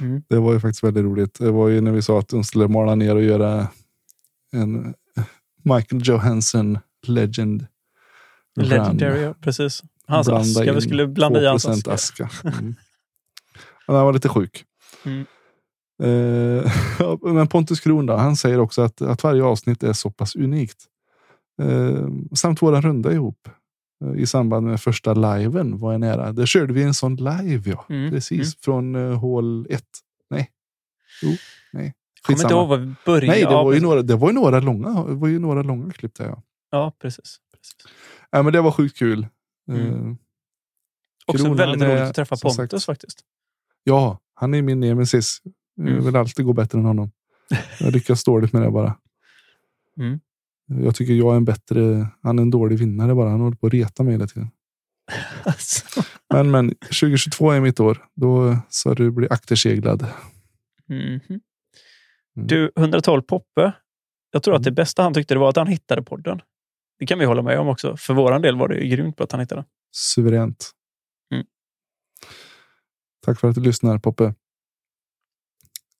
Mm. 0.00 0.22
Det 0.28 0.38
var 0.38 0.52
ju 0.52 0.60
faktiskt 0.60 0.84
väldigt 0.84 1.04
roligt. 1.04 1.38
Det 1.38 1.50
var 1.50 1.68
ju 1.68 1.80
när 1.80 1.92
vi 1.92 2.02
sa 2.02 2.18
att 2.18 2.28
de 2.28 2.44
skulle 2.44 2.68
mala 2.68 2.94
ner 2.94 3.14
och 3.14 3.22
göra 3.22 3.68
en 4.54 4.94
Michael 5.62 6.02
Johansson 6.04 6.78
Legend. 7.06 7.66
Legendary, 8.56 9.34
precis. 9.40 9.82
Hans 10.06 10.26
Blanda 10.26 10.60
aska. 10.60 10.72
Vi 10.72 10.80
skulle 10.80 11.06
blanda 11.06 11.42
i 11.42 11.46
hans 11.46 11.66
2% 11.66 11.92
aska. 11.92 12.24
aska. 12.24 12.50
Mm. 13.86 13.96
Han 13.96 14.06
var 14.06 14.12
lite 14.12 14.28
sjuk. 14.28 14.64
Mm. 15.04 15.26
Eh, 16.02 16.72
men 17.34 17.46
Pontus 17.46 17.80
Kron 17.80 18.06
då, 18.06 18.16
han 18.16 18.36
säger 18.36 18.60
också 18.60 18.82
att, 18.82 19.02
att 19.02 19.22
varje 19.22 19.44
avsnitt 19.44 19.82
är 19.82 19.92
så 19.92 20.10
pass 20.10 20.36
unikt. 20.36 20.84
Eh, 21.62 22.08
samt 22.34 22.62
våra 22.62 22.80
runda 22.80 23.12
ihop 23.12 23.48
eh, 24.04 24.20
i 24.20 24.26
samband 24.26 24.66
med 24.66 24.80
första 24.80 25.14
liven 25.14 25.78
var 25.78 25.92
jag 25.92 26.00
nära. 26.00 26.32
Där 26.32 26.46
körde 26.46 26.72
vi 26.72 26.82
en 26.82 26.94
sån 26.94 27.16
live, 27.16 27.70
ja. 27.70 27.84
Mm, 27.88 28.10
Precis 28.10 28.56
från 28.60 28.96
uh, 28.96 29.16
hål 29.16 29.66
1. 29.70 29.84
Nej. 30.30 30.50
Jo, 31.22 31.30
nej. 31.72 31.94
Kommer 32.26 32.42
inte 32.42 32.54
ihåg 32.54 32.68
vad 32.68 32.80
vi 32.80 32.94
började. 33.06 33.26
Nej, 33.26 33.40
det 33.40 33.46
var, 33.46 33.64
ju 33.64 33.70
precis. 33.70 33.82
några, 33.82 34.02
det 34.02 34.16
var 34.16 34.28
ju 34.28 34.34
några 34.34 34.60
långa, 34.60 35.04
det 35.04 35.14
var 35.14 35.28
ju 35.28 35.38
några 35.38 35.62
långa 35.62 35.92
klipp 35.92 36.14
där. 36.14 36.26
Ja. 36.26 36.42
Ja, 36.70 36.92
precis. 37.02 37.36
Ja, 38.30 38.42
men 38.42 38.52
det 38.52 38.60
var 38.60 38.70
sjukt 38.70 38.98
kul. 38.98 39.26
Mm. 39.68 40.10
Eh, 40.10 40.16
Också 41.26 41.54
väldigt 41.54 41.82
är, 41.82 41.88
roligt 41.88 42.02
att 42.02 42.14
träffa 42.14 42.36
Pontus 42.36 42.86
faktiskt. 42.86 43.20
Ja, 43.84 44.18
han 44.34 44.54
är 44.54 44.62
min 44.62 44.80
nemesis. 44.80 45.38
Jag 45.76 45.88
Mm. 45.88 46.04
vill 46.04 46.16
alltid 46.16 46.46
gå 46.46 46.52
bättre 46.52 46.78
än 46.78 46.84
honom. 46.84 47.10
Jag 47.80 47.92
lyckas 47.92 48.24
dåligt 48.24 48.52
med 48.52 48.62
det 48.62 48.70
bara. 48.70 48.96
Mm. 49.98 50.20
Jag 50.66 50.94
tycker 50.94 51.12
jag 51.14 51.32
är 51.32 51.36
en 51.36 51.44
bättre... 51.44 52.06
Han 52.22 52.38
är 52.38 52.42
en 52.42 52.50
dålig 52.50 52.78
vinnare 52.78 53.14
bara. 53.14 53.30
Han 53.30 53.40
håller 53.40 53.56
på 53.56 53.66
att 53.66 53.72
reta 53.72 54.02
mig 54.02 54.12
hela 54.12 54.26
tiden. 54.26 54.50
Alltså. 55.44 56.02
Men, 56.34 56.50
men 56.50 56.68
2022 56.70 57.50
är 57.50 57.60
mitt 57.60 57.80
år. 57.80 58.04
Då 58.14 58.56
ska 58.68 58.94
du 58.94 59.10
bli 59.10 59.28
akterseglad. 59.30 60.06
Mhm. 60.88 61.20
Du, 62.34 62.72
112 62.76 63.22
Poppe. 63.22 63.72
Jag 64.30 64.42
tror 64.42 64.56
att 64.56 64.62
det 64.62 64.72
bästa 64.72 65.02
han 65.02 65.14
tyckte 65.14 65.34
det 65.34 65.40
var 65.40 65.48
att 65.48 65.56
han 65.56 65.66
hittade 65.66 66.02
podden. 66.02 66.42
Det 66.98 67.06
kan 67.06 67.18
vi 67.18 67.24
hålla 67.24 67.42
med 67.42 67.58
om 67.58 67.68
också. 67.68 67.96
För 67.96 68.14
våran 68.14 68.42
del 68.42 68.56
var 68.56 68.68
det 68.68 68.86
grymt 68.86 69.16
på 69.16 69.24
att 69.24 69.32
han 69.32 69.40
hittade 69.40 69.60
den. 69.60 69.68
Suveränt. 69.92 70.70
Mm. 71.32 71.46
Tack 73.26 73.40
för 73.40 73.48
att 73.48 73.54
du 73.54 73.60
lyssnar 73.60 73.98
Poppe. 73.98 74.34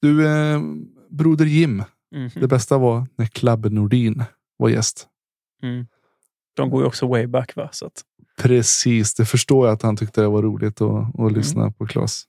Du, 0.00 0.26
eh, 0.26 0.60
Broder 1.08 1.46
Jim. 1.46 1.82
Mhm. 2.14 2.30
Det 2.34 2.48
bästa 2.48 2.78
var 2.78 3.06
när 3.16 3.26
Club 3.26 3.72
Nordin 3.72 4.24
var 4.56 4.68
gäst. 4.68 5.08
Mm. 5.62 5.86
De 6.56 6.70
går 6.70 6.82
ju 6.82 6.86
också 6.86 7.06
way 7.06 7.26
back 7.26 7.56
va? 7.56 7.68
Så 7.72 7.86
att, 7.86 8.04
Precis, 8.36 9.14
det 9.14 9.26
förstår 9.26 9.66
jag 9.66 9.74
att 9.74 9.82
han 9.82 9.96
tyckte 9.96 10.20
det 10.20 10.28
var 10.28 10.42
roligt 10.42 10.80
att, 10.80 11.20
att 11.20 11.32
lyssna 11.32 11.70
på 11.70 11.86
Klas. 11.86 12.24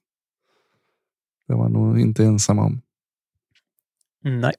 Det 1.48 1.54
var 1.54 1.64
han 1.64 1.74
nog 1.74 2.00
inte 2.00 2.24
ensam 2.26 2.60
om. 2.60 2.82
Nej. 4.26 4.54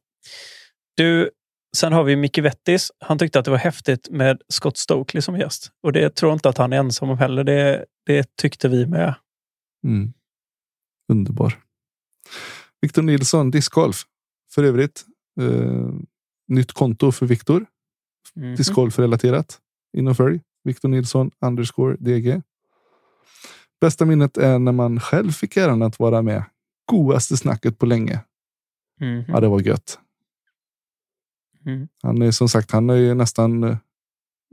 Du, 0.97 1.31
sen 1.77 1.93
har 1.93 2.05
vi 2.05 2.17
Micke 2.17 2.39
Vettis. 2.39 2.93
Han 2.99 3.19
tyckte 3.19 3.39
att 3.39 3.45
det 3.45 3.51
var 3.51 3.59
häftigt 3.59 4.11
med 4.11 4.43
Scott 4.49 4.77
Stokely 4.77 5.23
som 5.23 5.37
gäst. 5.39 5.71
Och 5.83 5.93
det 5.93 6.14
tror 6.14 6.31
jag 6.31 6.37
inte 6.37 6.49
att 6.49 6.59
han 6.59 6.73
är 6.73 6.77
ensam 6.77 7.11
om 7.11 7.19
heller. 7.19 7.45
Det, 7.45 7.85
det 8.07 8.37
tyckte 8.37 8.69
vi 8.69 8.87
med. 8.87 9.14
Mm. 9.85 10.12
Underbar. 11.12 11.59
Victor 12.81 13.03
Nilsson, 13.03 13.51
discgolf. 13.51 14.03
För 14.55 14.64
övrigt, 14.64 15.05
eh, 15.41 15.89
nytt 16.49 16.73
konto 16.73 17.12
för 17.12 17.27
Victor. 17.27 17.67
Mhm. 18.35 18.55
Discgolf-relaterat. 18.55 19.59
In 19.97 20.09
och 20.09 20.17
följ. 20.17 20.41
Victor 20.64 20.89
Nilsson 20.89 21.31
underscore 21.41 21.97
DG. 21.97 22.43
Bästa 23.81 24.05
minnet 24.05 24.37
är 24.37 24.59
när 24.59 24.73
man 24.73 25.01
själv 25.01 25.31
fick 25.31 25.57
äran 25.57 25.83
att 25.83 25.99
vara 25.99 26.23
med. 26.23 26.45
Godaste 26.87 27.37
snacket 27.37 27.79
på 27.79 27.87
länge. 27.87 28.21
Mhm. 29.01 29.25
Ja, 29.29 29.41
det 29.41 29.49
var 29.49 29.61
gött. 29.61 29.99
Mm. 31.67 31.89
Han 32.03 32.23
är 32.23 32.31
som 32.31 32.49
sagt, 32.49 32.71
han 32.71 32.91
är 32.91 32.95
ju 32.95 33.15
nästan 33.15 33.65
eh, 33.65 33.77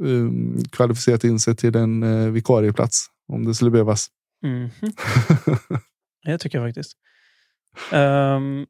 um, 0.02 0.64
kvalificerat 0.72 1.24
in 1.24 1.40
sig 1.40 1.56
till 1.56 1.76
en 1.76 2.04
uh, 2.04 2.32
vikarieplats 2.32 3.08
om 3.28 3.46
det 3.46 3.54
skulle 3.54 3.72
behövas. 3.72 4.08
Mhm. 4.44 4.70
Det 6.26 6.38
tycker 6.38 6.58
jag 6.58 6.68
faktiskt. 6.68 6.98
Ehm, 7.92 8.66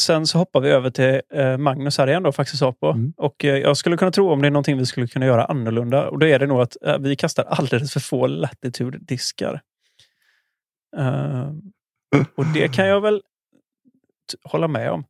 sen 0.00 0.26
så 0.26 0.38
hoppar 0.38 0.60
vi 0.60 0.70
över 0.70 0.90
till 0.90 1.20
eh, 1.34 1.56
Magnus 1.58 1.98
här 1.98 2.06
igen 2.06 2.22
då, 2.22 2.32
faktiskt 2.32 2.62
på. 2.62 3.10
Och 3.16 3.44
eh, 3.44 3.56
jag 3.56 3.76
skulle 3.76 3.96
kunna 3.96 4.10
tro 4.10 4.30
om 4.30 4.42
det 4.42 4.48
är 4.48 4.50
någonting 4.50 4.78
vi 4.78 4.86
skulle 4.86 5.06
kunna 5.06 5.26
göra 5.26 5.44
annorlunda. 5.44 6.08
Och 6.08 6.18
då 6.18 6.26
är 6.26 6.38
det 6.38 6.46
nog 6.46 6.60
att 6.60 6.76
eh, 6.82 6.98
vi 6.98 7.16
kastar 7.16 7.44
alldeles 7.44 7.92
för 7.92 8.00
få 8.00 8.26
latitude-diskar. 8.26 9.60
Ehm, 10.96 11.62
och 12.36 12.46
det 12.54 12.74
kan 12.74 12.86
jag 12.86 13.00
väl 13.00 13.22
hålla 14.44 14.68
med 14.68 14.90
om. 14.90 15.04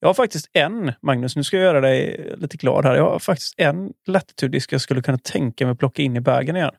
Jag 0.00 0.08
har 0.08 0.14
faktiskt 0.14 0.50
en, 0.52 0.92
Magnus, 1.02 1.36
nu 1.36 1.44
ska 1.44 1.56
jag 1.56 1.64
göra 1.64 1.80
dig 1.80 2.26
lite 2.36 2.56
glad 2.56 2.84
här. 2.84 2.94
Jag 2.94 3.10
har 3.10 3.18
faktiskt 3.18 3.54
en 3.56 3.92
latitude-disk 4.06 4.72
jag 4.72 4.80
skulle 4.80 5.02
kunna 5.02 5.18
tänka 5.18 5.66
mig 5.66 5.76
plocka 5.76 6.02
in 6.02 6.16
i 6.16 6.20
bagen 6.20 6.56
igen. 6.56 6.74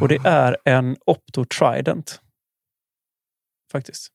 Och 0.00 0.08
det 0.08 0.18
är 0.24 0.56
en 0.64 0.96
Opto 1.06 1.44
Trident. 1.44 2.20
Faktiskt. 3.72 4.08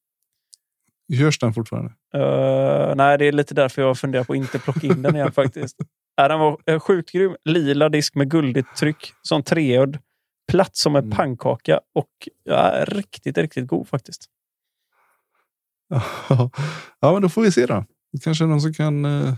Görs 1.13 1.39
den 1.39 1.53
fortfarande? 1.53 1.91
Uh, 2.15 2.95
nej, 2.95 3.18
det 3.18 3.26
är 3.26 3.32
lite 3.32 3.53
därför 3.53 3.82
jag 3.82 3.97
funderar 3.97 4.24
på 4.24 4.34
att 4.34 4.38
inte 4.38 4.59
plocka 4.59 4.88
in 4.88 5.01
den 5.01 5.15
igen 5.15 5.32
faktiskt. 5.41 5.82
Uh, 6.22 6.28
den 6.28 6.39
var 6.39 6.57
uh, 6.70 6.80
sjukt 6.80 7.11
grym. 7.11 7.36
Lila 7.45 7.89
disk 7.89 8.15
med 8.15 8.30
guldigt 8.30 8.76
tryck. 8.76 9.13
Sån 9.22 9.43
treöd. 9.43 9.97
Platt 10.51 10.76
som 10.76 10.95
en 10.95 11.11
pannkaka 11.11 11.80
och 11.95 12.30
ja, 12.43 12.86
riktigt, 12.88 13.38
riktigt 13.38 13.68
god 13.68 13.88
faktiskt. 13.88 14.26
Ja, 17.00 17.14
men 17.14 17.22
då 17.22 17.30
får 17.30 17.42
vi 17.42 17.52
se 17.52 17.66
då. 17.66 17.86
Kanske 18.24 18.46
någon 18.46 18.62
som 18.62 18.74
kan 18.74 19.06
eh, 19.06 19.34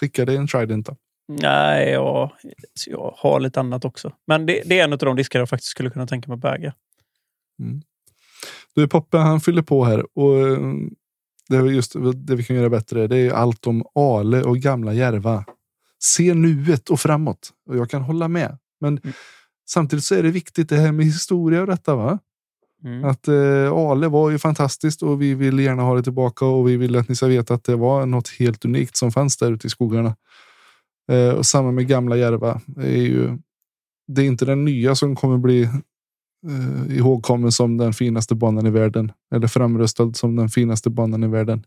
skicka 0.00 0.24
dig 0.24 0.36
en 0.36 0.46
Trident 0.46 0.86
då. 0.86 0.96
Nej, 1.28 1.90
jag, 1.90 2.30
jag 2.86 3.14
har 3.16 3.40
lite 3.40 3.60
annat 3.60 3.84
också. 3.84 4.12
Men 4.26 4.46
det, 4.46 4.62
det 4.66 4.80
är 4.80 4.84
en 4.84 4.92
av 4.92 4.98
de 4.98 5.16
diskar 5.16 5.38
jag 5.38 5.48
faktiskt 5.48 5.70
skulle 5.70 5.90
kunna 5.90 6.06
tänka 6.06 6.28
mig 6.28 6.34
att 6.34 6.40
bäga. 6.40 6.74
Du 8.74 8.88
Poppe, 8.88 9.18
han 9.18 9.40
fyller 9.40 9.62
på 9.62 9.84
här 9.84 10.18
och 10.18 10.38
eh, 10.38 10.58
det 11.48 11.56
är 11.56 11.64
just 11.64 11.92
det 12.14 12.36
vi 12.36 12.44
kan 12.44 12.56
göra 12.56 12.70
bättre. 12.70 13.06
Det 13.06 13.16
är 13.16 13.30
allt 13.30 13.66
om 13.66 13.84
Ale 13.94 14.42
och 14.42 14.58
gamla 14.58 14.92
Järva. 14.92 15.44
Se 15.98 16.34
nuet 16.34 16.90
och 16.90 17.00
framåt. 17.00 17.50
Och 17.66 17.76
jag 17.76 17.90
kan 17.90 18.02
hålla 18.02 18.28
med. 18.28 18.58
Men 18.80 19.00
samtidigt 19.68 20.04
så 20.04 20.14
är 20.14 20.22
det 20.22 20.30
viktigt 20.30 20.68
det 20.68 20.76
här 20.76 20.92
med 20.92 21.06
historia 21.06 21.60
och 21.60 21.66
detta 21.66 21.94
va? 21.94 22.18
Mm. 22.84 23.04
Att 23.04 23.28
eh, 23.28 23.72
Ale 23.72 24.08
var 24.08 24.30
ju 24.30 24.38
fantastiskt 24.38 25.02
och 25.02 25.22
vi 25.22 25.34
vill 25.34 25.58
gärna 25.58 25.82
ha 25.82 25.94
det 25.94 26.02
tillbaka 26.02 26.44
och 26.44 26.68
vi 26.68 26.76
vill 26.76 26.96
att 26.96 27.08
ni 27.08 27.14
ska 27.14 27.26
veta 27.26 27.54
att 27.54 27.64
det 27.64 27.76
var 27.76 28.06
något 28.06 28.28
helt 28.28 28.64
unikt 28.64 28.96
som 28.96 29.12
fanns 29.12 29.36
där 29.36 29.52
ute 29.52 29.66
i 29.66 29.70
skogarna. 29.70 30.16
Eh, 31.12 31.30
och 31.30 31.46
samma 31.46 31.72
med 31.72 31.86
gamla 31.86 32.16
Järva. 32.16 32.60
Det 32.66 32.86
är 32.86 33.02
ju 33.02 33.38
det 34.06 34.22
är 34.22 34.26
inte 34.26 34.44
den 34.44 34.64
nya 34.64 34.94
som 34.94 35.16
kommer 35.16 35.38
bli 35.38 35.62
eh, 35.62 36.96
ihågkommen 36.96 37.52
som 37.52 37.76
den 37.76 37.92
finaste 37.92 38.34
banan 38.34 38.66
i 38.66 38.70
världen 38.70 39.12
eller 39.34 39.46
framröstad 39.46 40.12
som 40.12 40.36
den 40.36 40.48
finaste 40.48 40.90
banan 40.90 41.24
i 41.24 41.28
världen. 41.28 41.64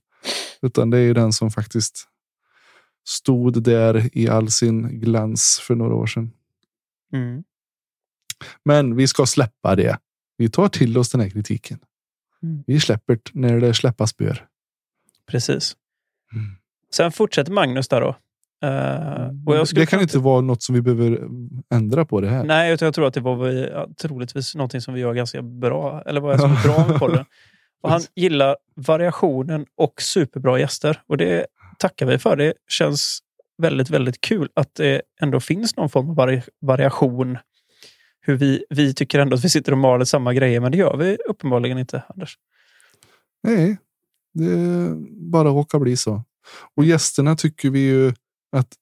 Utan 0.62 0.90
det 0.90 0.98
är 0.98 1.02
ju 1.02 1.14
den 1.14 1.34
som 1.34 1.52
faktiskt 1.52 2.08
stod 3.08 3.64
där 3.64 4.10
i 4.18 4.30
all 4.30 4.52
sin 4.52 5.00
glans 5.00 5.62
för 5.68 5.76
några 5.76 5.96
år 5.96 6.06
sedan. 6.06 6.32
Mm. 7.14 7.44
Men 8.66 8.96
vi 8.96 9.08
ska 9.08 9.26
släppa 9.26 9.76
det. 9.76 9.98
Vi 10.38 10.50
tar 10.50 10.68
till 10.68 10.98
oss 10.98 11.12
den 11.12 11.22
här 11.22 11.30
kritiken. 11.30 11.80
Mm. 12.44 12.64
Vi 12.68 12.80
släpper 12.80 13.20
när 13.34 13.60
det 13.60 13.74
släppas 13.74 14.18
bör. 14.18 14.46
Precis. 15.28 15.76
Sen 16.94 17.12
fortsätter 17.12 17.52
Magnus 17.52 17.88
där 17.88 18.02
då. 18.02 18.16
Skulle 19.66 19.82
Det 19.82 19.86
kan 19.86 20.02
inte 20.02 20.20
vara 20.20 20.42
något 20.42 20.64
som 20.64 20.76
vi 20.76 20.82
behöver 20.82 21.28
ändra 21.74 22.06
på 22.06 22.22
det 22.22 22.30
här. 22.30 22.44
Nej, 22.44 22.74
utan 22.74 22.86
jag 22.86 22.96
tror 22.96 23.08
att 23.08 23.14
det 23.14 23.20
var 23.20 23.36
vi, 23.36 23.70
ja, 23.70 23.88
troligtvis 24.02 24.56
någonting 24.56 24.82
som 24.82 24.94
vi 24.94 25.00
gör 25.00 25.14
ganska 25.14 25.42
bra. 25.42 26.04
Eller 26.06 26.22
vad 26.22 26.40
som 26.40 26.52
är 26.52 26.64
bra 26.64 26.88
med 26.88 27.00
podden. 27.00 27.26
Och 27.82 27.90
han 27.90 28.02
gillar 28.16 28.58
variationen 28.76 29.66
och 29.78 30.02
superbra 30.02 30.60
gäster. 30.60 31.02
Och 31.08 31.18
det 31.18 31.46
tackar 31.80 32.06
vi 32.06 32.18
för. 32.18 32.36
Det 32.36 32.54
känns 32.68 33.20
väldigt, 33.58 33.90
väldigt 33.90 34.22
kul 34.22 34.50
att 34.54 34.76
det 34.76 35.02
ändå 35.22 35.40
finns 35.40 35.76
någon 35.78 35.90
form 35.90 36.10
av 36.10 36.16
vari 36.16 36.42
variation. 36.62 37.38
Hur 38.26 38.36
vi, 38.38 38.66
vi 38.70 38.94
tycker 38.94 39.20
ändå 39.20 39.36
att 39.36 39.46
vi 39.46 39.50
sitter 39.50 39.72
och 39.72 39.78
maler 39.78 40.06
samma 40.06 40.34
grejer, 40.34 40.60
men 40.60 40.72
det 40.72 40.78
gör 40.78 40.98
vi 40.98 41.18
uppenbarligen 41.30 41.78
inte, 41.78 42.04
Anders. 42.08 42.38
Nej, 43.44 43.78
det 44.34 44.94
bara 45.10 45.50
råkar 45.50 45.80
bli 45.80 45.98
så. 45.98 46.24
Och 46.76 46.86
gästerna 46.86 47.36
tycker 47.36 47.70
vi 47.70 47.80
ju 47.80 48.14
att 48.52 48.76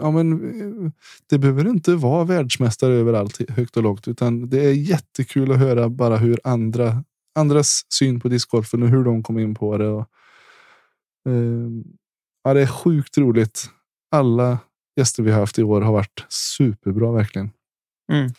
ja, 0.00 0.10
men, 0.10 0.92
det 1.26 1.38
behöver 1.38 1.68
inte 1.68 1.94
vara 1.94 2.24
världsmästare 2.24 2.94
överallt, 2.94 3.50
högt 3.50 3.76
och 3.76 3.82
lågt, 3.82 4.08
utan 4.08 4.50
det 4.50 4.64
är 4.64 4.72
jättekul 4.72 5.52
att 5.52 5.58
höra 5.58 5.88
bara 5.88 6.16
hur 6.16 6.40
andra 6.44 7.04
andras 7.34 7.86
syn 7.88 8.20
på 8.20 8.28
discgolfen 8.28 8.82
och 8.82 8.88
hur 8.88 9.04
de 9.04 9.22
kom 9.22 9.38
in 9.38 9.54
på 9.54 9.78
det. 9.78 9.88
Och, 9.88 10.06
eh, 11.28 11.68
ja, 12.44 12.54
det 12.54 12.62
är 12.62 12.66
sjukt 12.66 13.18
roligt. 13.18 13.70
Alla 14.10 14.58
gäster 14.96 15.22
vi 15.22 15.30
har 15.30 15.40
haft 15.40 15.58
i 15.58 15.62
år 15.62 15.80
har 15.80 15.92
varit 15.92 16.26
superbra 16.28 17.12
verkligen. 17.12 17.50
Mm. 18.10 18.32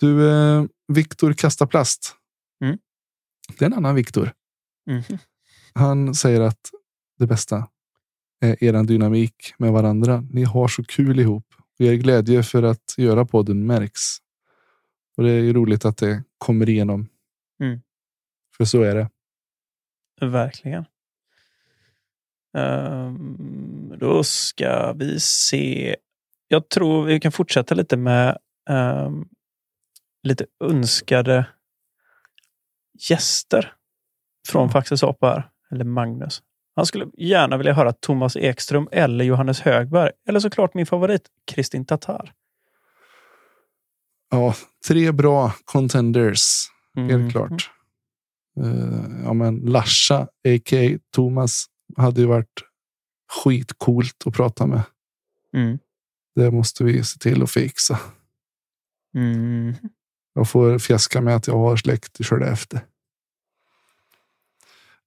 Du, 0.00 0.30
eh, 0.30 0.64
Viktor 0.88 1.32
kastar 1.32 1.66
plast. 1.66 2.16
Mm. 2.64 2.78
Det 3.58 3.64
är 3.64 3.66
en 3.66 3.74
annan 3.74 3.94
Viktor. 3.94 4.32
Mhm. 4.86 5.18
Han 5.74 6.14
säger 6.14 6.40
att 6.40 6.70
det 7.18 7.26
bästa 7.26 7.68
är 8.40 8.64
er 8.64 8.84
dynamik 8.84 9.54
med 9.58 9.72
varandra. 9.72 10.24
Ni 10.30 10.44
har 10.44 10.68
så 10.68 10.84
kul 10.84 11.20
ihop. 11.20 11.46
Och 11.78 11.80
er 11.80 11.94
glädje 11.94 12.42
för 12.42 12.62
att 12.62 12.94
göra 12.96 13.24
podden 13.24 13.66
märks. 13.66 14.00
Och 15.16 15.22
det 15.22 15.30
är 15.30 15.40
ju 15.40 15.52
roligt 15.52 15.84
att 15.84 15.96
det 15.96 16.24
kommer 16.38 16.68
igenom. 16.68 17.08
Mm. 17.60 17.80
För 18.56 18.64
så 18.64 18.82
är 18.82 18.94
det. 18.94 19.10
Verkligen. 20.20 20.84
Ehm, 22.56 23.94
då 23.98 24.24
ska 24.24 24.92
vi 24.92 25.20
se. 25.20 25.96
Jag 26.48 26.68
tror 26.68 27.04
vi 27.04 27.20
kan 27.20 27.32
fortsätta 27.32 27.74
lite 27.74 27.96
med 27.96 28.38
ehm, 28.70 29.24
lite 30.22 30.46
önskade 30.64 31.46
gäster 33.10 33.74
från 34.48 34.70
Faxes 34.70 35.02
Apa 35.02 35.28
här. 35.28 35.48
Eller 35.70 35.84
Magnus. 35.84 36.42
Han 36.76 36.86
skulle 36.86 37.06
gärna 37.18 37.56
vilja 37.56 37.72
höra 37.72 37.92
Thomas 37.92 38.36
Ekström 38.36 38.88
eller 38.92 39.24
Johannes 39.24 39.60
Högberg. 39.60 40.10
Eller 40.28 40.40
såklart 40.40 40.74
min 40.74 40.86
favorit, 40.86 41.22
Kristin 41.46 41.86
Tatar. 41.86 42.32
Ja, 44.30 44.54
tre 44.88 45.12
bra 45.12 45.52
contenders. 45.64 46.68
Mm. 46.96 47.08
Helt 47.10 47.32
klart. 47.32 47.70
Eh, 48.60 49.24
ja, 49.24 49.32
men 49.32 49.56
Larsa, 49.56 50.20
a.k.a. 50.20 50.98
Thomas, 51.14 51.66
hade 51.96 52.20
ju 52.20 52.26
varit 52.26 52.62
skitcoolt 53.32 54.26
att 54.26 54.34
prata 54.34 54.66
med. 54.66 54.82
Mm. 55.56 55.78
Det 56.34 56.50
måste 56.50 56.84
vi 56.84 57.04
se 57.04 57.18
till 57.18 57.42
att 57.42 57.50
fixa. 57.50 57.98
Mm. 59.14 59.74
Jag 60.34 60.48
får 60.48 60.78
fjäska 60.78 61.20
med 61.20 61.36
att 61.36 61.46
jag 61.46 61.58
har 61.58 61.76
släkt 61.76 62.20
i 62.20 62.24
Skellefteå. 62.24 62.80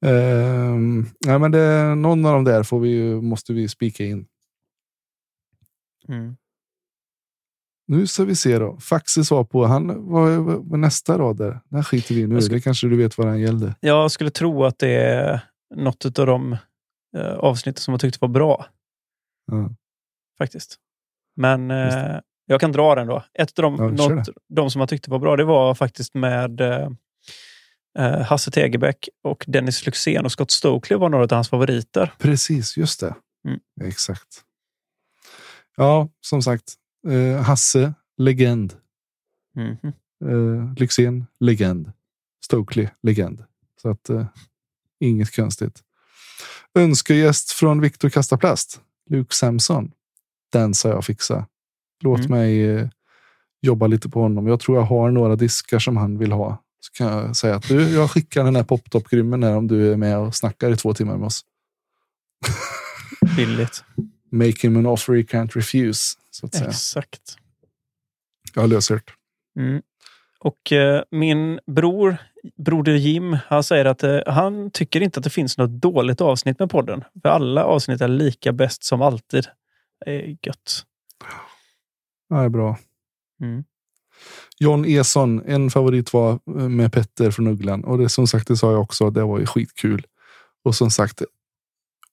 Um, 0.01 1.09
ja, 1.19 1.37
men 1.39 1.51
det, 1.51 1.95
någon 1.95 2.25
av 2.25 2.33
dem 2.33 2.43
där 2.43 2.63
får 2.63 2.79
vi, 2.79 3.21
måste 3.21 3.53
vi 3.53 3.67
spika 3.67 4.03
in. 4.05 4.27
Mm. 6.07 6.37
Nu 7.87 8.07
ska 8.07 8.23
vi 8.23 8.35
se 8.35 8.59
då. 8.59 8.79
Faxe 8.79 9.23
sa 9.25 9.43
på, 9.45 9.65
han 9.65 10.05
vad 10.69 10.79
nästa 10.79 11.17
rad 11.17 11.37
där. 11.37 11.59
Den 11.69 11.83
skiter 11.83 12.15
vi 12.15 12.27
nu. 12.27 12.41
Ska- 12.41 12.53
Det 12.53 12.61
kanske 12.61 12.87
du 12.87 12.97
vet 12.97 13.17
vad 13.17 13.27
den 13.27 13.39
gällde. 13.39 13.75
Jag 13.79 14.11
skulle 14.11 14.29
tro 14.31 14.63
att 14.65 14.79
det 14.79 14.89
är 14.95 15.39
något 15.75 16.19
av 16.19 16.25
de 16.27 16.57
eh, 17.17 17.33
avsnitt 17.33 17.77
som 17.79 17.91
jag 17.93 18.01
tyckte 18.01 18.17
var 18.21 18.27
bra. 18.29 18.65
Ja. 19.45 19.69
Faktiskt. 20.37 20.75
Men 21.35 21.71
eh, 21.71 22.19
jag 22.45 22.61
kan 22.61 22.71
dra 22.71 22.95
den 22.95 23.07
då. 23.07 23.23
Ett 23.33 23.59
av 23.59 23.63
de, 23.63 23.75
Ja, 23.75 24.07
något, 24.07 24.27
de 24.49 24.71
som 24.71 24.79
jag 24.79 24.89
tyckte 24.89 25.11
var 25.11 25.19
bra, 25.19 25.35
det 25.35 25.43
var 25.43 25.75
faktiskt 25.75 26.13
med 26.13 26.61
eh, 26.61 26.89
eh, 27.99 28.21
Hasse 28.21 28.51
Tegebäck 28.51 29.09
och 29.23 29.43
Dennis 29.47 29.85
Lyxzén 29.85 30.25
och 30.25 30.31
Scott 30.31 30.51
Stokely 30.51 30.97
var 30.99 31.09
några 31.09 31.23
av 31.23 31.31
hans 31.31 31.49
favoriter. 31.49 32.13
Precis, 32.19 32.77
just 32.77 32.99
det. 32.99 33.15
Mm. 33.47 33.59
Exakt. 33.83 34.41
Ja, 35.77 36.09
som 36.21 36.41
sagt. 36.41 36.73
Eh, 37.07 37.41
Hasse, 37.41 37.93
legend. 38.17 38.73
Mhm. 39.55 39.93
Eh, 40.25 40.73
Lyxzén, 40.77 41.25
legend. 41.39 41.91
Stokely, 42.45 42.87
legend. 43.03 43.43
Så 43.81 43.89
att 43.89 44.09
eh, 44.09 44.25
inget 44.99 45.35
konstigt. 45.35 45.81
Önskegäst 46.75 47.51
från 47.51 47.81
Viktor 47.81 48.09
Kasta 48.09 48.37
Plast. 48.37 48.81
Luke 49.09 49.35
Samson. 49.35 49.91
Den 50.51 50.73
ska 50.73 50.89
jag 50.89 51.05
fixa. 51.05 51.47
Låt 52.05 52.19
Mm. 52.19 52.31
mig 52.31 52.65
eh, 52.69 52.87
jobba 53.61 53.87
lite 53.87 54.09
på 54.09 54.21
honom. 54.21 54.47
Jag 54.47 54.59
tror 54.59 54.77
jag 54.77 54.83
har 54.85 55.11
några 55.11 55.35
diskar 55.35 55.79
som 55.79 55.97
han 55.97 56.17
vill 56.17 56.31
ha. 56.31 56.63
Så 56.79 56.91
kan 56.91 57.07
jag 57.07 57.35
säga 57.35 57.55
att 57.55 57.67
du, 57.67 57.89
jag 57.89 58.11
skickar 58.11 58.43
den 58.43 58.55
här 58.55 58.63
poptop-grymmen 58.63 59.43
här 59.43 59.57
om 59.57 59.67
du 59.67 59.91
är 59.91 59.97
med 59.97 60.17
och 60.17 60.35
snackar 60.35 60.71
i 60.71 60.75
två 60.75 60.93
timmar 60.93 61.17
med 61.17 61.25
oss. 61.25 61.41
Billigt. 63.35 63.83
Make 64.31 64.53
him 64.61 64.77
an 64.77 64.85
offer 64.85 65.13
he 65.13 65.21
can't 65.21 65.51
refuse. 65.55 66.17
Så 66.31 66.45
att 66.45 66.55
säga. 66.55 66.69
Exakt. 66.69 67.21
Jag 68.55 68.69
löser 68.69 68.95
det. 68.95 69.61
Mm. 69.61 69.81
Och 70.39 70.71
eh, 70.71 71.03
min 71.11 71.59
bror, 71.67 72.17
broder 72.65 72.93
Jim, 72.95 73.37
han 73.47 73.63
säger 73.63 73.85
att 73.85 74.03
eh, 74.03 74.19
han 74.27 74.71
tycker 74.71 75.01
inte 75.01 75.19
att 75.19 75.23
det 75.23 75.29
finns 75.29 75.57
något 75.57 75.81
dåligt 75.81 76.21
avsnitt 76.21 76.59
med 76.59 76.69
podden. 76.69 77.03
För 77.21 77.29
alla 77.29 77.63
avsnitt 77.63 78.01
är 78.01 78.07
lika 78.07 78.51
bäst 78.51 78.83
som 78.83 79.01
alltid. 79.01 79.45
Det 80.05 80.11
är 80.11 80.37
gött. 80.41 80.83
Ja, 82.29 82.35
det 82.35 82.45
är 82.45 82.49
bra. 82.49 82.77
Mm. 83.41 83.63
John 84.59 84.85
Eson, 84.85 85.41
en 85.45 85.69
favorit 85.69 86.13
var 86.13 86.31
eh, 86.31 86.69
med 86.69 86.93
Petter 86.93 87.31
från 87.31 87.47
Ugglan. 87.47 87.83
Och 87.83 87.97
det 87.97 88.09
som 88.09 88.27
sagt, 88.27 88.47
det 88.47 88.57
sa 88.57 88.71
jag 88.71 88.81
också, 88.81 89.09
det 89.09 89.23
var 89.23 89.39
ju 89.39 89.45
skitkul. 89.45 90.05
Och 90.63 90.75
som 90.75 90.91
sagt, 90.91 91.21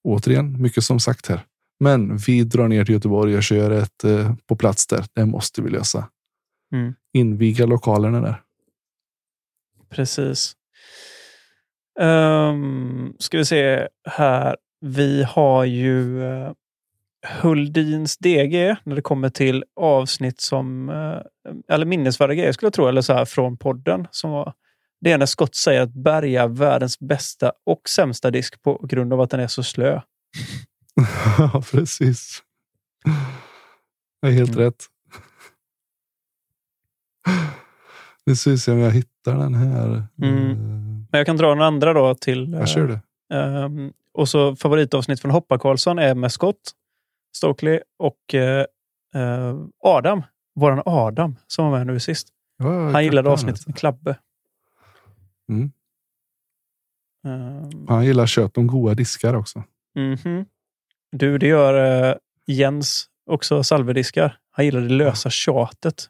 återigen, 0.05 0.63
mycket 0.63 0.85
som 0.85 1.01
sagt 1.01 1.27
här. 1.27 1.41
Men 1.81 2.17
vi 2.17 2.45
drar 2.45 2.69
ner 2.69 2.85
till 2.85 2.95
Göteborg 2.95 3.37
och 3.37 3.43
kör 3.43 3.71
ett 3.71 4.05
eh, 4.05 4.35
på 4.47 4.57
plats 4.57 4.87
där. 4.87 5.05
Det 5.13 5.27
måste 5.27 5.63
vi 5.63 5.71
lösa. 5.71 6.09
Mm. 6.73 6.95
Inviga 7.13 7.67
lokalerna 7.67 8.21
där. 8.21 8.43
Precis. 9.91 10.57
Um, 12.01 13.15
ska 13.19 13.39
vi 13.39 13.45
se 13.45 13.89
här. 14.09 14.57
Vi 14.81 15.23
har 15.23 15.65
ju 15.65 16.19
uh, 16.21 16.53
Huldins 17.27 18.19
DG 18.19 18.77
när 18.85 18.97
det 18.97 19.03
kommer 19.03 19.29
till 19.29 19.65
avsnitt 19.77 20.41
som, 20.41 20.89
uh, 20.89 21.21
eller 21.69 21.87
minnesvärda 21.87 22.35
grejer 22.35 22.53
skulle 22.53 22.67
jag 22.67 22.73
tro, 22.73 22.87
eller 22.87 23.01
så 23.01 23.13
här 23.13 23.25
från 23.25 23.57
podden. 23.57 24.09
Som 24.11 24.31
var, 24.31 24.53
det 25.01 25.13
är 25.13 25.19
när 25.19 25.27
Scott 25.27 25.55
säger 25.55 25.81
att 25.81 25.95
Berga 25.95 26.43
är 26.43 26.49
världens 26.49 26.99
bästa 26.99 27.53
och 27.67 27.89
sämsta 27.89 28.31
disk 28.31 28.63
på 28.63 28.87
grund 28.89 29.13
av 29.13 29.21
att 29.21 29.31
den 29.31 29.41
är 29.41 29.47
så 29.47 29.63
slö. 29.63 30.01
Ja, 31.39 31.63
precis. 31.71 32.43
Det 34.23 34.29
är 34.29 34.33
helt 34.33 34.57
rätt. 34.57 34.87
Nu 38.27 38.37
ska 38.37 38.51
vi 38.51 38.59
se 38.59 38.73
om 38.73 38.79
jag 38.79 38.91
hittar 38.91 39.39
den 39.39 39.55
här. 39.55 39.87
Mm. 40.23 40.57
Men 41.11 41.19
jag 41.19 41.27
kan 41.27 41.37
dra 41.37 41.49
den 41.49 41.63
andra 41.63 41.93
då 41.93 42.15
till... 42.15 42.53
Jag 42.53 42.69
kör 42.69 42.89
det. 42.89 43.01
Ehm, 43.37 43.93
och 44.15 44.29
så 44.29 44.57
favoritavsnitt 44.57 45.21
från 45.21 45.31
Hoppa 45.31 45.59
Karlsson 45.59 45.99
är 45.99 46.15
med 46.15 46.33
Scott, 46.33 46.73
Stokely 47.37 47.81
och 47.99 48.35
eh, 48.35 48.65
eh, 49.15 49.57
Adam. 49.85 50.23
Våran 50.55 50.83
Adam 50.87 51.37
som 51.47 51.65
var 51.71 51.79
med 51.79 51.87
nu 51.87 52.01
sist. 52.01 52.29
Ja, 52.59 52.91
Han 52.91 53.05
gillade 53.05 53.31
avsnittet 53.31 53.67
med 53.67 53.77
Klabbe. 53.77 54.19
Mm. 55.49 55.73
Ehm, 57.27 57.87
Han 57.89 58.05
gillar 58.05 58.27
kött 58.27 58.59
om 58.59 58.67
goda 58.67 58.95
diskar 58.95 59.35
också. 59.35 59.63
mhm. 59.95 60.45
Du, 61.17 61.39
det 61.39 61.47
gör 61.47 62.09
eh, 62.11 62.17
Jens 62.47 63.07
också 63.27 63.63
salvediskar. 63.65 64.39
Han 64.51 64.65
gillar 64.65 64.81
det 64.81 64.89
lösa 64.89 65.31
tjatet. 65.31 66.09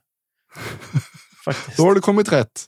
Faktiskt. 1.45 1.77
Då 1.77 1.83
har 1.83 1.95
du 1.95 2.01
kommit 2.01 2.33
rätt. 2.33 2.67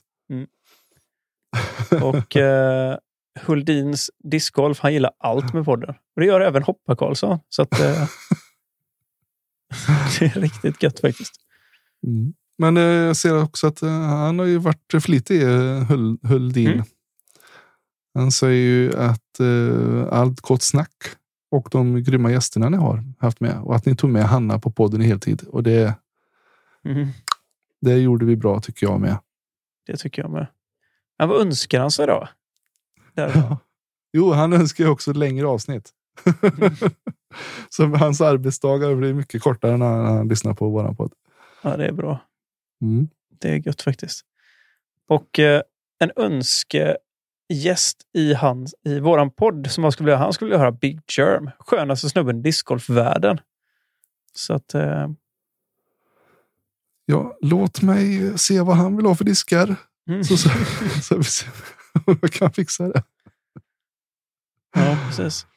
Och 2.03 2.35
eh, 2.35 2.97
Huldins 3.41 4.11
discgolf, 4.23 4.79
han 4.79 4.93
gillar 4.93 5.11
allt 5.17 5.53
med 5.53 5.65
podden. 5.65 5.89
Och 5.89 6.21
det 6.21 6.25
gör 6.25 6.41
även 6.41 6.63
Hoppa 6.63 6.95
Karlsson. 6.95 7.39
Så 7.49 7.61
att, 7.61 7.79
eh, 7.79 8.07
det 10.19 10.25
är 10.25 10.39
riktigt 10.41 10.83
gött 10.83 10.99
faktiskt. 10.99 11.33
Mm. 12.07 12.33
Men 12.57 12.77
eh, 12.77 12.83
jag 12.83 13.17
ser 13.17 13.43
också 13.43 13.67
att 13.67 13.81
eh, 13.81 13.89
han 13.91 14.39
har 14.39 14.45
ju 14.45 14.57
varit 14.57 14.93
flitig, 15.03 15.43
eh, 15.43 15.83
Hull, 15.83 16.17
Hulldin. 16.23 16.67
Mm. 16.71 16.85
Han 18.13 18.31
säger 18.31 18.65
ju 18.65 18.97
att 18.97 19.39
eh, 19.39 20.07
allt 20.19 20.41
gott 20.41 20.61
snack 20.61 20.95
och 21.51 21.67
de 21.71 22.03
grymma 22.03 22.31
gästerna 22.31 22.69
ni 22.69 22.77
har 22.77 23.03
haft 23.19 23.39
med 23.39 23.59
och 23.61 23.75
att 23.75 23.85
ni 23.85 23.95
tog 23.95 24.09
med 24.09 24.23
Hanna 24.23 24.59
på 24.59 24.71
podden 24.71 25.01
i 25.01 25.05
heltid. 25.05 25.43
Och 25.47 25.63
det, 25.63 25.95
Mhm. 26.83 27.07
det 27.81 27.97
gjorde 27.97 28.25
vi 28.25 28.35
bra 28.35 28.61
tycker 28.61 28.87
jag 28.87 29.01
med. 29.01 29.17
Det 29.87 29.97
tycker 29.97 30.21
jag 30.21 30.31
med. 30.31 30.47
Men 31.19 31.29
vad 31.29 31.41
önskar 31.41 31.79
han 31.79 31.91
sig 31.91 32.07
då? 32.07 32.27
Där. 33.13 33.57
Jo, 34.13 34.31
han 34.31 34.53
önskar 34.53 34.83
ju 34.83 34.89
också 34.89 35.13
längre 35.13 35.47
avsnitt. 35.47 35.89
Så 37.69 37.85
hans 37.85 38.21
arbetsdagar 38.21 38.95
blir 38.95 39.13
mycket 39.13 39.41
kortare 39.41 39.77
när 39.77 39.85
han, 39.85 40.27
lyssnar 40.27 40.53
på 40.53 40.69
våran 40.69 40.95
podd. 40.95 41.13
Ja, 41.61 41.77
det 41.77 41.85
är 41.85 41.91
bra. 41.91 42.19
Mm. 42.81 43.07
Det 43.39 43.49
är 43.49 43.67
gött 43.67 43.81
faktiskt. 43.81 44.25
Och 45.07 45.39
eh, 45.39 45.61
en 45.99 46.11
önskegäst 46.15 47.97
i, 48.13 48.33
hans, 48.33 48.75
i 48.83 48.99
våran 48.99 49.31
podd 49.31 49.71
som 49.71 49.83
han 49.83 49.91
skulle 49.91 50.05
vilja, 50.05 50.17
han 50.17 50.33
skulle 50.33 50.49
vilja 50.49 50.59
höra 50.59 50.71
Big 50.71 51.01
Germ. 51.17 51.49
Skönaste 51.59 52.09
snubben 52.09 52.39
i 52.39 52.41
discgolfvärlden. 52.41 53.39
Så 54.33 54.53
att 54.53 54.73
eh, 54.73 55.07
Ja, 57.05 57.37
låt 57.41 57.81
mig 57.81 58.37
se 58.37 58.61
vad 58.61 58.75
han 58.75 58.97
vill 58.97 59.05
ha 59.05 59.15
för 59.15 59.25
diskar. 59.25 59.75
Mm. 60.09 60.23
Så, 60.23 60.37
så, 60.37 61.23
så 61.23 61.45
om 62.05 62.17
jag 62.21 62.31
kan 62.31 62.53
fixa 62.53 62.87
det. 62.87 63.03
Ja, 64.75 64.97
precis. 65.07 65.47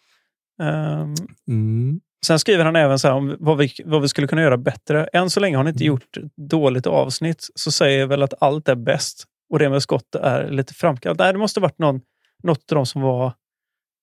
Ehm, 0.63 1.15
Mm. 1.49 2.01
sen 2.27 2.39
skriver 2.39 2.65
han 2.65 2.77
även 2.77 2.99
så 2.99 3.13
om 3.13 3.37
vad 3.41 3.59
vi, 3.59 3.73
vad 3.85 4.03
vi 4.03 4.09
skulle 4.09 4.27
kunna 4.27 4.43
göra 4.43 4.57
bättre. 4.57 5.05
Än 5.13 5.31
så 5.31 5.41
länge 5.41 5.57
har 5.57 5.65
han 5.65 5.73
inte 5.73 5.85
gjort 5.85 6.17
ett 6.17 6.37
dåligt 6.37 6.87
avsnitt. 6.87 7.49
Så 7.55 7.73
säger 7.73 7.99
jag 8.01 8.07
väl 8.07 8.23
att 8.23 8.35
allt 8.43 8.69
är 8.69 8.75
bäst. 8.75 9.25
Och 9.51 9.59
det 9.59 9.71
med 9.71 9.83
skott 9.83 10.15
är 10.15 10.51
lite 10.51 10.75
framkallat. 10.75 11.19
Nej, 11.19 11.33
det 11.33 11.39
måste 11.39 11.61
varit 11.61 11.79
någon, 11.79 12.01
något 12.43 12.73
av 12.73 12.77
dem 12.77 12.87
som 12.87 13.03
var... 13.03 13.33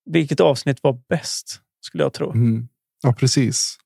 Vilket 0.05 0.39
avsnitt 0.39 0.79
var 0.83 0.99
bäst? 1.09 1.61
Skulle 1.81 2.03
jag 2.03 2.13
tro. 2.13 2.31
Mm. 2.31 2.67
Ja, 3.03 3.13
precis. 3.13 3.77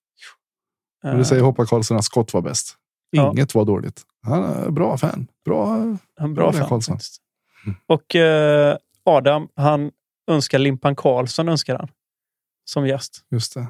Eh, 1.05 1.17
det 1.17 1.25
säger 1.25 1.41
Hoppa 1.43 1.65
Karlsson 1.65 1.97
att 1.97 2.03
skott 2.05 2.33
var 2.33 2.41
bäst. 2.41 2.75
Ja. 3.09 3.31
Inget 3.31 3.55
var 3.55 3.65
dåligt. 3.65 4.01
Han 4.23 4.43
är 4.43 4.69
bra 4.69 4.97
fan. 4.97 5.27
Bra, 5.45 5.75
En 6.19 6.33
bra 6.33 6.51
där, 6.51 6.59
fan. 6.59 6.69
Karlsson. 6.69 6.97
Och 7.87 8.15
eh, 8.15 8.77
Adam, 9.03 9.47
han 9.55 9.91
önskar 10.31 10.59
Limpan 10.59 10.95
Karlsson 10.95 11.49
önskar 11.49 11.77
han. 11.77 11.87
Som 12.69 12.87
gäst. 12.87 13.25
Just 13.31 13.53
det. 13.53 13.67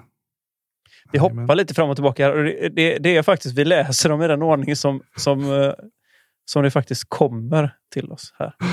Vi 1.11 1.19
hoppar 1.19 1.55
lite 1.55 1.73
fram 1.73 1.89
och 1.89 1.95
tillbaka. 1.95 2.30
Det, 2.31 2.69
det, 2.69 2.97
det 2.97 3.17
är 3.17 3.23
faktiskt, 3.23 3.57
vi 3.57 3.65
läser 3.65 4.09
dem 4.09 4.21
i 4.21 4.27
den 4.27 4.41
ordning 4.41 4.76
som, 4.76 5.01
som, 5.15 5.51
eh, 5.51 5.73
som 6.45 6.63
det 6.63 6.71
faktiskt 6.71 7.03
kommer 7.07 7.76
till 7.93 8.11
oss 8.11 8.34
här. 8.39 8.55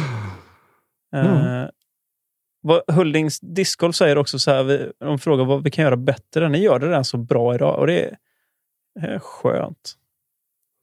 Eh, 1.15 1.37
Mm. 1.37 1.71
Vad, 2.61 2.83
Huldings 2.89 3.41
discgolf 3.41 3.97
säger 3.97 4.19
också 4.19 4.39
så 4.39 4.51
här, 4.51 4.63
vi, 4.65 4.93
de 4.99 5.19
frågar 5.19 5.45
vad 5.45 5.65
vi 5.65 5.71
kan 5.71 5.85
göra 5.85 5.97
bättre. 5.97 6.49
Ni 6.49 6.59
gör 6.59 6.79
det 6.79 6.87
redan 6.87 7.05
så 7.05 7.17
bra 7.17 7.55
idag 7.55 7.79
och 7.79 7.87
det 7.87 8.05
är, 8.05 8.19
är 9.01 9.19
skönt. 9.19 9.95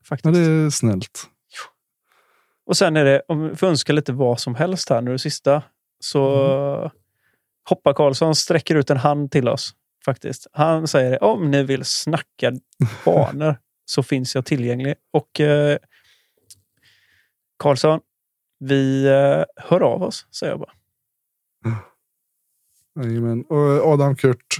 Faktiskt. 0.05 0.35
Ja, 0.35 0.41
det 0.43 0.65
är 0.65 0.69
snällt. 0.69 1.29
Och 2.65 2.77
sen 2.77 2.97
är 2.97 3.05
det, 3.05 3.21
om 3.27 3.49
vi 3.49 3.55
får 3.55 3.67
önska 3.67 3.93
lite 3.93 4.13
vad 4.13 4.39
som 4.39 4.55
helst 4.55 4.89
här 4.89 5.01
nu 5.01 5.11
det 5.11 5.19
sista, 5.19 5.63
så 5.99 6.91
Hoppa 7.69 7.93
Karlsson 7.93 8.35
sträcker 8.35 8.75
ut 8.75 8.89
en 8.89 8.97
hand 8.97 9.31
till 9.31 9.47
oss. 9.49 9.75
faktiskt. 10.05 10.47
Han 10.51 10.87
säger 10.87 11.23
om 11.23 11.51
ni 11.51 11.63
vill 11.63 11.85
snacka 11.85 12.51
banor 13.05 13.57
så 13.85 14.03
finns 14.03 14.35
jag 14.35 14.45
tillgänglig. 14.45 14.95
Och 15.11 15.39
eh, 15.39 15.77
Karlsson, 17.59 17.99
vi 18.59 19.05
eh, 19.05 19.43
hör 19.55 19.81
av 19.81 20.03
oss, 20.03 20.27
säger 20.31 20.53
jag 20.53 20.59
bara. 20.59 20.71
Jajamän. 22.95 23.43
Och 23.43 23.93
Adam 23.93 24.15
Kurt, 24.15 24.57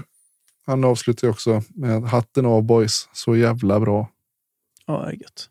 han 0.66 0.84
avslutar 0.84 1.28
också 1.28 1.62
med 1.70 2.04
hatten 2.04 2.46
av 2.46 2.64
boys. 2.64 3.10
Så 3.14 3.36
jävla 3.36 3.80
bra. 3.80 4.10
Ja, 4.86 4.98
det 4.98 5.08
är 5.08 5.12
gött. 5.12 5.50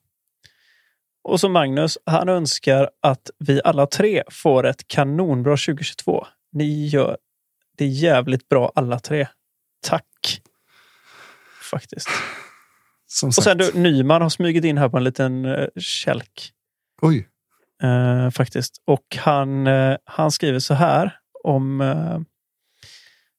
Och 1.25 1.41
så 1.41 1.49
Magnus, 1.49 1.99
han 2.07 2.29
önskar 2.29 2.91
att 3.01 3.31
vi 3.39 3.61
alla 3.65 3.87
tre 3.87 4.23
får 4.31 4.67
ett 4.67 4.89
kanonbra 4.89 5.53
2022. 5.53 6.27
Ni 6.53 6.87
gör 6.87 7.17
det 7.77 7.87
jävligt 7.87 8.49
bra 8.49 8.73
alla 8.75 8.99
tre. 8.99 9.29
Tack! 9.83 10.43
Faktiskt. 11.71 12.09
Som 13.07 13.29
Och 13.29 13.35
sagt. 13.35 13.45
sen 13.45 13.59
du, 13.59 13.73
Nyman 13.75 14.23
har 14.23 14.29
smugit 14.29 14.65
in 14.65 14.79
här 14.79 14.89
på 14.89 14.97
en 14.97 15.05
liten 15.05 15.45
uh, 15.45 15.69
kälk. 15.77 16.53
Oj. 17.03 17.29
Eh, 17.83 18.31
faktiskt. 18.31 18.83
Och 18.87 19.17
han, 19.19 19.67
eh, 19.67 19.97
han 20.05 20.31
skriver 20.31 20.59
så 20.59 20.75
här 20.75 21.19
om 21.45 21.81
eh, 21.81 22.21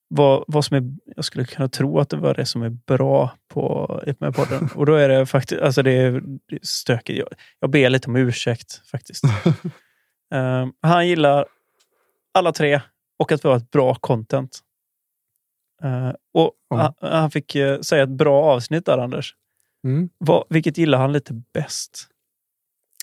vad, 0.07 0.43
vad 0.47 0.65
som 0.65 0.77
är, 0.77 0.83
jag 1.15 1.25
skulle 1.25 1.45
kunna 1.45 1.69
tro 1.69 1.99
att 1.99 2.09
det 2.09 2.17
var 2.17 2.33
det 2.33 2.45
som 2.45 2.63
är 2.63 2.69
bra 2.69 3.37
på 3.47 4.01
med 4.19 4.35
podden. 4.35 4.69
Och 4.75 4.85
då 4.85 4.95
är 4.95 5.09
det 5.09 5.25
faktiskt, 5.25 5.61
alltså 5.61 5.83
det 5.83 5.91
är, 5.91 6.13
är 6.13 6.59
stökigt. 6.61 7.19
Jag, 7.19 7.27
jag 7.59 7.69
ber 7.69 7.89
lite 7.89 8.07
om 8.07 8.15
ursäkt 8.15 8.81
faktiskt. 8.91 9.23
Han 10.81 11.07
gillar 11.07 11.45
alla 12.33 12.51
tre 12.51 12.81
och 13.19 13.31
att 13.31 13.45
vi 13.45 13.49
har 13.49 13.57
ett 13.57 13.71
bra 13.71 13.95
content. 13.95 14.59
Eh, 15.83 16.11
och 16.33 16.51
han, 16.69 16.93
han 17.01 17.31
fick 17.31 17.55
eh, 17.55 17.79
säga 17.79 18.03
ett 18.03 18.09
bra 18.09 18.43
avsnitt 18.43 18.85
där, 18.85 18.97
Anders. 18.97 19.35
Mm. 19.87 20.09
Vad, 20.17 20.43
vilket 20.49 20.77
gillar 20.77 20.97
han 20.97 21.13
lite 21.13 21.41
bäst? 21.53 22.07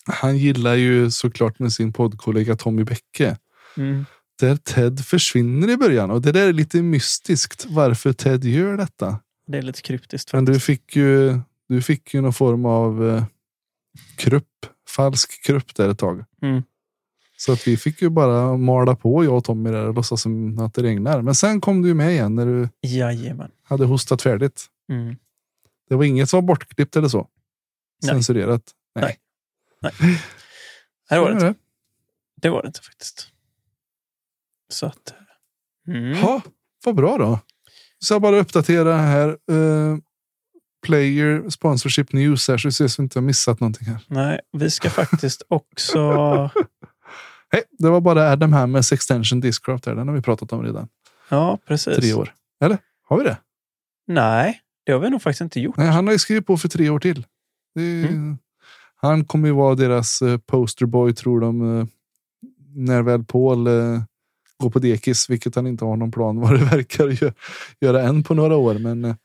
Han 0.06 0.38
gillar 0.38 0.74
ju 0.74 1.10
såklart 1.10 1.58
med 1.58 1.72
sin 1.72 1.92
poddkollega 1.92 2.56
Tommy 2.56 2.84
Bäcke. 2.84 3.38
Mm. 3.76 4.06
Där 4.40 4.56
Ted 4.56 5.00
försvinner 5.00 5.70
i 5.70 5.76
början. 5.76 6.10
Och 6.10 6.22
det 6.22 6.32
där 6.32 6.48
är 6.48 6.52
lite 6.52 6.82
mystiskt 6.82 7.66
varför 7.68 8.12
Ted 8.12 8.44
gör 8.44 8.76
detta. 8.76 9.20
Det 9.46 9.58
är 9.58 9.62
lite 9.62 9.82
kryptiskt. 9.82 10.32
Men 10.32 10.44
du 10.44 10.60
fick 10.60 10.96
ju, 10.96 11.40
du 11.68 11.82
fick 11.82 12.14
ju 12.14 12.20
någon 12.20 12.32
form 12.32 12.66
av 12.66 13.08
eh, 13.08 13.24
krupp, 14.16 14.66
falsk 14.88 15.44
krupp 15.44 15.74
där 15.74 15.88
ett 15.88 15.98
tag. 15.98 16.24
Mm. 16.42 16.62
Så 17.40 17.52
att 17.52 17.66
vi 17.68 17.76
fick 17.76 18.02
ju 18.02 18.08
bara 18.10 18.56
mala 18.56 18.96
på 18.96 19.24
jag 19.24 19.36
och 19.36 19.44
Tommy 19.44 19.70
där 19.70 19.88
och 19.88 19.94
låtsas 19.94 20.22
som 20.22 20.58
att 20.58 20.74
det 20.74 20.82
regnar. 20.82 21.22
Men 21.22 21.34
sen 21.34 21.60
kom 21.60 21.82
du 21.82 21.88
ju 21.88 21.94
med 21.94 22.10
igen 22.12 22.34
när 22.34 22.46
du 22.46 22.68
Jajamän. 22.80 23.50
hade 23.62 23.84
hostat 23.84 24.22
färdigt. 24.22 24.66
Mm. 24.88 25.16
Det 25.88 25.94
var 25.96 26.04
inget 26.04 26.30
som 26.30 26.36
var 26.36 26.42
bortklippt 26.42 26.96
eller 26.96 27.08
så. 27.08 27.28
Nej. 28.02 28.14
Censurerat. 28.14 28.62
Nej. 28.94 29.16
Nej, 29.82 29.92
det 31.10 31.18
var 31.20 31.28
det 31.28 31.34
inte. 31.34 31.54
Det 32.36 32.50
var 32.50 32.62
det 32.62 32.66
inte 32.66 32.80
faktiskt. 32.80 33.28
Så 34.68 34.86
att... 34.86 35.14
Mm. 35.88 36.10
Ja, 36.10 36.42
vad 36.84 36.94
bra 36.94 37.18
då. 37.18 37.38
Så 37.98 38.14
jag 38.14 38.22
bara 38.22 38.40
uppdatera 38.40 38.96
här. 38.96 39.28
eh, 39.28 39.96
player 40.86 41.50
sponsorship 41.50 42.12
news 42.12 42.48
här 42.48 42.58
så 42.58 42.72
så 42.72 42.84
vi 42.84 43.02
inte 43.02 43.18
har 43.18 43.24
missat 43.24 43.60
någonting 43.60 43.88
här. 43.88 44.04
Nej, 44.06 44.40
vi 44.52 44.70
ska 44.70 44.90
faktiskt 44.90 45.42
också... 45.48 46.50
Hej, 47.52 47.62
det 47.70 47.88
var 47.90 48.00
bara 48.00 48.30
Adam 48.32 48.52
Hammers 48.52 48.92
extension 48.92 49.40
Discraft 49.40 49.86
här. 49.86 49.94
Den 49.94 50.08
har 50.08 50.14
vi 50.14 50.22
pratat 50.22 50.52
om 50.52 50.62
redan. 50.62 50.88
Ja, 51.28 51.58
precis. 51.66 51.96
Tre 51.96 52.12
år. 52.14 52.34
Eller? 52.64 52.78
Har 53.08 53.18
vi 53.18 53.24
det? 53.24 53.36
Nej, 54.06 54.60
det 54.86 54.92
har 54.92 54.98
vi 54.98 55.10
nog 55.10 55.22
faktiskt 55.22 55.40
inte 55.40 55.60
gjort. 55.60 55.76
Nej, 55.76 55.88
han 55.88 56.06
har 56.06 56.12
ju 56.12 56.18
skrivit 56.18 56.46
på 56.46 56.56
för 56.56 56.68
tre 56.68 56.90
år 56.90 56.98
till. 56.98 57.18
Är, 57.78 58.08
Mm. 58.08 58.38
Han 59.02 59.24
kommer 59.24 59.48
ju 59.48 59.54
vara 59.54 59.74
deras 59.74 60.22
eh, 60.22 60.38
posterboy 60.38 61.14
tror 61.14 61.40
de. 61.40 61.78
eh, 61.80 61.86
när 62.74 63.02
väl 63.02 63.24
Paul 63.24 63.66
eh, 63.66 64.02
går 64.58 64.70
på 64.70 64.78
dekis, 64.78 65.30
vilket 65.30 65.54
han 65.54 65.66
inte 65.66 65.84
har 65.84 65.96
någon 65.96 66.10
plan 66.10 66.40
vad 66.40 66.52
det 66.58 66.64
verkar 66.76 67.06
gö- 67.08 67.32
göra 67.80 68.02
än 68.02 68.22
på 68.22 68.34
några 68.34 68.56
år. 68.56 68.74
Men 68.74 69.16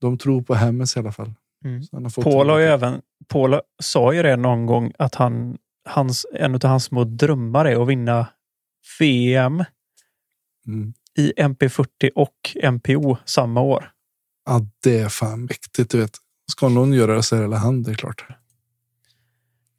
de 0.00 0.18
tror 0.18 0.42
på 0.42 0.54
Hammers 0.54 0.96
i 0.96 1.00
alla 1.00 1.12
fall. 1.12 1.32
Mm. 1.64 1.82
Han 1.92 2.04
har 2.04 2.22
Paul 2.22 2.48
har 2.50 2.58
ju 2.58 2.64
även... 2.64 3.00
Paul 3.28 3.60
sa 3.82 4.12
ju 4.14 4.22
det 4.22 4.36
någon 4.36 4.66
gång 4.66 4.92
att 4.98 5.14
han, 5.14 5.58
hans, 5.86 6.26
en 6.32 6.54
av 6.54 6.64
hans 6.64 6.84
små 6.84 7.04
drömmar 7.04 7.64
är 7.64 7.82
att 7.82 7.88
vinna 7.88 8.26
VM 8.98 9.64
Mm. 10.66 10.94
i 11.18 11.32
MP40 11.36 12.10
och 12.14 12.56
MPO 12.72 13.16
samma 13.24 13.60
år. 13.60 13.90
Ja, 14.46 14.60
det 14.82 14.98
är 14.98 15.08
fan 15.08 15.44
mäktigt. 15.44 15.90
Du 15.90 15.98
vet. 15.98 16.16
Ska 16.52 16.68
någon 16.68 16.92
göra 16.92 17.14
det 17.14 17.22
så 17.22 17.36
är 17.36 17.48
det 17.48 17.56
han, 17.56 17.82
det 17.82 17.90
är 17.90 17.94
klart. 17.94 18.26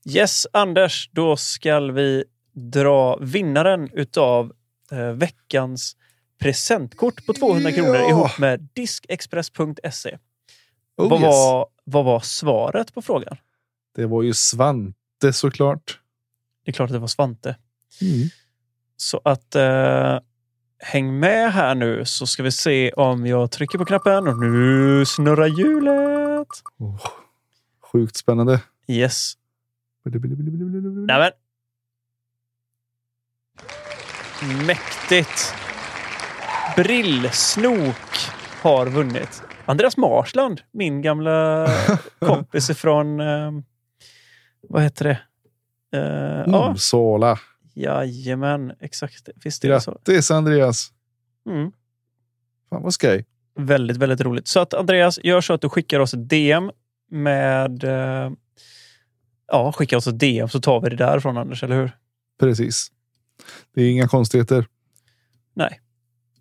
Yes, 0.09 0.47
Anders, 0.53 1.09
då 1.13 1.37
ska 1.37 1.79
vi 1.79 2.23
dra 2.53 3.17
vinnaren 3.17 3.89
utav 3.93 4.53
eh, 4.91 5.11
veckans 5.11 5.95
presentkort 6.39 7.25
på 7.25 7.33
200 7.33 7.71
kronor 7.71 7.95
Ja! 7.95 8.09
ihop 8.09 8.39
med 8.39 8.69
diskexpress.se. 8.73 10.17
Oh, 10.97 11.09
vad, 11.09 11.21
yes. 11.21 11.27
var, 11.27 11.67
vad 11.83 12.05
var 12.05 12.19
svaret 12.19 12.93
på 12.93 13.01
frågan? 13.01 13.37
Det 13.95 14.05
var 14.05 14.23
ju 14.23 14.33
Svante 14.33 14.97
såklart. 15.33 15.99
Det 16.65 16.71
är 16.71 16.73
klart 16.73 16.89
att 16.89 16.93
det 16.93 16.99
var 16.99 17.07
Svante. 17.07 17.57
Mm. 18.01 18.29
Så 18.97 19.21
att 19.23 19.55
eh, 19.55 20.19
häng 20.79 21.19
med 21.19 21.53
här 21.53 21.75
nu 21.75 22.05
så 22.05 22.27
ska 22.27 22.43
vi 22.43 22.51
se 22.51 22.91
om 22.91 23.25
jag 23.25 23.51
trycker 23.51 23.77
på 23.77 23.85
knappen 23.85 24.27
och 24.27 24.39
nu 24.39 25.05
snurrar 25.05 25.47
hjulet. 25.47 26.47
Sjukt 27.91 28.15
spännande. 28.15 28.61
Yes. 28.87 29.33
Nämen. 31.07 31.31
Mäktigt. 34.67 35.53
Brillsnok 36.75 38.29
har 38.61 38.85
vunnit. 38.85 39.43
Andreas 39.65 39.97
Marsland, 39.97 40.61
min 40.71 41.01
gamla 41.01 41.67
kompis 42.19 42.69
ifrån... 42.69 43.21
Eh, 44.67 44.73
vad 44.73 44.83
heter 44.83 45.05
det? 45.05 45.19
Eh, 45.97 46.43
ja, 46.47 46.71
Uppsala. 46.71 47.39
jajamän. 47.73 48.73
Exakt. 48.79 49.29
Visst 49.43 49.65
är 49.65 49.69
det 49.69 49.81
så. 49.81 49.91
Grattis 49.91 50.31
Andreas. 50.31 50.91
Mm. 51.45 51.71
Fan 52.69 52.83
vad 52.83 52.93
skoj. 52.93 53.25
Väldigt, 53.59 53.97
väldigt 53.97 54.21
roligt. 54.21 54.47
Så 54.47 54.59
att 54.59 54.73
Andreas, 54.73 55.19
gör 55.23 55.41
så 55.41 55.53
att 55.53 55.61
du 55.61 55.69
skickar 55.69 55.99
oss 55.99 56.13
ett 56.13 56.29
DM 56.29 56.71
med... 57.11 57.83
Eh, 57.83 58.31
ja, 59.47 59.71
skicka 59.71 59.97
oss 59.97 60.07
ett 60.07 60.19
DM 60.19 60.49
så 60.49 60.59
tar 60.61 60.81
vi 60.81 60.89
det 60.89 60.95
därifrån 60.95 61.37
Anders, 61.37 61.63
eller 61.63 61.75
hur? 61.75 61.91
Precis. 62.39 62.91
Det 63.75 63.81
är 63.81 63.91
inga 63.91 64.07
konstigheter. 64.07 64.65
Nej, 65.53 65.81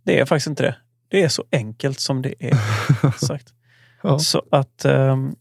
det 0.03 0.21
är 0.21 0.25
faktiskt 0.25 0.47
inte 0.47 0.63
det. 0.63 0.77
Det 1.09 1.23
är 1.23 1.29
så 1.29 1.45
enkelt 1.53 2.01
som 2.01 2.23
det 2.23 2.35
är 2.39 2.57
sagt. 3.27 3.53
Ja. 4.03 4.19
Så 4.19 4.43
att 4.51 4.85
ehm, 4.85 5.37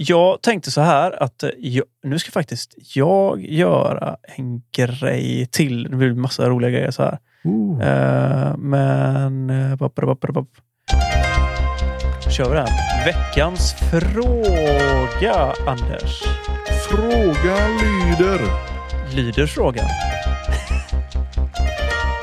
jag 0.00 0.42
tänkte 0.42 0.70
så 0.70 0.80
här 0.80 1.22
att 1.22 1.42
eh, 1.42 1.50
jag, 1.58 1.84
nu 2.02 2.18
ska 2.18 2.30
faktiskt 2.30 2.74
jag 2.94 3.44
göra 3.44 4.16
en 4.36 4.62
grej 4.76 5.46
till. 5.46 5.82
Det 5.82 5.96
blir 5.96 6.14
massa 6.14 6.48
roliga 6.48 6.70
grejer 6.70 6.90
så 6.90 7.02
här. 7.02 7.18
Eh, 7.82 8.56
men... 8.56 9.50
Uh, 9.50 9.76
bop, 9.76 9.94
bop, 9.94 10.20
bop, 10.20 10.34
bop. 10.34 10.48
kör 12.30 12.50
vi 12.50 12.56
den. 12.56 12.68
Veckans 13.04 13.72
fråga, 13.72 15.52
Anders. 15.66 16.22
Frågan 16.88 17.70
lyder. 17.78 18.40
Lyder 19.14 19.46
frågan? 19.46 19.86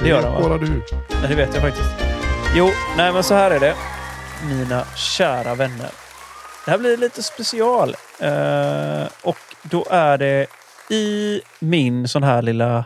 Det 0.02 0.10
gör 0.10 0.22
den 0.22 0.34
va? 0.34 0.40
Bara 0.42 0.58
du. 0.58 0.68
Nej, 0.68 1.30
det 1.30 1.36
vet 1.36 1.50
jag 1.54 1.64
faktiskt. 1.64 1.90
Jo, 2.56 2.70
nej 2.98 3.14
men 3.14 3.24
så 3.24 3.34
här 3.34 3.52
är 3.52 3.60
det. 3.60 3.76
Mina 4.50 4.84
kära 4.96 5.56
vänner. 5.56 6.05
Det 6.66 6.72
här 6.72 6.78
blir 6.78 6.98
lite 6.98 7.24
special. 7.24 7.90
Eh, 8.20 9.08
och 9.24 9.38
då 9.64 9.86
är 9.90 10.18
det 10.18 10.48
i 10.90 11.42
min 11.60 12.08
sån 12.08 12.24
här 12.24 12.42
lilla 12.42 12.86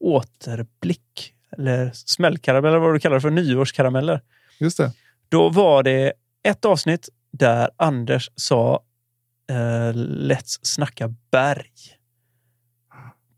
återblick. 0.00 1.34
Eller 1.58 1.90
smällkaramell, 1.94 2.68
eller 2.68 2.78
vad 2.78 2.94
du 2.94 3.00
kallar 3.00 3.16
det 3.16 3.20
för. 3.20 3.30
Nyårskarameller. 3.30 4.20
Just 4.58 4.78
det. 4.78 4.92
Då 5.28 5.48
var 5.48 5.82
det 5.82 6.12
ett 6.42 6.64
avsnitt 6.64 7.08
där 7.32 7.70
Anders 7.76 8.30
sa 8.36 8.82
eh, 9.50 9.94
Let's 9.94 10.58
snacka 10.62 11.14
berg. 11.30 11.72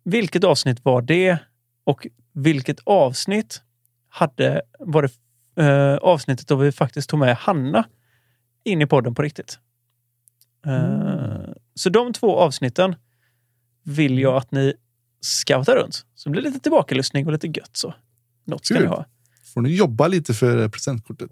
Vilket 0.05 0.45
avsnitt 0.45 0.85
var 0.85 1.03
det? 1.03 1.39
Och 1.85 2.07
vilket 2.33 2.81
avsnitt 2.85 3.63
hade, 4.09 4.63
var 4.79 5.03
det 5.03 5.11
eh, 5.63 5.97
avsnittet 5.97 6.49
då 6.49 6.57
vi 6.57 6.73
faktiskt 6.73 7.11
tog 7.11 7.19
med 7.19 7.37
Hanna 7.37 7.85
in 8.65 8.83
i 8.83 8.87
podden 8.87 9.15
på 9.15 9.23
riktigt. 9.23 9.59
Eh, 10.67 11.53
Så 11.75 11.89
de 11.91 12.13
två 12.13 12.39
avsnitten 12.39 12.95
vill 13.85 14.19
jag 14.19 14.37
att 14.37 14.53
ni 14.53 14.75
scoutar 15.21 15.77
runt. 15.77 16.07
Så 16.15 16.29
det 16.29 16.31
blir 16.33 16.43
lite 16.43 16.61
tillbakalyssning 16.61 17.27
och 17.27 17.33
lite 17.33 17.47
gött 17.47 17.71
så. 17.77 17.95
Något 18.45 18.65
ska 18.65 18.75
Kul. 18.75 18.83
ni 18.85 18.89
ha. 18.89 19.05
Får 19.55 19.61
ni 19.61 19.75
jobba 19.77 20.09
lite 20.09 20.35
för 20.35 20.69
presentkortet? 20.69 21.31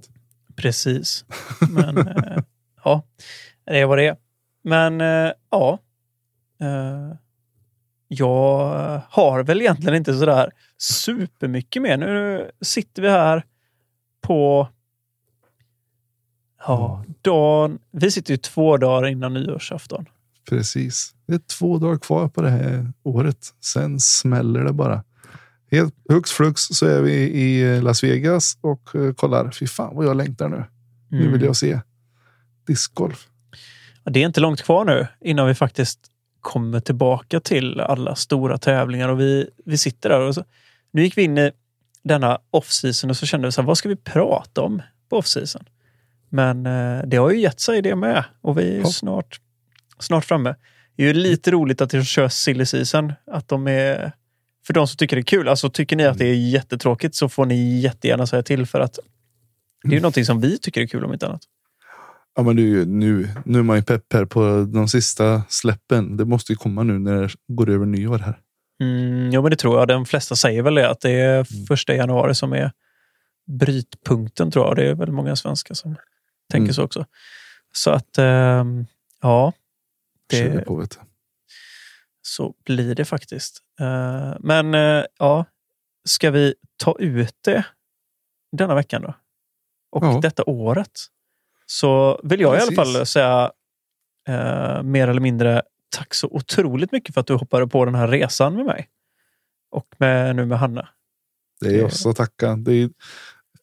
Precis. 0.56 1.24
Men 1.70 1.98
eh, 1.98 2.38
ja, 2.84 3.02
det 3.66 3.78
är 3.80 3.86
vad 3.86 3.98
det 3.98 4.06
är. 4.06 4.16
Men 4.64 5.00
eh, 5.00 5.32
ja. 5.50 5.78
Jag 8.08 9.02
har 9.10 9.42
väl 9.42 9.60
egentligen 9.60 9.94
inte 9.94 10.14
sådär 10.18 10.50
supermycket 10.78 11.82
mer. 11.82 11.96
Nu 11.96 12.50
sitter 12.60 13.02
vi 13.02 13.08
här 13.10 13.44
på 14.20 14.68
ja, 16.66 17.04
dagen. 17.22 17.78
Vi 17.92 18.10
sitter 18.10 18.30
ju 18.34 18.36
två 18.36 18.76
dagar 18.76 19.08
innan 19.08 19.34
nyårsafton. 19.34 20.06
Precis. 20.48 21.14
Det 21.26 21.34
är 21.34 21.38
två 21.58 21.78
dagar 21.78 21.98
kvar 21.98 22.28
på 22.28 22.42
det 22.42 22.50
här 22.50 22.92
året. 23.02 23.54
Sen 23.64 24.00
smäller 24.00 24.64
det 24.64 24.72
bara. 24.72 25.04
Helt 25.70 25.94
hux 26.08 26.30
flux 26.32 26.62
så 26.62 26.86
är 26.86 27.00
vi 27.00 27.12
i 27.14 27.80
Las 27.80 28.04
Vegas 28.04 28.58
och 28.60 28.94
eh, 28.96 29.12
kollar. 29.12 29.50
Fy 29.50 29.66
fan 29.66 29.96
vad 29.96 30.06
jag 30.06 30.16
längtar 30.16 30.48
nu. 30.48 30.64
Nu 31.08 31.18
vill 31.18 31.28
Mm. 31.28 31.44
jag 31.44 31.56
se 31.56 31.80
discgolf. 32.66 33.26
Det 34.04 34.22
är 34.22 34.26
inte 34.26 34.40
långt 34.40 34.62
kvar 34.62 34.84
nu 34.84 35.06
innan 35.20 35.46
vi 35.46 35.54
faktiskt 35.54 36.00
kommer 36.40 36.80
tillbaka 36.80 37.40
till 37.40 37.80
alla 37.80 38.14
stora 38.14 38.58
tävlingar 38.58 39.08
och 39.08 39.20
vi, 39.20 39.50
vi 39.64 39.78
sitter 39.78 40.08
där. 40.08 40.20
Och 40.20 40.34
så, 40.34 40.44
nu 40.90 41.02
gick 41.02 41.18
vi 41.18 41.22
in 41.22 41.38
i 41.38 41.50
denna 42.02 42.38
off-season 42.50 43.10
och 43.10 43.16
så 43.16 43.26
kände 43.26 43.48
vi 43.48 43.52
så 43.52 43.60
här, 43.60 43.66
vad 43.66 43.78
ska 43.78 43.88
vi 43.88 43.96
prata 43.96 44.62
om 44.62 44.82
på 45.10 45.16
off-season? 45.20 45.64
Men 46.30 46.66
eh, 46.66 47.02
det 47.06 47.16
har 47.16 47.30
ju 47.30 47.40
gett 47.40 47.60
sig 47.60 47.82
det 47.82 47.96
med 47.96 48.24
och 48.40 48.58
vi 48.58 48.70
är 48.70 48.78
ju 48.78 48.84
snart, 48.84 49.40
snart 49.98 50.24
framme. 50.24 50.54
Det 50.96 51.02
är 51.02 51.06
ju 51.06 51.12
lite 51.12 51.50
roligt 51.50 51.80
att 51.80 51.90
de 51.90 52.04
kör 52.04 52.28
silly 52.28 52.66
season. 52.66 53.12
Att 53.26 53.48
de 53.48 53.68
är, 53.68 54.12
för 54.66 54.74
de 54.74 54.86
som 54.86 54.96
tycker 54.96 55.16
det 55.16 55.20
är 55.20 55.24
kul, 55.24 55.48
alltså 55.48 55.70
tycker 55.70 55.96
ni 55.96 56.04
att 56.04 56.18
det 56.18 56.26
är 56.26 56.34
jättetråkigt 56.34 57.14
så 57.14 57.28
får 57.28 57.46
ni 57.46 57.80
jättegärna 57.80 58.26
säga 58.26 58.42
till 58.42 58.66
för 58.66 58.80
att 58.80 58.98
det 59.82 59.88
är 59.88 59.94
ju 59.94 60.00
någonting 60.00 60.24
som 60.24 60.40
vi 60.40 60.58
tycker 60.58 60.80
är 60.80 60.86
kul 60.86 61.04
om 61.04 61.12
inte 61.12 61.26
annat. 61.26 61.42
Ja, 62.36 62.42
men 62.42 62.56
det 62.56 62.62
är 62.62 62.66
ju 62.66 62.84
nu, 62.84 63.28
nu 63.44 63.58
är 63.58 63.62
man 63.62 63.76
ju 63.76 63.82
pepp 63.82 64.12
här 64.12 64.24
på 64.24 64.68
de 64.72 64.88
sista 64.88 65.42
släppen. 65.48 66.16
Det 66.16 66.24
måste 66.24 66.52
ju 66.52 66.56
komma 66.56 66.82
nu 66.82 66.98
när 66.98 67.22
det 67.22 67.28
går 67.48 67.70
över 67.70 67.86
nyår 67.86 68.18
här. 68.18 68.38
Mm, 68.80 69.30
jo, 69.32 69.42
men 69.42 69.50
det 69.50 69.56
tror 69.56 69.78
jag. 69.78 69.88
De 69.88 70.06
flesta 70.06 70.36
säger 70.36 70.62
väl 70.62 70.74
det, 70.74 70.90
att 70.90 71.00
det 71.00 71.10
är 71.10 71.66
första 71.68 71.94
januari 71.94 72.34
som 72.34 72.52
är 72.52 72.72
brytpunkten, 73.58 74.50
tror 74.50 74.66
jag. 74.66 74.76
Det 74.76 74.88
är 74.90 74.94
väl 74.94 75.12
många 75.12 75.36
svenskar 75.36 75.74
som 75.74 75.96
tänker 76.50 76.64
Mm. 76.64 76.74
så 76.74 76.82
också. 76.84 77.04
Så 77.72 77.90
att, 77.90 78.18
ehm, 78.18 78.86
ja. 79.20 79.52
Det, 80.26 80.66
på 80.66 80.76
vet 80.76 80.90
du. 80.90 80.96
så 82.22 82.54
blir 82.64 82.94
det 82.94 83.04
faktiskt. 83.04 83.58
Eh, 83.80 84.34
men 84.40 84.74
eh, 84.74 85.04
ja, 85.18 85.44
ska 86.04 86.30
vi 86.30 86.54
ta 86.76 86.96
ut 86.98 87.36
det 87.44 87.64
denna 88.52 88.74
veckan 88.74 89.02
då? 89.02 89.14
Och 89.90 90.04
Ja. 90.04 90.18
detta 90.22 90.44
året? 90.44 90.90
Så 91.66 92.20
vill 92.24 92.40
jag 92.40 92.54
i 92.58 92.60
alla 92.60 92.66
Precis. 92.70 92.76
fall 92.96 93.06
säga 93.06 93.52
eh, 94.28 94.82
mer 94.82 95.08
eller 95.08 95.20
mindre 95.20 95.62
tack 95.96 96.14
så 96.14 96.28
otroligt 96.28 96.92
mycket 96.92 97.14
för 97.14 97.20
att 97.20 97.26
du 97.26 97.34
hoppade 97.34 97.66
på 97.68 97.84
den 97.84 97.94
här 97.94 98.08
resan 98.08 98.54
med 98.54 98.64
mig. 98.64 98.88
Och 99.70 99.86
med, 99.98 100.36
nu 100.36 100.46
med 100.46 100.58
Hanna. 100.58 100.88
Det 101.60 101.78
är 101.80 101.84
oss 101.84 102.06
att 102.06 102.16
tacka. 102.16 102.56
Det 102.56 102.72
är, 102.72 102.90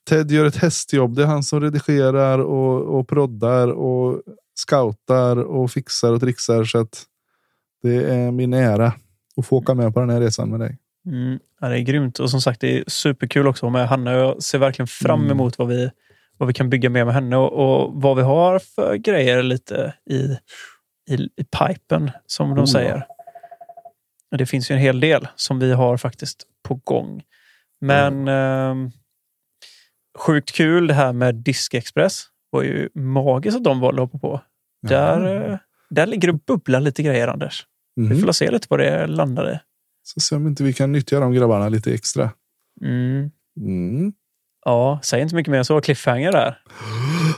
Ted 0.10 0.32
gör 0.32 0.46
ett 0.46 0.56
hästjobb. 0.56 1.16
Det 1.16 1.24
är 1.24 1.28
han 1.28 1.44
som 1.44 1.62
redigerar 1.62 2.40
och, 2.40 3.00
och 3.00 3.08
proddar 3.08 3.68
och 3.68 4.22
scoutar 4.56 5.38
och 5.38 5.72
fixar 5.72 6.14
och 6.14 6.20
trixar. 6.22 6.64
Så 6.64 6.78
att 6.80 7.04
det 7.82 7.96
är 8.14 8.32
min 8.32 8.54
ära 8.54 8.94
att 9.38 9.46
få 9.46 9.58
åka 9.58 9.74
med 9.74 9.94
på 9.94 10.00
den 10.00 10.10
här 10.10 10.22
resan 10.22 10.50
med 10.50 10.60
dig. 10.60 10.78
Mm, 11.08 11.40
ja, 11.62 11.70
det 11.70 11.80
är 11.80 11.82
grymt 11.82 12.20
och 12.20 12.30
som 12.30 12.42
sagt 12.42 12.62
det 12.62 12.78
är 12.80 12.84
superkul 12.88 13.48
också 13.48 13.70
med 13.70 13.88
Hanna. 13.88 14.12
Jag 14.12 14.44
ser 14.44 14.58
verkligen 14.58 14.88
fram 14.88 15.20
Mm. 15.20 15.32
emot 15.32 15.58
vad 15.58 15.68
vi, 15.68 15.92
vad 16.38 16.48
vi 16.48 16.54
kan 16.54 16.70
bygga 16.70 16.90
med 16.90 17.06
med 17.06 17.16
henne 17.16 17.36
och, 17.38 17.54
och 17.86 18.02
vad 18.02 18.18
vi 18.18 18.24
har 18.24 18.60
för 18.60 18.96
grejer 18.96 19.44
lite 19.44 19.94
i, 20.10 20.16
i, 21.14 21.16
i 21.16 21.44
pipen 21.44 22.12
som 22.26 22.50
de 22.50 22.54
Oh, 22.56 22.60
ja. 22.62 22.68
säger. 22.68 23.06
Och 24.32 24.38
Det 24.38 24.46
finns 24.46 24.72
ju 24.72 24.76
en 24.76 24.82
hel 24.82 25.00
del 25.00 25.28
som 25.36 25.60
vi 25.60 25.72
har 25.74 25.98
faktiskt 25.98 26.44
på 26.64 26.76
gång. 26.84 27.24
Men 27.82 28.28
ehm, 28.28 28.92
sjukt 30.18 30.52
kul 30.52 30.88
det 30.88 30.94
här 30.94 31.14
med 31.14 31.36
Diskexpress. 31.36 32.24
var 32.50 32.64
ju 32.64 32.90
magiskt 32.96 33.58
att 33.58 33.64
de 33.64 33.80
valde 33.80 34.04
att 34.04 34.12
hoppa 34.12 34.28
på. 34.28 34.42
Där, 34.88 35.52
eh, 35.52 35.58
där 35.90 36.06
ligger 36.06 36.28
det 36.28 36.34
och 36.34 36.40
bubblar 36.48 36.80
lite 36.80 37.04
grejer 37.04 37.28
Anders. 37.28 37.66
Vi 37.96 38.04
Mhm. 38.04 38.20
får 38.22 38.32
se 38.32 38.52
lite 38.52 38.68
vad 38.70 38.80
det 38.80 39.08
landar 39.08 39.52
i. 39.54 39.60
Så 40.04 40.20
se 40.20 40.36
om 40.36 40.48
inte 40.48 40.64
vi 40.64 40.74
kan 40.74 40.92
nyttja 40.92 41.20
de 41.20 41.34
grabbarna 41.34 41.70
lite 41.70 41.94
extra. 41.94 42.30
Mm. 42.82 43.32
Mm. 43.60 44.14
Ja, 44.66 45.00
säg 45.04 45.22
inte 45.22 45.36
mycket 45.36 45.52
mer 45.52 45.64
så. 45.64 45.82
Cliffhanger 45.82 46.32
där. 46.32 46.60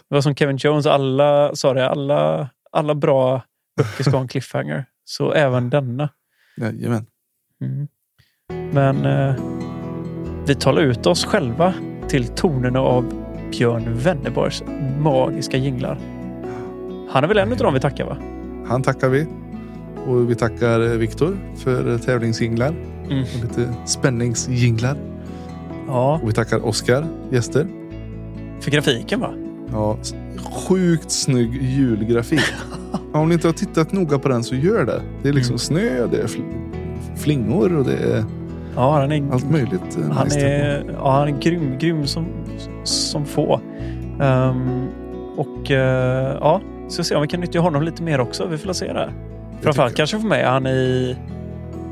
Det 0.10 0.16
var 0.16 0.22
som 0.22 0.36
Kevin 0.36 0.58
Jones. 0.58 0.86
Alla 0.86 1.56
sa 1.56 1.74
det. 1.74 1.90
Alla, 1.90 2.50
alla 2.72 2.96
bra 2.96 3.42
böcker 3.78 4.04
ska 4.04 4.12
ha 4.12 4.22
en 4.22 4.28
cliffhanger. 4.28 4.86
Så 5.04 5.32
även 5.34 5.70
denna. 5.70 6.10
Jajamän. 6.58 7.06
Mm. 7.62 7.88
Men 8.74 9.06
eh, 9.06 9.36
vi 10.48 10.56
talar 10.56 10.82
ut 10.82 11.06
oss 11.06 11.26
själva 11.26 11.74
till 12.10 12.27
tonerna 12.27 12.80
av 12.80 13.14
Björn 13.52 13.84
Wennerborgs 13.98 14.64
magiska 14.99 15.57
jinglar. 15.57 15.99
Han 17.10 17.23
är 17.23 17.27
väl 17.27 17.38
en 17.38 17.52
av 17.52 17.57
dem 17.57 17.73
vi 17.73 17.80
tackar 17.80 18.06
va? 18.06 18.18
Han 18.68 18.81
tackar 18.84 19.10
vi. 19.10 19.26
Och 20.07 20.30
vi 20.30 20.36
tackar 20.36 20.80
eh, 20.81 20.88
Viktor 20.98 21.38
för 21.57 21.98
tävlingsjinglar. 21.98 22.73
Mm. 23.10 23.23
Och 23.23 23.41
lite 23.44 23.73
spänningsjinglar. 23.86 24.98
Ja. 25.88 26.19
Och 26.23 26.30
vi 26.30 26.34
tackar 26.34 26.65
Oskar, 26.65 27.06
gäster. 27.31 27.68
För 28.60 28.72
grafiken 28.72 29.19
va? 29.19 29.34
Ja, 29.72 29.98
sjukt 30.68 31.11
snygg 31.11 31.61
julgrafik. 31.64 32.41
Om 33.14 33.27
ni 33.27 33.34
inte 33.34 33.48
har 33.48 33.53
tittat 33.53 33.91
noga 33.91 34.19
på 34.19 34.30
den 34.30 34.44
så 34.44 34.56
gör 34.56 34.86
det. 34.86 35.02
Det 35.23 35.30
är 35.30 35.34
liksom 35.34 35.52
Mm. 35.53 35.60
snö, 35.60 36.07
det 36.11 36.18
är 36.22 36.27
fl- 36.27 36.53
flingor 37.18 37.76
och 37.76 37.86
det 37.86 37.98
är 37.98 38.23
Ja, 38.76 39.00
han 39.00 39.12
är, 39.12 39.32
allt 39.34 39.50
möjligt. 39.52 39.98
eh, 39.98 40.12
han 40.12 40.26
nice 40.26 40.40
där 40.40 40.46
är, 40.50 40.84
ja, 40.94 41.12
han 41.12 41.28
är 41.28 41.40
grym, 41.40 41.78
grym 41.78 42.08
som, 42.08 42.26
som 42.84 43.26
få. 43.26 43.62
Ehm, 44.22 44.88
och 45.38 45.72
eh, 45.72 46.38
ja, 46.41 46.62
ska 46.90 47.04
se 47.04 47.16
om 47.16 47.22
vi 47.22 47.28
kan 47.28 47.40
nyttja 47.40 47.60
honom 47.60 47.84
lite 47.84 48.04
mer 48.04 48.20
också. 48.20 48.46
Vi 48.48 48.58
får 48.58 48.74
se 48.74 48.94
där. 48.94 49.14
Framförallt 49.62 49.96
kanske 49.96 50.20
få 50.20 50.28
med 50.28 50.48
han 50.48 50.68
i, 50.68 51.16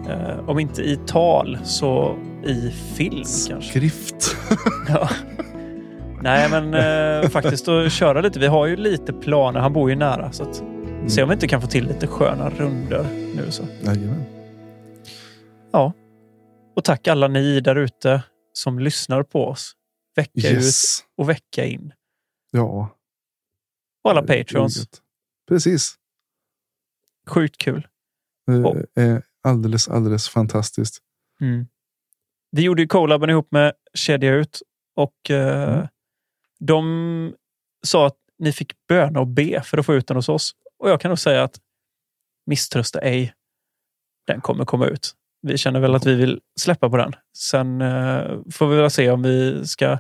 eh, 0.10 0.50
om 0.50 0.60
inte 0.60 0.82
i 0.82 1.00
tal, 1.06 1.58
så 1.64 2.16
i 2.46 2.72
film 2.72 3.24
kanske. 3.50 3.70
Skrift. 3.70 4.36
Ja. 4.90 5.10
Nej, 6.22 6.50
men 6.50 6.74
eh, 6.74 7.30
faktiskt 7.30 7.68
att 7.68 7.92
köra 7.92 8.22
lite. 8.22 8.40
Vi 8.40 8.48
har 8.48 8.66
ju 8.66 8.76
lite 8.76 9.14
planer. 9.14 9.60
Han 9.60 9.74
bor 9.74 9.90
ju 9.90 9.96
nära. 9.96 10.32
Så 10.32 10.44
att, 10.44 10.64
Se 11.08 11.24
om 11.24 11.30
vi 11.30 11.34
inte 11.34 11.48
kan 11.48 11.62
få 11.62 11.68
till 11.68 11.88
lite 11.88 12.08
sköna 12.08 12.50
runder 12.50 13.06
nu. 13.36 13.52
Så. 13.52 13.64
Jajamän. 13.82 14.24
Ja. 15.72 15.94
Och 16.78 16.84
tack 16.84 17.08
alla 17.08 17.28
ni 17.28 17.60
där 17.60 17.76
ute 17.76 18.24
som 18.54 18.80
lyssnar 18.80 19.24
på 19.24 19.46
oss. 19.48 19.74
Vecka 20.16 20.32
Yes. 20.52 21.00
ut 21.02 21.08
och 21.16 21.30
vecka 21.30 21.66
in. 21.66 21.94
Ja, 22.52 22.98
Och 24.04 24.12
alla 24.12 24.22
patrons. 24.24 24.88
precis. 25.48 25.96
Sjukt 27.28 27.58
kul. 27.58 27.88
Det 28.46 29.02
är 29.02 29.24
alldeles, 29.44 29.88
alldeles 29.88 30.30
fantastiskt. 30.30 30.98
Mm. 31.42 31.68
Vi 32.52 32.62
gjorde 32.62 32.82
ju 32.82 32.88
collaben 32.88 33.30
ihop 33.30 33.52
med 33.52 33.74
Kedja 33.94 34.34
Ut 34.34 34.62
och 34.96 35.32
eh, 35.32 35.88
de 36.60 37.36
sa 37.86 38.08
att 38.08 38.18
ni 38.40 38.52
fick 38.54 38.74
böna 38.88 39.20
och 39.20 39.28
be 39.28 39.62
för 39.62 39.78
att 39.78 39.86
få 39.86 39.94
ut 39.96 40.08
den 40.08 40.18
hos 40.18 40.30
oss. 40.30 40.52
Och 40.80 40.90
jag 40.90 41.02
kan 41.02 41.10
nog 41.10 41.20
säga 41.20 41.44
att 41.44 41.60
misströsta 42.46 43.00
ej. 43.02 43.34
Den 44.28 44.42
kommer 44.42 44.66
komma 44.66 44.86
ut. 44.88 45.14
Vi 45.48 45.58
känner 45.58 45.80
väl 45.80 45.96
att 45.96 46.06
vi 46.06 46.16
vill 46.16 46.40
släppa 46.60 46.90
på 46.90 46.98
den. 46.98 47.14
Sen 47.38 47.82
eh, 47.82 48.24
får 48.52 48.68
vi 48.68 48.76
väl 48.78 48.90
se 48.92 49.10
om 49.12 49.24
vi 49.24 49.66
ska 49.66 49.98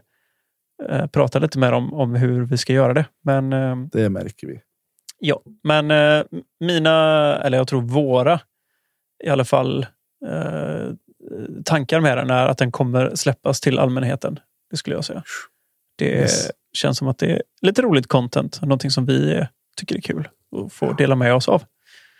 eh, 0.89 1.07
prata 1.07 1.39
lite 1.39 1.59
mer 1.59 1.71
om, 1.71 1.93
om 1.93 2.15
hur 2.15 2.45
vi 2.45 2.57
ska 2.57 2.73
göra 2.73 2.93
det. 2.93 3.05
Men 3.23 3.53
eh, 3.53 3.75
Det 3.91 4.09
märker 4.09 4.47
vi. 4.47 4.61
Ja, 5.19 5.41
men 5.63 5.87
mina, 6.59 6.91
eller 7.43 7.57
jag 7.57 7.67
tror 7.67 7.81
våra 7.81 8.39
i 9.23 9.29
alla 9.29 9.45
fall, 9.45 9.85
tankar 11.65 11.99
med 11.99 12.17
den 12.17 12.29
är 12.29 12.47
att 12.47 12.57
den 12.57 12.71
kommer 12.71 13.15
släppas 13.15 13.61
till 13.61 13.79
allmänheten. 13.79 14.39
Det 14.71 14.77
skulle 14.77 14.95
jag 14.95 15.05
säga. 15.05 15.23
Det 15.97 16.05
Yes. 16.05 16.51
känns 16.73 16.97
som 16.97 17.07
att 17.07 17.17
det 17.17 17.31
är 17.31 17.41
lite 17.61 17.81
roligt 17.81 18.07
content. 18.07 18.61
Någonting 18.61 18.91
som 18.91 19.05
vi 19.05 19.47
tycker 19.77 19.95
är 19.95 20.01
kul 20.01 20.27
att 20.65 20.73
få 20.73 20.93
dela 20.93 21.15
med 21.15 21.33
oss 21.35 21.47
av. 21.49 21.63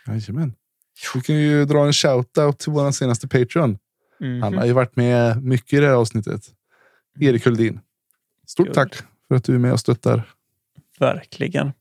Jajamän. 0.06 0.54
Vi 1.14 1.20
kan 1.20 1.36
ju 1.36 1.64
dra 1.64 1.86
en 1.86 1.92
shout-out 1.92 2.52
till 2.58 2.72
vår 2.72 2.90
senaste 2.90 3.28
Patreon. 3.28 3.78
Mhm. 4.20 4.42
Han 4.42 4.54
har 4.58 4.66
ju 4.66 4.72
varit 4.72 4.96
med 4.96 5.42
mycket 5.42 5.72
i 5.72 5.76
det 5.76 5.86
här 5.86 5.94
avsnittet. 5.94 6.42
Erik 7.20 7.44
Huldin. 7.44 7.80
Stort 8.46 8.66
Kul. 8.66 8.74
tack 8.74 8.94
för 9.28 9.34
att 9.34 9.44
du 9.44 9.54
är 9.54 9.58
med 9.58 9.72
och 9.72 9.80
stöttar. 9.80 10.22
Verkligen. 10.98 11.72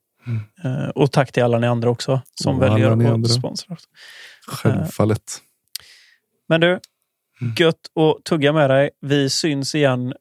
Eh, 0.64 0.90
och 0.96 1.12
tack 1.12 1.32
till 1.32 1.44
alla 1.44 1.60
ni 1.60 1.68
andra 1.68 1.90
också 1.90 2.22
som 2.34 2.56
Och 2.56 2.62
väljer 2.62 3.14
att 3.24 3.30
sponsra. 3.32 3.78
Självfallet. 4.48 5.42
Men 6.48 6.62
du, 6.62 6.80
Mm. 7.42 7.54
gött 7.58 7.76
att 7.96 8.24
tugga 8.24 8.54
med 8.54 8.70
dig. 8.70 8.90
Vi 9.02 9.30
syns 9.30 9.76
igen 9.76 10.14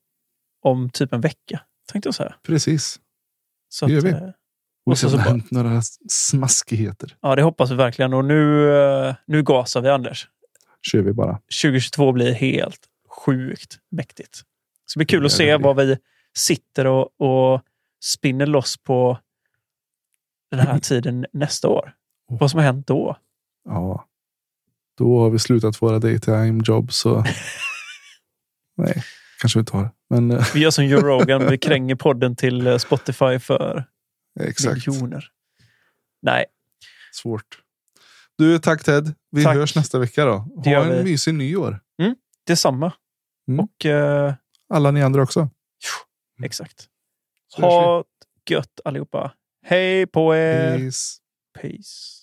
om 0.62 0.90
typ 0.90 1.12
en 1.12 1.20
vecka, 1.20 1.60
tänkte 1.92 2.06
jag 2.06 2.14
säga. 2.14 2.34
Precis. 2.42 3.00
Så 3.68 3.86
det 3.86 3.92
gör 3.92 3.98
att, 3.98 4.04
vi. 4.04 4.32
Och 4.86 4.98
så 4.98 5.10
så 5.10 5.16
bara- 5.16 5.22
hänt 5.24 5.50
några 5.50 5.82
smaskigheter. 6.08 7.16
Ja, 7.20 7.34
det 7.36 7.42
hoppas 7.42 7.70
vi 7.70 7.74
verkligen. 7.74 8.14
Och 8.14 8.24
nu, 8.24 8.70
eh, 8.76 9.14
nu 9.26 9.42
gasar 9.42 9.80
vi, 9.80 9.88
Anders. 9.88 10.28
Kör 10.92 11.02
vi 11.02 11.12
bara. 11.12 11.40
2022 11.62 12.12
blir 12.12 12.32
helt 12.32 12.80
sjukt 13.08 13.78
mäktigt. 13.90 14.36
Så 14.86 14.98
det 14.98 14.98
blir 14.98 15.06
kul 15.06 15.20
Det 15.22 15.26
att 15.26 15.32
se 15.32 15.56
vad 15.56 15.76
vi 15.76 15.98
sitter 16.36 16.86
och, 16.86 17.20
och 17.20 17.62
spinner 18.04 18.46
loss 18.46 18.76
på 18.76 19.18
den 20.50 20.60
här 20.60 20.78
tiden 20.82 21.26
nästa 21.32 21.68
år. 21.68 21.92
Vad 22.28 22.50
som 22.50 22.58
har 22.58 22.64
hänt 22.64 22.86
då. 22.86 23.16
Ja. 23.64 24.06
Då 24.98 25.20
har 25.20 25.30
vi 25.30 25.38
slutat 25.38 25.82
våra 25.82 25.98
daytime 25.98 26.62
jobs. 26.66 26.96
Så... 26.96 27.24
Nej, 28.76 29.02
kanske 29.40 29.58
vi 29.58 29.60
inte 29.60 29.76
har. 29.76 29.90
Men 30.10 30.30
eh, 30.30 30.46
Vi 30.54 30.60
gör 30.60 30.70
som 30.70 30.84
Joe 30.86 31.00
Rogan, 31.00 31.46
vi 31.50 31.58
kränger 31.68 31.94
podden 31.94 32.36
till 32.36 32.66
eh, 32.66 32.76
Spotify 32.78 33.38
för 33.38 33.84
exakt. 34.40 34.86
miljoner. 34.86 35.28
Nej, 36.22 36.44
Svårt. 37.12 37.62
Du, 38.38 38.58
tack 38.58 38.84
Ted. 38.84 39.14
Vi 39.30 39.44
Tack. 39.44 39.54
hörs 39.56 39.76
nästa 39.76 39.98
vecka 39.98 40.24
då. 40.24 40.32
Ha 40.64 40.84
en 40.84 40.90
vi. 40.96 41.04
mysig 41.04 41.34
nyår. 41.34 41.80
detsamma. 42.46 42.92
Mm. 43.48 43.60
Och 43.60 43.86
eh, 43.86 44.34
Alla 44.68 44.90
ni 44.90 45.02
andra 45.02 45.22
också. 45.22 45.50
exakt. 46.42 46.88
Så 47.48 47.62
hörs 47.62 47.72
vi. 47.72 47.76
Ha 47.76 48.04
gött 48.50 48.80
allihopa. 48.84 49.32
Hej 49.64 50.06
på 50.06 50.34
er! 50.36 50.78
Peace. 50.78 51.16
Peace. 51.60 52.15